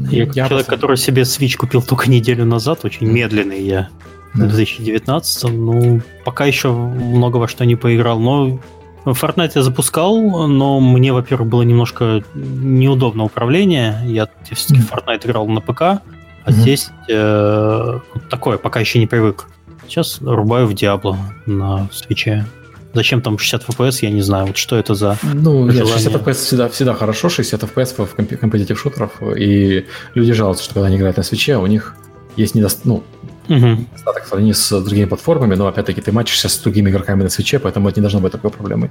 Я, 0.09 0.23
я 0.33 0.47
человек, 0.47 0.67
который 0.67 0.97
себе 0.97 1.23
Switch 1.23 1.57
купил 1.57 1.81
только 1.81 2.09
неделю 2.09 2.45
назад, 2.45 2.85
очень 2.85 3.07
медленный 3.07 3.61
я 3.61 3.89
в 4.33 4.47
2019 4.47 5.43
ну, 5.51 6.01
пока 6.25 6.45
еще 6.45 6.71
много 6.71 7.37
во 7.37 7.47
что 7.47 7.65
не 7.65 7.75
поиграл, 7.75 8.19
но 8.19 8.59
Fortnite 9.05 9.51
я 9.55 9.63
запускал, 9.63 10.47
но 10.47 10.79
мне, 10.79 11.11
во-первых, 11.11 11.49
было 11.49 11.61
немножко 11.63 12.23
неудобно 12.33 13.25
управление. 13.25 13.99
Я 14.05 14.29
все-таки 14.49 14.81
в 14.81 14.91
Fortnite 14.91 15.25
играл 15.25 15.47
на 15.47 15.59
ПК, 15.59 15.81
а 15.81 16.01
mm-hmm. 16.45 16.51
здесь 16.51 16.89
э, 17.09 17.99
такое, 18.29 18.57
пока 18.57 18.79
еще 18.79 18.99
не 18.99 19.07
привык. 19.07 19.47
Сейчас 19.87 20.21
рубаю 20.21 20.67
в 20.67 20.73
Диабло 20.73 21.17
на 21.45 21.89
свече. 21.91 22.45
Зачем 22.93 23.21
там 23.21 23.37
60 23.37 23.69
FPS, 23.69 23.99
я 24.01 24.11
не 24.11 24.21
знаю. 24.21 24.47
Вот 24.47 24.57
что 24.57 24.75
это 24.75 24.93
за 24.93 25.17
Ну, 25.23 25.65
нет, 25.67 25.87
60 25.87 26.13
FPS 26.13 26.33
всегда, 26.33 26.69
всегда 26.69 26.93
хорошо, 26.93 27.29
60 27.29 27.63
FPS 27.63 28.05
в 28.05 28.15
компетитив 28.37 28.79
шутерах, 28.79 29.11
и 29.35 29.85
люди 30.13 30.33
жалуются, 30.33 30.63
что 30.63 30.75
когда 30.75 30.87
они 30.87 30.97
играют 30.97 31.17
на 31.17 31.23
свече, 31.23 31.57
у 31.57 31.65
них 31.65 31.95
есть 32.35 32.55
недостаток, 32.55 32.85
ну, 32.85 33.55
угу. 33.55 33.85
в 33.95 34.27
сравнении 34.27 34.53
с 34.53 34.81
другими 34.81 35.05
платформами, 35.05 35.55
но 35.55 35.67
опять-таки 35.67 36.01
ты 36.01 36.11
матчишься 36.11 36.49
с 36.49 36.57
другими 36.57 36.89
игроками 36.89 37.23
на 37.23 37.29
свече, 37.29 37.59
поэтому 37.59 37.89
это 37.89 37.99
не 37.99 38.01
должно 38.01 38.19
быть 38.19 38.31
такой 38.31 38.49
проблемой. 38.49 38.89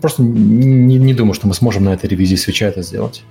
Просто 0.00 0.22
не, 0.22 0.98
не 0.98 1.14
думаю, 1.14 1.34
что 1.34 1.46
мы 1.46 1.54
сможем 1.54 1.84
на 1.84 1.94
этой 1.94 2.08
ревизии 2.08 2.36
свеча 2.36 2.66
это 2.66 2.82
сделать. 2.82 3.24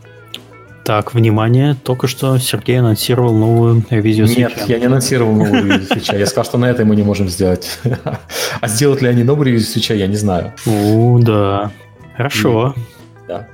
Так, 0.86 1.16
внимание, 1.16 1.74
только 1.74 2.06
что 2.06 2.38
Сергей 2.38 2.80
анонсировал 2.80 3.34
новую 3.34 3.84
ревизию 3.90 4.28
Нет, 4.28 4.52
свеча. 4.52 4.66
я 4.68 4.78
не 4.78 4.86
анонсировал 4.86 5.34
новую 5.34 5.66
ревизию 5.66 5.88
свеча. 5.88 6.16
Я 6.16 6.28
сказал, 6.28 6.46
что 6.46 6.58
на 6.60 6.66
этой 6.66 6.86
мы 6.86 6.96
не 6.96 7.02
можем 7.02 7.28
сделать. 7.28 7.80
А 8.62 8.68
сделать 8.68 9.02
ли 9.02 9.10
они 9.10 9.24
новую 9.24 9.48
ревизию 9.48 9.68
свеча, 9.68 9.96
я 9.96 10.06
не 10.06 10.16
знаю. 10.16 10.54
О, 10.68 11.18
да. 11.20 11.72
Хорошо. 12.16 12.76
Да. 13.28 13.48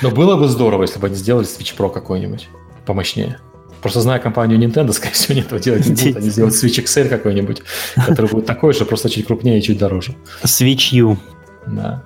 Но 0.00 0.12
было 0.12 0.36
бы 0.36 0.46
здорово, 0.46 0.82
если 0.82 1.00
бы 1.00 1.08
они 1.08 1.16
сделали 1.16 1.44
Switch 1.44 1.76
Pro 1.76 1.90
какой-нибудь 1.90 2.48
помощнее. 2.86 3.38
Просто 3.80 4.00
зная 4.00 4.20
компанию 4.20 4.60
Nintendo, 4.60 4.92
скорее 4.92 5.14
всего, 5.14 5.32
они 5.32 5.40
этого 5.40 5.60
делать 5.60 5.86
не 5.86 5.94
будут. 5.94 6.16
Они 6.18 6.30
сделают 6.30 6.54
Switch 6.54 6.80
XL 6.80 7.08
какой-нибудь, 7.08 7.62
который 8.06 8.30
будет 8.30 8.46
такой 8.46 8.74
же, 8.74 8.84
просто 8.84 9.10
чуть 9.10 9.26
крупнее 9.26 9.58
и 9.58 9.62
чуть 9.62 9.78
дороже. 9.78 10.14
Switch 10.44 10.92
U. 10.92 11.18
Да. 11.66 12.04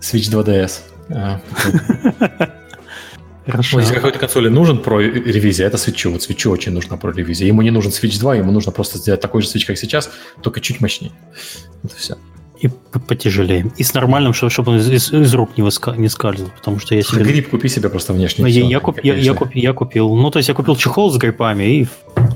Switch 0.00 0.28
2DS. 0.28 0.80
Хорошо. 3.46 3.80
если 3.80 3.94
какой-то 3.94 4.18
консоли 4.18 4.48
нужен 4.48 4.78
про 4.78 5.00
ревизия, 5.00 5.66
это 5.66 5.76
свечу. 5.76 6.10
Вот 6.12 6.22
свечу 6.22 6.50
очень 6.50 6.72
нужна 6.72 6.96
про 6.96 7.12
ревизия. 7.12 7.46
Ему 7.46 7.62
не 7.62 7.70
нужен 7.70 7.90
Switch 7.90 8.18
2, 8.18 8.36
ему 8.36 8.52
нужно 8.52 8.72
просто 8.72 8.98
сделать 8.98 9.20
такой 9.20 9.42
же 9.42 9.48
свич, 9.48 9.66
как 9.66 9.76
сейчас, 9.78 10.10
только 10.42 10.60
чуть 10.60 10.80
мощнее. 10.80 11.12
Это 11.82 11.96
все. 11.96 12.16
И 12.60 12.68
потяжелее. 13.08 13.72
И 13.76 13.82
с 13.82 13.92
нормальным, 13.92 14.32
чтобы, 14.32 14.50
чтобы 14.52 14.72
он 14.72 14.78
из, 14.78 15.12
из 15.12 15.34
рук 15.34 15.56
не, 15.56 15.64
выска, 15.64 15.90
не 15.92 16.08
скользил. 16.08 16.48
Потому 16.56 16.78
что 16.78 16.94
я 16.94 17.02
себе... 17.02 17.24
Грипп 17.24 17.50
купи 17.50 17.68
себе 17.68 17.88
просто 17.88 18.12
внешне. 18.12 18.48
Я, 18.48 18.64
я, 18.64 18.78
куп, 18.78 19.00
я, 19.02 19.14
я, 19.14 19.34
куп, 19.34 19.52
я 19.54 19.72
купил. 19.72 20.14
Ну, 20.14 20.30
то 20.30 20.38
есть 20.38 20.48
я 20.48 20.54
купил 20.54 20.76
чехол 20.76 21.10
с 21.10 21.16
гриппами 21.16 21.64
и 21.64 21.88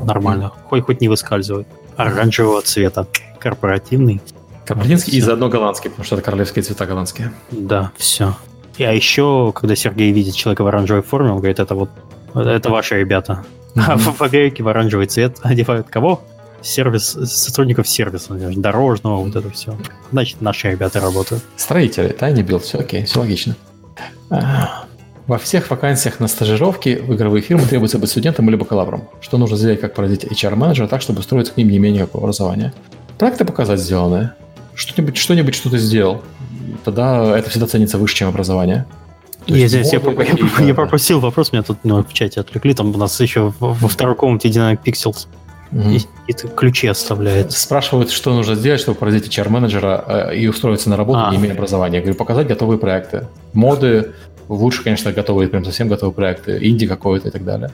нормально. 0.02 0.50
Хоть 0.64 0.82
хоть 0.82 1.00
не 1.00 1.08
выскальзывает. 1.08 1.68
Оранжевого 1.94 2.62
цвета. 2.62 3.06
Корпоративный. 3.38 4.20
Корпоративный 4.64 5.16
и 5.16 5.20
заодно 5.20 5.48
голландский, 5.48 5.90
потому 5.90 6.04
что 6.04 6.16
это 6.16 6.24
королевские 6.24 6.64
цвета 6.64 6.86
голландские. 6.86 7.32
Да, 7.52 7.92
все. 7.96 8.34
И, 8.78 8.84
а 8.84 8.92
еще, 8.92 9.52
когда 9.54 9.74
Сергей 9.74 10.12
видит 10.12 10.34
человека 10.34 10.62
в 10.62 10.66
оранжевой 10.66 11.02
форме, 11.02 11.30
он 11.30 11.38
говорит, 11.38 11.58
это 11.58 11.74
вот, 11.74 11.90
это 12.34 12.70
ваши 12.70 12.98
ребята. 12.98 13.44
Mm-hmm. 13.74 13.84
А 13.86 13.96
в, 13.96 14.18
в 14.18 14.22
Америке 14.22 14.62
в 14.62 14.68
оранжевый 14.68 15.06
цвет 15.06 15.38
одевают 15.42 15.88
кого? 15.88 16.22
Сервис, 16.62 17.10
сотрудников 17.10 17.86
сервиса, 17.86 18.34
дорожного, 18.34 19.22
вот 19.22 19.36
это 19.36 19.50
все. 19.50 19.76
Значит, 20.10 20.40
наши 20.40 20.70
ребята 20.70 21.00
работают. 21.00 21.44
Строители, 21.56 22.08
tinyBuild, 22.08 22.64
все 22.64 22.78
окей, 22.78 23.04
все 23.04 23.20
логично. 23.20 23.56
А, 24.30 24.84
во 25.26 25.38
всех 25.38 25.70
вакансиях 25.70 26.18
на 26.18 26.28
стажировке 26.28 26.98
в 27.00 27.14
игровые 27.14 27.42
фирмы 27.42 27.66
требуется 27.66 27.98
быть 27.98 28.10
студентом 28.10 28.48
или 28.48 28.56
бакалавром. 28.56 29.08
Что 29.20 29.38
нужно 29.38 29.56
сделать, 29.56 29.80
как 29.80 29.94
поразить 29.94 30.24
HR-менеджера 30.24 30.88
так, 30.88 31.02
чтобы 31.02 31.20
устроиться 31.20 31.52
к 31.52 31.56
ним 31.56 31.68
не 31.68 31.78
имея 31.78 32.04
образования? 32.04 32.72
Проекты 33.18 33.44
показать 33.44 33.80
сделанное. 33.80 34.34
Что-нибудь, 34.76 35.16
что-нибудь, 35.16 35.54
что 35.54 35.70
ты 35.70 35.78
сделал 35.78 36.22
тогда 36.86 37.36
это 37.36 37.50
всегда 37.50 37.66
ценится 37.66 37.98
выше, 37.98 38.14
чем 38.14 38.28
образование. 38.28 38.86
Я, 39.46 39.68
здесь, 39.68 39.92
я, 39.92 40.00
я, 40.00 40.64
я 40.64 40.74
пропустил 40.74 41.20
вопрос, 41.20 41.52
меня 41.52 41.62
тут 41.62 41.78
ну, 41.84 42.02
в 42.02 42.12
чате 42.12 42.40
отвлекли, 42.40 42.74
там 42.74 42.92
у 42.92 42.98
нас 42.98 43.20
еще 43.20 43.52
во 43.60 43.88
второй 43.88 44.16
комнате 44.16 44.48
Dynamic 44.48 44.80
Pixels 44.84 45.28
mm-hmm. 45.70 46.06
и, 46.26 46.32
и 46.32 46.34
ключи 46.56 46.88
оставляет. 46.88 47.52
Спрашивают, 47.52 48.10
что 48.10 48.34
нужно 48.34 48.56
сделать, 48.56 48.80
чтобы 48.80 48.98
поразить 48.98 49.28
HR-менеджера 49.28 50.30
э, 50.32 50.36
и 50.36 50.48
устроиться 50.48 50.90
на 50.90 50.96
работу, 50.96 51.20
а. 51.26 51.30
не 51.30 51.36
имея 51.36 51.52
образования. 51.52 51.96
Я 51.96 52.02
говорю, 52.02 52.18
показать 52.18 52.48
готовые 52.48 52.78
проекты, 52.78 53.28
моды, 53.52 54.14
Лучше, 54.48 54.84
конечно, 54.84 55.12
готовые, 55.12 55.48
прям 55.48 55.64
совсем 55.64 55.88
готовые 55.88 56.14
проекты, 56.14 56.58
инди 56.60 56.86
какой-то 56.86 57.28
и 57.28 57.30
так 57.32 57.44
далее. 57.44 57.72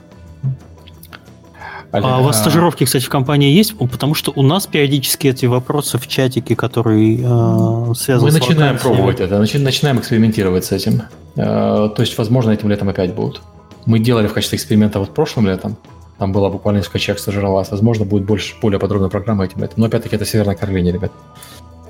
А 1.92 2.20
у 2.20 2.24
вас 2.24 2.40
стажировки, 2.40 2.84
кстати, 2.84 3.04
в 3.04 3.10
компании 3.10 3.50
есть? 3.50 3.76
Потому 3.76 4.14
что 4.14 4.32
у 4.34 4.42
нас 4.42 4.66
периодически 4.66 5.28
эти 5.28 5.44
вопросы 5.46 5.98
в 5.98 6.06
чатике, 6.08 6.56
которые 6.56 7.18
э, 7.18 7.94
связаны 7.94 8.30
Мы 8.30 8.30
с 8.30 8.34
начинаем 8.40 8.78
пробовать 8.78 9.20
это, 9.20 9.38
начинаем 9.38 9.98
экспериментировать 9.98 10.64
с 10.64 10.72
этим. 10.72 11.02
Э, 11.36 11.90
то 11.94 11.96
есть, 11.98 12.16
возможно, 12.16 12.50
этим 12.50 12.70
летом 12.70 12.88
опять 12.88 13.14
будут. 13.14 13.42
Мы 13.84 13.98
делали 13.98 14.26
в 14.26 14.32
качестве 14.32 14.56
эксперимента 14.56 15.00
вот 15.00 15.12
прошлым 15.14 15.46
летом. 15.46 15.76
Там 16.18 16.32
было 16.32 16.48
буквально 16.48 16.78
несколько 16.78 16.98
человек 16.98 17.20
стажировалось. 17.20 17.70
Возможно, 17.70 18.04
будет 18.04 18.24
больше, 18.24 18.54
более 18.62 18.78
подробная 18.78 19.10
программа 19.10 19.44
этим 19.44 19.60
летом. 19.60 19.74
Но 19.76 19.86
опять-таки 19.86 20.16
это 20.16 20.24
Северная 20.24 20.54
Каролина, 20.54 20.88
ребят. 20.88 21.12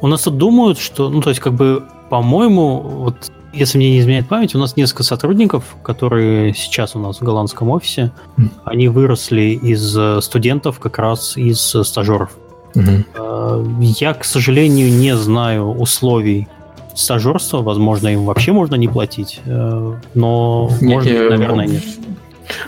У 0.03 0.09
нас 0.09 0.23
тут 0.23 0.37
думают, 0.37 0.79
что, 0.79 1.09
ну, 1.09 1.21
то 1.21 1.31
есть, 1.31 1.41
как 1.41 1.55
бы, 1.55 1.85
по-моему, 2.11 2.81
вот 2.81 3.31
если 3.53 3.79
мне 3.79 3.91
не 3.91 4.01
изменяет 4.01 4.29
память, 4.29 4.55
у 4.55 4.59
нас 4.59 4.77
несколько 4.77 5.05
сотрудников, 5.05 5.77
которые 5.85 6.55
сейчас 6.55 6.97
у 6.97 6.99
нас 6.99 7.21
в 7.21 7.23
голландском 7.23 7.71
офисе, 7.71 8.11
mm. 8.37 8.49
они 8.65 8.89
выросли 8.89 9.59
из 9.63 9.97
э, 9.97 10.21
студентов, 10.21 10.81
как 10.81 10.99
раз 10.99 11.37
из 11.37 11.75
э, 11.75 11.85
стажеров. 11.85 12.31
Mm-hmm. 12.75 13.95
Я, 14.01 14.15
к 14.15 14.25
сожалению, 14.25 14.91
не 14.91 15.15
знаю 15.15 15.69
условий 15.69 16.49
стажерства. 16.95 17.63
Возможно, 17.63 18.09
им 18.09 18.25
вообще 18.25 18.53
можно 18.53 18.77
не 18.77 18.89
платить, 18.89 19.41
но, 19.45 20.71
нет, 20.81 20.95
может 20.95 21.13
быть, 21.13 21.31
наверное, 21.31 21.67
нет. 21.67 21.83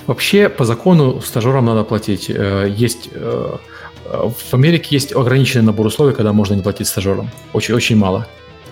Вообще, 0.06 0.50
по 0.50 0.66
закону 0.66 1.22
стажерам 1.22 1.64
надо 1.64 1.84
платить. 1.84 2.28
Есть 2.28 3.08
в 4.04 4.54
Америке 4.54 4.88
есть 4.90 5.14
ограниченный 5.14 5.64
набор 5.64 5.86
условий, 5.86 6.14
когда 6.14 6.32
можно 6.32 6.54
не 6.54 6.62
платить 6.62 6.86
стажерам. 6.86 7.30
Очень, 7.52 7.74
очень 7.74 7.96
мало. 7.96 8.26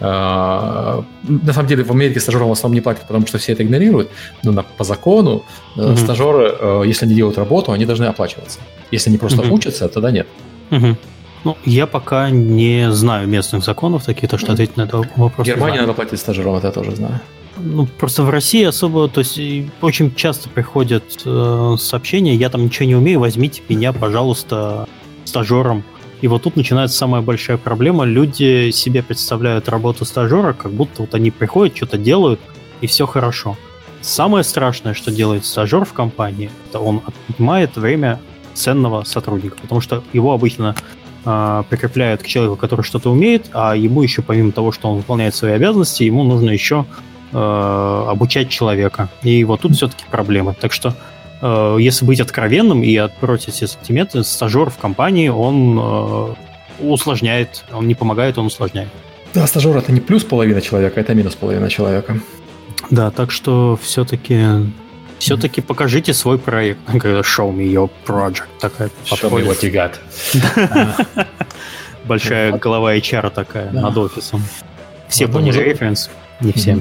А, 0.05 1.05
на 1.23 1.53
самом 1.53 1.69
деле 1.69 1.85
в 1.85 1.91
Америке 1.91 2.19
стажерам 2.19 2.49
в 2.49 2.53
основном 2.53 2.75
не 2.75 2.81
платят, 2.81 3.07
потому 3.07 3.27
что 3.27 3.39
все 3.39 3.53
это 3.53 3.63
игнорируют, 3.63 4.11
но 4.43 4.65
по 4.77 4.83
закону 4.83 5.45
mm-hmm. 5.77 5.97
стажеры, 5.97 6.57
э, 6.59 6.83
если 6.87 7.07
они 7.07 7.15
делают 7.15 7.39
работу, 7.39 7.71
они 7.71 7.87
должны 7.87 8.07
оплачиваться. 8.07 8.59
Если 8.91 9.11
они 9.11 9.19
просто 9.19 9.43
mm-hmm. 9.43 9.51
учатся, 9.51 9.89
тогда 9.89 10.11
нет. 10.11 10.27
Mm-hmm. 10.71 10.97
Ну, 11.45 11.57
я 11.65 11.87
пока 11.87 12.31
не 12.31 12.91
знаю 12.91 13.29
местных 13.29 13.65
законов 13.65 14.05
таких, 14.05 14.29
то 14.29 14.39
что 14.39 14.53
ответить 14.53 14.77
на 14.77 14.83
этот 14.83 15.07
вопрос. 15.17 15.47
В 15.47 15.49
Германии 15.49 15.79
надо 15.79 15.93
платить 15.93 16.19
стажерам, 16.19 16.57
это 16.57 16.69
я 16.69 16.73
тоже 16.73 16.97
знаю. 16.97 17.21
Ну, 17.59 17.87
просто 17.87 18.25
в 18.25 18.31
России 18.31 18.65
особо, 18.65 19.09
то 19.09 19.21
есть 19.21 19.39
очень 19.81 20.15
часто 20.15 20.49
приходят 20.49 21.05
э, 21.25 21.77
сообщения, 21.79 22.35
я 22.35 22.49
там 22.49 22.65
ничего 22.65 22.87
не 22.87 22.97
умею, 22.97 23.21
возьмите 23.21 23.63
меня, 23.69 23.93
пожалуйста, 23.93 24.89
стажером 25.25 25.85
и 26.23 26.29
вот 26.29 26.45
тут 26.45 26.55
начинается 26.55 26.97
самая 26.97 27.21
большая 27.21 27.57
проблема. 27.57 28.05
Люди 28.05 28.71
себе 28.71 29.03
представляют 29.03 29.69
работу 29.69 30.05
стажера, 30.05 30.53
как 30.53 30.71
будто 30.71 31.03
вот 31.03 31.15
они 31.15 31.33
приходят, 31.33 31.77
что-то 31.77 31.99
делают, 31.99 32.41
и 32.81 32.87
все 32.87 33.07
хорошо. 33.07 33.59
Самое 34.01 34.45
страшное, 34.45 34.95
что 34.95 35.11
делает 35.11 35.45
стажер 35.45 35.85
в 35.85 35.93
компании, 35.93 36.51
это 36.69 36.79
он 36.79 37.03
отнимает 37.29 37.77
время 37.77 38.21
ценного 38.55 39.03
сотрудника, 39.03 39.57
потому 39.61 39.81
что 39.81 40.05
его 40.13 40.33
обычно 40.33 40.77
э, 41.25 41.63
прикрепляют 41.69 42.23
к 42.23 42.27
человеку, 42.27 42.57
который 42.57 42.83
что-то 42.83 43.11
умеет, 43.11 43.51
а 43.53 43.75
ему 43.75 44.03
еще 44.03 44.23
помимо 44.23 44.53
того, 44.53 44.71
что 44.71 44.91
он 44.91 44.99
выполняет 44.99 45.35
свои 45.35 45.53
обязанности, 45.53 46.05
ему 46.05 46.23
нужно 46.23 46.51
еще 46.51 46.87
э, 47.33 48.07
обучать 48.09 48.49
человека. 48.49 49.09
И 49.23 49.43
вот 49.43 49.63
тут 49.63 49.75
все-таки 49.75 50.05
проблемы. 50.09 50.55
Так 50.61 50.73
что 50.73 50.95
Э, 51.43 51.77
если 51.79 52.05
быть 52.05 52.21
откровенным 52.21 52.83
и 52.83 52.97
отбросить 52.97 53.55
все 53.55 53.67
сантиметры, 53.67 54.23
стажер 54.23 54.71
в 54.71 54.79
компании, 54.79 55.29
он 55.29 55.79
э, 55.79 56.35
усложняет, 56.81 57.65
он 57.73 57.89
не 57.89 57.95
помогает, 57.95 58.39
он 58.39 58.47
усложняет. 58.47 58.89
Да, 59.35 59.47
стажер 59.47 59.77
это 59.77 59.93
не 59.93 60.01
плюс 60.01 60.25
половина 60.25 60.61
человека, 60.61 61.01
это 61.01 61.15
минус 61.15 61.35
половина 61.35 61.69
человека. 61.69 62.21
Да, 62.91 63.11
так 63.11 63.31
что 63.31 63.79
все-таки 63.83 64.41
все-таки 65.19 65.61
mm-hmm. 65.61 65.65
покажите 65.65 66.15
свой 66.15 66.39
проект. 66.39 66.81
Show 66.89 67.55
me 67.55 67.73
your 67.73 67.91
project. 68.07 68.49
Такая 68.61 68.91
Show 69.07 69.31
me 69.31 69.47
what 69.47 69.63
you 69.63 69.73
got. 69.73 69.95
Большая 72.05 72.59
голова 72.59 72.97
HR 72.97 73.31
такая 73.31 73.71
над 73.71 73.97
офисом. 73.97 74.43
Все 75.09 75.29
поняли 75.29 75.61
референс? 75.61 76.11
Не 76.41 76.53
все. 76.53 76.79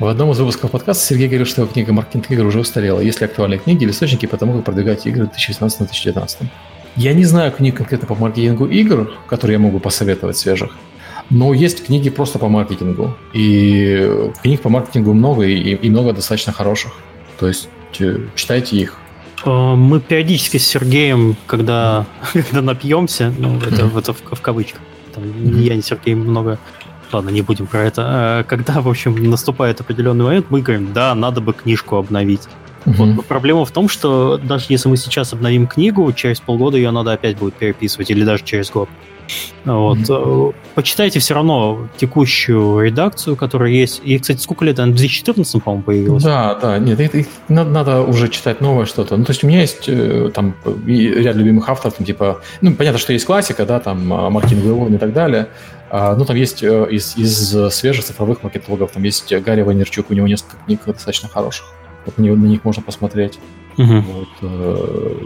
В 0.00 0.06
одном 0.06 0.32
из 0.32 0.40
выпусков 0.40 0.72
подкаста 0.72 1.04
Сергей 1.04 1.28
говорил, 1.28 1.46
что 1.46 1.62
его 1.62 1.72
книга 1.72 1.92
«Маркетинг 1.92 2.28
игр» 2.28 2.44
уже 2.44 2.58
устарела. 2.58 2.98
Есть 2.98 3.20
ли 3.20 3.26
актуальные 3.26 3.60
книги 3.60 3.84
или 3.84 3.92
источники 3.92 4.26
по 4.26 4.36
тому, 4.36 4.54
как 4.54 4.64
продвигать 4.64 5.06
игры 5.06 5.26
в 5.26 5.30
2018-2019? 5.30 6.46
Я 6.96 7.12
не 7.12 7.24
знаю 7.24 7.52
книг 7.52 7.76
конкретно 7.76 8.08
по 8.08 8.16
маркетингу 8.16 8.66
игр, 8.66 9.14
которые 9.28 9.54
я 9.54 9.58
могу 9.60 9.78
посоветовать 9.78 10.36
свежих, 10.36 10.76
но 11.30 11.54
есть 11.54 11.86
книги 11.86 12.10
просто 12.10 12.40
по 12.40 12.48
маркетингу. 12.48 13.16
И 13.34 14.32
книг 14.42 14.62
по 14.62 14.68
маркетингу 14.68 15.14
много, 15.14 15.44
и, 15.44 15.74
и 15.74 15.90
много 15.90 16.12
достаточно 16.12 16.52
хороших. 16.52 16.92
То 17.38 17.46
есть 17.46 17.68
э, 18.00 18.18
читайте 18.34 18.76
их. 18.76 18.98
Э, 19.44 19.74
мы 19.76 20.00
периодически 20.00 20.56
с 20.56 20.66
Сергеем, 20.66 21.36
когда, 21.46 22.04
когда 22.32 22.62
напьемся, 22.62 23.32
ну, 23.38 23.58
это, 23.58 23.86
это 23.96 24.12
в, 24.12 24.16
в 24.32 24.40
кавычках, 24.40 24.80
там, 25.14 25.22
я 25.60 25.76
не 25.76 25.82
Сергей 25.82 26.16
много 26.16 26.58
ладно, 27.14 27.30
не 27.30 27.42
будем 27.42 27.66
про 27.66 27.84
это. 27.84 28.42
Э, 28.42 28.44
когда, 28.48 28.80
в 28.80 28.88
общем, 28.88 29.14
наступает 29.30 29.80
определенный 29.80 30.24
момент, 30.24 30.46
мы 30.50 30.60
говорим, 30.60 30.92
да, 30.92 31.14
надо 31.14 31.40
бы 31.40 31.52
книжку 31.52 31.96
обновить. 31.96 32.42
Угу. 32.86 32.94
Вот, 32.96 33.26
проблема 33.26 33.64
в 33.64 33.70
том, 33.70 33.88
что 33.88 34.38
даже 34.42 34.66
если 34.68 34.88
мы 34.88 34.96
сейчас 34.96 35.32
обновим 35.32 35.66
книгу, 35.66 36.12
через 36.12 36.40
полгода 36.40 36.76
ее 36.76 36.90
надо 36.90 37.12
опять 37.12 37.38
будет 37.38 37.54
переписывать, 37.54 38.10
или 38.10 38.24
даже 38.24 38.44
через 38.44 38.70
год. 38.70 38.88
Вот. 39.64 39.98
Mm-hmm. 39.98 40.54
Почитайте 40.74 41.18
все 41.18 41.34
равно 41.34 41.88
текущую 41.96 42.80
редакцию, 42.84 43.36
которая 43.36 43.70
есть. 43.70 44.02
И, 44.04 44.18
кстати, 44.18 44.38
сколько 44.40 44.64
лет? 44.64 44.78
Она 44.78 44.92
в 44.92 44.96
2014, 44.96 45.62
по-моему, 45.62 45.82
появилась. 45.82 46.22
Да, 46.22 46.54
да. 46.54 46.78
Нет, 46.78 47.00
их, 47.00 47.14
их 47.14 47.26
надо, 47.48 47.70
надо 47.70 48.02
уже 48.02 48.28
читать 48.28 48.60
новое 48.60 48.84
что-то. 48.84 49.16
Ну, 49.16 49.24
то 49.24 49.30
есть 49.30 49.42
у 49.44 49.46
меня 49.46 49.60
есть 49.60 49.84
э, 49.86 50.30
там 50.34 50.54
ряд 50.86 51.36
любимых 51.36 51.68
авторов, 51.68 51.94
там, 51.94 52.06
типа, 52.06 52.40
ну, 52.60 52.74
понятно, 52.74 52.98
что 52.98 53.12
есть 53.12 53.24
классика, 53.24 53.64
да, 53.64 53.80
там, 53.80 54.12
а, 54.12 54.30
Мартин 54.30 54.60
Глевон 54.60 54.94
и 54.94 54.98
так 54.98 55.12
далее. 55.12 55.48
А, 55.96 56.16
ну, 56.16 56.24
там 56.24 56.34
есть 56.34 56.64
э, 56.64 56.88
из, 56.90 57.16
из 57.16 57.72
свежих 57.72 58.04
цифровых 58.04 58.42
маркетологов, 58.42 58.90
там 58.90 59.04
есть 59.04 59.32
Гарри 59.32 59.62
Ванерчук, 59.62 60.10
у 60.10 60.14
него 60.14 60.26
несколько 60.26 60.56
книг 60.64 60.80
достаточно 60.86 61.28
хороших. 61.28 61.66
Вот 62.04 62.18
на, 62.18 62.24
них 62.24 62.64
можно 62.64 62.82
посмотреть. 62.82 63.38
Угу. 63.78 64.00
Вот, 64.00 64.28
э, 64.42 65.20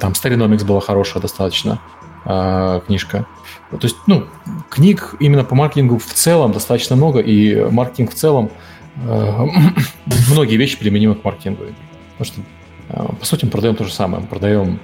там 0.00 0.16
Стариномикс 0.16 0.64
была 0.64 0.80
хорошая 0.80 1.22
достаточно 1.22 1.80
э, 2.24 2.80
книжка. 2.88 3.24
То 3.70 3.78
есть, 3.82 3.94
ну, 4.08 4.26
книг 4.68 5.14
именно 5.20 5.44
по 5.44 5.54
маркетингу 5.54 5.98
в 5.98 6.12
целом 6.12 6.50
достаточно 6.50 6.96
много, 6.96 7.20
и 7.20 7.70
маркетинг 7.70 8.10
в 8.10 8.14
целом 8.14 8.50
э, 8.96 9.46
многие 10.32 10.56
вещи 10.56 10.76
применимы 10.76 11.14
к 11.14 11.22
маркетингу. 11.22 11.66
Потому 12.18 12.24
что, 12.24 12.40
э, 12.88 13.06
по 13.20 13.24
сути, 13.24 13.44
мы 13.44 13.52
продаем 13.52 13.76
то 13.76 13.84
же 13.84 13.92
самое. 13.92 14.22
Мы 14.22 14.26
продаем 14.26 14.80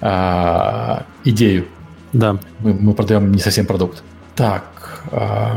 э, 0.00 1.02
идею 1.24 1.66
да. 2.12 2.38
Мы, 2.60 2.74
мы 2.74 2.94
продаем 2.94 3.32
не 3.32 3.38
совсем 3.38 3.66
продукт. 3.66 4.02
Так. 4.34 5.04
Э... 5.10 5.56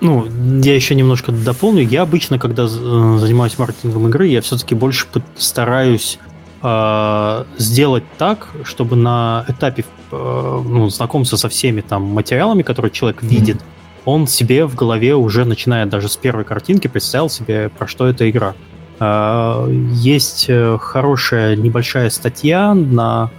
Ну, 0.00 0.26
я 0.62 0.74
еще 0.74 0.94
немножко 0.94 1.30
дополню. 1.30 1.82
Я 1.82 2.02
обычно, 2.02 2.38
когда 2.38 2.64
э, 2.64 2.66
занимаюсь 2.66 3.58
маркетингом 3.58 4.08
игры, 4.08 4.26
я 4.28 4.40
все-таки 4.40 4.74
больше 4.74 5.06
стараюсь 5.36 6.18
э, 6.62 7.44
сделать 7.58 8.04
так, 8.16 8.48
чтобы 8.64 8.96
на 8.96 9.44
этапе 9.48 9.84
э, 10.10 10.62
ну, 10.66 10.88
знакомства 10.88 11.36
со 11.36 11.50
всеми 11.50 11.82
там 11.82 12.02
материалами, 12.02 12.62
которые 12.62 12.92
человек 12.92 13.22
видит, 13.22 13.56
mm-hmm. 13.56 14.02
он 14.06 14.26
себе 14.26 14.64
в 14.64 14.74
голове 14.74 15.14
уже 15.14 15.44
начиная 15.44 15.84
даже 15.84 16.08
с 16.08 16.16
первой 16.16 16.44
картинки 16.44 16.88
представил 16.88 17.28
себе, 17.28 17.68
про 17.68 17.86
что 17.86 18.06
эта 18.06 18.28
игра. 18.30 18.54
Э, 19.00 19.66
есть 19.92 20.50
хорошая 20.78 21.56
небольшая 21.56 22.08
статья 22.08 22.72
на 22.72 23.30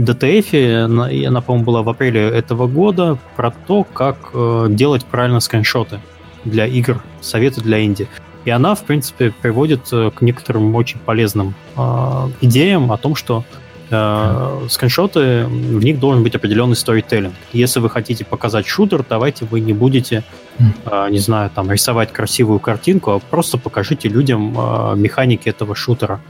DTF, 0.00 1.26
она, 1.26 1.40
по-моему, 1.40 1.64
была 1.64 1.82
в 1.82 1.88
апреле 1.88 2.28
этого 2.28 2.66
года, 2.66 3.18
про 3.36 3.50
то, 3.50 3.84
как 3.84 4.30
э, 4.32 4.66
делать 4.70 5.04
правильно 5.04 5.40
скриншоты 5.40 6.00
для 6.44 6.66
игр, 6.66 7.02
советы 7.20 7.60
для 7.60 7.84
инди. 7.84 8.08
И 8.44 8.50
она, 8.50 8.74
в 8.74 8.84
принципе, 8.84 9.32
приводит 9.42 9.92
э, 9.92 10.10
к 10.14 10.22
некоторым 10.22 10.74
очень 10.74 10.98
полезным 10.98 11.54
э, 11.76 11.80
идеям 12.40 12.90
о 12.90 12.96
том, 12.96 13.14
что 13.14 13.44
э, 13.90 14.66
скриншоты, 14.70 15.44
в 15.44 15.84
них 15.84 16.00
должен 16.00 16.22
быть 16.22 16.34
определенный 16.34 16.76
сторителлинг. 16.76 17.34
Если 17.52 17.80
вы 17.80 17.90
хотите 17.90 18.24
показать 18.24 18.66
шутер, 18.66 19.04
давайте 19.06 19.44
вы 19.44 19.60
не 19.60 19.74
будете, 19.74 20.24
э, 20.58 21.08
не 21.10 21.18
знаю, 21.18 21.50
там, 21.54 21.70
рисовать 21.70 22.12
красивую 22.12 22.60
картинку, 22.60 23.10
а 23.10 23.18
просто 23.18 23.58
покажите 23.58 24.08
людям 24.08 24.56
э, 24.56 24.94
механики 24.96 25.48
этого 25.48 25.74
шутера 25.74 26.20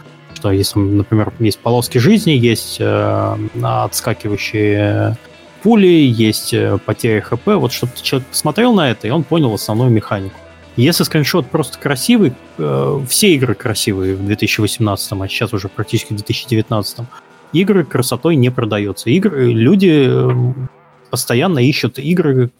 что 0.40 0.50
если, 0.50 0.78
например, 0.78 1.32
есть 1.38 1.58
полоски 1.58 1.98
жизни, 1.98 2.30
есть 2.30 2.78
э, 2.80 3.36
отскакивающие 3.62 5.16
пули, 5.62 5.86
есть 5.86 6.54
э, 6.54 6.78
потери 6.78 7.20
ХП, 7.20 7.46
вот 7.46 7.72
чтобы 7.72 7.92
человек 8.00 8.26
посмотрел 8.28 8.72
на 8.72 8.90
это, 8.90 9.06
и 9.06 9.10
он 9.10 9.22
понял 9.22 9.52
основную 9.52 9.90
механику. 9.90 10.34
Если 10.76 11.04
скриншот 11.04 11.50
просто 11.50 11.78
красивый, 11.78 12.32
э, 12.56 13.00
все 13.06 13.34
игры 13.34 13.54
красивые 13.54 14.14
в 14.14 14.24
2018, 14.24 15.12
а 15.12 15.28
сейчас 15.28 15.52
уже 15.52 15.68
практически 15.68 16.14
в 16.14 16.16
2019, 16.16 17.00
игры 17.52 17.84
красотой 17.84 18.36
не 18.36 18.50
продаются. 18.50 19.10
Игры, 19.10 19.52
люди 19.52 20.06
э, 20.08 20.52
постоянно 21.10 21.58
ищут 21.58 21.98
игры, 21.98 22.50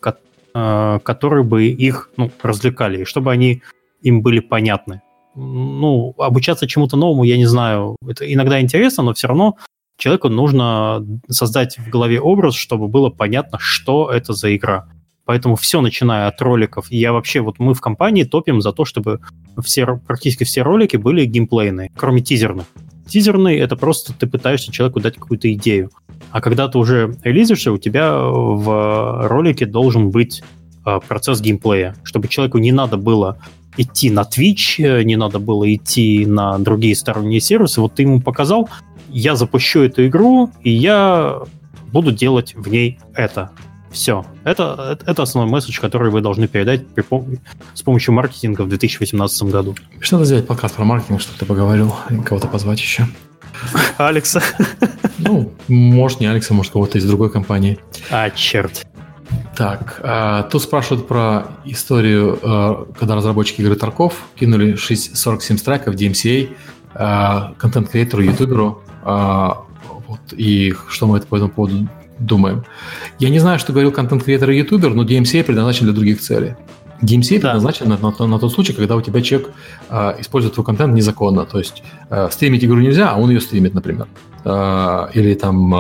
э, 0.54 0.98
которые 1.02 1.44
бы 1.44 1.64
их 1.64 2.10
ну, 2.18 2.30
развлекали, 2.42 3.02
и 3.02 3.04
чтобы 3.06 3.32
они 3.32 3.62
им 4.02 4.20
были 4.20 4.40
понятны. 4.40 5.00
Ну, 5.34 6.14
обучаться 6.18 6.66
чему-то 6.66 6.96
новому, 6.96 7.24
я 7.24 7.36
не 7.36 7.46
знаю, 7.46 7.96
это 8.06 8.30
иногда 8.32 8.60
интересно, 8.60 9.04
но 9.04 9.14
все 9.14 9.28
равно 9.28 9.56
человеку 9.96 10.28
нужно 10.28 11.06
создать 11.28 11.78
в 11.78 11.88
голове 11.88 12.20
образ, 12.20 12.54
чтобы 12.54 12.88
было 12.88 13.10
понятно, 13.10 13.58
что 13.60 14.10
это 14.10 14.32
за 14.32 14.56
игра. 14.56 14.88
Поэтому 15.24 15.54
все, 15.54 15.80
начиная 15.80 16.26
от 16.26 16.40
роликов, 16.42 16.90
я 16.90 17.12
вообще, 17.12 17.40
вот 17.40 17.60
мы 17.60 17.74
в 17.74 17.80
компании 17.80 18.24
топим 18.24 18.60
за 18.60 18.72
то, 18.72 18.84
чтобы 18.84 19.20
все, 19.62 19.86
практически 20.04 20.42
все 20.42 20.62
ролики 20.62 20.96
были 20.96 21.24
геймплейные, 21.24 21.92
кроме 21.94 22.20
тизерных. 22.20 22.66
Тизерный— 23.06 23.56
это 23.58 23.76
просто 23.76 24.12
ты 24.12 24.26
пытаешься 24.26 24.72
человеку 24.72 24.98
дать 24.98 25.16
какую-то 25.16 25.52
идею. 25.52 25.90
А 26.32 26.40
когда 26.40 26.66
ты 26.66 26.78
уже 26.78 27.16
релизишься, 27.22 27.70
у 27.70 27.78
тебя 27.78 28.18
в 28.18 29.28
ролике 29.28 29.66
должен 29.66 30.10
быть 30.10 30.42
а, 30.84 31.00
процесс 31.00 31.40
геймплея, 31.40 31.94
чтобы 32.02 32.28
человеку 32.28 32.58
не 32.58 32.72
надо 32.72 32.96
было 32.96 33.38
идти 33.76 34.10
на 34.10 34.22
Twitch, 34.22 34.84
э, 34.84 35.02
не 35.02 35.16
надо 35.16 35.38
было 35.38 35.72
идти 35.72 36.26
на 36.26 36.58
другие 36.58 36.94
сторонние 36.94 37.40
сервисы. 37.40 37.80
Вот 37.80 37.94
ты 37.94 38.02
ему 38.02 38.20
показал, 38.20 38.68
я 39.08 39.36
запущу 39.36 39.80
эту 39.80 40.06
игру, 40.06 40.50
и 40.62 40.70
я 40.70 41.40
буду 41.92 42.12
делать 42.12 42.54
в 42.54 42.68
ней 42.68 42.98
это. 43.14 43.50
Все. 43.90 44.24
Это, 44.44 44.98
это 45.04 45.22
основной 45.22 45.50
месседж, 45.50 45.80
который 45.80 46.10
вы 46.12 46.20
должны 46.20 46.46
передать 46.46 46.86
при, 46.86 47.04
с 47.74 47.82
помощью 47.82 48.14
маркетинга 48.14 48.62
в 48.62 48.68
2018 48.68 49.42
году. 49.44 49.74
Что 49.98 50.16
надо 50.16 50.26
сделать 50.26 50.46
подкаст 50.46 50.76
про 50.76 50.84
маркетинг, 50.84 51.20
чтобы 51.20 51.38
ты 51.38 51.44
поговорил, 51.44 51.92
кого-то 52.24 52.46
позвать 52.46 52.80
еще? 52.80 53.08
Алекса. 53.98 54.42
Ну, 55.18 55.52
может, 55.68 56.20
не 56.20 56.26
Алекса, 56.26 56.54
может, 56.54 56.72
кого-то 56.72 56.98
из 56.98 57.04
другой 57.04 57.30
компании. 57.30 57.78
А, 58.10 58.30
черт. 58.30 58.86
Так, 59.56 60.00
а, 60.02 60.44
тут 60.44 60.62
спрашивают 60.62 61.06
про 61.06 61.48
историю, 61.64 62.38
а, 62.42 62.86
когда 62.98 63.14
разработчики 63.14 63.60
игры 63.60 63.76
Тарков 63.76 64.14
кинули 64.38 64.76
6, 64.76 65.16
47 65.16 65.58
страйков 65.58 65.94
DMCA 65.94 66.50
а, 66.94 67.54
контент-креатору, 67.58 68.22
ютуберу, 68.22 68.82
а, 69.02 69.64
вот, 70.06 70.20
и 70.32 70.74
что 70.88 71.06
мы 71.06 71.20
по 71.20 71.36
этому 71.36 71.50
поводу 71.50 71.88
думаем. 72.18 72.64
Я 73.18 73.30
не 73.30 73.38
знаю, 73.38 73.58
что 73.58 73.72
говорил 73.72 73.92
контент-креатор 73.92 74.50
и 74.50 74.58
ютубер, 74.58 74.94
но 74.94 75.04
DMCA 75.04 75.44
предназначен 75.44 75.86
для 75.86 75.94
других 75.94 76.20
целей. 76.20 76.54
DMCA 77.02 77.40
да. 77.40 77.48
предназначен 77.48 77.88
на, 77.88 77.96
на, 77.96 78.26
на 78.26 78.38
тот 78.38 78.52
случай, 78.52 78.72
когда 78.72 78.96
у 78.96 79.00
тебя 79.00 79.22
человек 79.22 79.50
э, 79.88 80.16
использует 80.20 80.54
твой 80.54 80.66
контент 80.66 80.94
незаконно. 80.94 81.46
То 81.46 81.58
есть 81.58 81.82
э, 82.10 82.28
стримить 82.30 82.64
игру 82.64 82.78
нельзя, 82.78 83.10
а 83.10 83.16
он 83.16 83.30
ее 83.30 83.40
стримит, 83.40 83.74
например. 83.74 84.06
Э, 84.06 84.29
или 84.44 85.34
там 85.34 85.74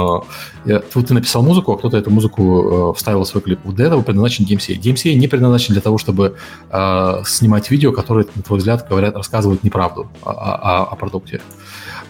э, 0.64 0.80
ты 0.92 1.14
написал 1.14 1.42
музыку, 1.42 1.72
а 1.72 1.78
кто-то 1.78 1.96
эту 1.96 2.10
музыку 2.10 2.92
э, 2.92 2.96
вставил 2.96 3.24
в 3.24 3.28
свой 3.28 3.42
клип. 3.42 3.60
Вот 3.64 3.74
для 3.74 3.86
этого 3.86 4.02
предназначен 4.02 4.44
DMCA. 4.44 4.78
DMCA 4.80 5.14
не 5.14 5.28
предназначен 5.28 5.72
для 5.72 5.80
того, 5.80 5.98
чтобы 5.98 6.36
э, 6.70 7.22
снимать 7.26 7.70
видео, 7.70 7.92
которые, 7.92 8.26
на 8.34 8.42
твой 8.42 8.58
взгляд, 8.58 8.86
говорят, 8.88 9.16
рассказывают 9.16 9.64
неправду 9.64 10.08
о, 10.22 10.30
о, 10.30 10.84
о 10.84 10.96
продукте. 10.96 11.40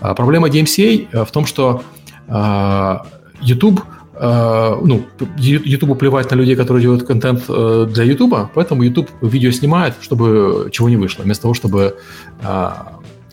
А 0.01 0.15
проблема 0.15 0.49
DMCA 0.49 1.25
в 1.25 1.31
том, 1.31 1.47
что 1.47 1.83
э, 2.29 2.97
YouTube 3.43 3.83
Uh, 4.21 4.79
ну, 4.85 5.07
YouTube 5.39 5.99
плевать 5.99 6.31
на 6.31 6.35
людей, 6.35 6.55
которые 6.55 6.83
делают 6.83 7.07
контент 7.07 7.47
для 7.47 8.05
YouTube, 8.05 8.51
поэтому 8.55 8.83
YouTube 8.83 9.09
видео 9.23 9.51
снимает, 9.51 9.95
чтобы 10.03 10.69
чего 10.73 10.91
не 10.91 10.97
вышло, 10.97 11.23
вместо 11.23 11.43
того, 11.45 11.55
чтобы 11.55 11.97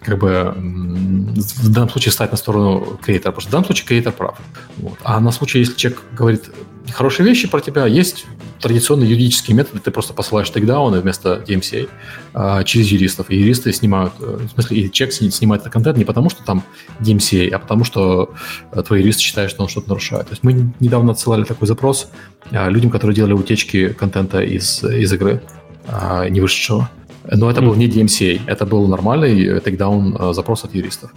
как 0.07 0.19
бы 0.19 0.53
в 0.55 1.69
данном 1.69 1.89
случае 1.89 2.13
стать 2.13 2.31
на 2.31 2.37
сторону 2.37 2.97
креатора, 3.01 3.33
потому 3.33 3.41
что 3.41 3.49
в 3.49 3.51
данном 3.51 3.65
случае 3.65 3.87
креатор 3.87 4.13
прав. 4.13 4.37
Вот. 4.77 4.97
А 5.03 5.19
на 5.19 5.31
случай, 5.31 5.59
если 5.59 5.75
человек 5.75 6.01
говорит 6.13 6.49
хорошие 6.93 7.27
вещи 7.27 7.49
про 7.49 7.59
тебя, 7.59 7.85
есть 7.85 8.25
традиционные 8.61 9.09
юридические 9.09 9.57
методы, 9.57 9.81
ты 9.81 9.91
просто 9.91 10.13
посылаешь 10.13 10.49
тейкдауны 10.49 11.01
вместо 11.01 11.43
DMCA 11.45 11.89
а, 12.33 12.63
через 12.63 12.87
юристов, 12.87 13.29
и 13.29 13.35
юристы 13.35 13.73
снимают, 13.73 14.13
э, 14.21 14.47
в 14.47 14.51
смысле, 14.53 14.77
и 14.77 14.91
человек 14.91 15.13
снимает 15.13 15.61
этот 15.61 15.73
контент 15.73 15.97
не 15.97 16.05
потому, 16.05 16.29
что 16.29 16.41
там 16.45 16.63
DMCA, 17.01 17.49
а 17.49 17.59
потому, 17.59 17.83
что 17.83 18.33
э, 18.71 18.81
твой 18.83 19.01
юрист 19.01 19.19
считает, 19.19 19.49
что 19.49 19.61
он 19.61 19.67
что-то 19.67 19.89
нарушает. 19.89 20.27
То 20.27 20.31
есть 20.31 20.43
мы 20.43 20.71
недавно 20.79 21.11
отсылали 21.11 21.43
такой 21.43 21.67
запрос 21.67 22.09
людям, 22.49 22.91
которые 22.91 23.13
делали 23.13 23.33
утечки 23.33 23.89
контента 23.89 24.41
из, 24.41 24.81
из 24.85 25.11
игры, 25.11 25.43
а, 25.85 26.29
не 26.29 26.39
вышедшего. 26.39 26.89
Но 27.31 27.49
это 27.49 27.61
был 27.61 27.75
не 27.75 27.87
DMCA, 27.87 28.41
это 28.47 28.65
был 28.65 28.87
нормальный 28.87 29.59
тейкдаун 29.59 30.15
э, 30.19 30.33
запрос 30.33 30.63
от 30.63 30.73
юристов. 30.73 31.11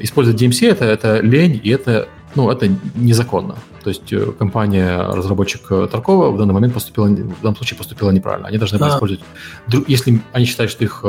Использовать 0.00 0.40
DMCA 0.40 0.70
это, 0.70 0.84
это 0.84 1.20
лень, 1.20 1.60
и 1.62 1.70
это, 1.70 2.08
ну, 2.34 2.50
это 2.50 2.68
незаконно. 2.94 3.54
То 3.84 3.90
есть 3.90 4.12
э, 4.12 4.32
компания, 4.38 4.98
разработчик 4.98 5.62
э, 5.70 5.88
Таркова 5.90 6.30
в 6.30 6.38
данный 6.38 6.54
момент 6.54 6.74
поступила, 6.74 7.06
в 7.06 7.42
данном 7.42 7.56
случае 7.56 7.78
поступила 7.78 8.10
неправильно. 8.10 8.48
Они 8.48 8.58
должны 8.58 8.78
были 8.78 8.88
да. 8.88 8.94
использовать, 8.96 9.24
если 9.88 10.20
они 10.32 10.46
считают, 10.46 10.70
что 10.70 10.84
их 10.84 11.04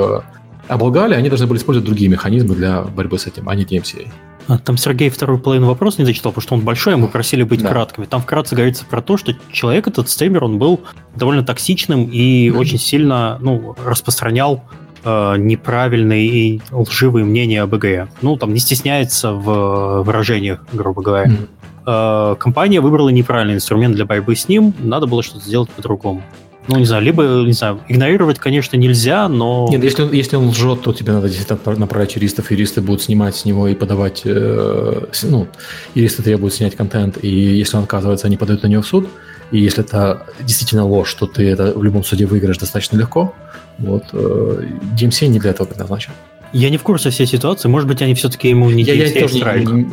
облагали, 0.68 1.14
они 1.14 1.30
должны 1.30 1.48
были 1.48 1.58
использовать 1.60 1.86
другие 1.86 2.10
механизмы 2.10 2.56
для 2.56 2.82
борьбы 2.82 3.18
с 3.20 3.28
этим, 3.28 3.50
а 3.50 3.56
не 3.56 3.64
DMCA. 3.64 4.08
А, 4.48 4.58
там 4.58 4.78
Сергей 4.78 5.10
вторую 5.10 5.40
половину 5.40 5.68
вопрос 5.68 5.98
не 5.98 6.06
зачитал, 6.06 6.32
потому 6.32 6.44
что 6.44 6.56
он 6.56 6.62
большой, 6.62 6.96
а 6.96 6.98
мы 6.98 7.08
просили 7.08 7.44
быть 7.44 7.62
да. 7.62 7.70
краткими. 7.70 8.06
Там 8.06 8.22
вкратце 8.22 8.56
говорится 8.56 8.86
про 8.86 9.02
то, 9.02 9.18
что 9.18 9.34
человек, 9.52 9.88
этот 9.88 10.10
стример, 10.10 10.44
он 10.44 10.58
был 10.58 10.82
довольно 11.16 11.44
токсичным 11.44 12.10
и 12.12 12.50
mm-hmm. 12.50 12.58
очень 12.58 12.78
сильно 12.78 13.38
ну, 13.42 13.76
распространял 13.86 14.64
э, 15.04 15.36
неправильные 15.38 16.26
и 16.26 16.62
лживые 16.72 17.26
мнения 17.26 17.62
об 17.62 17.76
ИГ. 17.76 18.10
Ну, 18.22 18.36
там 18.38 18.54
не 18.54 18.60
стесняется 18.60 19.32
в 19.32 20.04
выражениях, 20.04 20.66
грубо 20.74 21.02
говоря. 21.02 21.30
Mm-hmm. 21.30 21.48
Э, 21.86 22.36
компания 22.38 22.82
выбрала 22.82 23.10
неправильный 23.10 23.56
инструмент 23.56 23.96
для 23.96 24.06
борьбы 24.06 24.36
с 24.36 24.48
ним, 24.48 24.74
надо 24.80 25.08
было 25.08 25.24
что-то 25.24 25.46
сделать 25.46 25.70
по-другому. 25.70 26.22
Ну, 26.68 26.78
не 26.78 26.86
знаю, 26.86 27.04
либо, 27.04 27.24
не 27.46 27.52
знаю, 27.52 27.82
игнорировать, 27.88 28.40
конечно, 28.40 28.78
нельзя, 28.78 29.28
но... 29.28 29.68
Нет, 29.70 29.84
если 29.84 30.04
он, 30.04 30.14
если 30.14 30.36
он 30.38 30.48
лжет, 30.50 30.82
то 30.82 30.94
тебе 30.94 31.12
надо 31.12 31.28
действительно 31.28 31.60
направлять 31.78 32.16
юристов, 32.16 32.52
юристы 32.52 32.82
будут 32.82 33.02
снимать 33.02 33.36
с 33.36 33.46
него 33.46 33.68
и 33.68 33.76
подавать... 33.76 34.22
Э, 34.26 35.06
ну, 35.24 35.48
юристы 35.94 36.24
требуют 36.24 36.54
снять 36.54 36.76
контент, 36.76 37.18
и 37.22 37.30
если 37.30 37.78
он 37.78 37.84
отказывается, 37.84 38.28
они 38.28 38.38
подают 38.38 38.64
на 38.64 38.68
него 38.68 38.82
в 38.82 38.88
суд, 38.88 39.10
и 39.52 39.60
если 39.60 39.84
это 39.84 40.26
действительно 40.40 40.86
ложь, 40.86 41.14
то 41.14 41.28
ты 41.28 41.50
это 41.50 41.74
в 41.78 41.84
любом 41.84 42.04
суде 42.04 42.26
выиграешь 42.26 42.58
достаточно 42.58 42.98
легко. 42.98 43.34
Вот. 43.78 44.06
Э, 44.14 44.64
DMC 44.98 45.28
не 45.28 45.40
для 45.40 45.52
этого 45.52 45.68
предназначен. 45.68 46.14
Я 46.54 46.70
не 46.70 46.78
в 46.78 46.84
курсе 46.84 47.10
всей 47.10 47.26
ситуации. 47.26 47.68
Может 47.68 47.88
быть, 47.88 48.02
они 48.02 48.14
все-таки 48.14 48.50
ему 48.50 48.70
не 48.70 48.84
я, 48.84 48.94
я 48.94 49.22
тоже 49.22 49.36
не, 49.36 49.92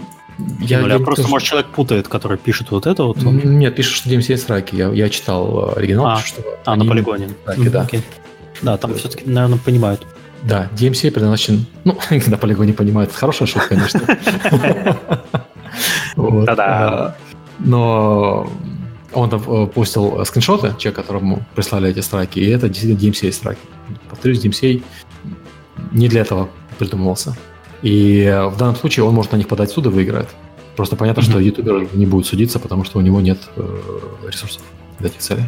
я, 0.60 0.80
я 0.80 0.98
просто, 0.98 1.22
тоже... 1.22 1.28
может, 1.28 1.48
человек 1.48 1.68
путает, 1.70 2.08
который 2.08 2.38
пишет 2.38 2.70
вот 2.70 2.86
это 2.86 3.04
вот. 3.04 3.22
Нет, 3.22 3.74
пишет, 3.74 3.92
что 3.94 4.08
DMC 4.08 4.36
страйки. 4.36 4.74
Я, 4.74 4.88
я 4.88 5.08
читал 5.08 5.70
э, 5.70 5.78
оригинал, 5.78 6.06
а, 6.06 6.16
пишет, 6.16 6.38
что 6.38 6.58
а 6.64 6.76
на 6.76 6.84
полигоне. 6.84 7.30
Страйки, 7.42 7.68
да. 7.68 7.84
Okay. 7.84 8.02
Да, 8.62 8.76
там 8.76 8.94
все-таки, 8.94 9.28
наверное, 9.28 9.58
понимают. 9.58 10.06
Да, 10.42 10.70
DMC 10.76 11.10
предназначен... 11.10 11.66
Ну, 11.84 11.98
на 12.26 12.36
полигоне 12.36 12.72
понимают. 12.72 13.12
Хорошая 13.12 13.48
шутка, 13.48 13.68
конечно. 13.68 14.00
Да-да. 16.16 17.16
Э, 17.16 17.30
но 17.58 18.50
он 19.12 19.30
там 19.30 19.42
э, 19.46 19.66
постил 19.66 20.24
скриншоты, 20.24 20.74
человек, 20.78 20.96
которому 20.96 21.44
прислали 21.54 21.90
эти 21.90 22.00
страйки, 22.00 22.38
и 22.38 22.48
это 22.48 22.68
действительно 22.68 22.98
DMCA 22.98 23.32
страйки. 23.32 23.60
Повторюсь, 24.08 24.44
DMCA 24.44 24.82
не 25.92 26.08
для 26.08 26.22
этого 26.22 26.48
придумывался. 26.78 27.36
И 27.82 28.24
в 28.52 28.56
данном 28.56 28.76
случае 28.76 29.04
он 29.04 29.14
может 29.14 29.32
на 29.32 29.36
них 29.36 29.48
подать 29.48 29.70
в 29.70 29.74
суд 29.74 29.86
и 29.86 29.88
выиграет. 29.88 30.28
Просто 30.76 30.96
понятно, 30.96 31.20
mm-hmm. 31.20 31.30
что 31.30 31.38
ютубер 31.40 31.88
не 31.94 32.06
будет 32.06 32.26
судиться, 32.26 32.58
потому 32.58 32.84
что 32.84 32.98
у 32.98 33.02
него 33.02 33.20
нет 33.20 33.38
э, 33.56 33.78
ресурсов 34.26 34.62
для 34.98 35.08
этих 35.08 35.18
целей. 35.18 35.44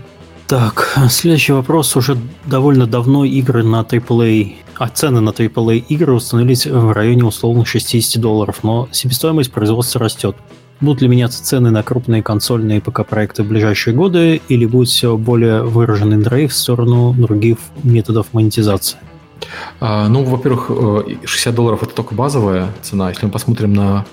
Так, 0.47 0.99
следующий 1.09 1.53
вопрос. 1.53 1.97
Уже 1.97 2.19
довольно 2.45 2.87
давно 2.87 3.25
игры 3.25 3.63
на 3.63 3.81
AAA, 3.81 4.57
а 4.77 4.89
цены 4.89 5.21
на 5.21 5.31
AAA 5.31 5.79
игры 5.89 6.13
установились 6.13 6.67
в 6.67 6.93
районе 6.93 7.25
условно 7.25 7.65
60 7.65 8.21
долларов, 8.21 8.59
но 8.63 8.89
себестоимость 8.93 9.53
производства 9.53 10.01
растет. 10.01 10.37
Будут 10.81 11.01
ли 11.01 11.09
меняться 11.09 11.43
цены 11.45 11.71
на 11.71 11.83
крупные 11.83 12.23
консольные 12.23 12.81
ПК-проекты 12.81 13.45
в 13.45 13.49
ближайшие 13.49 13.95
годы, 13.95 14.43
или 14.49 14.67
будет 14.67 14.89
все 14.89 15.17
более 15.17 15.63
выраженный 15.63 16.19
драйв 16.19 16.53
в 16.53 16.57
сторону 16.57 17.15
других 17.15 17.59
методов 17.85 18.27
монетизации? 18.33 18.99
А, 19.81 20.09
ну, 20.09 20.23
во-первых, 20.25 20.71
60 21.25 21.53
э, 21.53 21.57
долларов 21.57 21.83
это 21.83 21.95
только 21.95 22.15
базовая 22.15 22.69
цена. 22.83 23.11
Если 23.11 23.27
мы 23.27 23.33
посмотрим 23.33 23.73
на 23.73 24.07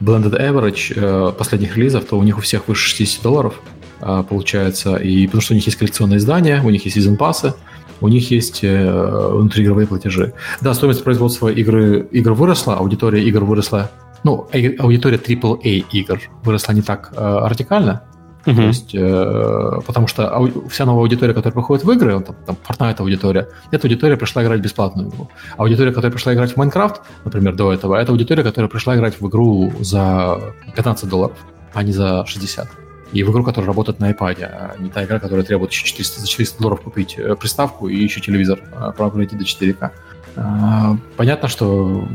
blended 0.00 0.38
average 0.38 0.92
э, 0.94 1.32
последних 1.32 1.76
релизов, 1.76 2.04
то 2.04 2.18
у 2.18 2.22
них 2.22 2.38
у 2.38 2.40
всех 2.40 2.68
выше 2.68 2.88
60 2.88 3.22
долларов 3.22 3.60
а, 4.00 4.22
получается. 4.22 4.96
И 4.96 5.26
потому 5.26 5.42
что 5.42 5.52
у 5.52 5.56
них 5.56 5.66
есть 5.66 5.78
коллекционные 5.78 6.18
издания, 6.18 6.60
у 6.62 6.70
них 6.70 6.84
есть 6.84 6.96
сезон 6.96 7.16
пассы, 7.16 7.54
у 8.00 8.08
них 8.08 8.30
есть 8.30 8.60
э, 8.62 9.28
внутриигровые 9.32 9.86
платежи. 9.86 10.34
Да, 10.60 10.74
стоимость 10.74 11.04
производства 11.04 11.48
игры, 11.48 12.08
игр 12.10 12.32
выросла, 12.32 12.76
аудитория 12.76 13.22
игр 13.22 13.44
выросла. 13.44 13.90
Ну, 14.24 14.48
аудитория 14.78 15.16
AAA 15.16 15.84
игр 15.92 16.20
выросла 16.44 16.72
не 16.72 16.82
так 16.82 17.12
радикально, 17.16 18.02
Uh-huh. 18.44 18.56
То 18.56 18.62
есть, 18.62 18.94
э, 18.94 19.80
потому 19.86 20.08
что 20.08 20.34
ау- 20.34 20.68
вся 20.68 20.84
новая 20.84 21.02
аудитория, 21.02 21.32
которая 21.32 21.52
приходит 21.52 21.84
в 21.84 21.92
игры, 21.92 22.20
там, 22.20 22.34
там 22.44 22.56
Fortnite 22.68 23.00
аудитория, 23.00 23.48
эта 23.70 23.86
аудитория 23.86 24.16
пришла 24.16 24.42
играть 24.42 24.60
в 24.60 24.62
бесплатную 24.62 25.08
игру. 25.08 25.28
Аудитория, 25.56 25.92
которая 25.92 26.12
пришла 26.12 26.34
играть 26.34 26.52
в 26.52 26.56
Майнкрафт, 26.56 27.02
например, 27.24 27.54
до 27.54 27.72
этого, 27.72 27.94
это 27.94 28.10
аудитория, 28.10 28.42
которая 28.42 28.68
пришла 28.68 28.96
играть 28.96 29.20
в 29.20 29.28
игру 29.28 29.72
за 29.80 30.54
15 30.74 31.08
долларов, 31.08 31.36
а 31.72 31.82
не 31.82 31.92
за 31.92 32.24
60. 32.26 32.68
и 33.12 33.22
в 33.22 33.30
игру, 33.30 33.44
которая 33.44 33.66
работает 33.66 34.00
на 34.00 34.10
iPad, 34.10 34.42
а 34.42 34.74
не 34.78 34.88
та 34.88 35.04
игра, 35.04 35.18
которая 35.18 35.44
требует 35.44 35.70
еще 35.70 35.84
400, 35.84 36.20
за 36.20 36.26
400 36.26 36.62
долларов 36.62 36.80
купить 36.80 37.14
э, 37.18 37.36
приставку 37.36 37.88
и 37.88 37.96
еще 38.02 38.20
телевизор, 38.20 38.60
а, 38.74 38.90
проапгрейдить 38.92 39.38
до 39.38 39.44
4К. 39.44 39.90
А, 40.36 40.96
понятно, 41.16 41.48
что 41.48 42.08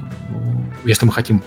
если 0.83 1.05
мы 1.05 1.11
хотим 1.11 1.43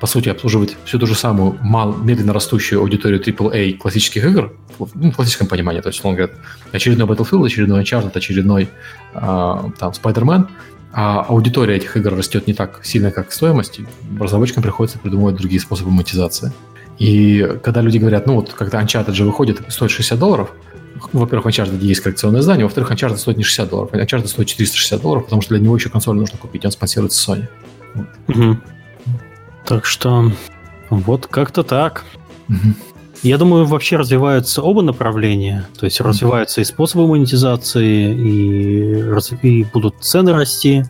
по 0.00 0.06
сути, 0.06 0.28
обслуживать 0.28 0.76
всю 0.84 0.98
ту 0.98 1.06
же 1.06 1.14
самую 1.14 1.58
мал, 1.60 1.94
медленно 1.94 2.32
растущую 2.32 2.80
аудиторию 2.80 3.20
AAA 3.20 3.78
классических 3.78 4.24
игр, 4.24 4.52
ну, 4.94 5.10
в 5.10 5.16
классическом 5.16 5.48
понимании, 5.48 5.80
то 5.80 5.88
есть, 5.88 6.04
он 6.04 6.14
говорит, 6.14 6.36
очередной 6.72 7.06
Battlefield, 7.08 7.46
очередной 7.46 7.82
Uncharted, 7.82 8.16
очередной 8.16 8.68
э, 9.14 9.18
там 9.20 9.92
Spider-Man, 9.92 10.48
а 10.92 11.22
аудитория 11.28 11.76
этих 11.76 11.96
игр 11.96 12.14
растет 12.14 12.46
не 12.46 12.54
так 12.54 12.80
сильно, 12.84 13.10
как 13.10 13.32
стоимость, 13.32 13.80
разработчикам 14.18 14.62
приходится 14.62 14.98
придумывать 14.98 15.36
другие 15.36 15.60
способы 15.60 15.90
монетизации. 15.90 16.52
И 16.98 17.56
когда 17.62 17.80
люди 17.80 17.98
говорят, 17.98 18.26
ну 18.26 18.36
вот, 18.36 18.52
когда 18.52 18.82
Uncharted 18.82 19.12
же 19.12 19.24
выходит, 19.24 19.60
стоит 19.68 19.90
60 19.90 20.18
долларов, 20.18 20.50
во-первых, 21.12 21.46
Uncharted 21.46 21.78
есть 21.80 22.00
коллекционное 22.00 22.40
издание, 22.40 22.64
во-вторых, 22.64 22.90
Uncharted 22.90 23.16
стоит 23.16 23.36
не 23.36 23.44
60 23.44 23.68
долларов, 23.68 23.92
Uncharted 23.92 24.26
стоит 24.26 24.48
460 24.48 25.00
долларов, 25.00 25.24
потому 25.24 25.42
что 25.42 25.54
для 25.54 25.62
него 25.62 25.76
еще 25.76 25.90
консоль 25.90 26.16
нужно 26.16 26.38
купить, 26.38 26.64
он 26.64 26.72
спонсируется 26.72 27.32
Sony. 27.32 27.48
Вот. 27.94 28.06
Угу. 28.28 28.58
Так 29.68 29.84
что 29.84 30.32
вот 30.88 31.26
как-то 31.26 31.62
так. 31.62 32.06
Угу. 32.48 32.74
Я 33.22 33.36
думаю, 33.36 33.66
вообще 33.66 33.96
развиваются 33.96 34.62
оба 34.62 34.80
направления. 34.80 35.68
То 35.78 35.84
есть 35.84 36.00
развиваются 36.00 36.62
и 36.62 36.64
способы 36.64 37.06
монетизации, 37.06 38.14
и, 38.14 39.46
и 39.46 39.64
будут 39.64 39.96
цены 40.00 40.32
расти. 40.32 40.84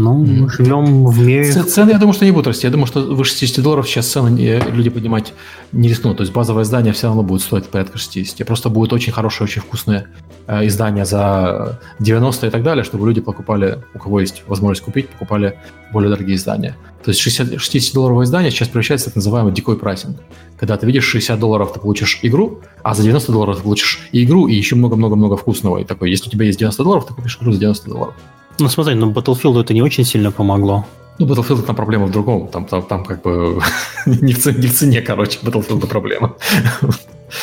Ну, 0.00 0.24
mm. 0.24 0.40
мы 0.40 0.48
живем 0.48 1.04
в 1.06 1.18
мире... 1.18 1.52
Цены, 1.52 1.90
я 1.90 1.98
думаю, 1.98 2.14
что 2.14 2.24
не 2.24 2.30
будут 2.30 2.46
расти. 2.46 2.66
Я 2.66 2.70
думаю, 2.70 2.86
что 2.86 3.02
выше 3.02 3.32
60 3.32 3.62
долларов 3.62 3.86
сейчас 3.86 4.06
цены 4.06 4.60
люди 4.72 4.88
поднимать 4.88 5.34
не 5.72 5.88
рискнут. 5.88 6.16
То 6.16 6.22
есть 6.22 6.32
базовое 6.32 6.64
издание 6.64 6.94
все 6.94 7.08
равно 7.08 7.22
будет 7.22 7.42
стоить 7.42 7.66
порядка 7.66 7.98
60. 7.98 8.46
Просто 8.46 8.70
будет 8.70 8.92
очень 8.94 9.12
хорошее, 9.12 9.44
очень 9.46 9.60
вкусное 9.60 10.06
э, 10.46 10.66
издание 10.66 11.04
за 11.04 11.78
90 11.98 12.46
и 12.46 12.50
так 12.50 12.62
далее, 12.62 12.82
чтобы 12.82 13.06
люди 13.06 13.20
покупали, 13.20 13.78
у 13.94 13.98
кого 13.98 14.20
есть 14.20 14.42
возможность 14.46 14.82
купить, 14.82 15.08
покупали 15.10 15.58
более 15.92 16.10
дорогие 16.10 16.36
издания. 16.36 16.76
То 17.04 17.10
есть 17.10 17.20
60-долларовое 17.26 18.24
издание 18.24 18.50
сейчас 18.50 18.68
превращается 18.68 19.06
в 19.06 19.08
так 19.10 19.16
называемый 19.16 19.52
дикой 19.52 19.76
прайсинг. 19.76 20.16
Когда 20.58 20.78
ты 20.78 20.86
видишь 20.86 21.04
60 21.04 21.38
долларов, 21.38 21.72
ты 21.74 21.80
получишь 21.80 22.20
игру, 22.22 22.60
а 22.82 22.94
за 22.94 23.02
90 23.02 23.32
долларов 23.32 23.56
ты 23.58 23.62
получишь 23.62 24.08
и 24.12 24.24
игру, 24.24 24.48
и 24.48 24.54
еще 24.54 24.76
много-много-много 24.76 25.36
вкусного. 25.36 25.78
И 25.78 25.84
такой, 25.84 26.10
если 26.10 26.28
у 26.28 26.30
тебя 26.30 26.46
есть 26.46 26.58
90 26.58 26.82
долларов, 26.84 27.06
ты 27.06 27.14
купишь 27.14 27.38
игру 27.40 27.52
за 27.52 27.58
90 27.58 27.88
долларов. 27.90 28.14
Ну 28.60 28.68
смотри, 28.68 28.94
ну 28.94 29.10
Battlefield 29.10 29.60
это 29.60 29.74
не 29.74 29.82
очень 29.82 30.04
сильно 30.04 30.30
помогло. 30.30 30.84
Ну, 31.18 31.26
Battlefield 31.26 31.62
там 31.62 31.76
проблема 31.76 32.06
в 32.06 32.10
другом. 32.10 32.48
Там, 32.48 32.64
там, 32.64 32.82
там 32.82 33.04
как 33.04 33.22
бы 33.22 33.60
не, 34.06 34.32
в 34.32 34.38
цене, 34.38 34.58
не 34.58 34.66
в 34.68 34.74
цене, 34.74 35.02
короче, 35.02 35.38
Battlefield 35.42 35.86
проблема. 35.86 36.34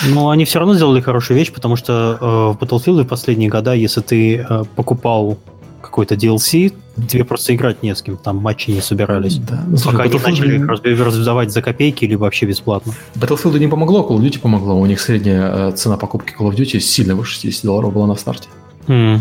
Ну, 0.10 0.30
они 0.30 0.44
все 0.44 0.60
равно 0.60 0.76
сделали 0.76 1.00
хорошую 1.00 1.38
вещь, 1.38 1.54
потому 1.54 1.78
что 1.78 2.18
э, 2.20 2.26
в 2.26 2.62
Battlefield 2.62 3.04
в 3.04 3.08
последние 3.08 3.50
года, 3.50 3.74
если 3.74 4.02
ты 4.02 4.36
э, 4.38 4.64
покупал 4.76 5.38
какой-то 5.82 6.16
DLC, 6.16 6.74
тебе 7.08 7.24
просто 7.24 7.56
играть 7.56 7.84
не 7.84 7.96
с 7.96 8.02
кем, 8.02 8.18
там 8.18 8.36
матчи 8.38 8.70
не 8.70 8.82
собирались. 8.82 9.38
Да. 9.38 9.64
Ну, 9.66 9.78
Пока 9.78 10.06
Battlefield... 10.06 10.26
они 10.26 10.58
начали 10.58 10.94
их 10.94 11.00
раздавать 11.00 11.52
за 11.52 11.62
копейки 11.62 12.04
или 12.04 12.16
вообще 12.16 12.46
бесплатно. 12.46 12.94
Battlefield 13.16 13.58
не 13.60 13.68
помогло, 13.68 14.02
Call 14.02 14.18
of 14.18 14.22
Duty 14.22 14.40
помогло. 14.40 14.76
У 14.76 14.86
них 14.86 15.00
средняя 15.00 15.70
э, 15.70 15.72
цена 15.72 15.96
покупки 15.96 16.36
Call 16.38 16.50
of 16.52 16.56
Duty 16.56 16.80
сильно 16.82 17.16
выше 17.16 17.36
60 17.36 17.64
долларов 17.64 17.94
была 17.94 18.08
на 18.08 18.16
старте. 18.16 18.50
Mm. 18.88 19.20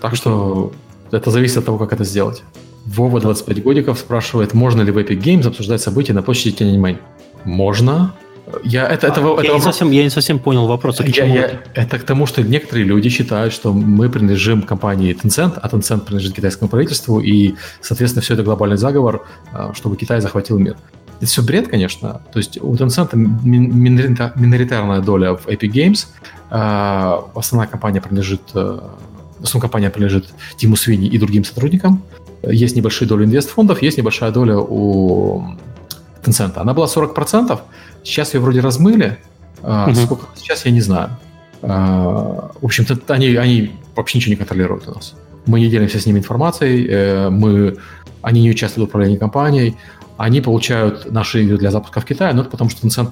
Так 0.00 0.14
что 0.14 0.72
это 1.10 1.30
зависит 1.30 1.58
от 1.58 1.64
того, 1.64 1.78
как 1.78 1.92
это 1.92 2.04
сделать. 2.04 2.42
Вова, 2.86 3.20
25 3.20 3.62
годиков, 3.62 3.98
спрашивает, 3.98 4.54
можно 4.54 4.82
ли 4.82 4.92
в 4.92 4.98
Epic 4.98 5.20
Games 5.20 5.46
обсуждать 5.46 5.82
события 5.82 6.12
на 6.12 6.22
площади 6.22 6.56
Tiananmen. 6.56 6.98
Можно. 7.44 8.14
Я, 8.62 8.86
это, 8.86 9.08
это, 9.08 9.20
а, 9.20 9.22
это 9.22 9.22
я, 9.22 9.34
вопрос... 9.34 9.54
не 9.54 9.60
совсем, 9.60 9.90
я 9.90 10.04
не 10.04 10.10
совсем 10.10 10.38
понял 10.38 10.66
вопрос. 10.66 11.00
А 11.00 11.04
я, 11.04 11.24
я, 11.24 11.62
это 11.74 11.98
к 11.98 12.04
тому, 12.04 12.26
что 12.26 12.42
некоторые 12.42 12.84
люди 12.84 13.08
считают, 13.08 13.52
что 13.52 13.72
мы 13.72 14.08
принадлежим 14.08 14.62
компании 14.62 15.16
Tencent, 15.20 15.58
а 15.60 15.68
Tencent 15.68 16.02
принадлежит 16.02 16.36
китайскому 16.36 16.68
правительству, 16.70 17.20
и, 17.20 17.56
соответственно, 17.80 18.22
все 18.22 18.34
это 18.34 18.44
глобальный 18.44 18.76
заговор, 18.76 19.26
а, 19.52 19.74
чтобы 19.74 19.96
Китай 19.96 20.20
захватил 20.20 20.58
мир. 20.58 20.76
Это 21.16 21.26
все 21.26 21.42
бред, 21.42 21.66
конечно. 21.68 22.20
То 22.32 22.38
есть 22.38 22.58
у 22.62 22.72
Tencent 22.74 23.10
миноритарная 23.16 25.00
доля 25.00 25.34
в 25.34 25.48
Epic 25.48 25.72
Games, 25.72 26.06
основная 26.48 27.66
компания 27.66 28.00
принадлежит 28.00 28.42
основная 29.42 29.62
компания 29.62 29.90
принадлежит 29.90 30.26
Тиму 30.56 30.76
Свини 30.76 31.08
и 31.08 31.18
другим 31.18 31.44
сотрудникам. 31.44 32.02
Есть 32.42 32.76
небольшие 32.76 33.08
доли 33.08 33.24
инвестфондов, 33.24 33.82
есть 33.82 33.98
небольшая 33.98 34.30
доля 34.30 34.58
у 34.58 35.56
Tencent. 36.22 36.52
Она 36.56 36.74
была 36.74 36.86
40%, 36.86 37.58
сейчас 38.04 38.34
ее 38.34 38.40
вроде 38.40 38.60
размыли. 38.60 39.18
Uh-huh. 39.62 39.94
Сколько 39.94 40.26
сейчас, 40.36 40.64
я 40.64 40.70
не 40.70 40.80
знаю. 40.80 41.10
А, 41.62 42.50
в 42.60 42.64
общем-то, 42.64 42.98
они, 43.12 43.34
они 43.36 43.72
вообще 43.96 44.18
ничего 44.18 44.30
не 44.30 44.36
контролируют 44.36 44.88
у 44.88 44.94
нас. 44.94 45.14
Мы 45.46 45.60
не 45.60 45.68
делимся 45.68 45.98
с 45.98 46.06
ними 46.06 46.18
информацией, 46.18 46.86
э, 46.88 47.30
мы, 47.30 47.76
они 48.22 48.42
не 48.42 48.50
участвуют 48.50 48.88
в 48.88 48.90
управлении 48.90 49.16
компанией, 49.16 49.76
они 50.16 50.40
получают 50.40 51.10
наши 51.10 51.44
игры 51.44 51.58
для 51.58 51.70
запуска 51.70 52.00
в 52.00 52.04
Китае, 52.04 52.34
но 52.34 52.42
это 52.42 52.50
потому 52.50 52.70
что 52.70 52.86
Tencent 52.86 53.10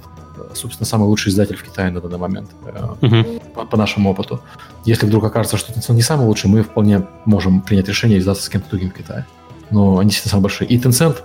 собственно, 0.56 0.86
самый 0.86 1.04
лучший 1.04 1.30
издатель 1.30 1.56
в 1.56 1.62
Китае 1.62 1.90
на 1.90 2.00
данный 2.00 2.18
момент, 2.18 2.50
uh-huh. 2.64 3.52
по, 3.52 3.64
по 3.64 3.76
нашему 3.76 4.10
опыту. 4.10 4.40
Если 4.84 5.06
вдруг 5.06 5.24
окажется, 5.24 5.56
что 5.56 5.72
Tencent 5.72 5.94
не 5.94 6.02
самый 6.02 6.26
лучший, 6.26 6.50
мы 6.50 6.62
вполне 6.62 7.06
можем 7.24 7.60
принять 7.60 7.88
решение 7.88 8.18
издаться 8.18 8.42
с 8.42 8.48
кем-то 8.48 8.70
другим 8.70 8.90
в 8.90 8.94
Китае. 8.94 9.26
Но 9.70 9.98
они 9.98 10.10
действительно 10.10 10.30
самые 10.30 10.42
большие. 10.42 10.68
И 10.68 10.78
Tencent, 10.78 11.18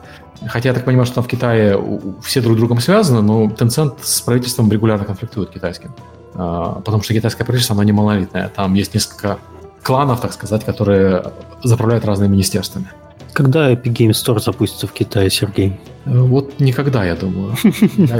хотя 0.47 0.69
я 0.69 0.75
так 0.75 0.85
понимаю, 0.85 1.05
что 1.05 1.15
там 1.15 1.23
в 1.23 1.27
Китае 1.27 1.79
все 2.23 2.41
друг 2.41 2.55
с 2.55 2.57
другом 2.57 2.79
связаны, 2.79 3.21
но 3.21 3.45
Tencent 3.45 3.97
с 4.01 4.21
правительством 4.21 4.71
регулярно 4.71 5.05
конфликтует 5.05 5.49
китайским. 5.49 5.93
А, 6.35 6.81
потому 6.85 7.03
что 7.03 7.13
китайское 7.13 7.45
правительство, 7.45 7.75
оно 7.75 7.83
не 7.83 7.91
монолитное. 7.91 8.49
Там 8.49 8.73
есть 8.73 8.93
несколько 8.93 9.39
кланов, 9.83 10.21
так 10.21 10.33
сказать, 10.33 10.63
которые 10.63 11.31
заправляют 11.63 12.05
разными 12.05 12.31
министерствами. 12.31 12.89
Когда 13.39 13.71
Epic 13.71 13.93
Games 13.93 14.09
Store 14.09 14.37
запустится 14.41 14.85
в 14.85 14.91
Китае, 14.91 15.29
Сергей? 15.29 15.79
Э, 16.05 16.19
вот 16.19 16.59
никогда, 16.59 17.05
я 17.05 17.15
думаю. 17.15 17.55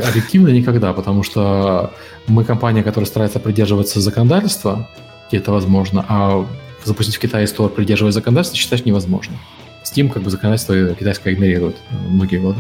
Объективно 0.08 0.48
никогда, 0.48 0.94
потому 0.94 1.24
что 1.24 1.92
мы 2.28 2.46
компания, 2.46 2.84
которая 2.84 3.06
старается 3.06 3.42
придерживаться 3.42 4.00
законодательства, 4.00 4.88
где 5.28 5.40
это 5.40 5.52
возможно, 5.52 6.06
а 6.08 6.48
запустить 6.86 7.18
в 7.18 7.20
Китае 7.20 7.48
Store, 7.48 7.68
придерживаясь 7.68 8.14
законодательства, 8.14 8.58
считать 8.58 8.86
невозможно. 8.86 9.36
Steam 9.84 10.08
как 10.10 10.24
бы 10.24 10.30
законодательство 10.30 10.96
китайское 10.96 11.34
игнорирует 11.34 11.76
многие 12.08 12.38
годы. 12.38 12.60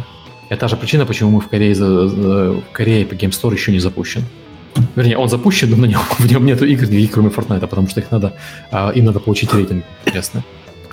Это 0.49 0.59
та 0.59 0.67
же 0.67 0.75
причина, 0.75 1.05
почему 1.05 1.29
мы 1.29 1.39
в 1.39 1.47
Корее, 1.47 1.73
в 1.75 2.63
Корее 2.73 3.05
Epic 3.05 3.19
Game 3.19 3.31
Store 3.31 3.53
еще 3.53 3.71
не 3.71 3.79
запущен. 3.79 4.25
Вернее, 4.97 5.17
он 5.17 5.29
запущен, 5.29 5.69
но 5.69 5.77
на 5.77 5.85
нем, 5.85 6.01
в 6.17 6.29
нем 6.29 6.45
нет 6.45 6.61
игр 6.61 6.87
кроме 7.09 7.29
Fortnite, 7.29 7.65
потому 7.67 7.87
что 7.87 8.01
их 8.01 8.11
надо, 8.11 8.33
а, 8.69 8.89
им 8.89 9.05
надо 9.05 9.21
получить 9.21 9.53
рейтинг, 9.53 9.85
интересно. 10.05 10.43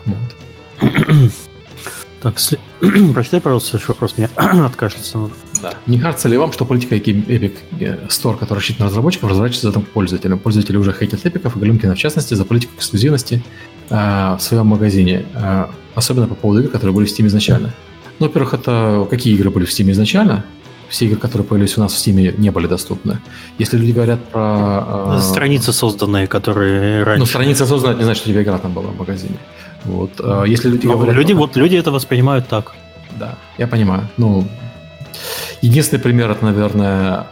Вот. 0.04 1.32
Так, 2.22 2.38
сли... 2.38 2.58
прочитай, 3.14 3.40
пожалуйста, 3.40 3.70
следующий 3.70 3.92
вопрос. 3.92 4.14
Мне 4.16 4.28
откашляться 4.66 5.18
надо. 5.18 5.32
Да. 5.62 5.74
Не 5.86 5.98
кажется 5.98 6.28
ли 6.28 6.36
вам, 6.36 6.52
что 6.52 6.64
политика 6.64 6.94
Epic 6.96 7.54
Store, 8.08 8.36
которая 8.36 8.60
рассчитана 8.60 8.84
на 8.84 8.90
разработчиков, 8.90 9.30
разворачивается 9.30 9.66
за 9.66 9.70
этом 9.70 9.82
пользователям? 9.82 10.38
Пользователи 10.38 10.76
уже 10.76 10.92
хейтят 10.92 11.24
эпиков 11.24 11.56
и 11.56 11.60
Галюмкина, 11.60 11.94
в 11.94 11.98
частности, 11.98 12.34
за 12.34 12.44
политику 12.44 12.74
эксклюзивности 12.76 13.42
э, 13.90 13.94
в 13.94 14.38
своем 14.40 14.66
магазине. 14.66 15.26
Э, 15.34 15.66
особенно 15.94 16.26
по 16.26 16.34
поводу 16.34 16.60
игр, 16.60 16.70
которые 16.70 16.94
были 16.94 17.06
в 17.06 17.08
Steam 17.08 17.26
изначально. 17.26 17.74
Ну, 18.18 18.26
во-первых, 18.26 18.54
это 18.54 19.06
какие 19.10 19.34
игры 19.34 19.50
были 19.50 19.64
в 19.64 19.70
Steam 19.70 19.90
изначально? 19.90 20.44
Все 20.88 21.06
игры, 21.06 21.18
которые 21.18 21.46
появились 21.46 21.76
у 21.76 21.80
нас 21.80 21.92
в 21.92 21.96
Steam, 21.96 22.34
не 22.38 22.50
были 22.50 22.66
доступны. 22.66 23.18
Если 23.58 23.76
люди 23.76 23.92
говорят 23.92 24.24
про... 24.30 25.16
Э, 25.16 25.20
страницы 25.20 25.72
созданные, 25.72 26.26
которые 26.26 27.02
раньше... 27.02 27.20
Ну, 27.20 27.26
страница 27.26 27.66
созданная, 27.66 27.94
это 27.94 28.00
не 28.00 28.04
значит, 28.04 28.22
что 28.22 28.30
у 28.30 28.32
тебя 28.32 28.42
игра 28.42 28.58
там 28.58 28.72
была 28.72 28.88
в 28.88 28.98
магазине. 28.98 29.36
Вот, 29.86 30.10
а, 30.18 30.44
если 30.44 30.68
люди 30.68 30.86
говорят... 30.86 31.14
Люди, 31.14 31.32
вот 31.32 31.56
люди 31.56 31.76
это 31.76 31.90
воспринимают 31.90 32.48
так. 32.48 32.74
Да, 33.18 33.36
я 33.58 33.66
понимаю. 33.66 34.08
Ну, 34.16 34.46
единственный 35.62 36.00
пример 36.00 36.30
это, 36.30 36.44
наверное, 36.44 37.26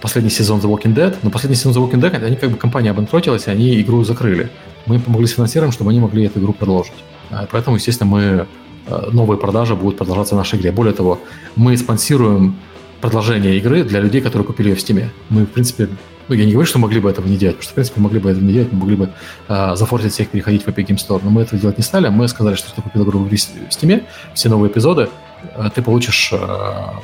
последний 0.00 0.30
сезон 0.30 0.60
The 0.60 0.68
Walking 0.68 0.94
Dead. 0.94 1.16
Но 1.22 1.30
последний 1.30 1.56
сезон 1.56 1.72
The 1.72 1.90
Walking 1.90 2.00
Dead, 2.00 2.24
они 2.24 2.36
как 2.36 2.50
бы 2.50 2.56
компания 2.56 2.90
обанкротилась, 2.90 3.46
и 3.46 3.50
они 3.50 3.80
игру 3.80 4.04
закрыли. 4.04 4.50
Мы 4.86 4.98
помогли 4.98 5.26
с 5.26 5.32
финансированием, 5.32 5.72
чтобы 5.72 5.90
они 5.90 6.00
могли 6.00 6.24
эту 6.24 6.40
игру 6.40 6.52
продолжить. 6.52 6.92
А, 7.30 7.46
поэтому, 7.50 7.76
естественно, 7.76 8.10
мы 8.10 8.46
э, 8.86 9.10
новые 9.12 9.38
продажи 9.38 9.74
будут 9.74 9.98
продолжаться 9.98 10.34
в 10.34 10.38
нашей 10.38 10.58
игре. 10.58 10.72
Более 10.72 10.94
того, 10.94 11.20
мы 11.56 11.76
спонсируем 11.76 12.56
продолжение 13.00 13.56
игры 13.58 13.84
для 13.84 14.00
людей, 14.00 14.20
которые 14.20 14.46
купили 14.46 14.70
ее 14.70 14.76
в 14.76 14.78
Steam. 14.78 15.08
Мы, 15.28 15.44
в 15.44 15.50
принципе, 15.50 15.88
ну, 16.28 16.34
я 16.34 16.44
не 16.44 16.52
говорю, 16.52 16.66
что 16.66 16.78
могли 16.78 17.00
бы 17.00 17.10
этого 17.10 17.26
не 17.26 17.36
делать, 17.36 17.56
потому 17.56 17.64
что, 17.64 17.72
в 17.72 17.74
принципе, 17.74 18.00
могли 18.00 18.18
бы 18.20 18.30
этого 18.30 18.44
не 18.44 18.52
делать, 18.52 18.72
мы 18.72 18.80
могли 18.80 18.96
бы 18.96 19.10
э, 19.48 19.76
зафорсить 19.76 20.12
всех 20.12 20.28
переходить 20.28 20.64
в 20.64 20.68
Epic 20.68 20.86
Game 20.86 20.96
Store, 20.96 21.20
но 21.22 21.30
мы 21.30 21.42
этого 21.42 21.60
делать 21.60 21.78
не 21.78 21.84
стали. 21.84 22.08
Мы 22.08 22.28
сказали, 22.28 22.54
что 22.54 22.74
ты 22.74 22.82
купил 22.82 23.04
игру 23.04 23.20
в 23.20 23.32
Steam, 23.32 24.04
все 24.34 24.48
новые 24.48 24.70
эпизоды 24.70 25.08
э, 25.56 25.70
ты 25.74 25.82
получишь 25.82 26.30
э, 26.32 26.38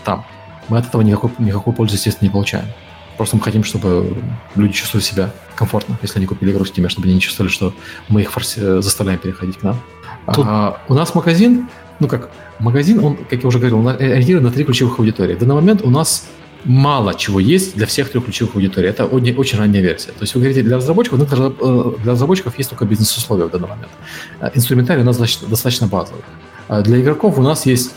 там. 0.04 0.24
Мы 0.68 0.78
от 0.78 0.86
этого 0.86 1.02
никакой, 1.02 1.30
никакой 1.38 1.72
пользы, 1.72 1.96
естественно, 1.96 2.28
не 2.28 2.32
получаем. 2.32 2.66
Просто 3.16 3.36
мы 3.36 3.42
хотим, 3.42 3.64
чтобы 3.64 4.16
люди 4.56 4.72
чувствовали 4.72 5.04
себя 5.04 5.30
комфортно, 5.54 5.96
если 6.02 6.18
они 6.18 6.26
купили 6.26 6.50
игру 6.50 6.64
в 6.64 6.68
Steam, 6.68 6.88
чтобы 6.88 7.06
они 7.06 7.14
не 7.14 7.20
чувствовали, 7.20 7.50
что 7.50 7.72
мы 8.08 8.22
их 8.22 8.30
форси- 8.30 8.78
э, 8.78 8.82
заставляем 8.82 9.18
переходить 9.18 9.58
к 9.58 9.62
нам. 9.62 9.80
Тут... 10.34 10.44
А, 10.46 10.80
у 10.88 10.94
нас 10.94 11.14
магазин, 11.14 11.68
ну 12.00 12.08
как, 12.08 12.30
магазин, 12.58 13.02
он, 13.02 13.16
как 13.16 13.42
я 13.42 13.48
уже 13.48 13.58
говорил, 13.58 13.78
он 13.78 13.88
ориентирован 13.88 14.44
на 14.44 14.50
три 14.50 14.64
ключевых 14.64 14.98
аудитории. 14.98 15.34
В 15.34 15.38
данный 15.38 15.54
момент 15.54 15.82
у 15.82 15.90
нас 15.90 16.26
мало 16.64 17.14
чего 17.14 17.40
есть 17.40 17.76
для 17.76 17.86
всех 17.86 18.10
трех 18.10 18.24
ключевых 18.24 18.54
аудиторий. 18.54 18.88
Это 18.88 19.04
очень, 19.06 19.58
ранняя 19.58 19.82
версия. 19.82 20.08
То 20.08 20.22
есть 20.22 20.34
вы 20.34 20.40
говорите, 20.40 20.62
для 20.62 20.76
разработчиков, 20.76 21.18
ну, 21.18 21.26
э, 21.26 22.02
для 22.02 22.12
разработчиков 22.12 22.56
есть 22.58 22.70
только 22.70 22.84
бизнес-условия 22.84 23.46
в 23.46 23.50
данный 23.50 23.68
момент. 23.68 23.90
Э, 24.40 24.50
инструментарий 24.54 25.02
у 25.02 25.04
нас 25.04 25.18
достаточно, 25.18 25.86
базовый. 25.86 26.22
А 26.68 26.80
для 26.80 27.00
игроков 27.00 27.38
у 27.38 27.42
нас 27.42 27.66
есть 27.66 27.94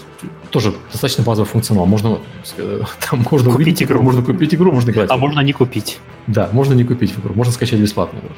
тоже 0.49 0.73
достаточно 0.91 1.23
базовый 1.23 1.47
функционал. 1.47 1.85
Можно, 1.85 2.19
э, 2.57 2.81
там 3.09 3.25
можно 3.31 3.51
купить 3.51 3.67
увидеть, 3.67 3.83
игру. 3.83 4.01
Можно 4.01 4.21
купить 4.23 4.53
игру, 4.53 4.71
можно 4.71 4.91
играть. 4.91 5.09
А 5.09 5.17
можно 5.17 5.39
не 5.39 5.53
купить. 5.53 5.99
Да, 6.27 6.49
можно 6.51 6.73
не 6.73 6.83
купить 6.83 7.13
игру, 7.17 7.33
можно 7.33 7.53
скачать 7.53 7.79
бесплатную 7.79 8.23
игру. 8.23 8.35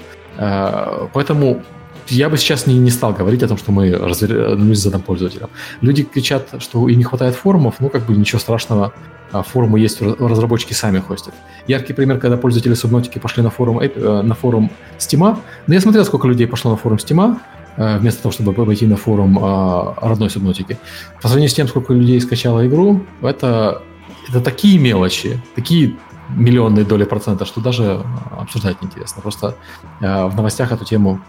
Поэтому 1.13 1.63
я 2.09 2.29
бы 2.29 2.37
сейчас 2.37 2.67
не, 2.67 2.77
не 2.77 2.91
стал 2.91 3.13
говорить 3.13 3.43
о 3.43 3.47
том, 3.47 3.57
что 3.57 3.71
мы 3.71 3.91
развернулись 3.91 4.79
задам 4.79 5.01
пользователям. 5.01 5.49
Люди 5.81 6.03
кричат, 6.03 6.47
что 6.59 6.87
им 6.87 6.97
не 6.97 7.03
хватает 7.03 7.35
форумов, 7.35 7.75
ну, 7.79 7.89
как 7.89 8.05
бы 8.05 8.15
ничего 8.15 8.39
страшного. 8.39 8.93
А 9.31 9.43
форумы 9.43 9.79
есть, 9.79 10.01
разработчики 10.01 10.73
сами 10.73 10.99
хостят. 10.99 11.35
Яркий 11.67 11.93
пример, 11.93 12.17
когда 12.17 12.35
пользователи 12.35 12.75
Subnautica 12.75 13.19
пошли 13.19 13.43
на 13.43 13.51
форум, 13.51 13.79
э, 13.79 14.21
на 14.23 14.33
форум 14.33 14.71
Steam. 14.97 15.37
Но 15.67 15.73
я 15.73 15.81
смотрел, 15.81 16.03
сколько 16.03 16.27
людей 16.27 16.47
пошло 16.47 16.71
на 16.71 16.77
форум 16.77 16.97
Steam, 16.97 17.37
э, 17.77 17.97
вместо 17.99 18.23
того, 18.23 18.31
чтобы 18.33 18.53
пойти 18.53 18.87
на 18.87 18.95
форум 18.95 19.37
э, 19.37 19.93
родной 20.01 20.29
Subnautica. 20.29 20.77
По 21.21 21.27
сравнению 21.27 21.49
с 21.49 21.53
тем, 21.53 21.67
сколько 21.67 21.93
людей 21.93 22.19
скачало 22.21 22.67
игру, 22.67 23.05
это, 23.21 23.83
это 24.29 24.41
такие 24.41 24.79
мелочи, 24.79 25.39
такие 25.55 25.95
миллионные 26.29 26.85
доли 26.85 27.03
процента, 27.03 27.45
что 27.45 27.61
даже 27.61 28.03
обсуждать 28.37 28.81
неинтересно. 28.81 29.21
Просто 29.21 29.55
э, 30.01 30.25
в 30.25 30.35
новостях 30.35 30.71
эту 30.71 30.85
тему, 30.85 31.19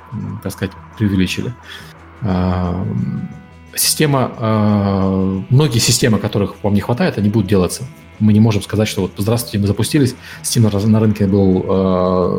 так 0.43 0.53
сказать, 0.53 0.73
преувеличили. 0.97 1.55
Э, 2.23 2.85
система, 3.75 4.33
э, 4.37 5.43
многие 5.51 5.79
системы, 5.79 6.19
которых 6.19 6.63
вам 6.63 6.75
не 6.75 6.81
хватает, 6.81 7.19
они 7.19 7.29
будут 7.29 7.49
делаться. 7.49 7.85
Мы 8.19 8.33
не 8.33 8.41
можем 8.41 8.63
сказать, 8.63 8.89
что 8.89 9.03
вот 9.03 9.13
здравствуйте, 9.17 9.59
мы 9.59 9.67
запустились, 9.67 10.15
Steam 10.43 10.87
на, 10.87 11.01
рынке 11.01 11.27
был 11.27 11.65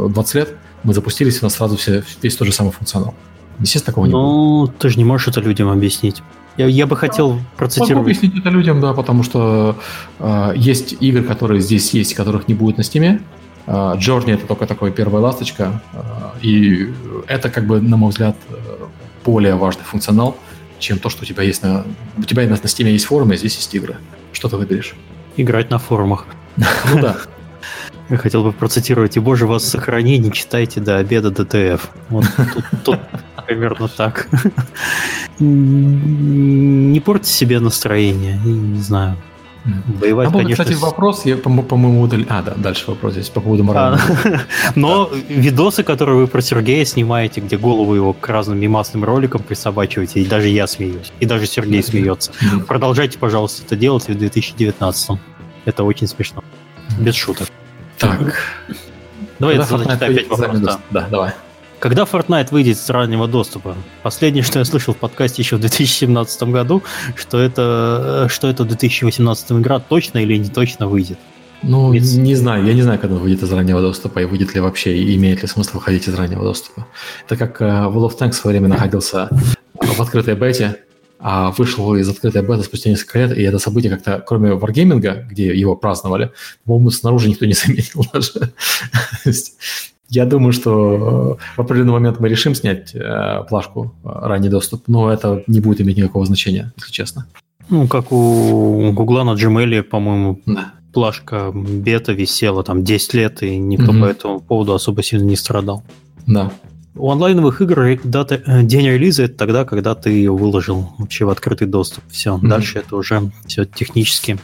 э, 0.07 0.09
20 0.13 0.35
лет, 0.35 0.55
мы 0.83 0.93
запустились, 0.93 1.41
у 1.41 1.45
нас 1.45 1.55
сразу 1.55 1.77
все, 1.77 2.03
весь 2.21 2.35
тот 2.35 2.47
же 2.47 2.53
самый 2.53 2.71
функционал. 2.71 3.15
Естественно, 3.59 3.91
такого 3.91 4.05
не 4.05 4.11
будет. 4.11 4.21
Ну, 4.21 4.67
ты 4.79 4.89
же 4.89 4.97
не 4.97 5.05
можешь 5.05 5.27
это 5.27 5.39
людям 5.41 5.69
объяснить. 5.69 6.21
Я, 6.57 6.67
я 6.67 6.85
бы 6.85 6.95
хотел 6.97 7.39
процитировать. 7.57 7.95
Могу 7.95 8.01
объяснить 8.01 8.37
это 8.37 8.49
людям, 8.49 8.81
да, 8.81 8.93
потому 8.93 9.23
что 9.23 9.77
э, 10.19 10.53
есть 10.55 10.95
игры, 10.99 11.23
которые 11.23 11.61
здесь 11.61 11.93
есть, 11.93 12.13
которых 12.13 12.47
не 12.47 12.53
будет 12.53 12.77
на 12.77 12.83
стиме. 12.83 13.21
Э, 13.67 13.95
Journey 13.97 14.33
это 14.33 14.47
только 14.47 14.67
такой 14.67 14.91
первая 14.91 15.21
ласточка. 15.21 15.81
Э, 15.93 15.99
и 16.41 16.93
это, 17.27 17.49
как 17.49 17.65
бы, 17.65 17.79
на 17.81 17.97
мой 17.97 18.09
взгляд, 18.09 18.35
более 19.23 19.55
важный 19.55 19.83
функционал, 19.83 20.37
чем 20.79 20.99
то, 20.99 21.09
что 21.09 21.23
у 21.23 21.25
тебя 21.25 21.43
есть 21.43 21.63
на... 21.63 21.85
У 22.17 22.23
тебя 22.23 22.43
на, 22.43 22.57
на 22.61 22.67
стиме 22.67 22.91
есть 22.91 23.05
форумы, 23.05 23.35
а 23.35 23.37
здесь 23.37 23.55
есть 23.55 23.73
игры. 23.73 23.97
Что 24.33 24.49
ты 24.49 24.57
выберешь? 24.57 24.95
Играть 25.37 25.69
на 25.69 25.79
форумах. 25.79 26.25
Ну 26.93 27.01
да. 27.01 27.17
Я 28.09 28.17
хотел 28.17 28.43
бы 28.43 28.51
процитировать, 28.51 29.15
и 29.15 29.21
боже 29.21 29.47
вас 29.47 29.63
сохрани, 29.63 30.17
не 30.17 30.33
читайте 30.33 30.81
до 30.81 30.97
обеда 30.97 31.31
ДТФ. 31.31 31.89
Вот 32.09 32.25
тут, 32.35 32.65
тут 32.83 32.99
примерно 33.45 33.87
так. 33.87 34.27
Не 35.39 36.99
портите 36.99 37.31
себе 37.31 37.59
настроение, 37.59 38.39
не 38.45 38.81
знаю. 38.81 39.17
Воевать, 39.63 40.27
а 40.27 40.31
был, 40.31 40.39
конечно, 40.39 40.63
кстати, 40.63 40.79
вопрос, 40.79 41.23
я, 41.25 41.37
по-моему, 41.37 42.01
удали... 42.01 42.25
А, 42.29 42.41
да, 42.41 42.55
дальше 42.55 42.85
вопрос 42.87 43.13
здесь 43.13 43.29
по 43.29 43.41
поводу 43.41 43.63
морали. 43.63 43.99
А, 44.25 44.39
но 44.75 45.07
видосы, 45.29 45.83
которые 45.83 46.17
вы 46.17 46.25
про 46.25 46.41
Сергея 46.41 46.83
снимаете, 46.83 47.41
где 47.41 47.57
голову 47.57 47.93
его 47.93 48.13
к 48.13 48.27
разным 48.27 48.59
мимасным 48.59 49.03
роликам 49.03 49.43
присобачиваете, 49.43 50.21
и 50.21 50.25
даже 50.25 50.47
я 50.47 50.65
смеюсь, 50.65 51.11
и 51.19 51.27
даже 51.27 51.45
Сергей 51.45 51.83
смеется. 51.83 52.31
Продолжайте, 52.67 53.19
пожалуйста, 53.19 53.63
это 53.63 53.75
делать 53.75 54.07
в 54.07 54.17
2019 54.17 55.19
Это 55.65 55.83
очень 55.83 56.07
смешно. 56.07 56.43
Без 56.99 57.15
шуток. 57.15 57.47
Так. 57.99 58.41
Давай 59.37 59.57
я 59.57 59.63
зачитаю 59.63 60.11
опять 60.11 60.27
вопрос. 60.27 60.79
Да, 60.89 61.07
давай. 61.09 61.33
Когда 61.81 62.03
Fortnite 62.03 62.49
выйдет 62.51 62.77
с 62.77 62.87
раннего 62.91 63.27
доступа? 63.27 63.75
Последнее, 64.03 64.43
что 64.43 64.59
я 64.59 64.65
слышал 64.65 64.93
в 64.93 64.97
подкасте 64.97 65.41
еще 65.41 65.55
в 65.55 65.61
2017 65.61 66.43
году, 66.43 66.83
что 67.15 67.39
это, 67.39 68.27
что 68.29 68.47
это 68.47 68.65
2018 68.65 69.51
игра 69.53 69.79
точно 69.79 70.19
или 70.19 70.37
не 70.37 70.49
точно 70.49 70.87
выйдет. 70.87 71.17
Ну, 71.63 71.91
Ведь... 71.91 72.03
не 72.13 72.35
знаю, 72.35 72.65
я 72.65 72.75
не 72.75 72.83
знаю, 72.83 72.99
когда 72.99 73.15
выйдет 73.15 73.41
из 73.41 73.51
раннего 73.51 73.81
доступа, 73.81 74.19
и 74.19 74.25
выйдет 74.25 74.53
ли 74.53 74.61
вообще, 74.61 74.95
и 74.95 75.15
имеет 75.15 75.41
ли 75.41 75.47
смысл 75.47 75.77
выходить 75.77 76.07
из 76.07 76.13
раннего 76.13 76.43
доступа. 76.43 76.85
Это 77.25 77.35
как 77.35 77.59
uh, 77.59 77.91
World 77.91 78.11
of 78.11 78.17
Tanks 78.19 78.33
в 78.33 78.35
свое 78.35 78.59
время 78.59 78.71
находился 78.71 79.29
в 79.73 79.99
открытой 79.99 80.35
бете, 80.35 80.77
а 81.17 81.49
вышел 81.49 81.95
из 81.95 82.07
открытой 82.07 82.43
беты 82.43 82.61
спустя 82.61 82.91
несколько 82.91 83.17
лет, 83.17 83.35
и 83.35 83.41
это 83.41 83.57
событие 83.57 83.91
как-то, 83.91 84.23
кроме 84.23 84.51
Wargaming, 84.51 85.25
где 85.27 85.47
его 85.47 85.75
праздновали, 85.75 86.31
по-моему, 86.63 86.91
снаружи 86.91 87.27
никто 87.27 87.47
не 87.47 87.53
заметил 87.53 88.05
даже. 88.13 88.53
Я 90.11 90.25
думаю, 90.25 90.51
что 90.51 91.37
э, 91.39 91.55
в 91.55 91.61
определенный 91.61 91.93
момент 91.93 92.19
мы 92.19 92.27
решим 92.27 92.53
снять 92.53 92.93
э, 92.93 93.43
плашку 93.47 93.95
э, 94.03 94.09
ранний 94.11 94.49
доступ, 94.49 94.83
но 94.87 95.09
это 95.09 95.41
не 95.47 95.61
будет 95.61 95.79
иметь 95.79 95.95
никакого 95.95 96.25
значения, 96.25 96.73
если 96.75 96.91
честно. 96.91 97.27
Ну, 97.69 97.87
как 97.87 98.11
у 98.11 98.91
Гугла 98.91 99.23
на 99.23 99.35
Gmail, 99.35 99.83
по-моему, 99.83 100.41
да. 100.45 100.73
плашка 100.91 101.53
бета 101.53 102.11
висела 102.11 102.61
там 102.61 102.83
10 102.83 103.13
лет, 103.13 103.41
и 103.41 103.57
никто 103.57 103.91
угу. 103.91 104.01
по 104.01 104.05
этому 104.05 104.39
поводу 104.41 104.73
особо 104.73 105.01
сильно 105.01 105.23
не 105.23 105.37
страдал. 105.37 105.81
Да. 106.27 106.51
У 106.93 107.09
онлайновых 107.09 107.61
игр 107.61 107.97
дата, 108.03 108.63
день 108.63 108.87
релиза 108.87 109.23
это 109.23 109.37
тогда, 109.37 109.63
когда 109.63 109.95
ты 109.95 110.09
ее 110.09 110.33
выложил 110.33 110.89
вообще 110.97 111.23
в 111.23 111.29
открытый 111.29 111.67
доступ. 111.67 112.03
Все, 112.09 112.35
mm 112.35 112.49
дальше 112.49 112.79
это 112.79 112.97
уже 112.97 113.31
все 113.47 113.63
технически 113.63 114.37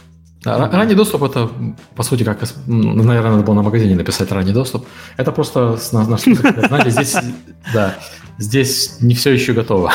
да, 0.56 0.70
ранний 0.70 0.94
доступ 0.94 1.24
это, 1.24 1.50
по 1.94 2.02
сути, 2.02 2.22
как, 2.22 2.38
наверное, 2.66 3.32
надо 3.32 3.42
было 3.42 3.54
на 3.54 3.62
магазине 3.62 3.96
написать 3.96 4.32
ранний 4.32 4.52
доступ. 4.52 4.86
Это 5.16 5.32
просто 5.32 5.78
наш 5.92 6.22
знаете, 6.22 6.90
здесь, 6.90 7.16
да, 7.74 7.94
здесь 8.38 9.00
не 9.00 9.14
все 9.14 9.32
еще 9.32 9.52
готово. 9.52 9.92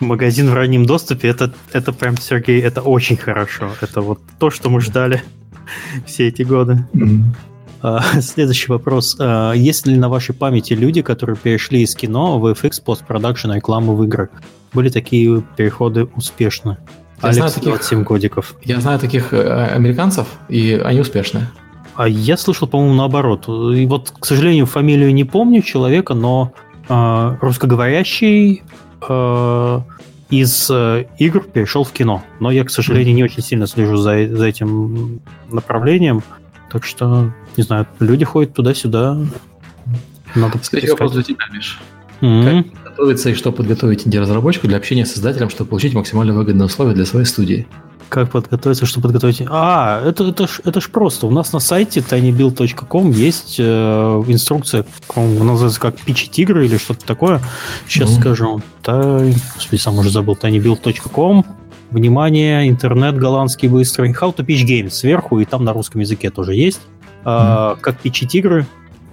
Магазин 0.00 0.50
в 0.50 0.54
раннем 0.54 0.86
доступе, 0.86 1.28
это, 1.28 1.52
это 1.72 1.92
прям, 1.92 2.16
Сергей, 2.16 2.60
это 2.60 2.80
очень 2.80 3.16
хорошо. 3.16 3.70
Это 3.80 4.00
вот 4.00 4.20
то, 4.38 4.50
что 4.50 4.70
мы 4.70 4.80
ждали 4.80 5.22
все 6.06 6.28
эти 6.28 6.42
годы. 6.42 6.86
Mm-hmm. 6.94 8.20
Следующий 8.20 8.72
вопрос. 8.72 9.16
А, 9.18 9.52
есть 9.52 9.86
ли 9.86 9.96
на 9.96 10.08
вашей 10.08 10.34
памяти 10.34 10.72
люди, 10.72 11.02
которые 11.02 11.36
перешли 11.36 11.82
из 11.82 11.94
кино 11.94 12.38
в 12.38 12.46
FX, 12.46 12.82
постпродакшн, 12.84 13.52
рекламу 13.52 13.94
в 13.94 14.04
играх? 14.04 14.30
Были 14.72 14.88
такие 14.88 15.42
переходы 15.56 16.04
успешны? 16.16 16.78
Я 17.22 17.28
Алекс, 17.28 17.36
знаю 17.36 17.52
таких, 17.52 17.68
27 17.68 18.02
годиков. 18.04 18.54
Я 18.62 18.80
знаю 18.80 18.98
таких 18.98 19.32
э, 19.32 19.74
американцев, 19.74 20.26
и 20.48 20.80
они 20.84 21.00
успешные. 21.00 21.48
А 21.94 22.06
я 22.08 22.36
слышал, 22.36 22.68
по-моему, 22.68 22.94
наоборот. 22.94 23.48
И 23.48 23.86
вот, 23.86 24.12
к 24.18 24.26
сожалению, 24.26 24.66
фамилию 24.66 25.14
не 25.14 25.24
помню 25.24 25.62
человека, 25.62 26.12
но 26.12 26.52
э, 26.88 27.36
русскоговорящий 27.40 28.62
э, 29.08 29.80
из 30.28 30.70
э, 30.70 31.06
игр 31.18 31.42
перешел 31.42 31.84
в 31.84 31.92
кино. 31.92 32.22
Но 32.38 32.50
я, 32.50 32.64
к 32.64 32.70
сожалению, 32.70 33.14
не 33.14 33.24
очень 33.24 33.42
сильно 33.42 33.66
слежу 33.66 33.96
за, 33.96 34.28
за 34.28 34.46
этим 34.46 35.20
направлением. 35.50 36.22
Так 36.70 36.84
что, 36.84 37.32
не 37.56 37.62
знаю, 37.62 37.86
люди 37.98 38.26
ходят 38.26 38.52
туда-сюда. 38.52 39.16
Надо 40.34 40.58
Кстати, 40.58 40.86
вопрос 40.86 41.12
для 41.12 41.22
тебя, 41.22 41.46
Миш. 41.50 41.80
Mm-hmm. 42.20 42.62
Как 42.82 42.85
готовиться 42.96 43.30
и 43.30 43.34
что 43.34 43.52
подготовить 43.52 44.06
инди-разработчику 44.06 44.66
для 44.66 44.78
общения 44.78 45.04
с 45.04 45.12
создателем, 45.12 45.50
чтобы 45.50 45.70
получить 45.70 45.94
максимально 45.94 46.32
выгодные 46.32 46.66
условия 46.66 46.94
для 46.94 47.04
своей 47.04 47.26
студии? 47.26 47.66
Как 48.08 48.30
подготовиться, 48.30 48.86
чтобы 48.86 49.08
подготовить? 49.08 49.42
А, 49.48 50.00
это, 50.06 50.24
это, 50.28 50.46
ж, 50.46 50.60
это 50.64 50.80
ж 50.80 50.88
просто. 50.90 51.26
У 51.26 51.30
нас 51.30 51.52
на 51.52 51.58
сайте 51.58 52.00
tinybuild.com 52.00 53.10
есть 53.10 53.56
э, 53.58 53.64
инструкция, 54.28 54.86
называется 55.16 55.80
как 55.80 55.96
пичить 56.00 56.38
игры 56.38 56.66
или 56.66 56.78
что-то 56.78 57.04
такое. 57.04 57.40
Сейчас 57.88 58.14
ну. 58.14 58.20
скажу. 58.20 58.62
Тай... 58.82 59.34
Господи, 59.56 59.80
сам 59.80 59.98
уже 59.98 60.10
забыл. 60.10 60.38
tinybuild.com 60.40 61.44
Внимание, 61.90 62.68
интернет 62.68 63.18
голландский 63.18 63.68
быстрый. 63.68 64.12
How 64.12 64.34
to 64.34 64.46
pitch 64.46 64.64
games 64.64 64.90
сверху, 64.90 65.40
и 65.40 65.44
там 65.44 65.64
на 65.64 65.72
русском 65.72 66.00
языке 66.00 66.30
тоже 66.30 66.54
есть. 66.54 66.78
Mm-hmm. 66.78 67.22
А, 67.24 67.76
как 67.80 67.98
пичить 67.98 68.34
игры, 68.36 68.66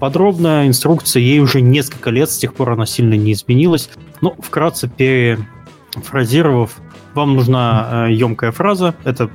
подробная 0.03 0.67
инструкция, 0.67 1.21
ей 1.21 1.39
уже 1.39 1.61
несколько 1.61 2.09
лет, 2.09 2.29
с 2.29 2.37
тех 2.37 2.53
пор 2.53 2.71
она 2.71 2.85
сильно 2.85 3.13
не 3.13 3.31
изменилась. 3.31 3.89
Но 4.19 4.35
вкратце 4.37 4.89
перефразировав, 4.89 6.75
вам 7.13 7.35
нужна 7.35 8.07
э, 8.09 8.11
емкая 8.11 8.51
фраза, 8.51 8.95
это 9.05 9.29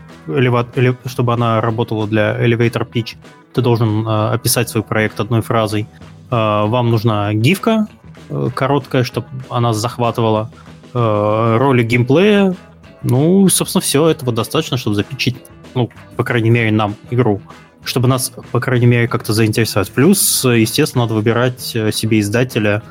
чтобы 1.06 1.32
она 1.32 1.62
работала 1.62 2.06
для 2.06 2.36
elevator 2.44 2.86
pitch, 2.86 3.16
ты 3.54 3.62
должен 3.62 4.06
э, 4.06 4.32
описать 4.34 4.68
свой 4.68 4.82
проект 4.82 5.18
одной 5.20 5.40
фразой. 5.40 5.86
Э, 6.30 6.66
вам 6.66 6.90
нужна 6.90 7.32
гифка 7.32 7.86
э, 8.28 8.50
короткая, 8.54 9.04
чтобы 9.04 9.26
она 9.48 9.72
захватывала 9.72 10.50
э, 10.92 11.56
роли 11.58 11.82
геймплея. 11.82 12.54
Ну, 13.02 13.48
собственно, 13.48 13.80
все 13.80 14.06
этого 14.06 14.32
достаточно, 14.32 14.76
чтобы 14.76 14.96
запичить, 14.96 15.36
ну, 15.74 15.88
по 16.16 16.24
крайней 16.24 16.50
мере, 16.50 16.70
нам 16.72 16.94
игру 17.10 17.40
чтобы 17.84 18.09
нас, 18.09 18.32
по 18.52 18.60
крайней 18.60 18.86
мере, 18.86 19.09
как-то 19.09 19.32
заинтересовать. 19.32 19.90
Плюс, 19.90 20.44
естественно, 20.44 21.05
надо 21.05 21.14
выбирать 21.14 21.74
э, 21.74 21.92
себе 21.92 22.20
издателя, 22.20 22.82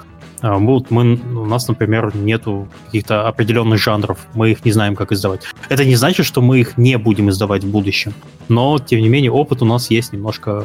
А, 0.42 0.58
вот 0.58 0.92
мы, 0.92 1.16
у 1.16 1.46
нас, 1.46 1.68
например, 1.68 2.16
нету 2.16 2.68
каких-то 2.86 3.28
определенных 3.28 3.80
жанров, 3.80 4.20
мы 4.36 4.52
их 4.52 4.64
не 4.66 4.72
знаем, 4.72 4.96
как 4.96 5.12
издавать. 5.12 5.42
Это 5.70 5.84
не 5.84 5.96
значит, 5.96 6.26
что 6.26 6.42
мы 6.42 6.60
их 6.60 6.78
не 6.78 6.98
будем 6.98 7.30
издавать 7.30 7.64
в 7.64 7.72
будущем, 7.72 8.14
но, 8.48 8.78
тем 8.78 9.02
не 9.02 9.10
менее, 9.10 9.32
опыт 9.32 9.62
у 9.62 9.66
нас 9.66 9.90
есть 9.90 10.14
немножко 10.14 10.64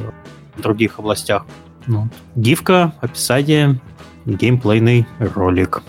в 0.56 0.60
других 0.60 0.98
областях. 0.98 1.46
Ну, 1.86 2.08
гифка, 2.36 2.92
описание, 3.00 3.80
геймплейный 4.26 5.06
ролик. 5.18 5.82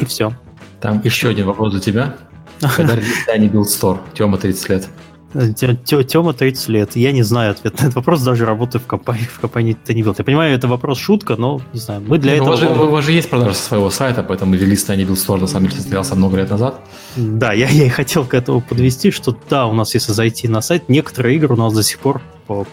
И 0.00 0.04
все. 0.04 0.32
Там 0.80 1.00
еще 1.04 1.28
один 1.28 1.46
вопрос 1.46 1.72
для 1.72 1.80
тебя. 1.80 2.16
Когда 2.76 2.96
релиз 2.96 3.26
не 3.38 3.48
Build 3.48 3.66
Store? 3.66 3.98
Тема 4.14 4.38
30 4.38 4.68
лет. 4.70 4.88
Тема 5.32 6.32
30 6.32 6.68
лет. 6.68 6.96
Я 6.96 7.12
не 7.12 7.22
знаю 7.22 7.52
ответ 7.52 7.80
на 7.80 7.84
этот 7.84 7.94
вопрос, 7.96 8.22
даже 8.22 8.44
работаю 8.44 8.82
в 8.82 8.86
компании, 8.86 9.28
в 9.32 9.38
компании 9.38 9.76
Tiny 9.86 10.02
Build. 10.02 10.16
Я 10.18 10.24
понимаю, 10.24 10.54
это 10.54 10.66
вопрос 10.66 10.98
шутка, 10.98 11.36
но 11.36 11.60
не 11.72 11.78
знаю. 11.78 12.02
Мы 12.06 12.18
для 12.18 12.32
ну, 12.32 12.36
этого... 12.36 12.48
У 12.48 12.50
вас, 12.50 12.60
же, 12.60 12.68
у 12.68 12.90
вас 12.90 13.04
же 13.04 13.12
есть 13.12 13.30
продажа 13.30 13.54
своего 13.54 13.90
сайта, 13.90 14.24
поэтому 14.24 14.54
релиз 14.54 14.88
Tiny 14.88 15.06
Build 15.06 15.14
Store 15.14 15.40
на 15.40 15.46
самом 15.46 15.68
деле 15.68 15.80
состоялся 15.80 16.16
много 16.16 16.36
лет 16.36 16.50
назад. 16.50 16.80
Да, 17.16 17.52
я, 17.52 17.68
я 17.68 17.86
и 17.86 17.88
хотел 17.88 18.24
к 18.24 18.34
этому 18.34 18.60
подвести, 18.60 19.12
что 19.12 19.36
да, 19.48 19.66
у 19.66 19.72
нас, 19.72 19.94
если 19.94 20.12
зайти 20.12 20.48
на 20.48 20.62
сайт, 20.62 20.88
некоторые 20.88 21.36
игры 21.36 21.54
у 21.54 21.56
нас 21.56 21.72
до 21.72 21.82
сих 21.82 22.00
пор 22.00 22.20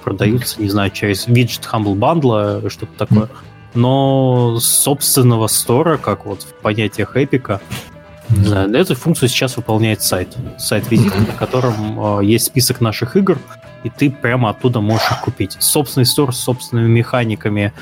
продаются, 0.03 0.59
не 0.59 0.69
знаю, 0.69 0.89
через 0.89 1.27
виджет 1.27 1.69
Humble 1.71 1.95
Bundle, 1.95 2.69
что-то 2.69 3.05
такое. 3.05 3.29
Но 3.75 4.57
собственного 4.59 5.45
стора, 5.45 5.97
как 5.97 6.25
вот 6.25 6.41
в 6.41 6.53
понятиях 6.63 7.15
эпика, 7.15 7.61
не 8.29 8.45
знаю, 8.45 8.73
эту 8.75 8.95
функцию 8.95 9.29
сейчас 9.29 9.57
выполняет 9.57 10.01
сайт. 10.01 10.35
Сайт-визит, 10.57 11.13
на 11.15 11.33
котором 11.33 12.19
э, 12.19 12.25
есть 12.25 12.45
список 12.45 12.81
наших 12.81 13.15
игр, 13.15 13.39
и 13.83 13.89
ты 13.89 14.09
прямо 14.09 14.49
оттуда 14.49 14.81
можешь 14.81 15.09
их 15.11 15.21
купить. 15.21 15.57
Собственный 15.59 16.05
стор 16.05 16.33
с 16.33 16.39
собственными 16.39 16.89
механиками, 16.89 17.73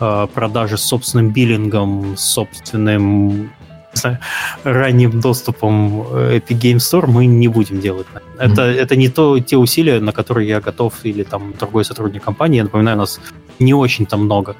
э, 0.00 0.26
продажи 0.32 0.78
с 0.78 0.82
собственным 0.82 1.30
биллингом, 1.30 2.16
с 2.16 2.24
собственным 2.24 3.50
знаю, 3.92 4.18
ранним 4.64 5.20
доступом 5.20 6.02
Epic 6.02 6.60
Game 6.60 6.76
Store 6.76 7.06
мы 7.06 7.26
не 7.26 7.48
будем 7.48 7.80
делать. 7.80 8.06
Это, 8.38 8.62
mm-hmm. 8.62 8.74
это 8.74 8.96
не 8.96 9.08
то, 9.08 9.38
те 9.40 9.56
усилия, 9.56 10.00
на 10.00 10.12
которые 10.12 10.48
я 10.48 10.60
готов, 10.60 10.94
или 11.04 11.24
там 11.24 11.54
другой 11.58 11.84
сотрудник 11.84 12.22
компании, 12.22 12.58
я 12.58 12.64
напоминаю, 12.64 12.98
нас 12.98 13.20
не 13.58 13.74
очень 13.74 14.06
там 14.06 14.24
много. 14.24 14.56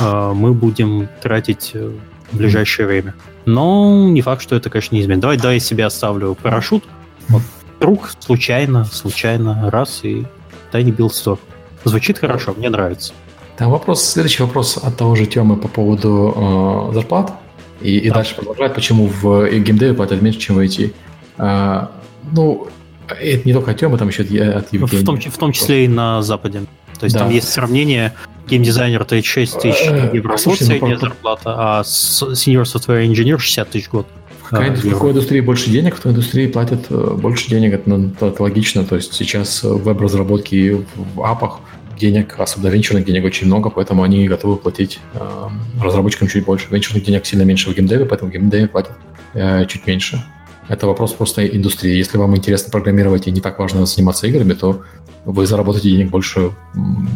Э, 0.00 0.32
мы 0.34 0.52
будем 0.52 1.08
тратить 1.22 1.70
э, 1.74 1.92
в 2.30 2.36
ближайшее 2.36 2.86
время. 2.86 3.14
Но 3.46 4.08
не 4.08 4.22
факт, 4.22 4.42
что 4.42 4.56
это, 4.56 4.70
конечно, 4.70 4.94
не 4.94 5.02
изменит. 5.02 5.20
Давай, 5.20 5.36
давай 5.36 5.54
я 5.54 5.60
себе 5.60 5.84
оставлю 5.84 6.36
парашют. 6.40 6.84
Вот, 7.28 7.42
вдруг, 7.76 8.10
случайно, 8.20 8.84
случайно, 8.84 9.70
раз, 9.70 10.00
и 10.02 10.26
Tiny 10.72 10.94
Build 10.94 11.10
Store. 11.10 11.38
Звучит 11.84 12.18
хорошо, 12.18 12.54
мне 12.56 12.68
нравится. 12.68 13.12
Там 13.56 13.70
вопрос, 13.70 14.02
следующий 14.02 14.42
вопрос 14.42 14.78
от 14.78 14.96
того 14.96 15.14
же 15.14 15.26
Темы 15.26 15.56
по 15.56 15.68
поводу 15.68 16.88
э, 16.90 16.94
зарплат. 16.94 17.34
И, 17.80 17.98
и 17.98 18.08
да. 18.08 18.16
дальше 18.16 18.34
продолжает, 18.34 18.74
почему 18.74 19.06
в 19.06 19.48
геймдеве 19.48 19.94
платят 19.94 20.22
меньше, 20.22 20.38
чем 20.38 20.56
в 20.56 20.60
IT. 20.60 20.92
А, 21.38 21.90
ну, 22.32 22.68
это 23.08 23.46
не 23.46 23.52
только 23.52 23.70
от 23.70 23.78
Темы, 23.78 23.98
там 23.98 24.08
еще 24.08 24.22
от, 24.22 24.30
от 24.30 24.72
Евгения. 24.72 25.02
В 25.02 25.06
том, 25.06 25.18
в 25.18 25.38
том 25.38 25.52
числе 25.52 25.86
и 25.86 25.88
на 25.88 26.22
Западе. 26.22 26.62
То 27.00 27.04
есть 27.04 27.14
да. 27.14 27.20
там 27.20 27.30
есть 27.30 27.48
сравнение 27.48 28.12
геймдизайнер 28.46 29.04
36 29.04 29.58
тысяч 29.58 29.86
э, 29.88 30.10
евро 30.12 30.36
в 30.36 30.44
год 30.44 30.58
средняя 30.58 30.94
ну, 30.94 31.00
зарплата, 31.00 31.54
а 31.56 31.82
senior 31.82 32.64
software 32.64 33.06
engineer 33.06 33.38
60 33.38 33.70
тысяч 33.70 33.86
в 33.88 33.92
год. 33.92 34.06
В 34.42 34.50
какой, 34.50 34.70
в 34.70 34.90
какой 34.90 35.10
индустрии 35.12 35.40
больше 35.40 35.70
денег, 35.70 35.96
в 35.96 36.00
той 36.00 36.12
индустрии 36.12 36.46
платят 36.46 36.86
э, 36.90 37.14
больше 37.16 37.48
денег, 37.48 37.72
это, 37.72 37.88
ну, 37.88 38.10
это 38.20 38.42
логично. 38.42 38.84
То 38.84 38.96
есть 38.96 39.14
сейчас 39.14 39.62
в 39.62 39.82
веб-разработке 39.82 40.84
в 41.14 41.22
апах 41.24 41.60
денег, 41.98 42.34
особенно 42.38 42.68
венчурных 42.70 43.06
денег 43.06 43.24
очень 43.24 43.46
много, 43.46 43.70
поэтому 43.70 44.02
они 44.02 44.28
готовы 44.28 44.56
платить 44.56 44.98
э, 45.14 45.48
разработчикам 45.80 46.28
чуть 46.28 46.44
больше. 46.44 46.66
Венчурных 46.70 47.04
денег 47.04 47.24
сильно 47.24 47.44
меньше 47.44 47.70
в 47.70 47.74
геймдеве, 47.74 48.04
поэтому 48.04 48.30
в 48.30 48.34
геймдеве 48.34 48.66
платят 48.66 48.92
э, 49.34 49.64
чуть 49.66 49.86
меньше. 49.86 50.22
Это 50.70 50.86
вопрос 50.86 51.12
просто 51.12 51.44
индустрии. 51.44 51.96
Если 51.96 52.16
вам 52.16 52.36
интересно 52.36 52.70
программировать 52.70 53.26
и 53.26 53.32
не 53.32 53.40
так 53.40 53.58
важно 53.58 53.84
заниматься 53.86 54.28
играми, 54.28 54.52
то 54.52 54.82
вы 55.24 55.44
заработаете 55.44 55.90
денег 55.90 56.10
больше 56.10 56.52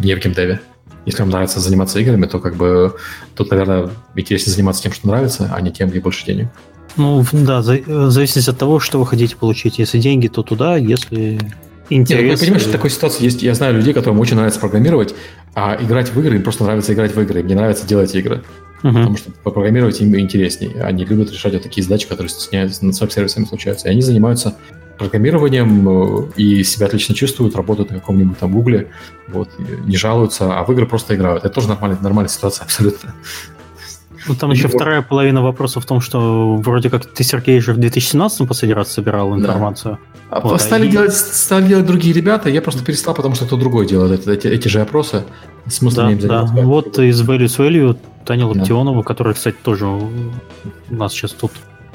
не 0.02 0.16
в 0.16 0.18
геймдеве. 0.18 0.60
Если 1.06 1.20
вам 1.20 1.30
нравится 1.30 1.60
заниматься 1.60 2.00
играми, 2.00 2.26
то 2.26 2.40
как 2.40 2.56
бы 2.56 2.96
тут, 3.36 3.52
наверное, 3.52 3.90
интереснее 4.16 4.52
заниматься 4.52 4.82
тем, 4.82 4.92
что 4.92 5.06
нравится, 5.06 5.52
а 5.54 5.60
не 5.60 5.70
тем, 5.70 5.88
где 5.88 6.00
больше 6.00 6.26
денег. 6.26 6.48
Ну, 6.96 7.24
да, 7.30 7.60
в 7.60 8.10
зависимости 8.10 8.50
от 8.50 8.58
того, 8.58 8.80
что 8.80 8.98
вы 8.98 9.06
хотите 9.06 9.36
получить. 9.36 9.78
Если 9.78 10.00
деньги, 10.00 10.26
то 10.26 10.42
туда, 10.42 10.76
если 10.76 11.38
интерес... 11.90 12.22
Нет, 12.22 12.32
я 12.32 12.38
понимаю, 12.38 12.60
что 12.60 12.72
такой 12.72 12.90
ситуации 12.90 13.24
есть. 13.24 13.42
Я 13.42 13.54
знаю 13.54 13.74
людей, 13.74 13.94
которым 13.94 14.20
очень 14.20 14.36
нравится 14.36 14.60
программировать, 14.60 15.14
а 15.54 15.76
играть 15.80 16.12
в 16.12 16.20
игры, 16.20 16.36
им 16.36 16.42
просто 16.42 16.64
нравится 16.64 16.92
играть 16.92 17.14
в 17.14 17.20
игры. 17.20 17.42
Мне 17.42 17.54
нравится 17.54 17.86
делать 17.86 18.14
игры. 18.14 18.42
Uh-huh. 18.82 18.92
Потому 18.92 19.16
что 19.16 19.30
попрограммировать 19.42 20.00
им 20.00 20.18
интереснее. 20.18 20.82
Они 20.82 21.04
любят 21.04 21.32
решать 21.32 21.54
вот 21.54 21.62
такие 21.62 21.82
задачи, 21.82 22.06
которые 22.06 22.28
стесняются 22.28 22.84
над 22.84 23.00
веб-сервисами 23.00 23.46
случаются. 23.46 23.88
И 23.88 23.90
они 23.90 24.02
занимаются 24.02 24.56
программированием 24.98 25.88
э, 25.88 26.32
и 26.36 26.64
себя 26.64 26.86
отлично 26.86 27.14
чувствуют, 27.14 27.56
работают 27.56 27.90
на 27.90 27.96
каком-нибудь 27.98 28.38
там 28.38 28.52
гугле, 28.52 28.90
вот, 29.28 29.48
не 29.86 29.96
жалуются, 29.96 30.58
а 30.58 30.64
в 30.64 30.72
игры 30.72 30.86
просто 30.86 31.14
играют. 31.14 31.44
Это 31.44 31.54
тоже 31.54 31.68
нормальная, 31.68 31.98
нормальная 32.00 32.28
ситуация 32.28 32.64
абсолютно. 32.66 33.14
Ну, 34.26 34.34
там 34.34 34.50
еще 34.50 34.68
вторая 34.68 35.02
половина 35.02 35.42
вопроса 35.42 35.80
в 35.80 35.86
том, 35.86 36.00
что 36.00 36.56
вроде 36.56 36.90
как 36.90 37.04
ты, 37.04 37.22
Сергей, 37.24 37.60
же 37.60 37.72
в 37.72 37.78
2017 37.78 38.48
последний 38.48 38.74
раз 38.74 38.92
собирал 38.92 39.34
информацию. 39.34 39.98
Да. 40.30 40.36
А 40.36 40.40
вот, 40.40 40.60
стали, 40.60 40.88
а 40.88 40.90
делать, 40.90 41.14
стали 41.14 41.68
делать 41.68 41.86
другие 41.86 42.14
ребята, 42.14 42.48
я 42.48 42.62
просто 42.62 42.84
перестал, 42.84 43.14
потому 43.14 43.34
что 43.34 43.44
кто 43.44 43.56
другой 43.56 43.86
делает 43.86 44.26
эти, 44.26 44.46
эти 44.46 44.68
же 44.68 44.80
опросы. 44.80 45.24
Смысл 45.68 45.96
да, 45.96 46.12
не. 46.12 46.16
Да. 46.16 46.44
Вот 46.44 46.98
из 46.98 47.20
Values 47.22 47.58
Value 47.58 47.96
Таня 48.24 48.46
Локтионова, 48.46 49.02
да. 49.02 49.02
которая, 49.02 49.34
кстати, 49.34 49.56
тоже 49.62 49.86
у 49.86 50.10
нас 50.90 51.12
сейчас 51.12 51.32
тут 51.32 51.52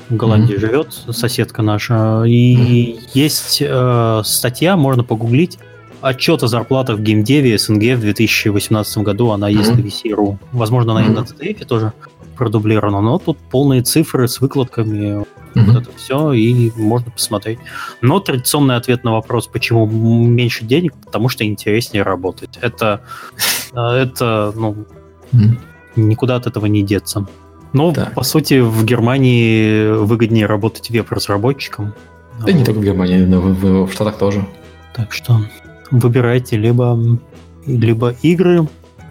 в 0.09 0.15
Голландии 0.15 0.55
mm-hmm. 0.55 0.59
живет, 0.59 0.93
соседка 1.11 1.61
наша. 1.61 2.23
И 2.25 2.55
mm-hmm. 2.55 2.99
есть 3.13 3.61
э, 3.61 4.21
статья, 4.23 4.77
можно 4.77 5.03
погуглить, 5.03 5.59
отчет 6.01 6.41
о 6.43 6.47
зарплатах 6.47 6.97
в 6.97 7.01
геймдеве 7.01 7.57
СНГ 7.57 7.97
в 7.97 7.99
2018 7.99 8.97
году, 8.99 9.31
она 9.31 9.49
mm-hmm. 9.49 9.57
есть 9.57 9.75
на 9.75 9.79
VC.ru. 9.79 10.37
Возможно, 10.51 10.93
она 10.93 11.03
mm-hmm. 11.03 11.11
и 11.11 11.49
на 11.49 11.59
CTF 11.59 11.65
тоже 11.65 11.93
продублировано, 12.39 13.01
но 13.01 13.19
тут 13.19 13.37
полные 13.37 13.81
цифры 13.81 14.27
с 14.29 14.39
выкладками, 14.39 14.95
mm-hmm. 14.95 15.25
вот 15.65 15.81
это 15.81 15.91
все, 15.97 16.31
и 16.31 16.71
можно 16.77 17.11
посмотреть. 17.11 17.59
Но 18.01 18.21
традиционный 18.21 18.77
ответ 18.77 19.03
на 19.03 19.11
вопрос, 19.11 19.47
почему 19.47 19.85
меньше 19.85 20.63
денег, 20.63 20.93
потому 21.05 21.27
что 21.27 21.43
интереснее 21.43 22.03
работать. 22.03 22.57
Это, 22.61 23.01
э, 23.73 23.79
это 23.79 24.53
ну, 24.55 24.85
mm-hmm. 25.33 25.57
никуда 25.97 26.37
от 26.37 26.47
этого 26.47 26.65
не 26.67 26.81
деться. 26.81 27.27
Ну, 27.73 27.91
так. 27.91 28.13
по 28.13 28.23
сути, 28.23 28.61
в 28.61 28.85
Германии 28.85 29.91
выгоднее 29.91 30.45
работать 30.45 30.89
веб-разработчиком. 30.89 31.93
Да 32.45 32.53
не 32.53 32.63
только 32.63 32.79
в 32.79 32.83
Германии, 32.83 33.25
но 33.25 33.41
в, 33.41 33.53
в, 33.53 33.85
в 33.87 33.91
Штатах 33.91 34.17
тоже. 34.17 34.45
Так 34.95 35.11
что 35.11 35.41
выбирайте 35.91 36.55
либо, 36.55 36.97
либо 37.65 38.15
игры, 38.21 38.65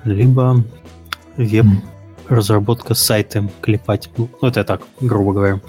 либо 0.05 0.65
веб. 1.37 1.67
Mm 1.67 1.98
разработка 2.29 2.95
сайта 2.95 3.49
клепать. 3.61 4.11
Ну, 4.17 4.29
это 4.43 4.61
я 4.61 4.65
так, 4.65 4.83
грубо 5.01 5.33
говоря. 5.33 5.61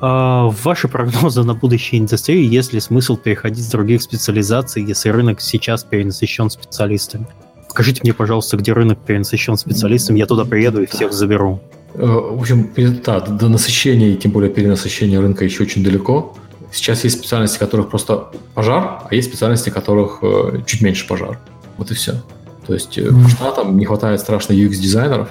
А, 0.00 0.50
ваши 0.64 0.88
прогнозы 0.88 1.44
на 1.44 1.54
будущее 1.54 2.00
индустрии, 2.00 2.44
есть 2.44 2.72
ли 2.72 2.80
смысл 2.80 3.16
переходить 3.16 3.64
с 3.64 3.70
других 3.70 4.02
специализаций, 4.02 4.84
если 4.84 5.10
рынок 5.10 5.40
сейчас 5.40 5.84
перенасыщен 5.84 6.50
специалистами? 6.50 7.26
Покажите 7.68 8.00
мне, 8.02 8.12
пожалуйста, 8.12 8.56
где 8.56 8.72
рынок 8.72 8.98
перенасыщен 9.04 9.56
специалистами, 9.56 10.18
я 10.18 10.26
туда 10.26 10.44
приеду 10.44 10.82
и 10.82 10.86
всех 10.86 11.12
заберу. 11.12 11.60
Э, 11.94 12.04
в 12.04 12.40
общем, 12.40 12.70
да, 13.04 13.20
до 13.20 13.48
насыщения 13.48 14.12
и 14.12 14.16
тем 14.16 14.32
более 14.32 14.50
перенасыщения 14.50 15.20
рынка 15.20 15.44
еще 15.44 15.62
очень 15.62 15.84
далеко. 15.84 16.34
Сейчас 16.72 17.04
есть 17.04 17.18
специальности, 17.18 17.58
которых 17.58 17.90
просто 17.90 18.28
пожар, 18.54 19.02
а 19.08 19.14
есть 19.14 19.28
специальности, 19.28 19.70
которых 19.70 20.18
э, 20.22 20.62
чуть 20.66 20.80
меньше 20.80 21.06
пожар. 21.06 21.38
Вот 21.76 21.90
и 21.90 21.94
все. 21.94 22.22
То 22.66 22.74
есть 22.74 22.98
mm. 22.98 23.22
по 23.22 23.28
штатам 23.28 23.76
не 23.76 23.84
хватает 23.84 24.20
страшно 24.20 24.52
UX-дизайнеров, 24.52 25.28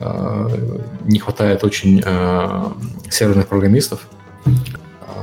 не 0.00 1.18
хватает 1.18 1.64
очень 1.64 2.02
э, 2.04 2.64
серверных 3.10 3.46
программистов, 3.46 4.00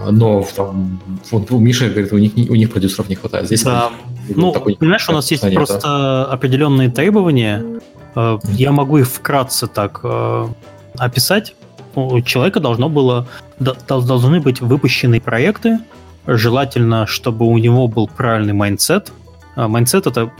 но 0.09 0.45
там, 0.55 0.99
вот 1.29 1.51
у 1.51 1.59
Миши 1.59 1.89
говорит, 1.89 2.13
у 2.13 2.17
них, 2.17 2.31
у 2.49 2.55
них 2.55 2.71
продюсеров 2.71 3.09
не 3.09 3.15
хватает. 3.15 3.45
Здесь 3.47 3.63
да. 3.63 3.89
ну, 4.29 4.51
такой 4.51 4.75
понимаешь, 4.75 5.07
у 5.09 5.13
нас 5.13 5.29
есть 5.29 5.43
нет, 5.43 5.53
просто 5.53 5.81
да? 5.81 6.25
определенные 6.25 6.89
требования. 6.89 7.81
Э, 8.15 8.39
я 8.53 8.71
могу 8.71 8.97
их 8.97 9.07
вкратце 9.07 9.67
так 9.67 10.01
описать. 10.97 11.55
У 11.93 12.21
человека 12.21 12.61
должно 12.61 12.87
было, 12.87 13.27
должны 13.59 14.39
быть 14.39 14.61
выпущены 14.61 15.19
проекты, 15.19 15.79
желательно, 16.25 17.05
чтобы 17.05 17.45
у 17.45 17.57
него 17.57 17.89
был 17.89 18.07
правильный 18.07 18.53
майндсет. 18.53 19.11
Майндсет— 19.57 20.07
это 20.07 20.31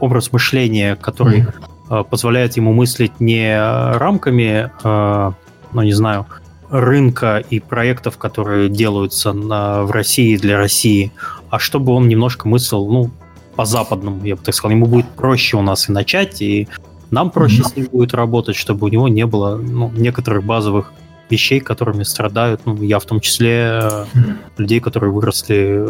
образ 0.00 0.32
мышления, 0.32 0.96
который 0.96 1.42
mm 1.42 1.52
Э, 1.52 1.75
позволяет 1.88 2.56
ему 2.56 2.72
мыслить 2.72 3.20
не 3.20 3.56
рамками, 3.98 4.70
э, 4.82 5.32
ну 5.72 5.82
не 5.82 5.92
знаю, 5.92 6.26
рынка 6.70 7.44
и 7.50 7.60
проектов, 7.60 8.18
которые 8.18 8.68
делаются 8.68 9.32
на, 9.32 9.84
в 9.84 9.90
России 9.90 10.36
для 10.36 10.56
России, 10.56 11.12
а 11.50 11.58
чтобы 11.58 11.92
он 11.92 12.08
немножко 12.08 12.48
мыслил, 12.48 12.86
ну, 12.88 13.10
по-западному, 13.54 14.24
я 14.24 14.36
бы 14.36 14.42
так 14.42 14.54
сказал. 14.54 14.76
Ему 14.76 14.86
будет 14.86 15.08
проще 15.08 15.56
у 15.56 15.62
нас 15.62 15.88
и 15.88 15.92
начать, 15.92 16.42
и 16.42 16.68
Нам 17.10 17.30
проще 17.30 17.62
с 17.62 17.76
ним 17.76 17.86
будет 17.86 18.14
работать, 18.14 18.56
чтобы 18.56 18.86
у 18.86 18.88
него 18.88 19.08
не 19.08 19.26
было 19.26 19.56
ну, 19.56 19.90
некоторых 19.96 20.44
базовых 20.44 20.92
вещей, 21.30 21.60
которыми 21.60 22.02
страдают, 22.02 22.62
ну, 22.66 22.82
я 22.82 22.98
в 22.98 23.04
том 23.04 23.20
числе, 23.20 23.80
mm-hmm. 23.80 24.36
людей, 24.58 24.80
которые 24.80 25.12
выросли 25.12 25.84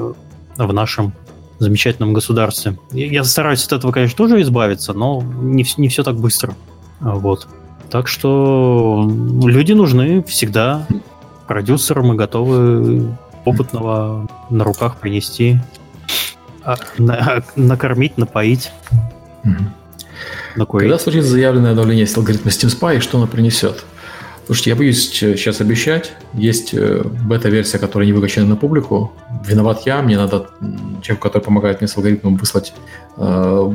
в 0.56 0.72
нашем 0.72 1.12
замечательном 1.58 2.12
государстве. 2.12 2.78
Я 2.92 3.24
стараюсь 3.24 3.64
от 3.64 3.72
этого, 3.72 3.92
конечно, 3.92 4.16
тоже 4.16 4.40
избавиться, 4.42 4.92
но 4.92 5.22
не, 5.22 5.64
не 5.76 5.88
все 5.88 6.02
так 6.02 6.16
быстро. 6.16 6.54
Вот. 7.00 7.46
Так 7.90 8.08
что 8.08 9.10
люди 9.44 9.72
нужны 9.72 10.22
всегда. 10.24 10.86
Продюсеры 11.46 12.02
мы 12.02 12.16
готовы 12.16 13.16
опытного 13.44 14.28
на 14.50 14.64
руках 14.64 14.96
принести, 14.96 15.60
а, 16.64 16.76
на, 16.98 17.44
накормить, 17.54 18.18
напоить. 18.18 18.72
Угу. 19.44 20.66
Когда 20.78 20.98
случится 20.98 21.30
заявленное 21.30 21.70
обновление 21.70 22.08
алгоритма 22.16 22.50
Steam 22.50 22.68
Spy, 22.68 23.00
что 23.00 23.18
оно 23.18 23.26
принесет? 23.26 23.84
Слушайте, 24.46 24.70
я 24.70 24.76
боюсь 24.76 25.10
сейчас 25.10 25.60
обещать. 25.60 26.12
Есть 26.32 26.72
э, 26.72 27.02
бета-версия, 27.04 27.78
которая 27.78 28.06
не 28.06 28.12
выгощена 28.12 28.46
на 28.46 28.54
публику. 28.54 29.12
Виноват 29.44 29.82
я, 29.86 30.00
мне 30.02 30.16
надо 30.16 30.50
человек, 31.02 31.20
который 31.20 31.42
помогает 31.42 31.80
мне 31.80 31.88
с 31.88 31.96
алгоритмом, 31.96 32.36
выслать 32.36 32.72
э, 33.16 33.74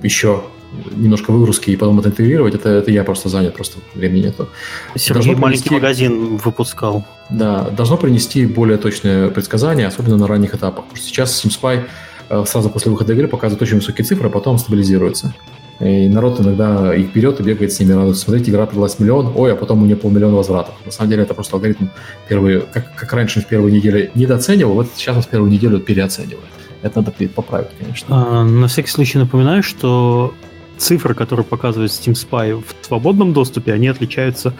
еще 0.00 0.44
немножко 0.92 1.32
выгрузки 1.32 1.70
и 1.70 1.76
потом 1.76 1.98
это 1.98 2.10
интегрировать, 2.10 2.54
это, 2.54 2.68
это 2.68 2.90
я 2.90 3.02
просто 3.02 3.28
занят, 3.28 3.54
просто 3.54 3.78
времени 3.94 4.26
нету. 4.26 4.48
Сергей 4.94 5.14
должно 5.14 5.32
маленький 5.32 5.68
принести, 5.68 5.74
магазин 5.74 6.36
выпускал. 6.36 7.04
Да, 7.30 7.70
должно 7.70 7.96
принести 7.96 8.46
более 8.46 8.78
точные 8.78 9.30
предсказания, 9.30 9.86
особенно 9.86 10.16
на 10.16 10.28
ранних 10.28 10.54
этапах. 10.54 10.84
Потому 10.84 10.96
что 10.96 11.06
сейчас 11.06 11.44
SimSpy 11.44 11.84
э, 12.28 12.44
сразу 12.46 12.70
после 12.70 12.92
выхода 12.92 13.14
игры 13.14 13.26
показывает 13.26 13.62
очень 13.62 13.76
высокие 13.76 14.04
цифры, 14.04 14.28
а 14.28 14.30
потом 14.30 14.58
стабилизируется. 14.58 15.34
И 15.80 16.08
народ 16.08 16.40
иногда 16.40 16.92
их 16.94 17.12
берет 17.12 17.38
и 17.38 17.42
бегает 17.42 17.72
с 17.72 17.78
ними. 17.78 17.92
Надо 17.92 18.14
смотреть, 18.14 18.48
игра 18.48 18.66
продалась 18.66 18.98
миллион, 18.98 19.32
ой, 19.36 19.52
а 19.52 19.56
потом 19.56 19.82
у 19.82 19.86
нее 19.86 19.96
полмиллиона 19.96 20.36
возвратов. 20.36 20.74
На 20.84 20.90
самом 20.90 21.10
деле 21.10 21.22
это 21.22 21.34
просто 21.34 21.54
алгоритм 21.56 21.86
первые, 22.28 22.60
как, 22.60 22.94
как 22.96 23.12
раньше 23.12 23.40
в 23.40 23.46
первой 23.46 23.70
неделе 23.70 24.10
недооценивал, 24.14 24.74
вот 24.74 24.88
сейчас 24.96 25.16
он 25.16 25.22
в 25.22 25.28
первую 25.28 25.52
неделю 25.52 25.78
переоценивает. 25.78 26.48
Это 26.82 27.00
надо 27.00 27.12
поправить, 27.28 27.68
конечно. 27.78 28.06
А, 28.08 28.44
на 28.44 28.66
всякий 28.66 28.90
случай 28.90 29.18
напоминаю, 29.18 29.62
что 29.62 30.34
цифры, 30.78 31.14
которые 31.14 31.44
показывает 31.44 31.90
Steam 31.90 32.14
Spy 32.14 32.62
в 32.62 32.86
свободном 32.86 33.32
доступе, 33.32 33.72
они 33.72 33.88
отличаются 33.88 34.54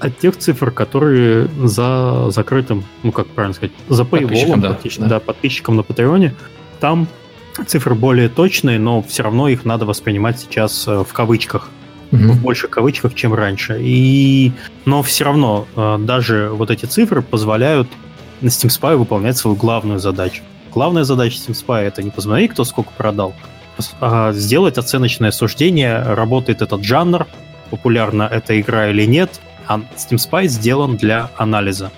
от 0.00 0.18
тех 0.18 0.36
цифр, 0.36 0.70
которые 0.70 1.48
за 1.62 2.30
закрытым, 2.30 2.84
ну 3.02 3.12
как 3.12 3.26
правильно 3.26 3.54
сказать, 3.54 3.72
за 3.88 4.02
paywall, 4.02 4.60
да, 4.60 4.78
да. 4.82 5.06
да, 5.06 5.20
подписчиком 5.20 5.76
на 5.76 5.82
Патреоне. 5.82 6.34
Там 6.80 7.08
цифры 7.66 7.94
более 7.94 8.28
точные, 8.28 8.78
но 8.78 9.02
все 9.02 9.22
равно 9.22 9.48
их 9.48 9.64
надо 9.64 9.86
воспринимать 9.86 10.40
сейчас 10.40 10.86
э, 10.88 11.04
в 11.04 11.12
кавычках. 11.12 11.70
Mm-hmm. 12.10 12.30
В 12.32 12.42
больших 12.42 12.70
кавычках, 12.70 13.14
чем 13.14 13.34
раньше. 13.34 13.78
И... 13.80 14.52
Но 14.84 15.02
все 15.02 15.24
равно 15.24 15.66
э, 15.74 15.96
даже 16.00 16.50
вот 16.52 16.70
эти 16.70 16.86
цифры 16.86 17.22
позволяют 17.22 17.88
на 18.40 18.48
Steam 18.48 18.68
Spy 18.68 18.96
выполнять 18.96 19.36
свою 19.36 19.56
главную 19.56 19.98
задачу. 19.98 20.42
Главная 20.72 21.04
задача 21.04 21.36
Steam 21.36 21.52
Spy 21.52 21.82
это 21.82 22.02
не 22.02 22.10
посмотреть, 22.10 22.52
кто 22.52 22.64
сколько 22.64 22.90
продал, 22.96 23.34
а 24.00 24.32
сделать 24.32 24.78
оценочное 24.78 25.30
суждение, 25.30 26.02
работает 26.02 26.62
этот 26.62 26.84
жанр, 26.84 27.26
популярна 27.70 28.24
эта 28.30 28.60
игра 28.60 28.90
или 28.90 29.04
нет. 29.04 29.40
А 29.66 29.78
Steam 29.96 30.18
Spy 30.18 30.46
сделан 30.46 30.96
для 30.96 31.30
анализа. 31.36 31.90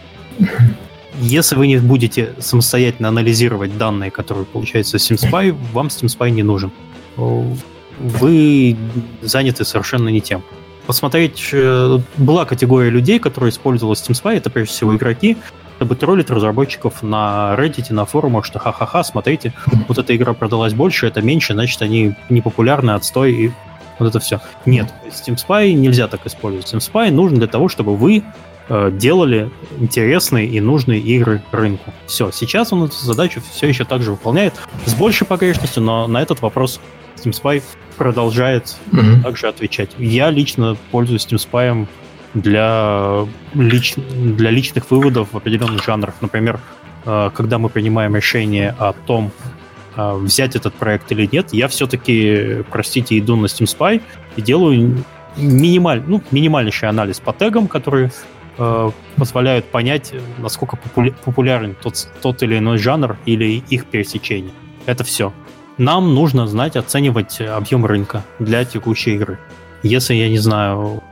Если 1.21 1.57
вы 1.57 1.67
не 1.67 1.79
будете 1.79 2.35
самостоятельно 2.39 3.09
анализировать 3.09 3.77
данные, 3.79 4.11
которые 4.11 4.45
получаются 4.45 4.99
в 4.99 5.01
Steam 5.01 5.17
Spy, 5.17 5.57
вам 5.73 5.87
Steam 5.89 6.07
Spy 6.07 6.31
не 6.31 6.43
нужен. 6.43 6.71
Вы 7.17 8.77
заняты 9.23 9.65
совершенно 9.65 10.09
не 10.11 10.21
тем. 10.21 10.43
Посмотреть, 10.87 11.49
э, 11.53 11.99
была 12.17 12.45
категория 12.45 12.91
людей, 12.91 13.19
которые 13.19 13.51
использовали 13.51 13.97
Steam 13.97 14.13
Spy, 14.13 14.37
это 14.37 14.51
прежде 14.51 14.73
всего 14.73 14.95
игроки, 14.95 15.37
чтобы 15.77 15.97
троллить 15.97 16.31
разработчиков 16.31 17.03
на 17.03 17.57
Reddit, 17.59 17.93
на 17.93 18.05
форумах, 18.05 18.45
что 18.45 18.59
ха-ха-ха, 18.59 19.03
смотрите, 19.03 19.53
вот 19.89 19.99
эта 19.99 20.15
игра 20.15 20.33
продалась 20.33 20.75
больше, 20.75 21.07
это 21.07 21.23
меньше, 21.23 21.55
значит, 21.55 21.83
они 21.83 22.15
непопулярны, 22.29 22.93
отстой, 22.93 23.33
и 23.33 23.53
вот 23.99 24.09
это 24.09 24.21
все. 24.21 24.41
Нет, 24.65 24.93
Steam 25.09 25.37
Spy 25.37 25.73
нельзя 25.73 26.07
так 26.07 26.27
использовать. 26.27 26.73
Steam 26.73 26.79
Spy 26.79 27.11
нужен 27.11 27.39
для 27.39 27.49
того, 27.49 27.69
чтобы 27.69 27.97
вы 27.97 28.23
э, 28.69 28.91
делали 28.93 29.51
интересные 29.79 30.47
и 30.47 30.61
нужные 30.61 31.01
игры 31.01 31.43
рынку. 31.53 31.93
Все, 32.07 32.31
сейчас 32.31 32.73
он 32.73 32.85
эту 32.85 32.97
задачу 32.97 33.41
все 33.53 33.69
еще 33.69 33.85
так 33.85 34.03
же 34.03 34.13
выполняет, 34.13 34.55
с 34.85 34.95
большей 34.95 35.27
погрешностью, 35.27 35.83
но 35.83 36.07
на 36.07 36.23
этот 36.23 36.43
вопрос 36.43 36.81
Steam 37.17 37.33
Spy 37.33 37.63
продолжает 37.97 38.77
mm-hmm. 38.93 39.23
также 39.23 39.49
отвечать. 39.49 39.91
Я 39.99 40.31
лично 40.31 40.77
пользуюсь 40.91 41.27
Steam 41.27 41.39
Spy 41.39 41.87
для, 42.35 43.27
лич... 43.55 43.95
для 43.97 44.51
личных 44.51 44.91
выводов 44.91 45.33
в 45.33 45.37
определенных 45.37 45.83
жанрах. 45.85 46.15
Например, 46.21 46.61
э, 47.05 47.31
когда 47.35 47.59
мы 47.59 47.69
принимаем 47.69 48.15
решение 48.15 48.75
о 48.79 48.93
том, 48.93 49.33
э, 49.97 50.15
взять 50.17 50.57
этот 50.57 50.75
проект 50.75 51.11
или 51.13 51.29
нет, 51.31 51.49
я 51.53 51.69
все-таки, 51.69 52.65
простите, 52.71 53.19
иду 53.19 53.37
на 53.37 53.47
Steam 53.47 53.65
Spy 53.65 54.03
и 54.37 54.43
делаю 54.43 55.05
минималь, 55.37 56.03
ну, 56.07 56.23
минимальнейший 56.31 56.89
анализ 56.89 57.21
по 57.21 57.33
тегам, 57.33 57.69
которые 57.69 58.11
э, 58.59 58.91
позволяют 59.17 59.67
понять, 59.67 60.13
насколько 60.39 60.77
популя- 60.77 61.15
популярен 61.25 61.77
тот, 61.81 62.09
тот 62.23 62.43
или 62.43 62.59
иной 62.59 62.79
жанр 62.79 63.17
или 63.27 63.63
их 63.71 63.87
пересечение. 63.87 64.53
Это 64.87 65.05
все. 65.05 65.33
Нам 65.79 66.15
нужно 66.15 66.47
знать, 66.47 66.77
оценивать 66.77 67.41
объем 67.41 67.85
рынка 67.85 68.25
для 68.39 68.65
текущей 68.65 69.15
игры. 69.15 69.39
Если, 69.83 70.15
я 70.15 70.29
не 70.29 70.39
знаю, 70.39 71.03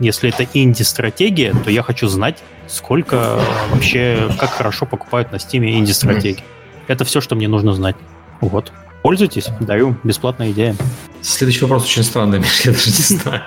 если 0.00 0.30
это 0.30 0.46
инди-стратегия, 0.52 1.54
то 1.64 1.70
я 1.70 1.82
хочу 1.82 2.08
знать, 2.08 2.42
сколько 2.66 3.38
вообще, 3.70 4.28
как 4.38 4.50
хорошо 4.50 4.86
покупают 4.86 5.32
на 5.32 5.36
Steam 5.36 5.64
инди-стратегии. 5.64 6.44
Это 6.88 7.04
все, 7.04 7.20
что 7.20 7.34
мне 7.36 7.48
нужно 7.48 7.72
знать. 7.72 7.96
Вот. 8.40 8.72
Пользуйтесь, 9.02 9.48
даю 9.60 9.96
бесплатная 10.02 10.50
идея. 10.50 10.74
Следующий 11.20 11.62
вопрос 11.62 11.84
очень 11.84 12.02
странный, 12.02 12.42
я 12.64 12.72
даже 12.72 12.86
не 12.86 13.16
знаю. 13.16 13.42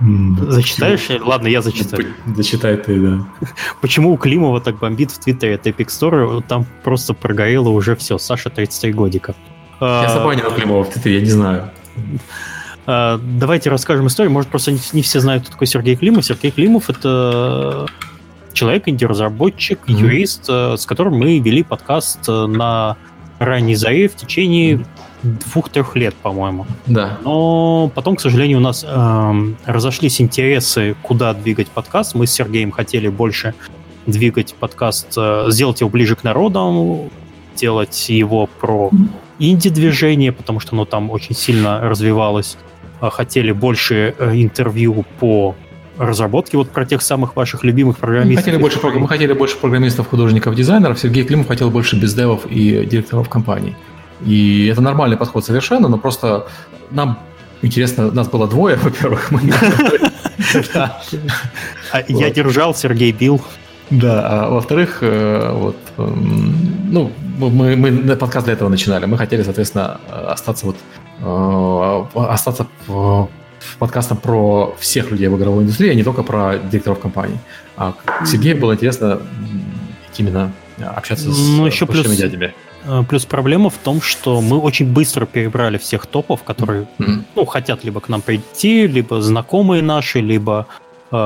Зачитаешь? 0.00 1.08
Ладно, 1.20 1.48
я 1.48 1.60
зачитаю. 1.60 2.14
Зачитай 2.36 2.76
ты, 2.76 3.00
да. 3.00 3.28
Почему 3.80 4.12
у 4.12 4.16
Климова 4.16 4.60
так 4.60 4.78
бомбит 4.78 5.10
в 5.10 5.18
Твиттере 5.18 5.56
от 5.56 5.66
Epic 5.66 5.88
Store? 5.88 6.42
Там 6.46 6.66
просто 6.84 7.14
прогорело 7.14 7.70
уже 7.70 7.96
все. 7.96 8.18
Саша 8.18 8.50
33 8.50 8.92
годика. 8.92 9.34
Я 9.80 10.08
забанил 10.08 10.50
Климова 10.52 10.84
в 10.84 10.90
Твиттере, 10.90 11.16
я 11.16 11.20
не 11.20 11.30
знаю. 11.30 11.70
А, 12.86 13.20
давайте 13.22 13.70
расскажем 13.70 14.06
историю. 14.06 14.32
Может, 14.32 14.50
просто 14.50 14.72
не, 14.72 15.02
все 15.02 15.20
знают, 15.20 15.42
кто 15.42 15.52
такой 15.52 15.66
Сергей 15.66 15.96
Климов. 15.96 16.24
Сергей 16.24 16.50
Климов— 16.50 16.88
это 16.90 17.86
человек, 18.52 18.88
инди-разработчик, 18.88 19.80
юрист, 19.86 20.46
э, 20.48 20.76
с 20.76 20.86
которым 20.86 21.18
мы 21.18 21.38
вели 21.38 21.62
подкаст 21.62 22.20
э, 22.28 22.46
на 22.46 22.96
ранней 23.38 23.74
заре 23.74 24.08
в 24.08 24.16
течение 24.16 24.84
двух-трех 25.22 25.96
лет, 25.96 26.14
по-моему. 26.14 26.66
Да. 26.86 27.18
Но 27.24 27.90
потом, 27.94 28.16
к 28.16 28.20
сожалению, 28.20 28.58
у 28.58 28.60
нас 28.60 28.84
э, 28.86 29.32
разошлись 29.66 30.20
интересы, 30.20 30.96
куда 31.02 31.34
двигать 31.34 31.68
подкаст. 31.68 32.14
Мы 32.14 32.26
с 32.26 32.32
Сергеем 32.32 32.70
хотели 32.70 33.08
больше 33.08 33.54
двигать 34.06 34.54
подкаст, 34.54 35.14
э, 35.16 35.46
сделать 35.48 35.80
его 35.80 35.90
ближе 35.90 36.16
к 36.16 36.24
народу, 36.24 37.10
делать 37.56 38.08
его 38.08 38.48
про 38.60 38.90
инди-движение, 39.38 40.32
потому 40.32 40.60
что 40.60 40.74
оно 40.74 40.84
там 40.84 41.10
очень 41.10 41.34
сильно 41.34 41.80
развивалось. 41.80 42.56
А, 43.00 43.10
хотели 43.10 43.52
больше 43.52 44.14
э, 44.18 44.32
интервью 44.34 45.04
по 45.20 45.54
разработке 45.98 46.56
вот 46.56 46.70
про 46.70 46.86
тех 46.86 47.02
самых 47.02 47.36
ваших 47.36 47.64
любимых 47.64 47.98
программистов. 47.98 48.36
Мы 48.36 48.42
хотели 48.42 48.56
больше, 48.56 48.98
мы 48.98 49.08
хотели 49.08 49.32
больше 49.32 49.56
программистов, 49.56 50.08
художников, 50.08 50.54
дизайнеров. 50.54 50.98
Сергей 50.98 51.24
Климов 51.24 51.48
хотел 51.48 51.70
больше 51.70 51.96
бездевов 51.96 52.46
и 52.46 52.86
директоров 52.86 53.28
компаний. 53.28 53.76
И 54.24 54.66
это 54.66 54.80
нормальный 54.80 55.16
подход 55.16 55.44
совершенно, 55.44 55.88
но 55.88 55.98
просто 55.98 56.46
нам 56.90 57.18
интересно, 57.62 58.10
нас 58.10 58.28
было 58.28 58.46
двое, 58.48 58.76
во-первых. 58.82 59.30
А 61.92 62.02
я 62.08 62.30
держал, 62.30 62.74
Сергей 62.74 63.12
бил. 63.12 63.40
Да, 63.90 64.28
а 64.28 64.50
во-вторых, 64.50 64.98
э, 65.00 65.50
вот, 65.50 65.76
эм, 65.96 66.92
ну, 66.92 67.10
мы, 67.38 67.74
мы 67.74 68.16
подкаст 68.16 68.44
для 68.44 68.52
этого 68.52 68.68
начинали. 68.68 69.06
Мы 69.06 69.16
хотели, 69.16 69.42
соответственно, 69.42 69.98
остаться 70.10 70.66
вот 70.66 70.76
Э, 71.20 72.04
остаться 72.14 72.66
в 72.86 73.28
подкастом 73.78 74.18
про 74.18 74.76
всех 74.78 75.10
людей 75.10 75.28
в 75.28 75.36
игровой 75.36 75.64
индустрии, 75.64 75.90
а 75.90 75.94
не 75.94 76.04
только 76.04 76.22
про 76.22 76.58
директоров 76.58 77.00
компаний. 77.00 77.38
А 77.76 77.94
Сергею 78.24 78.56
было 78.58 78.74
интересно 78.74 79.20
именно 80.16 80.52
общаться 80.80 81.32
с 81.32 81.48
ну, 81.48 81.66
еще 81.66 81.86
плюс, 81.86 82.06
дядями. 82.06 82.54
Э, 82.88 83.04
плюс 83.08 83.26
проблема 83.26 83.68
в 83.68 83.76
том, 83.76 84.00
что 84.00 84.40
мы 84.40 84.58
очень 84.58 84.92
быстро 84.92 85.26
перебрали 85.26 85.76
всех 85.76 86.06
топов, 86.06 86.42
которые 86.42 86.86
mm-hmm. 86.98 87.24
ну, 87.36 87.44
хотят 87.44 87.84
либо 87.84 88.00
к 88.00 88.08
нам 88.08 88.22
прийти, 88.22 88.86
либо 88.86 89.20
знакомые 89.20 89.82
наши, 89.82 90.20
либо, 90.20 90.66
э, 91.12 91.16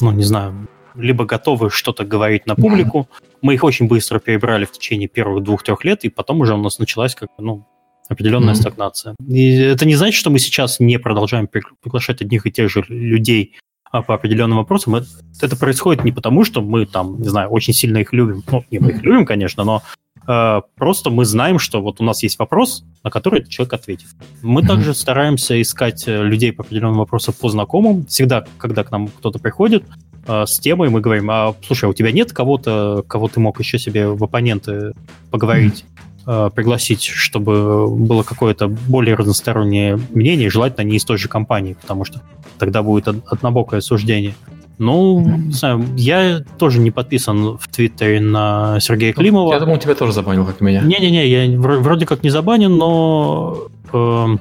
ну, 0.00 0.10
не 0.12 0.24
знаю, 0.24 0.66
либо 0.96 1.24
готовы 1.24 1.70
что-то 1.70 2.04
говорить 2.04 2.46
на 2.46 2.56
публику. 2.56 2.98
Mm-hmm. 2.98 3.38
Мы 3.42 3.54
их 3.54 3.64
очень 3.64 3.86
быстро 3.86 4.18
перебрали 4.18 4.64
в 4.64 4.72
течение 4.72 5.08
первых 5.08 5.44
двух-трех 5.44 5.84
лет, 5.84 6.04
и 6.04 6.08
потом 6.08 6.40
уже 6.40 6.54
у 6.54 6.58
нас 6.58 6.78
началась 6.78 7.14
как 7.14 7.28
бы, 7.38 7.44
ну, 7.44 7.64
определенная 8.08 8.54
mm-hmm. 8.54 8.60
стагнация. 8.60 9.14
И 9.28 9.54
это 9.56 9.86
не 9.86 9.94
значит, 9.94 10.18
что 10.18 10.30
мы 10.30 10.40
сейчас 10.40 10.80
не 10.80 10.98
продолжаем 10.98 11.46
приглашать 11.46 12.22
одних 12.22 12.46
и 12.46 12.50
тех 12.50 12.68
же 12.68 12.84
людей 12.88 13.54
по 14.00 14.14
определенным 14.14 14.58
вопросам. 14.58 14.96
Это, 14.96 15.06
это 15.40 15.56
происходит 15.56 16.04
не 16.04 16.12
потому, 16.12 16.44
что 16.44 16.62
мы 16.62 16.86
там, 16.86 17.20
не 17.20 17.28
знаю, 17.28 17.50
очень 17.50 17.74
сильно 17.74 17.98
их 17.98 18.12
любим. 18.12 18.42
Ну, 18.50 18.64
не 18.70 18.78
мы 18.78 18.90
их 18.90 19.02
любим, 19.02 19.26
конечно, 19.26 19.64
но 19.64 19.82
э, 20.26 20.60
просто 20.76 21.10
мы 21.10 21.26
знаем, 21.26 21.58
что 21.58 21.82
вот 21.82 22.00
у 22.00 22.04
нас 22.04 22.22
есть 22.22 22.38
вопрос, 22.38 22.84
на 23.04 23.10
который 23.10 23.40
этот 23.40 23.50
человек 23.50 23.74
ответит. 23.74 24.08
Мы 24.40 24.62
mm-hmm. 24.62 24.66
также 24.66 24.94
стараемся 24.94 25.60
искать 25.60 26.08
э, 26.08 26.22
людей 26.22 26.52
по 26.52 26.62
определенным 26.62 26.98
вопросам 26.98 27.34
по 27.38 27.50
знакомым. 27.50 28.06
Всегда, 28.06 28.46
когда 28.56 28.82
к 28.82 28.90
нам 28.90 29.08
кто-то 29.08 29.38
приходит, 29.38 29.84
э, 30.26 30.46
с 30.46 30.58
темой 30.58 30.88
мы 30.88 31.02
говорим, 31.02 31.30
а 31.30 31.54
слушай, 31.62 31.84
а 31.84 31.88
у 31.88 31.94
тебя 31.94 32.12
нет 32.12 32.32
кого-то, 32.32 33.04
кого 33.06 33.28
ты 33.28 33.40
мог 33.40 33.60
еще 33.60 33.78
себе 33.78 34.08
в 34.08 34.24
оппоненты 34.24 34.94
поговорить? 35.30 35.84
Э, 36.24 36.50
пригласить, 36.54 37.02
чтобы 37.02 37.88
было 37.88 38.22
какое-то 38.22 38.68
более 38.68 39.16
разностороннее 39.16 39.98
мнение, 40.10 40.50
желательно 40.50 40.84
не 40.84 40.96
из 40.96 41.04
той 41.04 41.18
же 41.18 41.26
компании, 41.26 41.76
потому 41.80 42.04
что 42.04 42.20
тогда 42.58 42.84
будет 42.84 43.08
однобокое 43.08 43.80
суждение. 43.80 44.34
Ну, 44.78 45.20
не 45.20 45.52
знаю, 45.52 45.84
я 45.96 46.44
тоже 46.58 46.78
не 46.78 46.92
подписан 46.92 47.58
в 47.58 47.68
Твиттере 47.68 48.20
на 48.20 48.78
Сергея 48.80 49.12
Климова. 49.12 49.52
Я 49.52 49.58
думал, 49.58 49.78
тебя 49.78 49.96
тоже 49.96 50.12
забанил, 50.12 50.46
как 50.46 50.60
и 50.60 50.64
меня. 50.64 50.82
Не-не-не, 50.82 51.26
я 51.26 51.58
вроде 51.58 52.06
как 52.06 52.22
не 52.22 52.30
забанен, 52.30 52.76
но... 52.76 53.68
Э, 53.92 54.36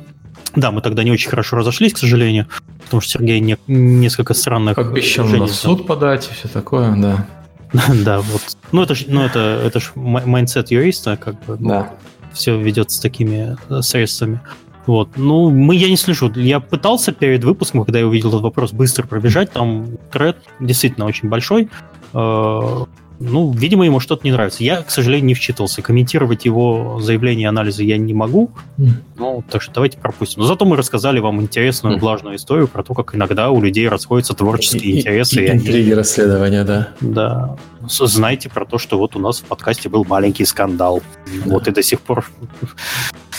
да, 0.56 0.72
мы 0.72 0.82
тогда 0.82 1.04
не 1.04 1.12
очень 1.12 1.32
хорошо 1.32 1.58
разошлись, 1.58 1.94
к 1.94 1.98
сожалению, 1.98 2.46
потому 2.84 3.02
что 3.02 3.14
Сергей 3.14 3.40
не, 3.40 3.58
несколько 3.68 4.36
странных... 4.36 4.78
Обещал 4.78 5.26
на 5.26 5.48
суд 5.48 5.88
подать 5.88 6.30
и 6.32 6.34
все 6.36 6.48
такое, 6.48 6.96
да. 6.96 7.26
да, 8.06 8.20
вот. 8.20 8.42
Ну, 8.72 8.84
это 8.84 8.96
ж, 8.96 9.06
ну, 9.08 9.22
это, 9.22 9.62
это 9.66 9.80
ж 9.80 9.92
mindset 9.96 10.72
юриста, 10.72 11.18
как 11.18 11.44
бы. 11.46 11.58
Ну, 11.60 11.70
да. 11.70 11.94
Все 12.34 12.58
ведется 12.58 13.02
такими 13.02 13.58
э, 13.70 13.82
средствами. 13.82 14.40
Вот. 14.88 15.10
Ну, 15.18 15.50
мы, 15.50 15.76
я 15.76 15.90
не 15.90 15.98
слышу. 15.98 16.32
Я 16.36 16.60
пытался 16.60 17.12
перед 17.12 17.44
выпуском, 17.44 17.84
когда 17.84 18.00
я 18.00 18.08
увидел 18.08 18.30
этот 18.30 18.42
вопрос, 18.42 18.72
быстро 18.72 19.06
пробежать. 19.06 19.52
Там 19.52 19.98
тред 20.12 20.38
действительно 20.60 21.06
очень 21.06 21.30
большой. 21.30 21.70
Ну, 23.24 23.52
видимо, 23.52 23.86
ему 23.86 24.00
что-то 24.00 24.26
не 24.26 24.32
нравится. 24.32 24.64
Я, 24.64 24.82
к 24.82 24.90
сожалению, 24.90 25.28
не 25.28 25.34
вчитывался. 25.36 25.82
Комментировать 25.84 26.46
его 26.46 27.00
заявление 27.00 27.44
и 27.44 27.48
анализы 27.48 27.84
я 27.84 27.98
не 27.98 28.14
могу. 28.14 28.52
Ну, 29.16 29.44
так 29.50 29.62
что 29.62 29.74
давайте 29.76 30.00
пропустим. 30.00 30.42
Но 30.42 30.48
зато 30.48 30.66
мы 30.66 30.76
рассказали 30.76 31.20
вам 31.20 31.40
интересную, 31.42 32.00
влажную 32.00 32.38
историю 32.38 32.68
про 32.68 32.84
то, 32.84 32.96
как 32.96 33.14
иногда 33.16 33.52
у 33.52 33.62
людей 33.62 33.88
расходятся 33.88 34.34
творческие 34.34 35.00
интересы. 35.00 35.44
И, 35.44 35.48
и, 35.48 35.52
интриги 35.52 35.92
расследования, 35.92 36.64
да. 36.64 36.90
Да. 37.00 37.58
Знаете 37.88 38.50
про 38.50 38.66
то, 38.66 38.80
что 38.80 38.98
вот 38.98 39.16
у 39.16 39.20
нас 39.20 39.40
в 39.40 39.44
подкасте 39.44 39.88
был 39.88 40.04
маленький 40.04 40.46
скандал. 40.46 41.04
Да. 41.28 41.52
Вот 41.52 41.68
и 41.68 41.72
до 41.72 41.84
сих 41.84 42.02
пор... 42.02 42.26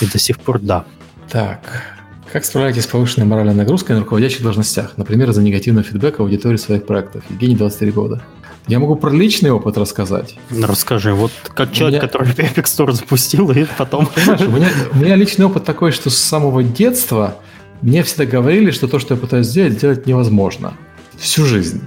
И 0.00 0.06
до 0.06 0.18
сих 0.18 0.38
пор, 0.38 0.60
да. 0.60 0.84
Так, 1.28 1.96
как 2.32 2.44
справляетесь 2.44 2.84
с 2.84 2.86
повышенной 2.86 3.26
моральной 3.26 3.54
нагрузкой 3.54 3.94
на 3.94 4.02
руководящих 4.02 4.42
должностях? 4.42 4.96
Например, 4.96 5.32
за 5.32 5.42
негативный 5.42 5.82
фидбэк 5.82 6.20
аудитории 6.20 6.56
своих 6.56 6.86
проектов. 6.86 7.22
Евгений, 7.28 7.56
23 7.56 7.90
года. 7.90 8.22
Я 8.68 8.78
могу 8.78 8.94
про 8.96 9.10
личный 9.10 9.50
опыт 9.50 9.76
рассказать. 9.76 10.36
Ну, 10.50 10.66
расскажи. 10.66 11.12
Вот 11.12 11.32
как 11.54 11.72
человек, 11.72 12.00
меня... 12.00 12.08
который 12.08 12.32
Epic 12.32 12.64
Store 12.64 12.92
запустил, 12.92 13.50
и 13.50 13.66
потом... 13.76 14.06
Понимаешь, 14.06 14.40
у 14.40 14.50
меня, 14.50 14.68
у 14.92 14.96
меня 14.98 15.16
личный 15.16 15.46
опыт 15.46 15.64
такой, 15.64 15.90
что 15.92 16.10
с 16.10 16.16
самого 16.16 16.62
детства 16.62 17.36
мне 17.80 18.02
всегда 18.02 18.24
говорили, 18.24 18.70
что 18.70 18.86
то, 18.86 18.98
что 18.98 19.14
я 19.14 19.20
пытаюсь 19.20 19.46
сделать, 19.46 19.78
делать 19.78 20.06
невозможно. 20.06 20.74
Всю 21.18 21.44
жизнь. 21.44 21.82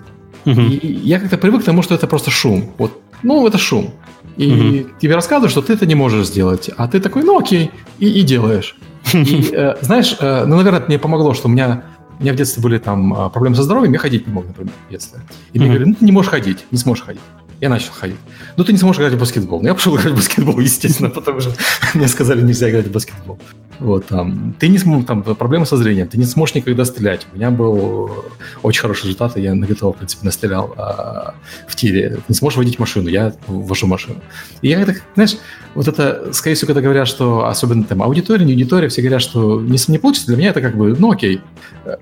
Угу. 0.45 0.61
И 0.61 0.87
я 0.87 1.19
как-то 1.19 1.37
привык 1.37 1.61
к 1.61 1.65
тому, 1.65 1.81
что 1.81 1.95
это 1.95 2.07
просто 2.07 2.29
шум. 2.29 2.71
Вот, 2.77 3.01
ну, 3.23 3.47
это 3.47 3.57
шум. 3.57 3.93
И 4.37 4.51
угу. 4.51 4.89
тебе 4.99 5.15
рассказывают, 5.15 5.51
что 5.51 5.61
ты 5.61 5.73
это 5.73 5.85
не 5.85 5.95
можешь 5.95 6.27
сделать. 6.27 6.69
А 6.75 6.87
ты 6.87 6.99
такой, 6.99 7.23
ну 7.23 7.39
окей, 7.39 7.71
и, 7.99 8.07
и 8.07 8.21
делаешь. 8.21 8.75
И, 9.13 9.49
э, 9.53 9.75
знаешь, 9.81 10.15
э, 10.19 10.45
ну, 10.45 10.55
наверное, 10.55 10.79
это 10.79 10.87
мне 10.87 10.97
помогло, 10.97 11.35
что 11.35 11.47
у 11.47 11.51
меня 11.51 11.83
у 12.19 12.23
меня 12.23 12.33
в 12.33 12.35
детстве 12.35 12.61
были 12.61 12.77
там 12.77 13.13
а, 13.13 13.29
проблемы 13.29 13.55
со 13.55 13.63
здоровьем, 13.63 13.93
я 13.93 13.99
ходить 13.99 14.27
не 14.27 14.33
мог, 14.33 14.47
например, 14.47 14.73
в 14.87 14.91
детстве. 14.91 15.19
И 15.53 15.57
mm-hmm. 15.57 15.61
мне 15.61 15.67
говорили, 15.67 15.89
ну 15.89 15.95
ты 15.95 16.05
не 16.05 16.11
можешь 16.11 16.31
ходить, 16.31 16.65
не 16.71 16.77
сможешь 16.77 17.03
ходить. 17.03 17.21
Я 17.61 17.69
начал 17.69 17.93
ходить. 17.93 18.17
Ну, 18.57 18.63
ты 18.63 18.73
не 18.73 18.77
сможешь 18.77 18.99
играть 18.99 19.13
в 19.13 19.19
баскетбол. 19.19 19.61
Ну, 19.61 19.67
я 19.67 19.73
пошел 19.73 19.95
играть 19.95 20.13
в 20.13 20.15
баскетбол, 20.17 20.59
естественно, 20.59 21.09
потому 21.09 21.39
что 21.39 21.53
мне 21.93 22.07
сказали, 22.07 22.41
нельзя 22.41 22.69
играть 22.69 22.87
в 22.87 22.91
баскетбол. 22.91 23.39
Вот, 23.79 24.05
там, 24.05 24.55
ты 24.59 24.67
не 24.67 24.77
сможешь, 24.77 25.05
там, 25.05 25.23
проблемы 25.23 25.65
со 25.65 25.77
зрением, 25.77 26.07
ты 26.07 26.17
не 26.17 26.25
сможешь 26.25 26.55
никогда 26.55 26.85
стрелять. 26.85 27.27
У 27.33 27.35
меня 27.35 27.51
был 27.51 28.25
очень 28.63 28.81
хороший 28.81 29.03
результат, 29.03 29.37
я 29.37 29.53
на 29.53 29.65
ГТО, 29.65 29.91
в 29.91 29.97
принципе, 29.97 30.25
настрелял 30.25 30.73
а, 30.77 31.35
в 31.67 31.75
тире. 31.75 32.15
Ты 32.15 32.23
не 32.29 32.35
сможешь 32.35 32.57
водить 32.57 32.79
машину, 32.79 33.09
я 33.09 33.33
вожу 33.47 33.87
машину. 33.87 34.17
И 34.61 34.69
я 34.69 34.79
это, 34.79 34.95
знаешь, 35.15 35.37
вот 35.73 35.87
это, 35.87 36.31
скорее 36.33 36.55
всего, 36.55 36.67
когда 36.67 36.81
говорят, 36.81 37.07
что 37.07 37.47
особенно 37.47 37.83
там 37.83 38.01
аудитория, 38.01 38.45
не 38.45 38.53
аудитория, 38.53 38.87
все 38.87 39.01
говорят, 39.01 39.21
что 39.21 39.59
не, 39.59 39.77
не 39.87 39.97
получится, 39.97 40.27
для 40.27 40.37
меня 40.37 40.49
это 40.49 40.61
как 40.61 40.77
бы, 40.77 40.95
ну 40.97 41.11
окей, 41.11 41.41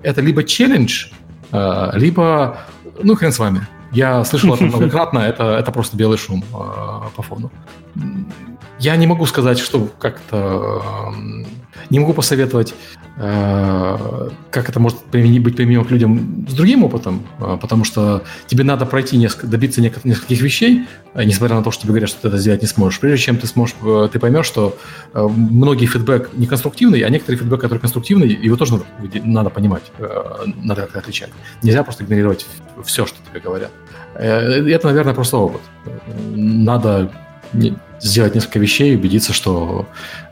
это 0.02 0.20
либо 0.20 0.44
челлендж, 0.44 1.08
а, 1.50 1.92
либо, 1.96 2.58
ну 3.02 3.16
хрен 3.16 3.32
с 3.32 3.38
вами. 3.38 3.66
Я 3.90 4.24
слышал 4.24 4.54
это 4.54 4.64
многократно, 4.64 5.20
это, 5.20 5.56
это 5.56 5.70
просто 5.70 5.96
белый 5.96 6.18
шум 6.18 6.44
а, 6.52 7.10
по 7.14 7.22
фону. 7.22 7.50
Я 8.78 8.96
не 8.96 9.06
могу 9.06 9.26
сказать, 9.26 9.58
что 9.58 9.88
как-то 9.98 10.82
не 11.90 11.98
могу 11.98 12.12
посоветовать, 12.12 12.74
э, 13.16 14.28
как 14.50 14.68
это 14.68 14.80
может 14.80 14.98
быть 15.12 15.56
применимо 15.56 15.84
к 15.84 15.90
людям 15.90 16.46
с 16.48 16.54
другим 16.54 16.84
опытом, 16.84 17.22
э, 17.40 17.58
потому 17.60 17.84
что 17.84 18.24
тебе 18.46 18.64
надо 18.64 18.86
пройти 18.86 19.16
несколько, 19.16 19.46
добиться 19.46 19.80
нескольких 19.80 20.40
вещей, 20.40 20.86
э, 21.14 21.24
несмотря 21.24 21.56
на 21.56 21.62
то, 21.62 21.70
что 21.70 21.82
тебе 21.82 21.90
говорят, 21.90 22.08
что 22.10 22.22
ты 22.22 22.28
это 22.28 22.38
сделать 22.38 22.62
не 22.62 22.68
сможешь. 22.68 23.00
Прежде 23.00 23.26
чем 23.26 23.36
ты 23.36 23.46
сможешь, 23.46 23.76
ты 24.12 24.18
поймешь, 24.18 24.46
что 24.46 24.76
многие 25.12 25.86
фидбэк 25.86 26.30
не 26.34 26.46
конструктивный, 26.46 27.00
а 27.00 27.08
некоторые 27.10 27.38
фидбэк, 27.38 27.60
который 27.60 27.78
конструктивный, 27.78 28.28
его 28.28 28.56
тоже 28.56 28.72
надо, 28.72 28.84
надо 29.24 29.50
понимать, 29.50 29.82
надо 30.62 30.82
как-то 30.82 30.98
отличать. 30.98 31.30
Нельзя 31.62 31.84
просто 31.84 32.04
игнорировать 32.04 32.46
все, 32.84 33.06
что 33.06 33.18
тебе 33.30 33.40
говорят. 33.40 33.70
Это, 34.14 34.86
наверное, 34.86 35.14
просто 35.14 35.36
опыт. 35.36 35.60
Надо 36.34 37.12
сделать 38.00 38.34
несколько 38.34 38.58
вещей 38.58 38.92
и 38.92 38.96
убедиться, 38.96 39.32
что 39.32 39.86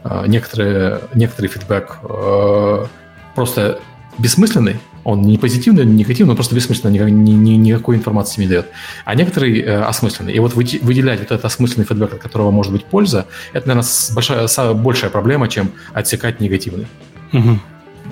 э, 0.05 0.25
некоторые, 0.27 1.01
некоторый 1.15 1.47
фидбэк 1.47 1.99
э, 2.03 2.87
просто 3.35 3.81
бессмысленный, 4.19 4.79
он 5.05 5.23
не 5.23 5.39
позитивный, 5.39 5.85
не 5.85 5.95
негативный, 5.95 6.31
он 6.31 6.37
просто 6.37 6.55
бессмысленный, 6.55 6.99
ни, 6.99 7.11
ни, 7.11 7.31
ни, 7.33 7.51
никакой 7.51 7.97
информации 7.97 8.43
не 8.43 8.49
дает. 8.49 8.67
А 9.05 9.15
некоторый 9.15 9.61
э, 9.61 9.83
осмысленный. 9.83 10.33
И 10.33 10.39
вот 10.39 10.55
выделять 10.55 11.19
вот 11.21 11.31
этот 11.31 11.45
осмысленный 11.45 11.87
фидбэк, 11.87 12.15
от 12.15 12.21
которого 12.21 12.51
может 12.51 12.73
быть 12.73 12.85
польза, 12.85 13.27
это, 13.53 13.69
наверное, 13.69 13.91
большая, 14.15 14.75
большая 14.75 15.11
проблема, 15.11 15.49
чем 15.49 15.73
отсекать 15.93 16.41
негативный. 16.41 16.87
Угу. 17.33 17.59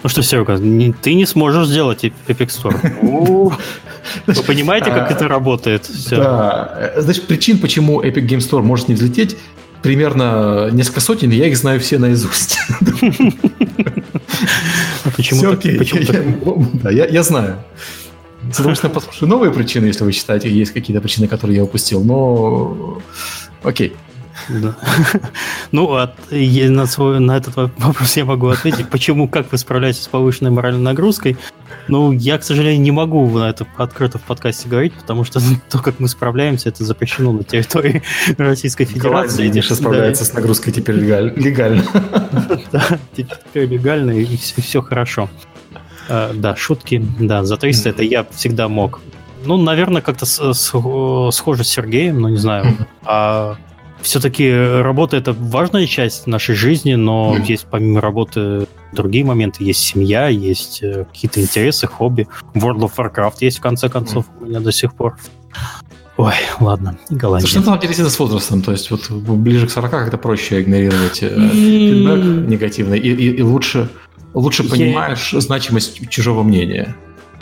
Ну 0.03 0.09
что, 0.09 0.23
Серега, 0.23 0.59
ты 1.03 1.15
не 1.15 1.27
сможешь 1.27 1.67
сделать 1.69 2.05
Epic 2.05 2.49
Store. 2.49 2.77
Вы 4.27 4.43
понимаете, 4.43 4.87
как 4.87 5.11
это 5.11 5.29
работает? 5.29 5.91
Да. 6.11 6.93
Значит, 6.97 7.27
причин, 7.27 7.59
почему 7.59 8.03
Epic 8.03 8.27
Game 8.27 8.39
Store 8.39 8.62
может 8.62 8.89
не 8.89 8.95
взлететь, 8.95 9.37
примерно 9.83 10.71
несколько 10.73 11.01
сотен, 11.01 11.31
я 11.31 11.47
их 11.47 11.57
знаю 11.57 11.81
все 11.81 11.99
наизусть. 11.99 12.59
А 15.05 15.11
почему. 15.15 15.57
Да, 16.83 16.91
я 16.91 17.23
знаю. 17.23 17.59
Соответственно, 18.53 18.95
послушаю 18.95 19.29
новые 19.29 19.53
причины, 19.53 19.87
если 19.87 20.03
вы 20.03 20.12
считаете, 20.12 20.51
есть 20.51 20.73
какие-то 20.73 21.03
причины, 21.03 21.29
которые 21.29 21.57
я 21.59 21.65
упустил, 21.65 22.03
но 22.03 23.03
окей. 23.62 23.95
Да. 24.49 24.77
Ну, 25.73 25.95
от, 25.95 26.15
на, 26.31 26.87
свой, 26.87 27.21
на 27.21 27.37
этот 27.37 27.55
вопрос 27.55 28.17
я 28.17 28.25
могу 28.25 28.49
ответить. 28.49 28.89
Почему, 28.89 29.29
как 29.29 29.53
вы 29.53 29.59
справляетесь 29.59 30.03
с 30.03 30.09
повышенной 30.09 30.51
моральной 30.51 30.83
нагрузкой? 30.83 31.37
Ну, 31.87 32.11
я, 32.12 32.39
к 32.39 32.43
сожалению, 32.43 32.81
не 32.81 32.91
могу 32.91 33.29
на 33.39 33.51
это 33.51 33.67
открыто 33.77 34.19
в 34.19 34.23
подкасте 34.23 34.69
говорить, 34.69 34.93
потому 34.95 35.25
что 35.25 35.41
то, 35.71 35.79
как 35.79 36.01
мы 36.01 36.09
справляемся, 36.09 36.71
это 36.71 36.85
запрещено 36.85 37.33
на 37.33 37.45
территории 37.45 38.03
Российской 38.39 38.85
Федерации. 38.85 39.49
Голландия 39.49 39.62
справляется 39.62 40.25
с 40.25 40.33
нагрузкой 40.33 40.73
теперь 40.73 40.97
легально. 40.97 41.85
Да, 42.73 42.99
теперь 43.17 43.69
легально, 43.69 44.11
и 44.12 44.37
все 44.37 44.83
хорошо. 44.83 45.31
А, 46.09 46.33
да, 46.35 46.57
шутки, 46.57 47.05
да, 47.21 47.45
за 47.45 47.57
300 47.57 47.91
это 47.91 48.03
я 48.03 48.27
всегда 48.33 48.69
мог. 48.69 49.01
Ну, 49.45 49.57
наверное, 49.57 50.03
как-то 50.03 50.27
схоже 50.27 51.65
с 51.65 51.69
Сергеем, 51.69 52.21
но 52.21 52.29
не 52.29 52.37
знаю. 52.37 52.77
А 53.05 53.57
все-таки 54.02 54.51
работа 54.52 55.16
это 55.16 55.32
важная 55.32 55.86
часть 55.86 56.27
нашей 56.27 56.55
жизни, 56.55 56.94
но 56.94 57.36
mm. 57.36 57.47
есть 57.47 57.66
помимо 57.70 58.01
работы 58.01 58.66
другие 58.93 59.24
моменты. 59.24 59.64
Есть 59.64 59.81
семья, 59.81 60.28
есть 60.28 60.82
э, 60.82 61.05
какие-то 61.05 61.40
интересы, 61.40 61.86
хобби. 61.86 62.27
World 62.55 62.81
of 62.81 62.93
Warcraft 62.97 63.36
есть 63.40 63.59
в 63.59 63.60
конце 63.62 63.89
концов 63.89 64.27
mm. 64.27 64.43
у 64.43 64.47
меня 64.47 64.60
до 64.60 64.72
сих 64.72 64.94
пор. 64.94 65.16
Ой, 66.16 66.35
ладно, 66.60 66.98
Голландия. 67.09 67.48
Слушай, 67.48 67.64
ну, 67.64 67.78
там 67.78 67.90
это 67.90 68.10
с 68.10 68.18
возрастом, 68.18 68.60
то 68.60 68.72
есть 68.72 68.90
вот 68.90 69.10
ближе 69.10 69.66
к 69.66 69.70
40 69.70 69.90
как-то 69.90 70.18
проще 70.18 70.60
игнорировать 70.60 71.22
э, 71.22 71.28
фидбэк 71.28 72.47
негативный, 72.47 72.98
и, 72.98 73.10
и, 73.10 73.36
и 73.36 73.43
лучше, 73.43 73.89
лучше 74.35 74.68
понимаешь 74.68 75.32
Я... 75.32 75.40
значимость 75.40 76.10
чужого 76.10 76.43
мнения. 76.43 76.94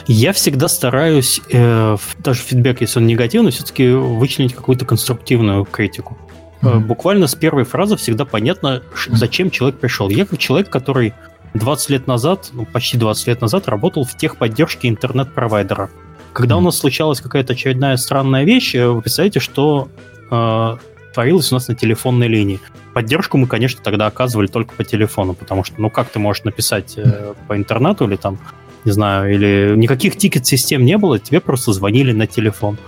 Я 0.07 0.33
всегда 0.33 0.69
стараюсь, 0.69 1.41
э, 1.51 1.97
даже 2.19 2.41
фидбэк, 2.41 2.81
если 2.81 3.01
он 3.01 3.07
негативный, 3.07 3.51
все-таки 3.51 3.91
вычленить 3.91 4.55
какую-то 4.55 4.85
конструктивную 4.85 5.65
критику. 5.65 6.17
Mm-hmm. 6.63 6.81
Буквально 6.81 7.27
с 7.27 7.35
первой 7.35 7.65
фразы 7.65 7.97
всегда 7.97 8.25
понятно, 8.25 8.83
зачем 9.09 9.51
человек 9.51 9.79
пришел. 9.79 10.09
Я 10.09 10.27
как 10.27 10.39
человек, 10.39 10.71
который 10.71 11.15
20 11.55 11.91
лет 11.91 12.07
назад, 12.07 12.51
ну, 12.53 12.67
почти 12.67 12.99
20 12.99 13.27
лет 13.29 13.41
назад 13.41 13.69
работал 13.69 14.05
в 14.05 14.17
техподдержке 14.17 14.89
интернет-провайдера. 14.89 15.91
Когда 16.33 16.55
mm-hmm. 16.55 16.59
у 16.59 16.63
нас 16.63 16.79
случалась 16.79 17.21
какая-то 17.21 17.53
очередная 17.53 17.97
странная 17.97 18.45
вещь, 18.45 18.75
э, 18.75 18.89
вы 18.89 19.01
представляете, 19.03 19.41
что 19.41 19.89
э, 20.31 20.77
творилось 21.15 21.51
у 21.53 21.55
нас 21.55 21.69
на 21.69 21.75
телефонной 21.75 22.29
линии. 22.29 22.61
Поддержку 22.93 23.39
мы, 23.39 23.47
конечно, 23.47 23.81
тогда 23.83 24.07
оказывали 24.07 24.47
только 24.47 24.75
по 24.75 24.85
телефону, 24.85 25.35
потому 25.35 25.65
что, 25.65 25.81
ну, 25.81 25.91
как 25.91 26.11
ты 26.11 26.19
можешь 26.19 26.45
написать 26.45 26.95
э, 26.97 27.35
по 27.47 27.57
интернету 27.57 28.07
или 28.07 28.17
там, 28.17 28.39
не 28.85 28.93
знаю, 28.93 29.33
или 29.33 29.75
никаких 29.77 30.17
тикет-систем 30.17 30.85
не 30.85 30.99
было, 30.99 31.19
тебе 31.19 31.41
просто 31.41 31.73
звонили 31.73 32.13
на 32.13 32.27
телефон. 32.27 32.79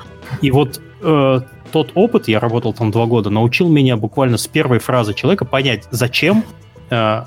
И 0.43 0.51
вот 0.51 0.81
э, 1.03 1.41
тот 1.71 1.93
опыт, 1.95 2.29
я 2.29 2.41
работал 2.41 2.73
там 2.73 2.91
два 2.91 3.07
года, 3.07 3.31
научил 3.31 3.69
меня 3.69 3.97
буквально 3.97 4.37
с 4.37 4.47
первой 4.47 4.79
фразы 4.79 5.15
человека 5.15 5.45
понять, 5.45 5.85
зачем 5.91 6.45
э, 6.91 7.25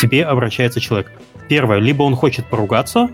тебе 0.00 0.24
обращается 0.24 0.80
человек. 0.80 1.12
Первое, 1.48 1.78
либо 1.78 2.02
он 2.02 2.16
хочет 2.16 2.46
поругаться, 2.46 3.08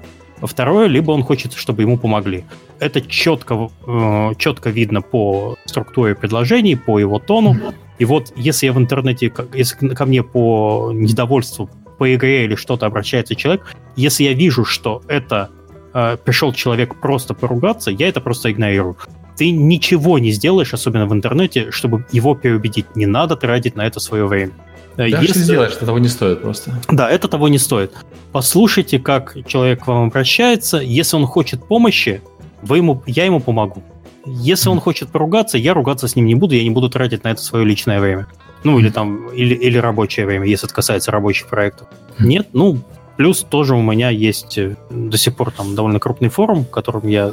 Второе, 0.46 0.88
либо 0.88 1.12
он 1.12 1.22
хочет, 1.22 1.52
чтобы 1.52 1.82
ему 1.82 1.96
помогли. 1.98 2.44
Это 2.80 3.00
четко, 3.00 3.70
э, 3.86 4.32
четко 4.38 4.70
видно 4.70 5.00
по 5.00 5.56
структуре 5.66 6.14
предложений, 6.14 6.76
по 6.76 6.98
его 6.98 7.18
тону. 7.18 7.56
И 7.98 8.04
вот 8.04 8.32
если 8.34 8.66
я 8.66 8.72
в 8.72 8.78
интернете, 8.78 9.32
если 9.54 9.88
ко 9.88 10.04
мне 10.04 10.22
по 10.24 10.90
недовольству 10.92 11.70
по 11.98 12.12
игре 12.12 12.44
или 12.44 12.56
что-то 12.56 12.86
обращается 12.86 13.36
человек, 13.36 13.76
если 13.94 14.24
я 14.24 14.32
вижу, 14.32 14.64
что 14.64 15.02
это 15.06 15.50
э, 15.94 16.16
пришел 16.24 16.52
человек 16.52 17.00
просто 17.00 17.34
поругаться, 17.34 17.92
я 17.92 18.08
это 18.08 18.20
просто 18.20 18.50
игнорирую. 18.50 18.96
Ты 19.36 19.50
ничего 19.50 20.18
не 20.18 20.30
сделаешь, 20.32 20.74
особенно 20.74 21.06
в 21.06 21.12
интернете, 21.12 21.70
чтобы 21.70 22.04
его 22.12 22.34
переубедить. 22.34 22.94
Не 22.94 23.06
надо 23.06 23.36
тратить 23.36 23.76
на 23.76 23.86
это 23.86 24.00
свое 24.00 24.26
время. 24.26 24.52
Да, 24.96 25.06
Если... 25.06 25.26
что 25.28 25.38
сделаешь, 25.38 25.72
это 25.72 25.86
того 25.86 25.98
не 25.98 26.08
стоит 26.08 26.42
просто. 26.42 26.72
Да, 26.90 27.08
это 27.10 27.28
того 27.28 27.48
не 27.48 27.58
стоит. 27.58 27.92
Послушайте, 28.30 28.98
как 28.98 29.36
человек 29.46 29.84
к 29.84 29.86
вам 29.86 30.08
обращается. 30.08 30.78
Если 30.78 31.16
он 31.16 31.26
хочет 31.26 31.64
помощи, 31.66 32.20
вы 32.62 32.78
ему, 32.78 33.02
я 33.06 33.24
ему 33.24 33.40
помогу. 33.40 33.82
Если 34.26 34.68
он 34.68 34.80
хочет 34.80 35.08
поругаться, 35.08 35.58
я 35.58 35.74
ругаться 35.74 36.08
с 36.08 36.14
ним 36.14 36.26
не 36.26 36.34
буду, 36.34 36.54
я 36.54 36.62
не 36.62 36.70
буду 36.70 36.88
тратить 36.88 37.24
на 37.24 37.28
это 37.28 37.42
свое 37.42 37.64
личное 37.64 38.00
время. 38.00 38.28
Ну, 38.64 38.78
или 38.78 38.90
там, 38.90 39.28
или, 39.30 39.54
или 39.54 39.78
рабочее 39.78 40.26
время, 40.26 40.46
если 40.46 40.66
это 40.66 40.74
касается 40.74 41.10
рабочих 41.10 41.48
проектов. 41.48 41.88
Нет, 42.20 42.48
ну, 42.52 42.78
плюс 43.16 43.40
тоже 43.42 43.74
у 43.74 43.82
меня 43.82 44.10
есть 44.10 44.56
э, 44.58 44.76
до 44.90 45.16
сих 45.16 45.34
пор 45.34 45.50
там 45.50 45.74
довольно 45.74 45.98
крупный 45.98 46.28
форум, 46.28 46.64
которым 46.64 47.08
я 47.08 47.32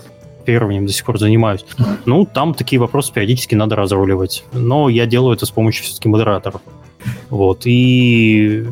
первым 0.49 0.88
до 0.88 0.91
сих 0.91 1.05
пор 1.05 1.19
занимаюсь. 1.19 1.63
Ну, 2.05 2.26
там 2.26 2.55
такие 2.55 2.80
вопросы 2.80 3.13
периодически 3.13 3.53
надо 3.53 3.76
разруливать. 3.76 4.43
Но 4.51 4.89
я 4.89 5.05
делаю 5.05 5.35
это 5.35 5.45
с 5.45 5.51
помощью 5.51 5.84
все-таки 5.85 6.09
модераторов. 6.09 6.61
Вот, 7.30 7.61
и 7.65 8.65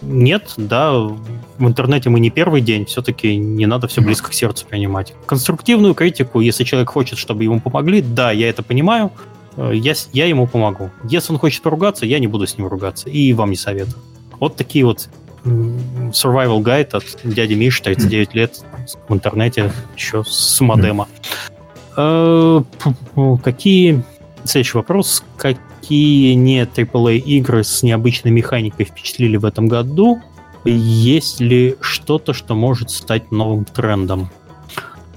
нет, 0.00 0.54
да, 0.56 0.92
в 0.92 1.18
интернете 1.58 2.08
мы 2.08 2.20
не 2.20 2.30
первый 2.30 2.62
день, 2.62 2.86
все-таки 2.86 3.36
не 3.36 3.66
надо 3.66 3.88
все 3.88 4.00
близко 4.00 4.30
к 4.30 4.34
сердцу 4.34 4.66
принимать. 4.66 5.12
Конструктивную 5.26 5.94
критику, 5.94 6.40
если 6.40 6.64
человек 6.64 6.90
хочет, 6.90 7.18
чтобы 7.18 7.44
ему 7.44 7.60
помогли, 7.60 8.00
да, 8.00 8.32
я 8.32 8.48
это 8.48 8.62
понимаю, 8.62 9.12
э, 9.56 9.72
я, 9.74 9.94
я 10.12 10.26
ему 10.26 10.46
помогу. 10.46 10.90
Если 11.04 11.32
он 11.32 11.38
хочет 11.38 11.62
поругаться, 11.62 12.06
я 12.06 12.18
не 12.20 12.26
буду 12.26 12.46
с 12.46 12.56
ним 12.56 12.68
ругаться, 12.68 13.10
и 13.10 13.32
вам 13.34 13.50
не 13.50 13.56
советую. 13.56 13.98
Вот 14.40 14.56
такие 14.56 14.84
вот 14.84 15.08
survival 16.12 16.62
guide 16.62 16.90
от 16.92 17.04
дяди 17.24 17.54
Миши, 17.54 17.82
39 17.82 18.34
лет, 18.34 18.60
в 19.08 19.14
интернете, 19.14 19.72
еще 19.96 20.24
с 20.26 20.60
модема. 20.60 21.08
Э, 21.96 22.62
какие... 23.42 24.02
Следующий 24.44 24.78
вопрос. 24.78 25.22
Как 25.36 25.56
какие 25.88 26.34
не 26.34 26.64
AAA 26.64 27.16
игры 27.16 27.64
с 27.64 27.82
необычной 27.82 28.30
механикой 28.30 28.84
впечатлили 28.84 29.38
в 29.38 29.46
этом 29.46 29.68
году? 29.68 30.20
Есть 30.66 31.40
ли 31.40 31.76
что-то, 31.80 32.34
что 32.34 32.54
может 32.54 32.90
стать 32.90 33.32
новым 33.32 33.64
трендом? 33.64 34.28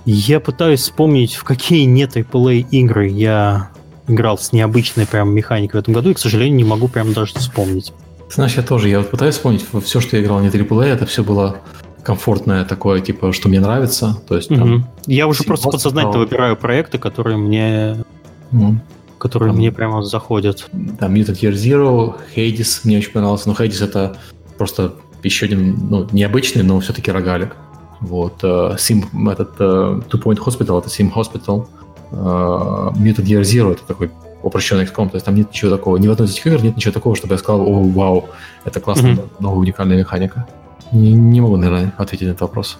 Я 0.05 0.39
пытаюсь 0.39 0.79
вспомнить, 0.79 1.33
в 1.33 1.43
какие 1.43 1.83
не 1.83 2.03
AAA 2.03 2.69
игры 2.71 3.09
я 3.09 3.71
играл 4.07 4.37
с 4.37 4.53
необычной 4.53 5.05
прям 5.05 5.33
механикой 5.33 5.81
в 5.81 5.83
этом 5.83 5.93
году, 5.93 6.11
и, 6.11 6.13
к 6.13 6.19
сожалению, 6.19 6.55
не 6.55 6.63
могу 6.63 6.87
прям 6.87 7.11
даже 7.11 7.33
вспомнить. 7.33 7.91
Знаешь, 8.33 8.55
я 8.55 8.63
тоже, 8.63 8.89
я 8.89 8.99
вот 8.99 9.09
пытаюсь 9.09 9.35
вспомнить, 9.35 9.65
все, 9.83 9.99
что 9.99 10.17
я 10.17 10.23
играл 10.23 10.39
не 10.39 10.47
AAA, 10.49 10.85
это 10.85 11.05
все 11.05 11.23
было 11.23 11.57
комфортное 12.03 12.65
такое, 12.65 13.01
типа, 13.01 13.31
что 13.33 13.49
мне 13.49 13.59
нравится. 13.59 14.17
То 14.27 14.35
есть, 14.35 14.49
там, 14.49 14.75
угу. 14.75 14.83
Я 15.05 15.27
уже 15.27 15.43
просто 15.43 15.69
подсознательно 15.69 16.19
выбираю 16.19 16.55
проекты, 16.57 16.97
которые 16.97 17.37
мне 17.37 18.03
угу 18.51 18.77
которые 19.21 19.49
там, 19.49 19.57
мне 19.57 19.71
прямо 19.71 20.01
заходят. 20.01 20.67
Да, 20.73 21.07
Mutant 21.07 21.39
Year 21.41 21.51
Zero, 21.51 22.15
Hades 22.35 22.81
мне 22.83 22.97
очень 22.97 23.11
понравился. 23.11 23.49
Но 23.49 23.53
Hades 23.53 23.85
это 23.85 24.17
просто 24.57 24.95
еще 25.21 25.45
один, 25.45 25.77
ну, 25.89 26.07
необычный, 26.11 26.63
но 26.63 26.79
все-таки 26.79 27.11
рогалик. 27.11 27.55
Вот. 27.99 28.43
Uh, 28.43 28.75
Sim, 28.77 29.05
этот 29.29 29.59
uh, 29.59 30.03
Two 30.09 30.21
Point 30.21 30.39
Hospital, 30.39 30.79
это 30.79 30.89
Sim 30.89 31.13
Hospital. 31.13 31.67
Uh, 32.11 32.91
Mutant 32.95 33.25
Year 33.25 33.41
Zero 33.41 33.73
это 33.73 33.83
такой 33.85 34.09
упрощенный 34.43 34.85
XCOM, 34.85 35.09
то 35.09 35.15
есть 35.15 35.25
там 35.25 35.35
нет 35.35 35.49
ничего 35.49 35.71
такого, 35.71 35.97
ни 35.97 36.07
в 36.07 36.11
одной 36.11 36.27
из 36.27 36.33
этих 36.33 36.47
игр 36.47 36.63
нет 36.63 36.75
ничего 36.75 36.93
такого, 36.93 37.15
чтобы 37.15 37.33
я 37.33 37.37
сказал, 37.37 37.61
о, 37.61 37.83
вау, 37.83 38.29
это 38.65 38.79
классная, 38.79 39.15
mm-hmm. 39.15 39.29
новая 39.39 39.59
уникальная 39.59 39.97
механика. 39.97 40.47
Не, 40.91 41.13
не 41.13 41.41
могу, 41.41 41.57
наверное, 41.57 41.93
ответить 41.97 42.27
на 42.27 42.31
этот 42.31 42.41
вопрос. 42.41 42.77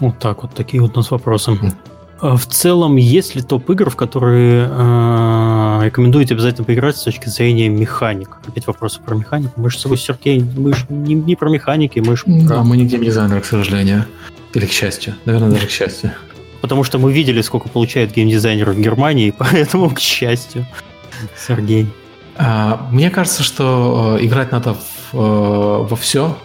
Вот 0.00 0.18
так 0.18 0.42
вот, 0.42 0.54
такие 0.54 0.82
вот 0.82 0.96
у 0.96 1.00
нас 1.00 1.10
вопросы. 1.10 1.52
Mm-hmm. 1.52 1.72
В 2.22 2.46
целом, 2.46 2.96
есть 2.96 3.34
ли 3.34 3.40
топ 3.40 3.70
игр, 3.70 3.88
в 3.88 3.96
которые 3.96 4.68
э, 4.70 5.80
рекомендуете 5.84 6.34
обязательно 6.34 6.64
поиграть 6.64 6.98
с 6.98 7.02
точки 7.02 7.30
зрения 7.30 7.70
механик? 7.70 8.36
Опять 8.46 8.66
вопросы 8.66 9.00
про 9.00 9.14
механику. 9.14 9.52
Мы 9.56 9.70
же 9.70 9.78
с 9.78 9.82
тобой, 9.82 9.96
Сергей, 9.96 10.42
мы 10.42 10.74
же 10.74 10.84
не, 10.90 11.14
не 11.14 11.34
про 11.34 11.48
механики, 11.48 11.98
мы 11.98 12.18
же 12.18 12.24
про... 12.24 12.46
Да, 12.46 12.62
мы 12.62 12.76
не 12.76 12.84
геймдизайнеры, 12.84 13.40
к 13.40 13.46
сожалению. 13.46 14.04
Или 14.52 14.66
к 14.66 14.70
счастью. 14.70 15.14
Наверное, 15.24 15.50
даже 15.50 15.66
к 15.66 15.70
счастью. 15.70 16.12
Потому 16.60 16.84
что 16.84 16.98
мы 16.98 17.12
видели, 17.12 17.40
сколько 17.42 17.68
получает 17.68 18.12
геймдизайнер 18.12 18.70
в 18.70 18.80
Германии, 18.80 19.30
поэтому 19.38 19.90
к 19.90 20.00
счастью. 20.00 20.66
Сергей. 21.36 21.86
А, 22.36 22.88
мне 22.90 23.10
кажется, 23.10 23.42
что 23.42 24.18
э, 24.18 24.24
играть 24.24 24.52
надо 24.52 24.74
в, 24.74 25.14
э, 25.14 25.16
во 25.16 25.96
все, 25.96 26.36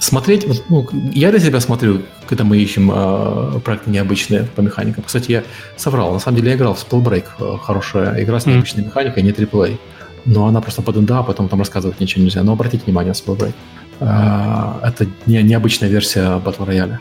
смотреть, 0.00 0.46
ну, 0.68 0.88
я 1.12 1.30
для 1.30 1.38
себя 1.38 1.60
смотрю, 1.60 2.02
когда 2.26 2.44
мы 2.44 2.58
ищем 2.58 2.90
э, 2.92 3.60
проекты 3.60 3.90
необычные 3.90 4.44
по 4.44 4.60
механикам. 4.62 5.04
Кстати, 5.04 5.32
я 5.32 5.44
соврал. 5.76 6.12
На 6.12 6.18
самом 6.18 6.38
деле 6.38 6.50
я 6.50 6.56
играл 6.56 6.74
в 6.74 6.84
Spellbreak. 6.84 7.24
Э, 7.38 7.58
хорошая 7.62 8.22
игра 8.22 8.40
с 8.40 8.46
необычной 8.46 8.82
mm-hmm. 8.82 8.86
механикой, 8.86 9.22
не 9.22 9.30
AAA. 9.30 9.78
Но 10.24 10.46
она 10.46 10.60
просто 10.60 10.82
под 10.82 10.96
НДА, 10.96 11.22
потом 11.22 11.48
там 11.48 11.60
рассказывать 11.60 12.00
ничего 12.00 12.24
нельзя. 12.24 12.42
Но 12.42 12.52
обратите 12.52 12.84
внимание 12.84 13.12
на 13.12 13.16
Spellbreak. 13.16 13.52
Э, 14.00 14.88
это 14.88 15.06
не, 15.26 15.42
необычная 15.42 15.88
версия 15.88 16.40
Battle 16.44 16.66
Royale. 16.66 16.98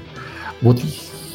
Вот 0.62 0.82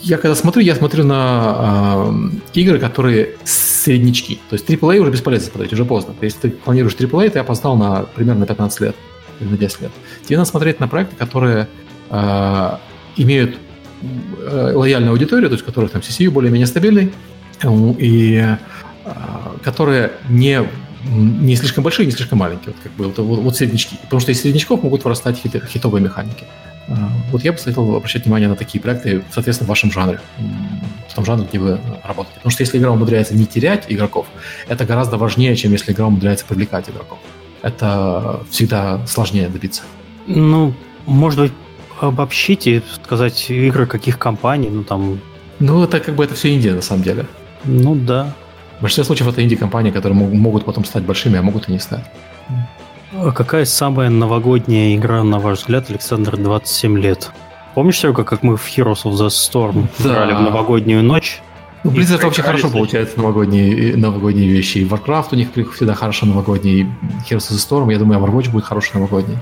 я 0.05 0.19
когда 0.19 0.35
смотрю, 0.35 0.63
я 0.63 0.75
смотрю 0.75 1.05
на 1.05 2.11
э, 2.55 2.61
игры, 2.61 2.79
которые 2.79 3.37
среднячки. 3.45 4.39
То 4.51 4.55
есть 4.55 4.69
AAA 4.69 4.99
уже 4.99 5.11
бесполезно 5.11 5.51
смотреть, 5.51 5.73
уже 5.73 5.85
поздно. 5.85 6.15
Если 6.21 6.39
ты 6.41 6.51
планируешь 6.51 6.95
AAA, 6.95 7.31
ты 7.31 7.39
опоздал 7.39 7.77
на 7.77 8.03
примерно 8.03 8.47
15 8.47 8.81
лет 8.81 8.97
или 9.41 9.49
на 9.49 9.57
10 9.57 9.81
лет. 9.81 9.93
Тебе 10.25 10.37
надо 10.37 10.51
смотреть 10.51 10.79
на 10.79 10.89
проекты, 10.89 11.17
которые 11.17 11.69
э, 12.11 12.71
имеют 13.17 13.57
э, 14.43 14.73
лояльную 14.75 15.13
аудиторию, 15.13 15.49
то 15.49 15.55
есть 15.55 15.63
у 15.63 15.67
которых 15.67 15.91
там 15.91 16.03
CCU 16.03 16.31
более-менее 16.31 16.67
стабильный, 16.67 17.13
и 17.99 18.45
э, 19.05 19.09
которые 19.63 20.13
не, 20.29 20.61
не 21.05 21.57
слишком 21.57 21.83
большие, 21.83 22.05
не 22.05 22.13
слишком 22.13 22.39
маленькие. 22.39 22.75
Вот, 22.75 22.77
как 22.83 22.93
бы, 22.93 23.05
вот, 23.07 23.43
вот 23.43 23.57
среднячки. 23.57 23.97
Потому 24.03 24.21
что 24.21 24.33
из 24.33 24.43
среднячков 24.43 24.83
могут 24.83 25.03
вырастать 25.05 25.39
хит, 25.39 25.65
хитовые 25.67 26.05
механики. 26.05 26.45
Э, 26.89 26.95
вот 27.31 27.43
я 27.45 27.53
бы 27.53 27.59
советовал 27.59 27.97
обращать 27.97 28.25
внимание 28.25 28.49
на 28.49 28.57
такие 28.57 28.81
проекты, 28.81 29.23
соответственно, 29.31 29.67
в 29.67 29.69
вашем 29.71 29.91
жанре, 29.91 30.21
в 31.09 31.15
том 31.15 31.25
жанре, 31.25 31.47
где 31.49 31.59
вы 31.59 31.81
работаете. 32.03 32.37
Потому 32.37 32.51
что 32.51 32.63
если 32.63 32.79
игра 32.79 32.91
умудряется 32.91 33.35
не 33.35 33.47
терять 33.47 33.85
игроков, 33.89 34.27
это 34.69 34.85
гораздо 34.85 35.17
важнее, 35.17 35.57
чем 35.57 35.73
если 35.73 35.93
игра 35.93 36.07
умудряется 36.07 36.45
привлекать 36.47 36.89
игроков 36.89 37.19
это 37.65 38.41
всегда 38.51 39.05
сложнее 39.07 39.49
добиться. 39.49 39.83
Ну, 40.27 40.75
может 41.07 41.41
быть, 41.41 41.53
обобщить 42.01 42.67
и 42.67 42.83
сказать 43.03 43.51
игры 43.51 43.87
каких 43.87 44.19
компаний, 44.19 44.69
ну 44.69 44.85
там... 44.85 45.19
Ну, 45.61 45.83
это 45.83 46.01
как 46.01 46.15
бы 46.15 46.25
это 46.25 46.35
все 46.35 46.51
Индия 46.51 46.75
на 46.75 46.83
самом 46.83 47.03
деле. 47.03 47.27
Ну 47.65 47.95
да. 47.95 48.35
В 48.79 48.83
большинстве 48.83 49.05
случаев 49.05 49.29
это 49.29 49.43
инди-компании, 49.43 49.91
которые 49.91 50.19
могут 50.19 50.67
потом 50.67 50.85
стать 50.85 51.05
большими, 51.05 51.39
а 51.39 51.43
могут 51.43 51.69
и 51.69 51.73
не 51.73 51.79
стать. 51.79 52.05
Какая 53.35 53.65
самая 53.65 54.11
новогодняя 54.11 54.97
игра, 54.97 55.23
на 55.23 55.39
ваш 55.39 55.61
взгляд, 55.61 55.89
Александр, 55.89 56.37
27 56.37 56.99
лет? 56.99 57.31
Помнишь, 57.75 58.01
Серега, 58.01 58.25
как 58.25 58.43
мы 58.43 58.57
в 58.57 58.67
Heroes 58.67 59.05
of 59.05 59.13
the 59.13 59.29
Storm 59.29 59.87
да. 60.01 60.11
играли 60.11 60.33
в 60.33 60.41
новогоднюю 60.41 61.03
ночь? 61.03 61.41
Ну, 61.85 61.93
Blizzard 61.93 62.25
вообще 62.25 62.43
хорошо 62.43 62.71
получается 62.71 63.17
новогодние, 63.19 63.97
новогодние 63.97 64.49
вещи. 64.49 64.79
И 64.79 64.85
Warcraft 64.85 65.29
у 65.33 65.37
них 65.37 65.49
всегда 65.75 65.95
хорошо 65.95 66.27
новогодний. 66.27 66.89
Heroes 67.29 67.51
of 67.51 67.53
the 67.53 67.87
Storm, 67.87 67.93
я 67.93 67.99
думаю, 67.99 68.21
Overwatch 68.21 68.51
будет 68.51 68.65
хороший 68.65 68.95
новогодний. 68.95 69.39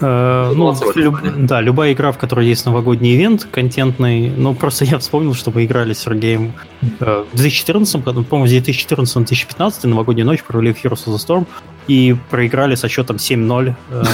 Э, 0.00 0.52
ну, 0.54 0.74
люб, 0.94 1.16
да, 1.38 1.60
любая 1.60 1.92
игра, 1.92 2.12
в 2.12 2.18
которой 2.18 2.46
есть 2.46 2.66
новогодний 2.66 3.16
ивент 3.16 3.48
контентный. 3.50 4.30
Ну, 4.30 4.54
просто 4.54 4.84
я 4.84 4.98
вспомнил, 4.98 5.34
что 5.34 5.50
мы 5.50 5.64
играли 5.64 5.94
с 5.94 6.00
Сергеем 6.00 6.52
э, 7.00 7.24
в 7.32 7.36
2014, 7.36 8.04
по-моему, 8.04 8.46
в 8.46 8.50
2014-2015 8.50 9.86
новогоднюю 9.86 10.26
ночь 10.26 10.42
провели 10.42 10.72
в 10.72 10.84
Heroes 10.84 11.06
of 11.06 11.14
the 11.14 11.16
Storm 11.16 11.46
и 11.88 12.16
проиграли 12.30 12.74
со 12.74 12.88
счетом 12.88 13.16
7-0. 13.16 13.74
Э, 13.90 14.04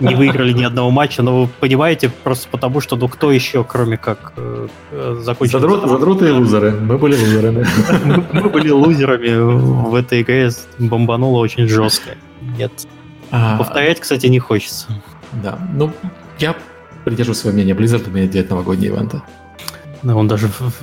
не 0.00 0.14
выиграли 0.14 0.52
ни 0.52 0.64
одного 0.64 0.90
матча, 0.90 1.22
но 1.22 1.42
вы 1.42 1.48
понимаете, 1.60 2.10
просто 2.22 2.48
потому 2.48 2.80
что, 2.80 2.96
ну, 2.96 3.08
кто 3.08 3.30
еще, 3.30 3.64
кроме 3.64 3.98
как 3.98 4.32
э, 4.36 4.68
закончить... 5.20 5.52
Задрот, 5.52 5.88
задротые 5.88 6.32
лузеры. 6.32 6.72
Мы 6.72 6.96
были 6.96 7.14
лузерами. 7.14 7.66
Мы 8.32 8.48
были 8.48 8.70
лузерами 8.70 9.88
в 9.90 9.94
этой 9.94 10.22
игре. 10.22 10.50
Бомбануло 10.78 11.38
очень 11.38 11.68
жестко. 11.68 12.12
Нет. 12.56 12.72
А, 13.32 13.56
Повторять, 13.56 13.98
кстати, 13.98 14.26
не 14.26 14.38
хочется. 14.38 14.86
Да, 15.42 15.58
ну, 15.74 15.90
я 16.38 16.54
придерживаю 17.04 17.34
свое 17.34 17.54
мнение. 17.54 17.74
Blizzard 17.74 18.06
умеет 18.08 18.30
делать 18.30 18.50
новогодние 18.50 18.92
ивенты. 18.92 19.22
Да, 20.02 20.14
он 20.14 20.28
даже 20.28 20.48
в, 20.48 20.60
в, 20.60 20.82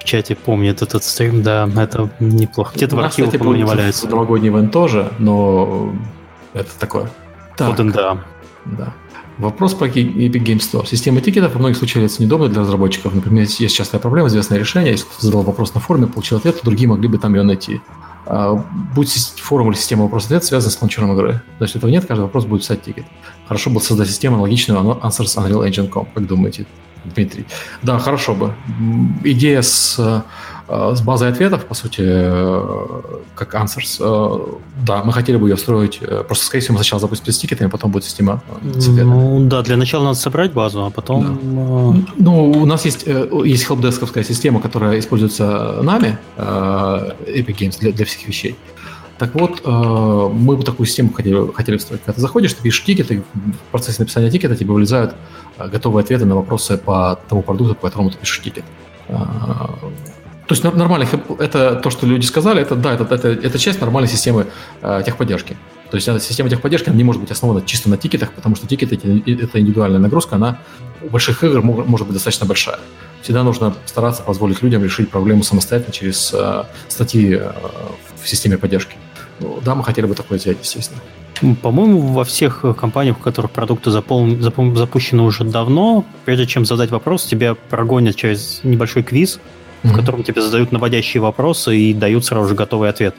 в 0.00 0.04
чате 0.04 0.36
помнит 0.36 0.82
этот 0.82 1.02
стрим, 1.02 1.42
да, 1.42 1.68
это 1.76 2.10
неплохо. 2.20 2.72
Где-то 2.74 2.96
в 2.96 3.00
архивах 3.00 3.34
он 3.40 3.56
не 3.56 3.64
валяется. 3.64 4.08
Новогодний 4.08 4.50
ивент 4.50 4.70
тоже, 4.70 5.10
но 5.18 5.94
это 6.52 6.70
такое. 6.78 7.10
Так. 7.56 7.78
Вот, 7.78 7.92
да. 7.92 8.18
Да. 8.66 8.92
Вопрос 9.38 9.74
про 9.74 9.88
Epic 9.88 10.44
Game 10.44 10.58
Store. 10.58 10.86
Система 10.86 11.20
тикетов 11.20 11.54
во 11.54 11.58
многих 11.58 11.78
случаях 11.78 11.96
является 11.96 12.22
неудобной 12.22 12.50
для 12.50 12.60
разработчиков. 12.60 13.14
Например, 13.14 13.46
есть 13.46 13.74
частая 13.74 14.00
проблема, 14.00 14.28
известное 14.28 14.58
решение. 14.58 14.92
Если 14.92 15.06
задал 15.18 15.42
вопрос 15.42 15.74
на 15.74 15.80
форуме, 15.80 16.06
получил 16.06 16.36
ответ, 16.38 16.60
то 16.60 16.64
другие 16.66 16.88
могли 16.88 17.08
бы 17.08 17.18
там 17.18 17.34
ее 17.34 17.42
найти. 17.42 17.80
А, 18.34 18.54
будь 18.94 19.12
форум 19.36 19.68
или 19.68 19.76
система 19.76 20.04
вопрос-ответ 20.04 20.42
связана 20.42 20.72
с 20.72 20.80
лаунчером 20.80 21.12
игры. 21.12 21.42
То 21.58 21.64
есть 21.64 21.76
этого 21.76 21.90
нет, 21.90 22.06
каждый 22.06 22.22
вопрос 22.22 22.46
будет 22.46 22.62
писать 22.62 22.82
тикет. 22.82 23.04
Хорошо 23.46 23.68
бы 23.68 23.78
создать 23.78 24.08
систему 24.08 24.36
аналогичную 24.36 24.80
Answers 24.80 25.36
Unreal 25.36 25.68
Engine.com, 25.68 26.06
как 26.14 26.26
думаете, 26.26 26.64
Дмитрий? 27.04 27.44
Да, 27.82 27.98
хорошо 27.98 28.34
бы. 28.34 28.54
Идея 29.22 29.60
с 29.60 29.98
Э, 29.98 30.22
с 30.68 31.00
базой 31.02 31.28
ответов, 31.28 31.66
по 31.66 31.74
сути, 31.74 32.02
э, 32.04 33.02
как 33.34 33.54
answers. 33.54 33.98
Э, 34.00 34.58
да, 34.86 35.02
мы 35.04 35.12
хотели 35.12 35.36
бы 35.36 35.48
ее 35.48 35.56
встроить. 35.56 35.98
Просто, 35.98 36.46
скорее 36.46 36.62
всего, 36.62 36.74
мы 36.74 36.78
сначала 36.78 37.00
запустим 37.00 37.32
с 37.32 37.38
тикетами, 37.38 37.68
потом 37.68 37.90
будет 37.90 38.04
система 38.04 38.42
с 38.74 38.88
Ну, 38.88 39.46
да, 39.48 39.62
для 39.62 39.76
начала 39.76 40.04
надо 40.04 40.18
собрать 40.18 40.52
базу, 40.52 40.84
а 40.84 40.90
потом... 40.90 41.38
Да. 41.42 42.12
Ну, 42.16 42.50
у 42.50 42.64
нас 42.64 42.84
есть, 42.84 43.06
есть 43.06 43.66
хелпдесковская 43.66 44.24
система, 44.24 44.60
которая 44.60 44.98
используется 44.98 45.80
нами, 45.82 46.18
Epic 46.36 47.56
Games, 47.58 47.78
для, 47.80 47.92
для 47.92 48.04
всех 48.04 48.28
вещей. 48.28 48.56
Так 49.18 49.34
вот, 49.34 49.64
мы 49.64 50.56
бы 50.56 50.62
такую 50.64 50.86
систему 50.86 51.12
хотели, 51.12 51.52
хотели 51.52 51.76
встроить. 51.76 52.02
Когда 52.02 52.14
ты 52.14 52.20
заходишь, 52.20 52.54
ты 52.54 52.62
пишешь 52.62 52.84
тикет, 52.84 53.10
и 53.12 53.18
в 53.18 53.24
процессе 53.70 54.00
написания 54.00 54.30
тикета 54.30 54.56
тебе 54.56 54.72
вылезают 54.72 55.14
готовые 55.58 56.02
ответы 56.02 56.24
на 56.24 56.34
вопросы 56.34 56.78
по 56.78 57.18
тому 57.28 57.42
продукту, 57.42 57.74
по 57.74 57.82
которому 57.88 58.10
ты 58.10 58.18
пишешь 58.18 58.40
тикет. 58.42 58.64
То 60.46 60.54
есть 60.54 60.64
нормально, 60.64 61.06
это 61.38 61.76
то, 61.76 61.90
что 61.90 62.06
люди 62.06 62.26
сказали, 62.26 62.62
это 62.62 62.74
да, 62.74 62.94
это, 62.94 63.04
это, 63.14 63.28
это 63.28 63.58
часть 63.58 63.80
нормальной 63.80 64.08
системы 64.08 64.48
э, 64.82 65.02
техподдержки. 65.06 65.56
То 65.90 65.96
есть 65.96 66.06
система 66.22 66.50
техподдержки 66.50 66.88
она 66.88 66.96
не 66.96 67.04
может 67.04 67.20
быть 67.20 67.30
основана 67.30 67.62
чисто 67.62 67.88
на 67.90 67.96
тикетах, 67.96 68.32
потому 68.32 68.56
что 68.56 68.66
тикеты 68.66 68.96
это 68.96 69.60
индивидуальная 69.60 70.00
нагрузка, 70.00 70.36
она 70.36 70.58
у 71.00 71.08
больших 71.08 71.44
игр 71.44 71.62
может 71.62 72.06
быть 72.06 72.14
достаточно 72.14 72.46
большая. 72.46 72.78
Всегда 73.22 73.44
нужно 73.44 73.74
стараться 73.86 74.22
позволить 74.22 74.62
людям 74.62 74.82
решить 74.82 75.10
проблему 75.10 75.44
самостоятельно 75.44 75.92
через 75.92 76.34
э, 76.34 76.64
статьи 76.88 77.34
э, 77.34 77.52
в 78.22 78.28
системе 78.28 78.58
поддержки. 78.58 78.96
Ну, 79.38 79.60
да, 79.64 79.74
мы 79.74 79.84
хотели 79.84 80.06
бы 80.06 80.14
такое 80.14 80.38
сделать, 80.38 80.58
естественно. 80.62 81.00
По-моему, 81.62 82.00
во 82.00 82.24
всех 82.24 82.64
компаниях, 82.78 83.18
у 83.18 83.22
которых 83.22 83.50
продукты 83.52 83.90
запол... 83.90 84.28
Запол... 84.40 84.74
запущены 84.74 85.22
уже 85.22 85.44
давно, 85.44 86.04
прежде 86.24 86.46
чем 86.46 86.64
задать 86.64 86.90
вопрос, 86.90 87.24
тебя 87.24 87.54
прогонят 87.54 88.16
через 88.16 88.60
небольшой 88.62 89.02
квиз, 89.02 89.40
в 89.82 89.94
котором 89.94 90.22
тебе 90.22 90.42
задают 90.42 90.72
наводящие 90.72 91.20
вопросы 91.20 91.76
и 91.76 91.94
дают 91.94 92.24
сразу 92.24 92.48
же 92.48 92.54
готовый 92.54 92.88
ответ. 92.88 93.14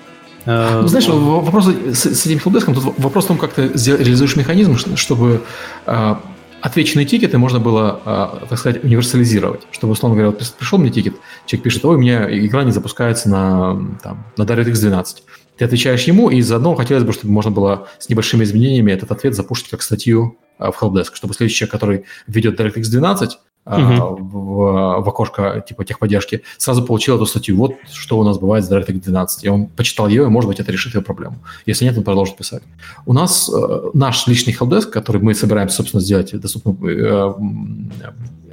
Э, 0.46 0.82
ну, 0.82 0.88
знаешь, 0.88 1.08
вопрос 1.08 1.68
с, 1.68 2.06
с 2.06 2.26
этим 2.26 2.40
хелпдеском, 2.40 2.74
тут 2.74 2.98
вопрос 2.98 3.26
в 3.26 3.28
том, 3.28 3.38
как 3.38 3.54
ты 3.54 3.68
реализуешь 3.68 4.36
механизм, 4.36 4.78
чтобы 4.96 5.44
э, 5.86 6.16
отвеченные 6.62 7.06
тикеты 7.06 7.38
можно 7.38 7.60
было, 7.60 8.02
э, 8.42 8.48
так 8.50 8.60
сказать, 8.60 8.84
универсализировать. 8.84 9.62
Чтобы, 9.72 9.94
условно 9.94 10.18
говоря, 10.18 10.32
вот 10.32 10.54
пришел 10.58 10.80
мне 10.80 10.90
тикет, 10.90 11.16
человек 11.46 11.64
пишет, 11.64 11.86
ой, 11.86 11.96
у 11.96 12.00
меня 12.00 12.28
игра 12.46 12.64
не 12.64 12.72
запускается 12.72 13.30
на, 13.30 13.98
там, 14.02 14.26
на 14.38 14.44
DirectX 14.44 14.80
12. 14.80 15.24
Ты 15.58 15.66
отвечаешь 15.66 16.04
ему, 16.04 16.30
и 16.30 16.42
заодно 16.42 16.76
хотелось 16.76 17.04
бы, 17.04 17.14
чтобы 17.14 17.32
можно 17.32 17.52
было 17.52 17.88
с 18.00 18.10
небольшими 18.10 18.44
изменениями 18.44 18.92
этот 18.92 19.12
ответ 19.12 19.36
запушить 19.36 19.70
как 19.70 19.82
статью 19.82 20.38
в 20.58 20.74
Helpdesk, 20.82 21.12
чтобы 21.14 21.34
следующий 21.34 21.60
человек, 21.60 21.72
который 21.72 22.06
ведет 22.28 22.60
DirectX 22.60 22.84
12, 22.84 23.38
угу. 23.66 24.16
в, 24.20 25.02
в 25.02 25.10
окошко 25.10 25.64
типа 25.68 25.86
техподдержки, 25.86 26.44
сразу 26.58 26.84
получил 26.84 27.16
эту 27.16 27.26
статью. 27.26 27.58
Вот 27.58 27.74
что 27.92 28.20
у 28.20 28.24
нас 28.24 28.38
бывает 28.38 28.66
с 28.66 28.72
DirectX 28.72 29.02
12. 29.02 29.44
И 29.44 29.50
он 29.50 29.68
почитал 29.68 30.08
ее, 30.08 30.24
и, 30.24 30.28
может 30.28 30.48
быть, 30.48 30.60
это 30.60 30.72
решит 30.72 30.96
ее 30.96 31.02
проблему. 31.02 31.38
Если 31.66 31.86
нет, 31.86 31.98
он 31.98 32.04
продолжит 32.04 32.36
писать. 32.36 32.64
У 33.06 33.14
нас 33.14 33.50
э, 33.50 33.90
наш 33.94 34.28
личный 34.28 34.54
helpdesk, 34.54 34.90
который 34.90 35.22
мы 35.22 35.34
собираемся, 35.34 35.78
собственно, 35.78 36.02
сделать 36.02 36.40
доступным 36.40 36.78
э, 36.86 37.34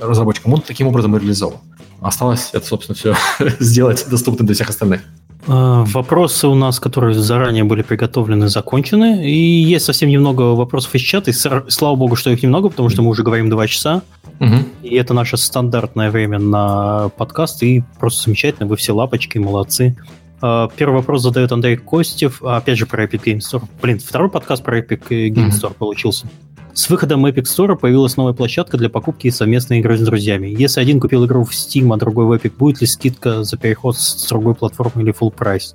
разработчикам, 0.01 0.55
он 0.55 0.61
таким 0.61 0.87
образом 0.87 1.16
и 1.16 1.20
реализован. 1.20 1.59
Осталось 2.01 2.51
это, 2.53 2.66
собственно, 2.66 2.97
все 2.97 3.15
сделать 3.59 4.07
доступным 4.09 4.47
для 4.47 4.55
всех 4.55 4.70
остальных. 4.70 5.03
А, 5.46 5.84
вопросы 5.84 6.48
у 6.48 6.54
нас, 6.54 6.80
которые 6.80 7.14
заранее 7.14 7.64
были 7.64 7.82
приготовлены, 7.82 8.48
закончены. 8.48 9.28
И 9.28 9.62
есть 9.62 9.84
совсем 9.84 10.08
немного 10.08 10.54
вопросов 10.54 10.94
из 10.94 11.02
чата. 11.02 11.30
И 11.30 11.34
слава 11.34 11.94
богу, 11.96 12.16
что 12.16 12.30
их 12.30 12.42
немного, 12.42 12.68
потому 12.68 12.88
что 12.88 13.02
мы 13.02 13.10
уже 13.10 13.22
говорим 13.22 13.50
два 13.50 13.66
часа. 13.66 14.02
Угу. 14.40 14.54
И 14.82 14.94
это 14.94 15.14
наше 15.14 15.36
стандартное 15.36 16.10
время 16.10 16.38
на 16.38 17.10
подкаст. 17.16 17.62
И 17.62 17.82
просто 17.98 18.24
замечательно, 18.24 18.66
вы 18.66 18.76
все 18.76 18.92
лапочки, 18.94 19.38
молодцы. 19.38 19.96
А, 20.42 20.68
первый 20.74 20.96
вопрос 20.96 21.22
задает 21.22 21.52
Андрей 21.52 21.76
Костев, 21.76 22.42
опять 22.42 22.78
же 22.78 22.86
про 22.86 23.04
Epic 23.04 23.22
Game 23.24 23.38
Store. 23.38 23.62
Блин, 23.82 23.98
второй 23.98 24.30
подкаст 24.30 24.62
про 24.62 24.78
Epic 24.78 25.08
Game 25.08 25.50
Store 25.50 25.70
mm 25.70 25.74
получился. 25.78 26.28
С 26.74 26.88
выходом 26.88 27.26
Epic 27.26 27.44
Store 27.44 27.76
появилась 27.76 28.16
новая 28.16 28.32
площадка 28.32 28.76
для 28.76 28.88
покупки 28.88 29.26
и 29.26 29.30
совместной 29.30 29.80
игры 29.80 29.97
с 29.97 30.01
друзьями. 30.01 30.47
Если 30.47 30.80
один 30.80 31.01
купил 31.01 31.26
игру 31.26 31.44
в 31.44 31.51
Steam, 31.51 31.92
а 31.92 31.97
другой 31.97 32.26
в 32.26 32.32
Epic, 32.32 32.52
будет 32.56 32.80
ли 32.80 32.86
скидка 32.86 33.42
за 33.42 33.56
переход 33.56 33.97
с 33.97 34.26
другой 34.28 34.55
платформы 34.55 35.02
или 35.02 35.12
full 35.12 35.32
прайс? 35.32 35.74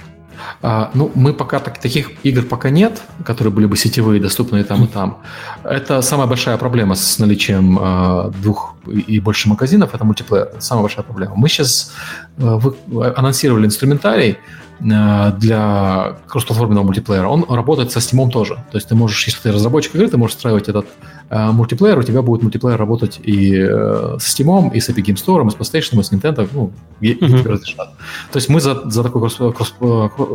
А, 0.61 0.91
ну, 0.93 1.11
мы 1.15 1.33
пока 1.33 1.59
так, 1.59 1.79
таких 1.79 2.11
игр 2.23 2.43
пока 2.43 2.69
нет, 2.69 3.01
которые 3.23 3.53
были 3.53 3.65
бы 3.65 3.77
сетевые, 3.77 4.21
доступные 4.21 4.63
там 4.63 4.83
и 4.83 4.87
там. 4.87 5.19
Это 5.63 6.01
самая 6.01 6.27
большая 6.27 6.57
проблема 6.57 6.95
с 6.95 7.19
наличием 7.19 7.79
э, 7.81 8.31
двух 8.41 8.75
и 8.85 9.19
больше 9.19 9.47
магазинов, 9.47 9.93
это 9.93 10.03
мультиплеер. 10.03 10.51
Самая 10.59 10.83
большая 10.83 11.03
проблема. 11.03 11.35
Мы 11.35 11.47
сейчас 11.47 11.93
э, 12.37 12.43
вы, 12.43 12.75
анонсировали 13.15 13.65
инструментарий, 13.65 14.37
Э, 14.37 14.64
для 14.79 16.17
кроссплатформенного 16.27 16.83
мультиплеера, 16.83 17.27
он 17.27 17.45
работает 17.47 17.91
со 17.91 17.99
Steam 17.99 18.29
тоже. 18.29 18.55
То 18.71 18.77
есть 18.77 18.89
ты 18.89 18.95
можешь, 18.95 19.25
если 19.25 19.41
ты 19.41 19.51
разработчик 19.51 19.95
игры, 19.95 20.09
ты 20.09 20.17
можешь 20.17 20.35
встраивать 20.35 20.67
этот 20.67 20.85
э, 21.29 21.51
мультиплеер, 21.51 21.97
у 21.97 22.03
тебя 22.03 22.21
будет 22.21 22.43
мультиплеер 22.43 22.77
работать 22.77 23.19
и 23.23 23.55
э, 23.57 24.17
с 24.19 24.39
Steam, 24.39 24.73
и 24.73 24.79
с 24.79 24.89
Epic 24.89 25.05
Game 25.05 25.15
Store, 25.15 25.47
и 25.47 25.49
с 25.49 25.55
PlayStation, 25.55 25.99
и 25.99 26.03
с 26.03 26.11
Nintendo, 26.11 26.47
ну, 26.51 26.71
и, 26.99 27.13
uh-huh. 27.13 27.39
тебе 27.39 27.51
разрешат. 27.51 27.89
То 28.31 28.37
есть 28.37 28.49
мы 28.49 28.59
за, 28.59 28.89
за, 28.89 29.03
такой 29.03 29.21
кросс, 29.21 29.35
кросс, 29.35 29.73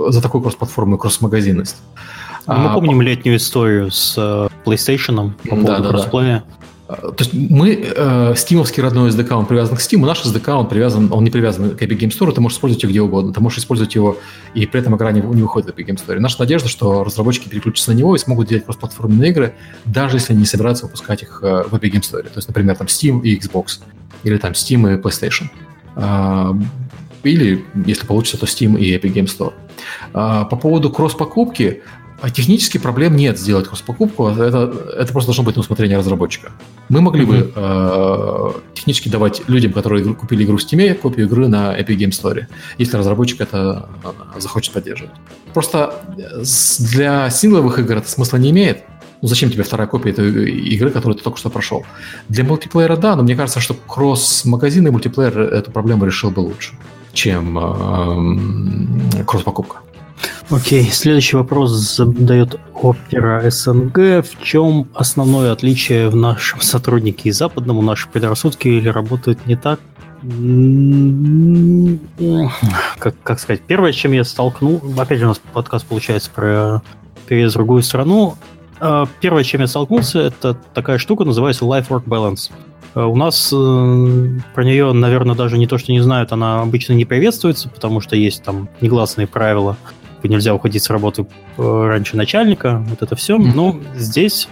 за 0.09 0.23
такую 0.23 0.43
кросс-платформенную 0.43 0.99
кросс-магазинность. 0.99 1.77
Мы 2.47 2.55
а, 2.55 2.75
помним 2.75 2.99
по... 2.99 3.03
летнюю 3.03 3.37
историю 3.37 3.91
с 3.91 4.17
PlayStation 4.65 5.33
по 5.43 5.49
поводу 5.51 5.67
да, 5.67 5.79
да, 5.81 5.89
кроссплея. 5.91 6.45
Да. 6.49 6.55
То 6.97 7.15
есть 7.19 7.33
мы, 7.33 7.75
э, 7.75 8.35
стимовский 8.37 8.83
родной 8.83 9.11
SDK, 9.11 9.33
он 9.35 9.47
привязан 9.47 9.77
к 9.77 9.81
Steam, 9.81 10.05
наш 10.05 10.25
SDK, 10.25 10.55
он 10.55 10.69
привязан, 10.69 11.13
он 11.13 11.23
не 11.23 11.31
привязан 11.31 11.77
к 11.77 11.83
Epic 11.83 11.99
Game 11.99 12.11
Store, 12.11 12.33
ты 12.33 12.41
можешь 12.41 12.57
использовать 12.57 12.83
его 12.83 12.91
где 12.91 13.01
угодно, 13.01 13.33
ты 13.33 13.41
можешь 13.41 13.59
использовать 13.59 13.95
его, 13.95 14.17
и 14.55 14.67
при 14.67 14.81
этом 14.81 14.97
игра 14.97 15.13
не, 15.13 15.21
не 15.21 15.43
выходит 15.43 15.69
в 15.69 15.79
Epic 15.79 15.87
Game 15.87 16.05
Store. 16.05 16.19
Наша 16.19 16.41
надежда, 16.41 16.69
что 16.69 17.05
разработчики 17.05 17.49
переключатся 17.49 17.93
на 17.93 17.97
него 17.97 18.17
и 18.17 18.19
смогут 18.19 18.49
делать 18.49 18.65
кроссплатформенные 18.65 19.31
игры, 19.31 19.55
даже 19.85 20.17
если 20.17 20.33
они 20.33 20.41
не 20.41 20.47
собираются 20.47 20.87
выпускать 20.87 21.23
их 21.23 21.41
э, 21.43 21.65
в 21.69 21.75
Epic 21.75 21.93
Game 21.93 22.03
Store. 22.03 22.23
То 22.23 22.37
есть, 22.37 22.49
например, 22.49 22.77
там 22.77 22.87
Steam 22.87 23.23
и 23.23 23.39
Xbox, 23.39 23.81
или 24.25 24.37
там 24.39 24.53
Steam 24.53 24.93
и 24.93 25.01
PlayStation. 25.01 25.49
Э, 25.97 26.53
или, 27.23 27.65
если 27.87 28.07
получится, 28.07 28.39
то 28.39 28.47
Steam 28.47 28.79
и 28.79 28.97
Epic 28.97 29.13
Game 29.13 29.27
Store. 29.27 29.53
Э, 30.15 30.45
по 30.51 30.57
поводу 30.57 30.91
кросс-покупки, 30.91 31.83
а 32.21 32.31
технически 32.31 32.79
проблем 32.79 33.17
нет 33.17 33.39
сделать 33.39 33.67
кросс-покупку, 33.67 34.29
это, 34.29 34.73
это 34.97 35.13
просто 35.13 35.29
должно 35.29 35.45
быть 35.45 35.57
на 35.57 35.61
усмотрение 35.61 35.99
разработчика. 35.99 36.53
Мы 36.89 37.01
могли 37.01 37.25
mm-hmm. 37.25 37.53
бы 37.53 37.53
э, 37.55 38.75
технически 38.75 39.09
давать 39.09 39.43
людям, 39.49 39.73
которые 39.73 40.15
купили 40.15 40.45
игру 40.45 40.59
в 40.59 40.61
Steam, 40.61 40.95
копию 40.95 41.27
игры 41.27 41.49
на 41.49 41.79
Epic 41.79 41.97
Game 41.97 42.11
Store, 42.11 42.47
если 42.79 42.97
разработчик 42.97 43.41
это 43.41 43.89
э, 44.05 44.41
захочет 44.41 44.75
поддерживать. 44.75 45.15
Просто 45.55 45.95
э, 46.19 46.43
для 46.81 47.31
сингловых 47.31 47.79
игр 47.79 47.97
это 47.97 48.09
смысла 48.09 48.37
не 48.37 48.51
имеет. 48.51 48.83
Ну 49.23 49.29
зачем 49.29 49.51
тебе 49.51 49.63
вторая 49.63 49.87
копия 49.87 50.11
этой 50.11 50.51
игры, 50.51 50.91
которую 50.91 51.17
ты 51.17 51.23
только 51.23 51.39
что 51.39 51.51
прошел? 51.51 51.85
Для 52.29 52.45
мультиплеера 52.45 52.97
да, 52.97 53.17
но 53.17 53.23
мне 53.23 53.37
кажется, 53.37 53.61
что 53.61 53.75
кросс-магазин 53.75 54.87
и 54.87 54.91
мультиплеер 54.91 55.39
эту 55.39 55.71
проблему 55.71 56.07
решил 56.07 56.31
бы 56.31 56.41
лучше, 56.41 56.73
чем 57.13 57.59
э, 57.59 59.25
кросс-покупка. 59.25 59.81
Окей, 60.51 60.91
следующий 60.91 61.37
вопрос 61.37 61.71
задает 61.71 62.59
Опера 62.75 63.49
СНГ. 63.49 64.25
В 64.25 64.43
чем 64.43 64.89
основное 64.95 65.53
отличие 65.53 66.09
в 66.09 66.17
нашем 66.17 66.61
сотруднике 66.61 67.29
и 67.29 67.33
западному? 67.33 67.83
Наши 67.83 68.09
предрассудки 68.09 68.67
или 68.67 68.89
работают 68.89 69.47
не 69.47 69.55
так? 69.55 69.79
Как, 72.99 73.15
как 73.23 73.39
сказать? 73.39 73.63
Первое, 73.63 73.93
с 73.93 73.95
чем 73.95 74.11
я 74.11 74.25
столкнул... 74.25 74.83
Опять 74.99 75.21
же, 75.21 75.27
у 75.27 75.29
нас 75.29 75.41
подкаст 75.53 75.87
получается 75.87 76.31
про 76.35 76.83
переезд 77.27 77.55
в 77.55 77.59
другую 77.59 77.83
страну. 77.83 78.35
А, 78.81 79.07
первое, 79.21 79.45
с 79.45 79.47
чем 79.47 79.61
я 79.61 79.69
столкнулся, 79.69 80.19
это 80.19 80.55
такая 80.75 80.99
штука, 80.99 81.25
называется 81.25 81.65
Life-Work 81.65 82.05
Balance. 82.07 82.51
А, 82.95 83.07
у 83.07 83.15
нас 83.15 83.53
э, 83.53 84.27
про 84.55 84.65
нее, 84.65 84.93
наверное, 84.93 85.37
даже 85.37 85.59
не 85.59 85.69
то, 85.69 85.79
что 85.79 85.93
не 85.93 86.01
знают, 86.01 86.33
она 86.33 86.61
обычно 86.63 86.95
не 86.95 87.05
приветствуется, 87.05 87.69
потому 87.69 88.01
что 88.01 88.17
есть 88.17 88.43
там 88.43 88.69
негласные 88.81 89.29
правила– 89.29 89.77
типа 90.21 90.31
нельзя 90.31 90.55
уходить 90.55 90.83
с 90.83 90.91
работы 90.91 91.27
э, 91.57 91.87
раньше 91.87 92.17
начальника, 92.17 92.85
вот 92.89 93.03
это 93.03 93.17
все. 93.17 93.39
Но 93.39 93.81
здесь 93.95 94.49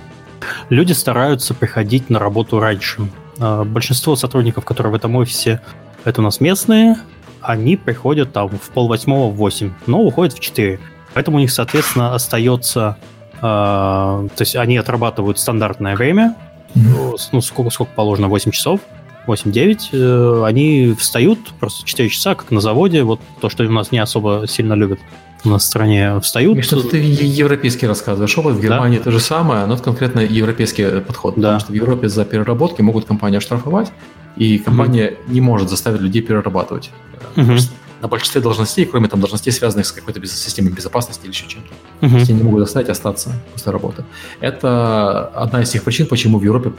люди 0.71 0.93
стараются 0.93 1.55
приходить 1.55 2.11
на 2.11 2.19
работу 2.19 2.59
раньше. 2.59 3.09
А, 3.39 3.65
большинство 3.65 4.17
сотрудников, 4.17 4.65
которые 4.65 4.93
в 4.93 4.97
этом 4.97 5.15
офисе, 5.17 5.61
это 6.05 6.21
у 6.21 6.25
нас 6.25 6.41
местные, 6.41 6.97
они 7.41 7.77
приходят 7.77 8.33
там 8.33 8.49
в 8.49 8.71
полвосьмого 8.71 9.31
в 9.31 9.37
восемь, 9.37 9.73
но 9.87 10.01
уходят 10.01 10.35
в 10.35 10.41
четыре. 10.41 10.81
Поэтому 11.15 11.37
у 11.37 11.41
них, 11.41 11.51
соответственно, 11.51 12.15
остается... 12.15 12.97
Э, 13.37 13.41
то 13.41 14.41
есть 14.41 14.57
они 14.57 14.77
отрабатывают 14.77 15.39
стандартное 15.39 15.97
время, 15.97 16.35
ну, 16.75 17.41
сколько, 17.41 17.71
сколько 17.71 17.93
положено, 17.95 18.29
8 18.29 18.51
часов, 18.51 18.81
8-9, 19.27 19.89
э, 19.93 20.45
они 20.45 20.95
встают 20.99 21.39
просто 21.59 21.87
4 21.87 22.09
часа, 22.09 22.35
как 22.35 22.51
на 22.51 22.61
заводе, 22.61 23.03
вот 23.05 23.21
то, 23.41 23.49
что 23.49 23.65
у 23.65 23.71
нас 23.71 23.91
не 23.91 23.99
особо 23.99 24.45
сильно 24.47 24.75
любят 24.75 25.01
на 25.45 25.59
стране 25.59 26.19
встают. 26.21 26.65
что 26.65 26.83
ты 26.83 26.99
европейский 26.99 27.87
рассказываешь. 27.87 28.37
Опыт 28.39 28.57
в 28.57 28.61
Германии 28.61 28.99
да? 28.99 29.05
то 29.05 29.11
же 29.11 29.21
самое, 29.21 29.67
но 29.67 29.75
это 29.75 29.83
конкретно 29.83 30.21
европейский 30.21 31.01
подход. 31.01 31.35
Да. 31.35 31.41
Потому 31.41 31.61
что 31.61 31.73
в 31.73 31.75
Европе 31.75 32.09
за 32.09 32.25
переработки 32.25 32.83
могут 32.83 33.05
компанию 33.05 33.39
оштрафовать, 33.39 33.93
и 34.37 34.59
компания 34.59 35.11
mm 35.11 35.33
не 35.33 35.41
может 35.41 35.69
заставить 35.69 36.01
людей 36.01 36.23
перерабатывать. 36.23 36.91
mm 37.37 37.71
На 38.01 38.09
большинстве 38.09 38.41
должностей, 38.41 38.85
кроме 38.87 39.09
там 39.09 39.21
должностей, 39.21 39.53
связанных 39.53 39.87
с 39.87 39.93
какой-то 39.93 40.25
системой 40.27 40.73
безопасности 40.73 41.25
или 41.25 41.33
еще 41.33 41.47
чем-то. 41.47 42.07
mm 42.07 42.23
Они 42.23 42.33
не 42.33 42.43
могут 42.43 42.61
заставить 42.61 42.89
остаться 42.89 43.33
после 43.53 43.73
работы. 43.73 44.05
Это 44.41 45.27
одна 45.35 45.63
из 45.63 45.71
тех 45.71 45.83
причин, 45.83 46.07
почему 46.07 46.39
в 46.39 46.45
Европе 46.45 46.73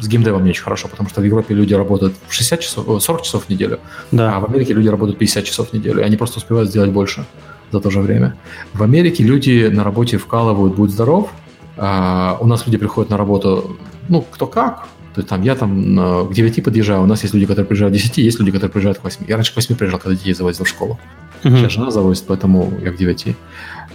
с 0.00 0.08
геймдевом 0.08 0.44
не 0.44 0.50
очень 0.50 0.62
хорошо, 0.62 0.88
потому 0.88 1.08
что 1.08 1.20
в 1.20 1.24
Европе 1.24 1.54
люди 1.54 1.74
работают 1.74 2.14
60 2.28 2.60
часов, 2.60 3.02
40 3.02 3.22
часов 3.22 3.44
в 3.44 3.48
неделю, 3.48 3.78
да. 4.12 4.36
а 4.36 4.40
в 4.40 4.44
Америке 4.44 4.72
люди 4.72 4.88
работают 4.88 5.18
50 5.18 5.44
часов 5.44 5.70
в 5.70 5.72
неделю, 5.72 6.00
и 6.00 6.04
они 6.04 6.16
просто 6.16 6.38
успевают 6.38 6.70
сделать 6.70 6.90
больше 6.90 7.24
за 7.72 7.80
то 7.80 7.90
же 7.90 8.00
время. 8.00 8.36
В 8.72 8.82
Америке 8.82 9.24
люди 9.24 9.68
на 9.72 9.84
работе 9.84 10.18
вкалывают 10.18 10.74
«Будь 10.74 10.90
здоров», 10.90 11.30
а 11.76 12.36
у 12.40 12.46
нас 12.46 12.66
люди 12.66 12.78
приходят 12.78 13.10
на 13.10 13.16
работу, 13.16 13.76
ну, 14.08 14.22
кто 14.22 14.46
как, 14.46 14.88
то 15.14 15.20
есть 15.20 15.28
там 15.28 15.42
я 15.42 15.56
там 15.56 16.28
к 16.28 16.32
9 16.32 16.64
подъезжаю, 16.64 17.02
у 17.02 17.06
нас 17.06 17.22
есть 17.22 17.34
люди, 17.34 17.46
которые 17.46 17.66
приезжают 17.66 17.94
к 17.94 17.96
10, 17.96 18.18
есть 18.18 18.38
люди, 18.38 18.52
которые 18.52 18.70
приезжают 18.70 18.98
к 18.98 19.04
8. 19.04 19.24
Я 19.26 19.36
раньше 19.36 19.52
к 19.52 19.56
8 19.56 19.74
приезжал, 19.74 19.98
когда 19.98 20.16
детей 20.16 20.34
завозил 20.34 20.64
в 20.64 20.68
школу. 20.68 20.98
Uh-huh. 21.42 21.56
Сейчас 21.56 21.72
жена 21.72 21.90
завозит, 21.90 22.24
поэтому 22.26 22.72
я 22.82 22.92
к 22.92 22.96
9. 22.96 23.34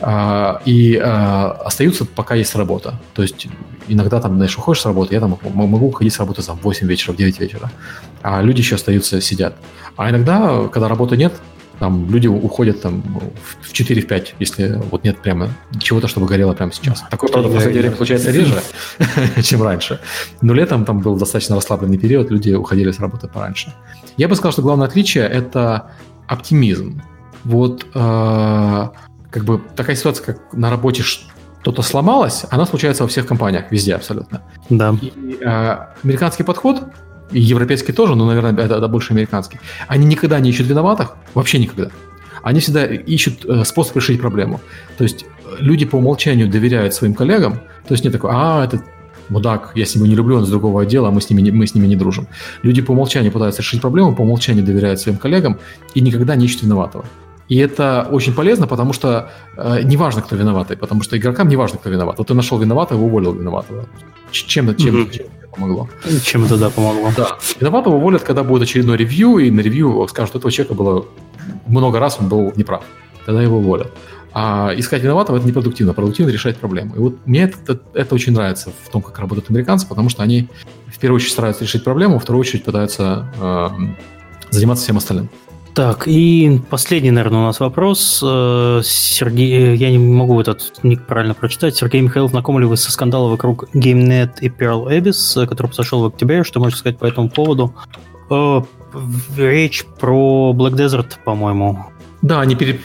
А, 0.01 0.61
и 0.65 0.97
а, 0.97 1.51
остаются, 1.63 2.05
пока 2.05 2.35
есть 2.35 2.55
работа. 2.55 2.99
То 3.13 3.21
есть 3.21 3.47
иногда 3.87 4.19
там, 4.19 4.35
знаешь, 4.35 4.57
уходишь 4.57 4.81
с 4.81 4.85
работы, 4.85 5.13
я 5.13 5.21
там 5.21 5.37
могу 5.43 5.87
уходить 5.87 6.13
с 6.13 6.19
работы 6.19 6.41
там, 6.41 6.57
в 6.57 6.63
8 6.63 6.87
вечера, 6.87 7.13
в 7.13 7.17
9 7.17 7.39
вечера. 7.39 7.71
А 8.21 8.41
люди 8.41 8.59
еще 8.59 8.75
остаются, 8.75 9.21
сидят. 9.21 9.55
А 9.95 10.09
иногда, 10.09 10.67
когда 10.67 10.89
работы 10.89 11.15
нет, 11.15 11.33
там 11.79 12.09
люди 12.09 12.27
уходят 12.27 12.81
там 12.81 13.03
в 13.61 13.71
4-5, 13.73 14.35
если 14.39 14.81
вот 14.91 15.03
нет 15.03 15.17
прямо 15.17 15.49
чего-то, 15.79 16.07
чтобы 16.07 16.27
горело 16.27 16.53
прямо 16.53 16.71
сейчас. 16.71 17.03
Такое, 17.09 17.29
правда, 17.29 17.49
в 17.49 17.53
последнее 17.53 17.81
время 17.81 17.95
получается 17.95 18.31
реже, 18.31 18.61
чем 19.43 19.63
раньше. 19.63 19.99
Но 20.41 20.53
летом 20.53 20.85
там 20.85 20.99
был 20.99 21.17
достаточно 21.17 21.55
расслабленный 21.55 21.97
период, 21.97 22.31
люди 22.31 22.53
уходили 22.53 22.91
с 22.91 22.99
работы 22.99 23.27
пораньше. 23.27 23.73
Я 24.17 24.27
бы 24.27 24.35
сказал, 24.35 24.51
что 24.51 24.61
главное 24.61 24.87
отличие– 24.87 25.23
это 25.29 25.91
оптимизм. 26.27 27.01
Вот 27.43 27.85
э, 27.93 28.87
как 29.29 29.43
бы 29.43 29.61
такая 29.75 29.95
ситуация, 29.95 30.25
как 30.25 30.53
на 30.53 30.69
работе 30.69 31.03
что-то 31.03 31.81
сломалось, 31.81 32.45
она 32.49 32.65
случается 32.65 33.03
во 33.03 33.09
всех 33.09 33.27
компаниях, 33.27 33.71
везде 33.71 33.95
абсолютно. 33.95 34.41
Да. 34.69 34.95
И, 35.01 35.37
э, 35.41 35.77
американский 36.03 36.43
подход 36.43 36.83
и 37.31 37.39
европейский 37.39 37.93
тоже, 37.93 38.15
но, 38.15 38.25
наверное, 38.25 38.53
это, 38.53 38.75
это 38.75 38.87
больше 38.87 39.13
американский, 39.13 39.59
они 39.87 40.05
никогда 40.05 40.39
не 40.39 40.49
ищут 40.49 40.67
виноватых, 40.67 41.15
вообще 41.33 41.59
никогда. 41.59 41.89
Они 42.43 42.59
всегда 42.59 42.85
ищут 42.85 43.45
э, 43.45 43.63
способ 43.65 43.95
решить 43.95 44.21
проблему. 44.21 44.61
То 44.97 45.03
есть 45.03 45.23
э, 45.23 45.55
люди 45.59 45.85
по 45.85 45.95
умолчанию 45.95 46.47
доверяют 46.47 46.93
своим 46.93 47.15
коллегам, 47.15 47.53
то 47.87 47.93
есть 47.93 48.03
не 48.03 48.11
такой, 48.11 48.29
а, 48.33 48.63
этот 48.63 48.81
мудак, 49.29 49.71
я 49.75 49.85
с 49.85 49.95
ним 49.95 50.05
не 50.05 50.15
люблю, 50.15 50.37
он 50.37 50.43
из 50.43 50.49
другого 50.49 50.83
отдела, 50.83 51.07
а 51.07 51.11
мы 51.11 51.21
с, 51.21 51.29
ними 51.29 51.41
не, 51.41 51.51
мы 51.51 51.65
с 51.65 51.73
ними 51.73 51.87
не 51.87 51.95
дружим. 51.95 52.27
Люди 52.61 52.81
по 52.81 52.91
умолчанию 52.91 53.31
пытаются 53.31 53.61
решить 53.61 53.81
проблему, 53.81 54.15
по 54.15 54.21
умолчанию 54.21 54.63
доверяют 54.63 54.99
своим 54.99 55.17
коллегам 55.17 55.59
и 55.95 56.01
никогда 56.01 56.35
не 56.35 56.45
ищут 56.45 56.63
виноватого. 56.63 57.05
И 57.47 57.57
это 57.57 58.07
очень 58.11 58.33
полезно, 58.33 58.67
потому 58.67 58.93
что 58.93 59.31
э, 59.55 59.81
неважно, 59.83 60.21
кто 60.21 60.35
виноватый, 60.35 60.77
потому 60.77 61.03
что 61.03 61.17
игрокам 61.17 61.47
не 61.47 61.55
важно, 61.55 61.77
кто 61.77 61.89
виноват. 61.89 62.17
Вот 62.17 62.27
ты 62.27 62.33
нашел 62.33 62.57
виноватого, 62.57 63.01
уволил 63.01 63.33
виноватого. 63.33 63.85
Чем, 64.31 64.75
чем, 64.75 64.95
mm-hmm. 64.95 65.11
чем 65.11 65.25
помогло? 65.55 65.89
Чем 66.23 66.45
это, 66.45 66.57
да, 66.57 66.69
помогло. 66.69 67.11
Да. 67.15 67.37
Виноватого 67.59 67.95
уволят, 67.95 68.23
когда 68.23 68.43
будет 68.43 68.63
очередной 68.63 68.97
ревью, 68.97 69.37
и 69.37 69.51
на 69.51 69.61
ревью 69.61 70.07
скажут, 70.09 70.29
что 70.29 70.39
этого 70.39 70.51
человека 70.51 70.75
было 70.75 71.05
много 71.67 71.99
раз, 71.99 72.17
он 72.19 72.27
был 72.27 72.53
неправ. 72.55 72.83
Тогда 73.25 73.41
его 73.41 73.57
уволят. 73.57 73.91
А 74.33 74.73
искать 74.75 75.01
виноватого– 75.01 75.37
это 75.37 75.47
непродуктивно. 75.47 75.93
Продуктивно 75.93 76.29
решать 76.29 76.57
проблемы. 76.57 76.97
И 76.97 76.99
вот 76.99 77.15
мне 77.25 77.43
это, 77.43 77.57
это, 77.73 77.81
это 77.93 78.15
очень 78.15 78.33
нравится 78.33 78.71
в 78.83 78.89
том, 78.89 79.01
как 79.01 79.17
работают 79.17 79.49
американцы, 79.49 79.87
потому 79.87 80.09
что 80.09 80.23
они 80.23 80.49
в 80.87 80.99
первую 80.99 81.17
очередь 81.17 81.31
стараются 81.31 81.63
решить 81.63 81.85
проблему, 81.85 82.15
во 82.15 82.19
вторую 82.19 82.41
очередь 82.41 82.65
пытаются 82.65 83.31
э, 83.39 83.69
заниматься 84.51 84.83
всем 84.83 84.97
остальным. 84.97 85.29
Так, 85.75 86.07
и 86.07 86.61
последний, 86.69 87.11
наверное, 87.11 87.41
у 87.41 87.43
нас 87.43 87.59
вопрос. 87.59 88.23
Э, 88.25 88.79
Сергей, 88.81 89.75
я 89.75 89.91
не 89.91 89.97
могу 89.97 90.39
этот 90.39 90.81
ник 90.83 91.05
правильно 91.05 91.33
прочитать. 91.33 91.75
Сергей 91.75 91.99
Михайлов, 91.99 92.31
знакомы 92.31 92.61
ли 92.61 92.65
вы 92.65 92.77
со 92.77 92.93
скандалом 92.93 93.31
вокруг 93.31 93.65
GameNet 93.75 94.39
и 94.39 94.47
Pearl 94.47 94.87
Abyss, 94.87 95.45
который 95.45 95.67
произошел 95.67 96.01
в 96.01 96.05
октябре? 96.05 96.45
Что 96.45 96.61
можете 96.61 96.79
сказать 96.79 96.97
по 96.97 97.05
этому 97.05 97.29
поводу? 97.29 97.75
Э, 98.29 98.61
речь 99.35 99.85
про 99.99 100.53
Black 100.55 100.75
Desert, 100.75 101.17
по-моему. 101.25 101.85
Да, 102.21 102.39
они 102.39 102.55
пере... 102.55 102.79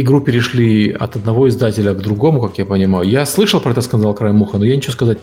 игру 0.00 0.20
перешли 0.20 0.90
от 0.90 1.16
одного 1.16 1.48
издателя 1.48 1.94
к 1.94 2.02
другому, 2.02 2.42
как 2.42 2.58
я 2.58 2.66
понимаю. 2.66 3.08
Я 3.08 3.24
слышал 3.24 3.60
про 3.60 3.70
этот 3.70 3.84
скандал 3.84 4.12
краем 4.12 4.36
муха, 4.36 4.58
но 4.58 4.66
я 4.66 4.76
ничего 4.76 4.92
сказать 4.92 5.20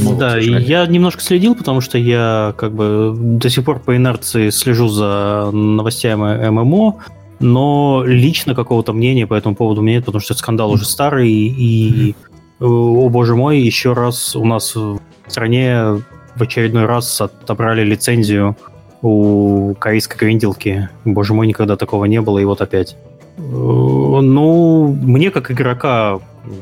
не 0.00 0.06
могу, 0.06 0.18
да, 0.18 0.38
и 0.38 0.48
я 0.62 0.86
немножко 0.86 1.22
следил, 1.22 1.54
потому 1.54 1.80
что 1.80 1.98
я 1.98 2.54
как 2.56 2.72
бы 2.72 3.14
до 3.16 3.48
сих 3.48 3.64
пор 3.64 3.80
по 3.80 3.96
инерции 3.96 4.50
слежу 4.50 4.88
за 4.88 5.50
новостями 5.52 6.48
ММО, 6.48 6.96
но 7.40 8.02
лично 8.06 8.54
какого-то 8.54 8.92
мнения 8.92 9.26
по 9.26 9.34
этому 9.34 9.54
поводу 9.54 9.80
у 9.80 9.84
меня 9.84 9.96
нет, 9.96 10.04
потому 10.04 10.20
что 10.20 10.34
скандал 10.34 10.70
уже 10.70 10.84
старый, 10.84 11.30
и, 11.30 12.14
о 12.60 13.08
боже 13.08 13.34
мой, 13.34 13.60
еще 13.60 13.92
раз 13.92 14.36
у 14.36 14.44
нас 14.44 14.74
в 14.74 15.00
стране 15.26 16.02
в 16.34 16.42
очередной 16.42 16.84
раз 16.84 17.20
отобрали 17.20 17.82
лицензию 17.82 18.56
у 19.02 19.74
корейской 19.78 20.18
гринделки. 20.18 20.88
Боже 21.04 21.34
мой, 21.34 21.46
никогда 21.46 21.76
такого 21.76 22.04
не 22.06 22.20
было, 22.20 22.38
и 22.38 22.44
вот 22.44 22.60
опять. 22.60 22.96
Э, 23.36 23.40
ну, 23.40 24.88
мне 24.88 25.30
как 25.30 25.50
игрока 25.50 26.20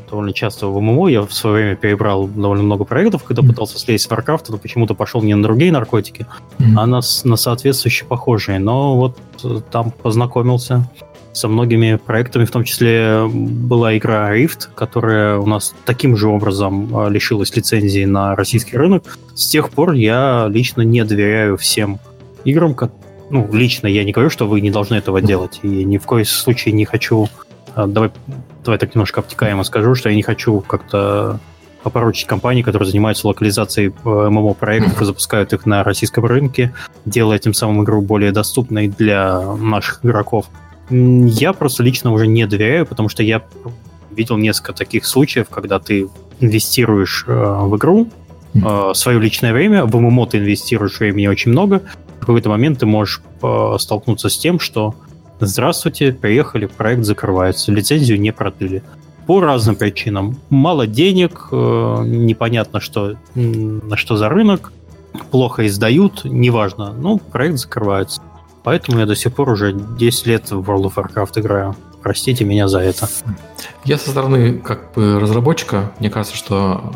довольно 0.09 0.33
часто 0.33 0.67
в 0.67 0.79
ММО. 0.79 1.07
Я 1.09 1.21
в 1.21 1.33
свое 1.33 1.55
время 1.55 1.75
перебрал 1.75 2.27
довольно 2.27 2.63
много 2.63 2.83
проектов, 2.83 3.23
когда 3.23 3.41
mm-hmm. 3.41 3.47
пытался 3.47 3.79
слезть 3.79 4.05
с 4.05 4.09
Warcraft, 4.09 4.45
но 4.49 4.57
почему-то 4.57 4.93
пошел 4.93 5.21
не 5.21 5.33
на 5.35 5.43
другие 5.43 5.71
наркотики, 5.71 6.25
mm-hmm. 6.59 6.73
а 6.77 6.85
на, 6.85 7.01
на 7.23 7.35
соответствующие 7.35 8.07
похожие. 8.07 8.59
Но 8.59 8.95
вот 8.95 9.17
э, 9.43 9.61
там 9.71 9.91
познакомился 9.91 10.87
со 11.35 11.49
многими 11.49 11.95
проектами, 11.95 12.45
в 12.45 12.51
том 12.51 12.63
числе 12.63 13.27
была 13.27 13.97
игра 13.97 14.33
Rift, 14.35 14.69
которая 14.73 15.37
у 15.37 15.45
нас 15.45 15.75
таким 15.85 16.15
же 16.15 16.29
образом 16.29 16.97
э, 16.97 17.09
лишилась 17.09 17.53
лицензии 17.55 18.05
на 18.05 18.35
российский 18.35 18.77
рынок. 18.77 19.17
С 19.35 19.47
тех 19.49 19.69
пор 19.69 19.91
я 19.93 20.47
лично 20.49 20.81
не 20.81 21.03
доверяю 21.03 21.57
всем 21.57 21.99
играм, 22.45 22.75
ну, 23.29 23.49
лично 23.51 23.87
я 23.87 24.03
не 24.03 24.11
говорю, 24.11 24.29
что 24.29 24.47
вы 24.47 24.61
не 24.61 24.71
должны 24.71 24.95
этого 24.95 25.21
делать, 25.21 25.59
и 25.63 25.67
ни 25.67 25.97
в 25.97 26.05
коем 26.05 26.25
случае 26.25 26.73
не 26.73 26.85
хочу 26.85 27.27
э, 27.75 27.85
давай 27.87 28.11
давай 28.65 28.79
так 28.79 28.93
немножко 28.95 29.21
обтекаемо 29.21 29.63
скажу, 29.63 29.95
что 29.95 30.09
я 30.09 30.15
не 30.15 30.23
хочу 30.23 30.59
как-то 30.61 31.39
опорочить 31.83 32.25
компании, 32.25 32.63
которые 32.63 32.89
занимаются 32.89 33.27
локализацией 33.27 33.93
э, 34.03 34.29
ММО-проектов 34.29 35.01
и 35.01 35.05
запускают 35.05 35.53
их 35.53 35.65
на 35.65 35.83
российском 35.83 36.25
рынке, 36.25 36.73
делая 37.05 37.37
тем 37.37 37.53
самым 37.53 37.83
игру 37.83 38.01
более 38.01 38.31
доступной 38.31 38.87
для 38.87 39.39
наших 39.55 40.03
игроков. 40.03 40.47
Я 40.89 41.53
просто 41.53 41.83
лично 41.83 42.11
уже 42.11 42.27
не 42.27 42.45
доверяю, 42.47 42.85
потому 42.85 43.07
что 43.09 43.23
я 43.23 43.43
видел 44.11 44.37
несколько 44.37 44.73
таких 44.73 45.05
случаев, 45.05 45.47
когда 45.49 45.79
ты 45.79 46.09
инвестируешь 46.39 47.25
э, 47.27 47.31
в 47.33 47.75
игру, 47.77 48.09
э, 48.55 48.91
свое 48.93 49.19
личное 49.19 49.53
время, 49.53 49.85
в 49.85 49.95
ММО 49.95 50.27
ты 50.27 50.39
инвестируешь 50.39 50.99
времени 50.99 51.27
очень 51.27 51.51
много, 51.51 51.83
в 52.17 52.19
какой-то 52.21 52.49
момент 52.49 52.79
ты 52.79 52.85
можешь 52.85 53.21
э, 53.41 53.75
столкнуться 53.79 54.29
с 54.29 54.37
тем, 54.37 54.59
что 54.59 54.95
Здравствуйте, 55.39 56.13
приехали, 56.13 56.65
проект 56.65 57.03
закрывается, 57.03 57.71
лицензию 57.71 58.19
не 58.19 58.31
продлили. 58.31 58.83
По 59.27 59.41
разным 59.41 59.75
причинам. 59.75 60.37
Мало 60.49 60.87
денег, 60.87 61.49
э, 61.51 61.55
непонятно, 62.05 62.79
что, 62.79 63.15
на 63.33 63.97
что 63.97 64.17
за 64.17 64.29
рынок, 64.29 64.71
плохо 65.31 65.65
издают, 65.65 66.23
неважно. 66.25 66.93
Ну, 66.93 67.17
проект 67.17 67.57
закрывается. 67.57 68.21
Поэтому 68.63 68.99
я 68.99 69.05
до 69.05 69.15
сих 69.15 69.33
пор 69.33 69.49
уже 69.49 69.73
10 69.73 70.27
лет 70.27 70.51
в 70.51 70.69
World 70.69 70.91
of 70.91 70.95
Warcraft 70.95 71.39
играю. 71.39 71.75
Простите 72.01 72.45
меня 72.45 72.67
за 72.67 72.79
это. 72.79 73.09
Я 73.83 73.97
со 73.97 74.11
стороны 74.11 74.59
как 74.59 74.93
бы 74.93 75.19
разработчика, 75.19 75.91
мне 75.99 76.09
кажется, 76.09 76.37
что 76.37 76.93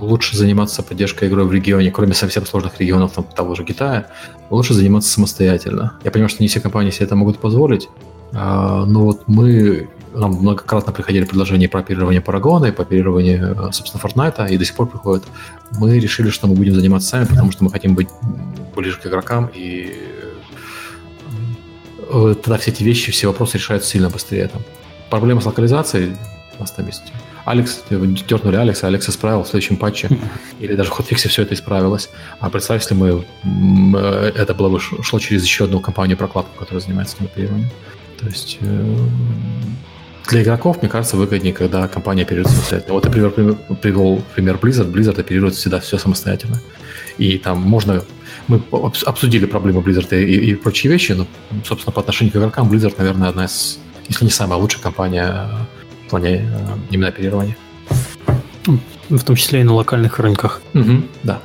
лучше 0.00 0.36
заниматься 0.36 0.82
поддержкой 0.82 1.28
игры 1.28 1.44
в 1.44 1.52
регионе, 1.52 1.90
кроме 1.90 2.14
совсем 2.14 2.46
сложных 2.46 2.80
регионов 2.80 3.12
там, 3.12 3.24
того 3.24 3.54
же 3.54 3.64
Китая, 3.64 4.08
лучше 4.50 4.74
заниматься 4.74 5.10
самостоятельно. 5.10 5.98
Я 6.04 6.10
понимаю, 6.10 6.28
что 6.28 6.42
не 6.42 6.48
все 6.48 6.60
компании 6.60 6.90
себе 6.90 7.06
это 7.06 7.16
могут 7.16 7.38
позволить, 7.38 7.88
а, 8.32 8.84
но 8.86 9.04
вот 9.04 9.22
мы 9.26 9.88
нам 10.14 10.32
многократно 10.32 10.92
приходили 10.92 11.24
предложения 11.24 11.68
про 11.68 11.80
оперирование 11.80 12.20
Парагона 12.20 12.66
и 12.66 12.72
по 12.72 12.82
оперированию, 12.82 13.72
собственно, 13.72 14.00
Fortnite, 14.00 14.48
и 14.50 14.56
до 14.56 14.64
сих 14.64 14.76
пор 14.76 14.88
приходят. 14.88 15.24
Мы 15.72 15.98
решили, 15.98 16.30
что 16.30 16.46
мы 16.46 16.54
будем 16.54 16.74
заниматься 16.74 17.08
сами, 17.08 17.24
потому 17.24 17.50
что 17.50 17.64
мы 17.64 17.70
хотим 17.70 17.94
быть 17.94 18.08
ближе 18.76 18.98
к 18.98 19.06
игрокам, 19.06 19.50
и 19.52 19.92
э, 22.10 22.34
тогда 22.42 22.58
все 22.58 22.70
эти 22.70 22.82
вещи, 22.82 23.10
все 23.10 23.26
вопросы 23.26 23.58
решаются 23.58 23.90
сильно 23.90 24.08
быстрее. 24.08 24.48
Там. 24.48 24.62
Проблема 25.10 25.40
с 25.40 25.46
локализацией 25.46 26.16
у 26.56 26.60
нас 26.60 26.70
там 26.70 26.86
есть 26.86 27.02
Алекс, 27.44 27.82
дернули 27.90 28.56
Алекса, 28.56 28.86
Алекс 28.86 29.08
исправил 29.08 29.44
в 29.44 29.48
следующем 29.48 29.76
патче, 29.76 30.08
или 30.60 30.74
даже 30.74 30.90
в 30.90 30.92
хотфиксе 30.92 31.28
все 31.28 31.42
это 31.42 31.54
исправилось. 31.54 32.10
А 32.40 32.50
представь, 32.50 32.82
если 32.82 32.94
мы 32.94 33.24
э, 33.96 34.32
это 34.34 34.54
было 34.54 34.68
бы 34.68 34.80
шло 34.80 35.18
через 35.18 35.44
еще 35.44 35.64
одну 35.64 35.80
компанию 35.80 36.16
прокладку, 36.16 36.58
которая 36.58 36.80
занимается 36.80 37.16
этим 37.16 37.26
оперированием. 37.26 37.70
То 38.18 38.26
есть 38.26 38.58
э, 38.60 38.96
для 40.28 40.42
игроков, 40.42 40.80
мне 40.80 40.88
кажется, 40.88 41.16
выгоднее, 41.16 41.52
когда 41.52 41.86
компания 41.86 42.22
оперирует 42.22 42.48
самостоятельно. 42.48 42.94
Вот, 42.94 43.04
например, 43.04 43.30
привел 43.30 44.22
пример 44.34 44.56
Blizzard. 44.56 44.90
Blizzard 44.90 45.20
оперирует 45.20 45.54
всегда 45.54 45.80
все 45.80 45.98
самостоятельно. 45.98 46.60
И 47.18 47.38
там 47.38 47.60
можно... 47.60 48.02
Мы 48.48 48.62
обсудили 49.06 49.46
проблемы 49.46 49.80
Blizzard 49.80 50.18
и, 50.18 50.50
и 50.50 50.54
прочие 50.54 50.92
вещи, 50.92 51.12
но, 51.12 51.26
собственно, 51.64 51.92
по 51.92 52.00
отношению 52.00 52.32
к 52.32 52.36
игрокам 52.36 52.70
Blizzard, 52.70 52.94
наверное, 52.98 53.28
одна 53.28 53.44
из, 53.44 53.78
если 54.08 54.24
не 54.24 54.30
самая 54.30 54.58
лучшая 54.58 54.82
компания 54.82 55.48
в 56.06 56.10
плане 56.10 56.30
э, 56.30 56.42
именно 56.90 57.08
оперирования. 57.08 57.56
В 59.08 59.22
том 59.22 59.36
числе 59.36 59.60
и 59.60 59.64
на 59.64 59.74
локальных 59.74 60.18
рынках. 60.18 60.62
Угу, 60.72 61.02
да. 61.22 61.40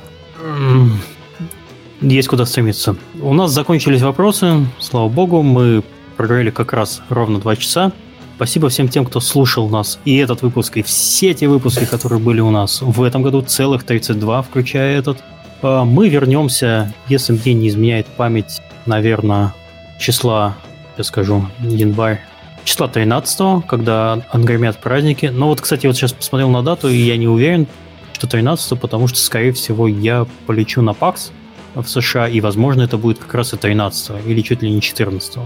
Есть 2.00 2.28
куда 2.28 2.46
стремиться. 2.46 2.96
У 3.20 3.34
нас 3.34 3.50
закончились 3.50 4.00
вопросы. 4.00 4.66
Слава 4.78 5.08
богу, 5.08 5.42
мы 5.42 5.82
проговорили 6.16 6.50
как 6.50 6.72
раз 6.72 7.02
ровно 7.10 7.38
два 7.38 7.56
часа. 7.56 7.92
Спасибо 8.36 8.70
всем 8.70 8.88
тем, 8.88 9.04
кто 9.04 9.20
слушал 9.20 9.68
нас 9.68 9.98
и 10.06 10.16
этот 10.16 10.40
выпуск, 10.40 10.78
и 10.78 10.82
все 10.82 11.34
те 11.34 11.46
выпуски, 11.46 11.84
которые 11.84 12.20
были 12.20 12.40
у 12.40 12.50
нас 12.50 12.80
в 12.80 13.02
этом 13.02 13.22
году, 13.22 13.42
целых 13.42 13.84
32, 13.84 14.40
включая 14.40 14.98
этот. 14.98 15.18
А, 15.60 15.84
мы 15.84 16.08
вернемся, 16.08 16.94
если 17.06 17.34
мне 17.34 17.52
не 17.52 17.68
изменяет 17.68 18.06
память, 18.06 18.62
наверное, 18.86 19.52
числа, 19.98 20.56
я 20.96 21.04
скажу, 21.04 21.46
январь, 21.58 22.22
числа 22.64 22.88
13 22.88 23.66
когда 23.66 24.14
отгремят 24.30 24.78
праздники. 24.78 25.26
Но 25.26 25.48
вот, 25.48 25.60
кстати, 25.60 25.86
вот 25.86 25.96
сейчас 25.96 26.12
посмотрел 26.12 26.50
на 26.50 26.62
дату, 26.62 26.88
и 26.88 26.96
я 26.96 27.16
не 27.16 27.28
уверен, 27.28 27.66
что 28.12 28.26
13 28.26 28.78
потому 28.78 29.08
что, 29.08 29.18
скорее 29.18 29.52
всего, 29.52 29.88
я 29.88 30.26
полечу 30.46 30.82
на 30.82 30.94
ПАКС 30.94 31.32
в 31.74 31.86
США, 31.86 32.28
и, 32.28 32.40
возможно, 32.40 32.82
это 32.82 32.98
будет 32.98 33.18
как 33.18 33.34
раз 33.34 33.52
и 33.54 33.56
13 33.56 34.26
или 34.26 34.40
чуть 34.42 34.62
ли 34.62 34.70
не 34.70 34.80
14 34.80 35.38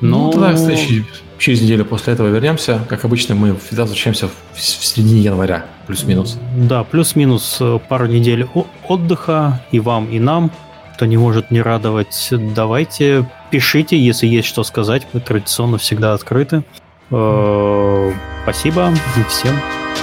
но... 0.00 0.26
Ну, 0.26 0.32
тогда 0.32 0.56
следующий, 0.56 1.04
через 1.38 1.62
неделю 1.62 1.84
после 1.84 2.12
этого 2.12 2.28
вернемся. 2.28 2.80
Как 2.88 3.04
обычно, 3.04 3.34
мы 3.34 3.56
всегда 3.56 3.82
возвращаемся 3.82 4.28
в, 4.28 4.60
середине 4.60 5.20
января, 5.20 5.66
плюс-минус. 5.86 6.38
Да, 6.56 6.84
плюс-минус 6.84 7.56
э, 7.60 7.78
пару 7.88 8.06
недель 8.06 8.46
отдыха 8.86 9.62
и 9.70 9.80
вам, 9.80 10.10
и 10.10 10.18
нам. 10.18 10.50
Кто 10.94 11.06
не 11.06 11.16
может 11.16 11.50
не 11.50 11.60
радовать, 11.60 12.28
давайте 12.30 13.28
пишите, 13.54 13.96
если 13.96 14.26
есть 14.26 14.48
что 14.48 14.64
сказать. 14.64 15.06
Мы 15.12 15.20
традиционно 15.20 15.78
всегда 15.78 16.12
открыты. 16.12 16.64
Э, 17.12 18.12
спасибо 18.42 18.92
и 19.16 19.22
всем 19.28 19.54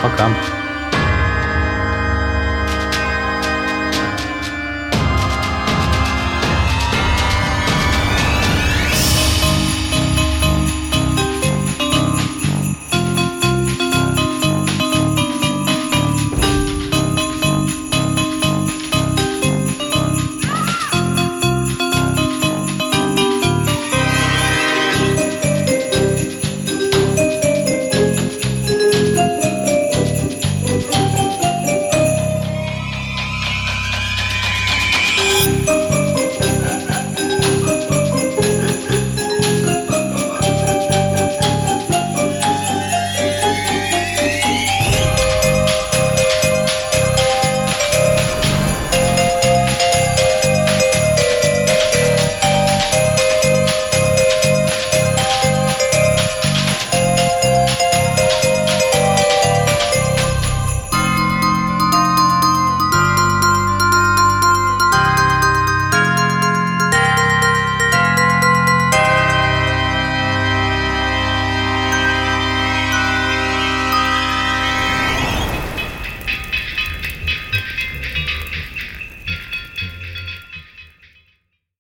пока. 0.02 0.30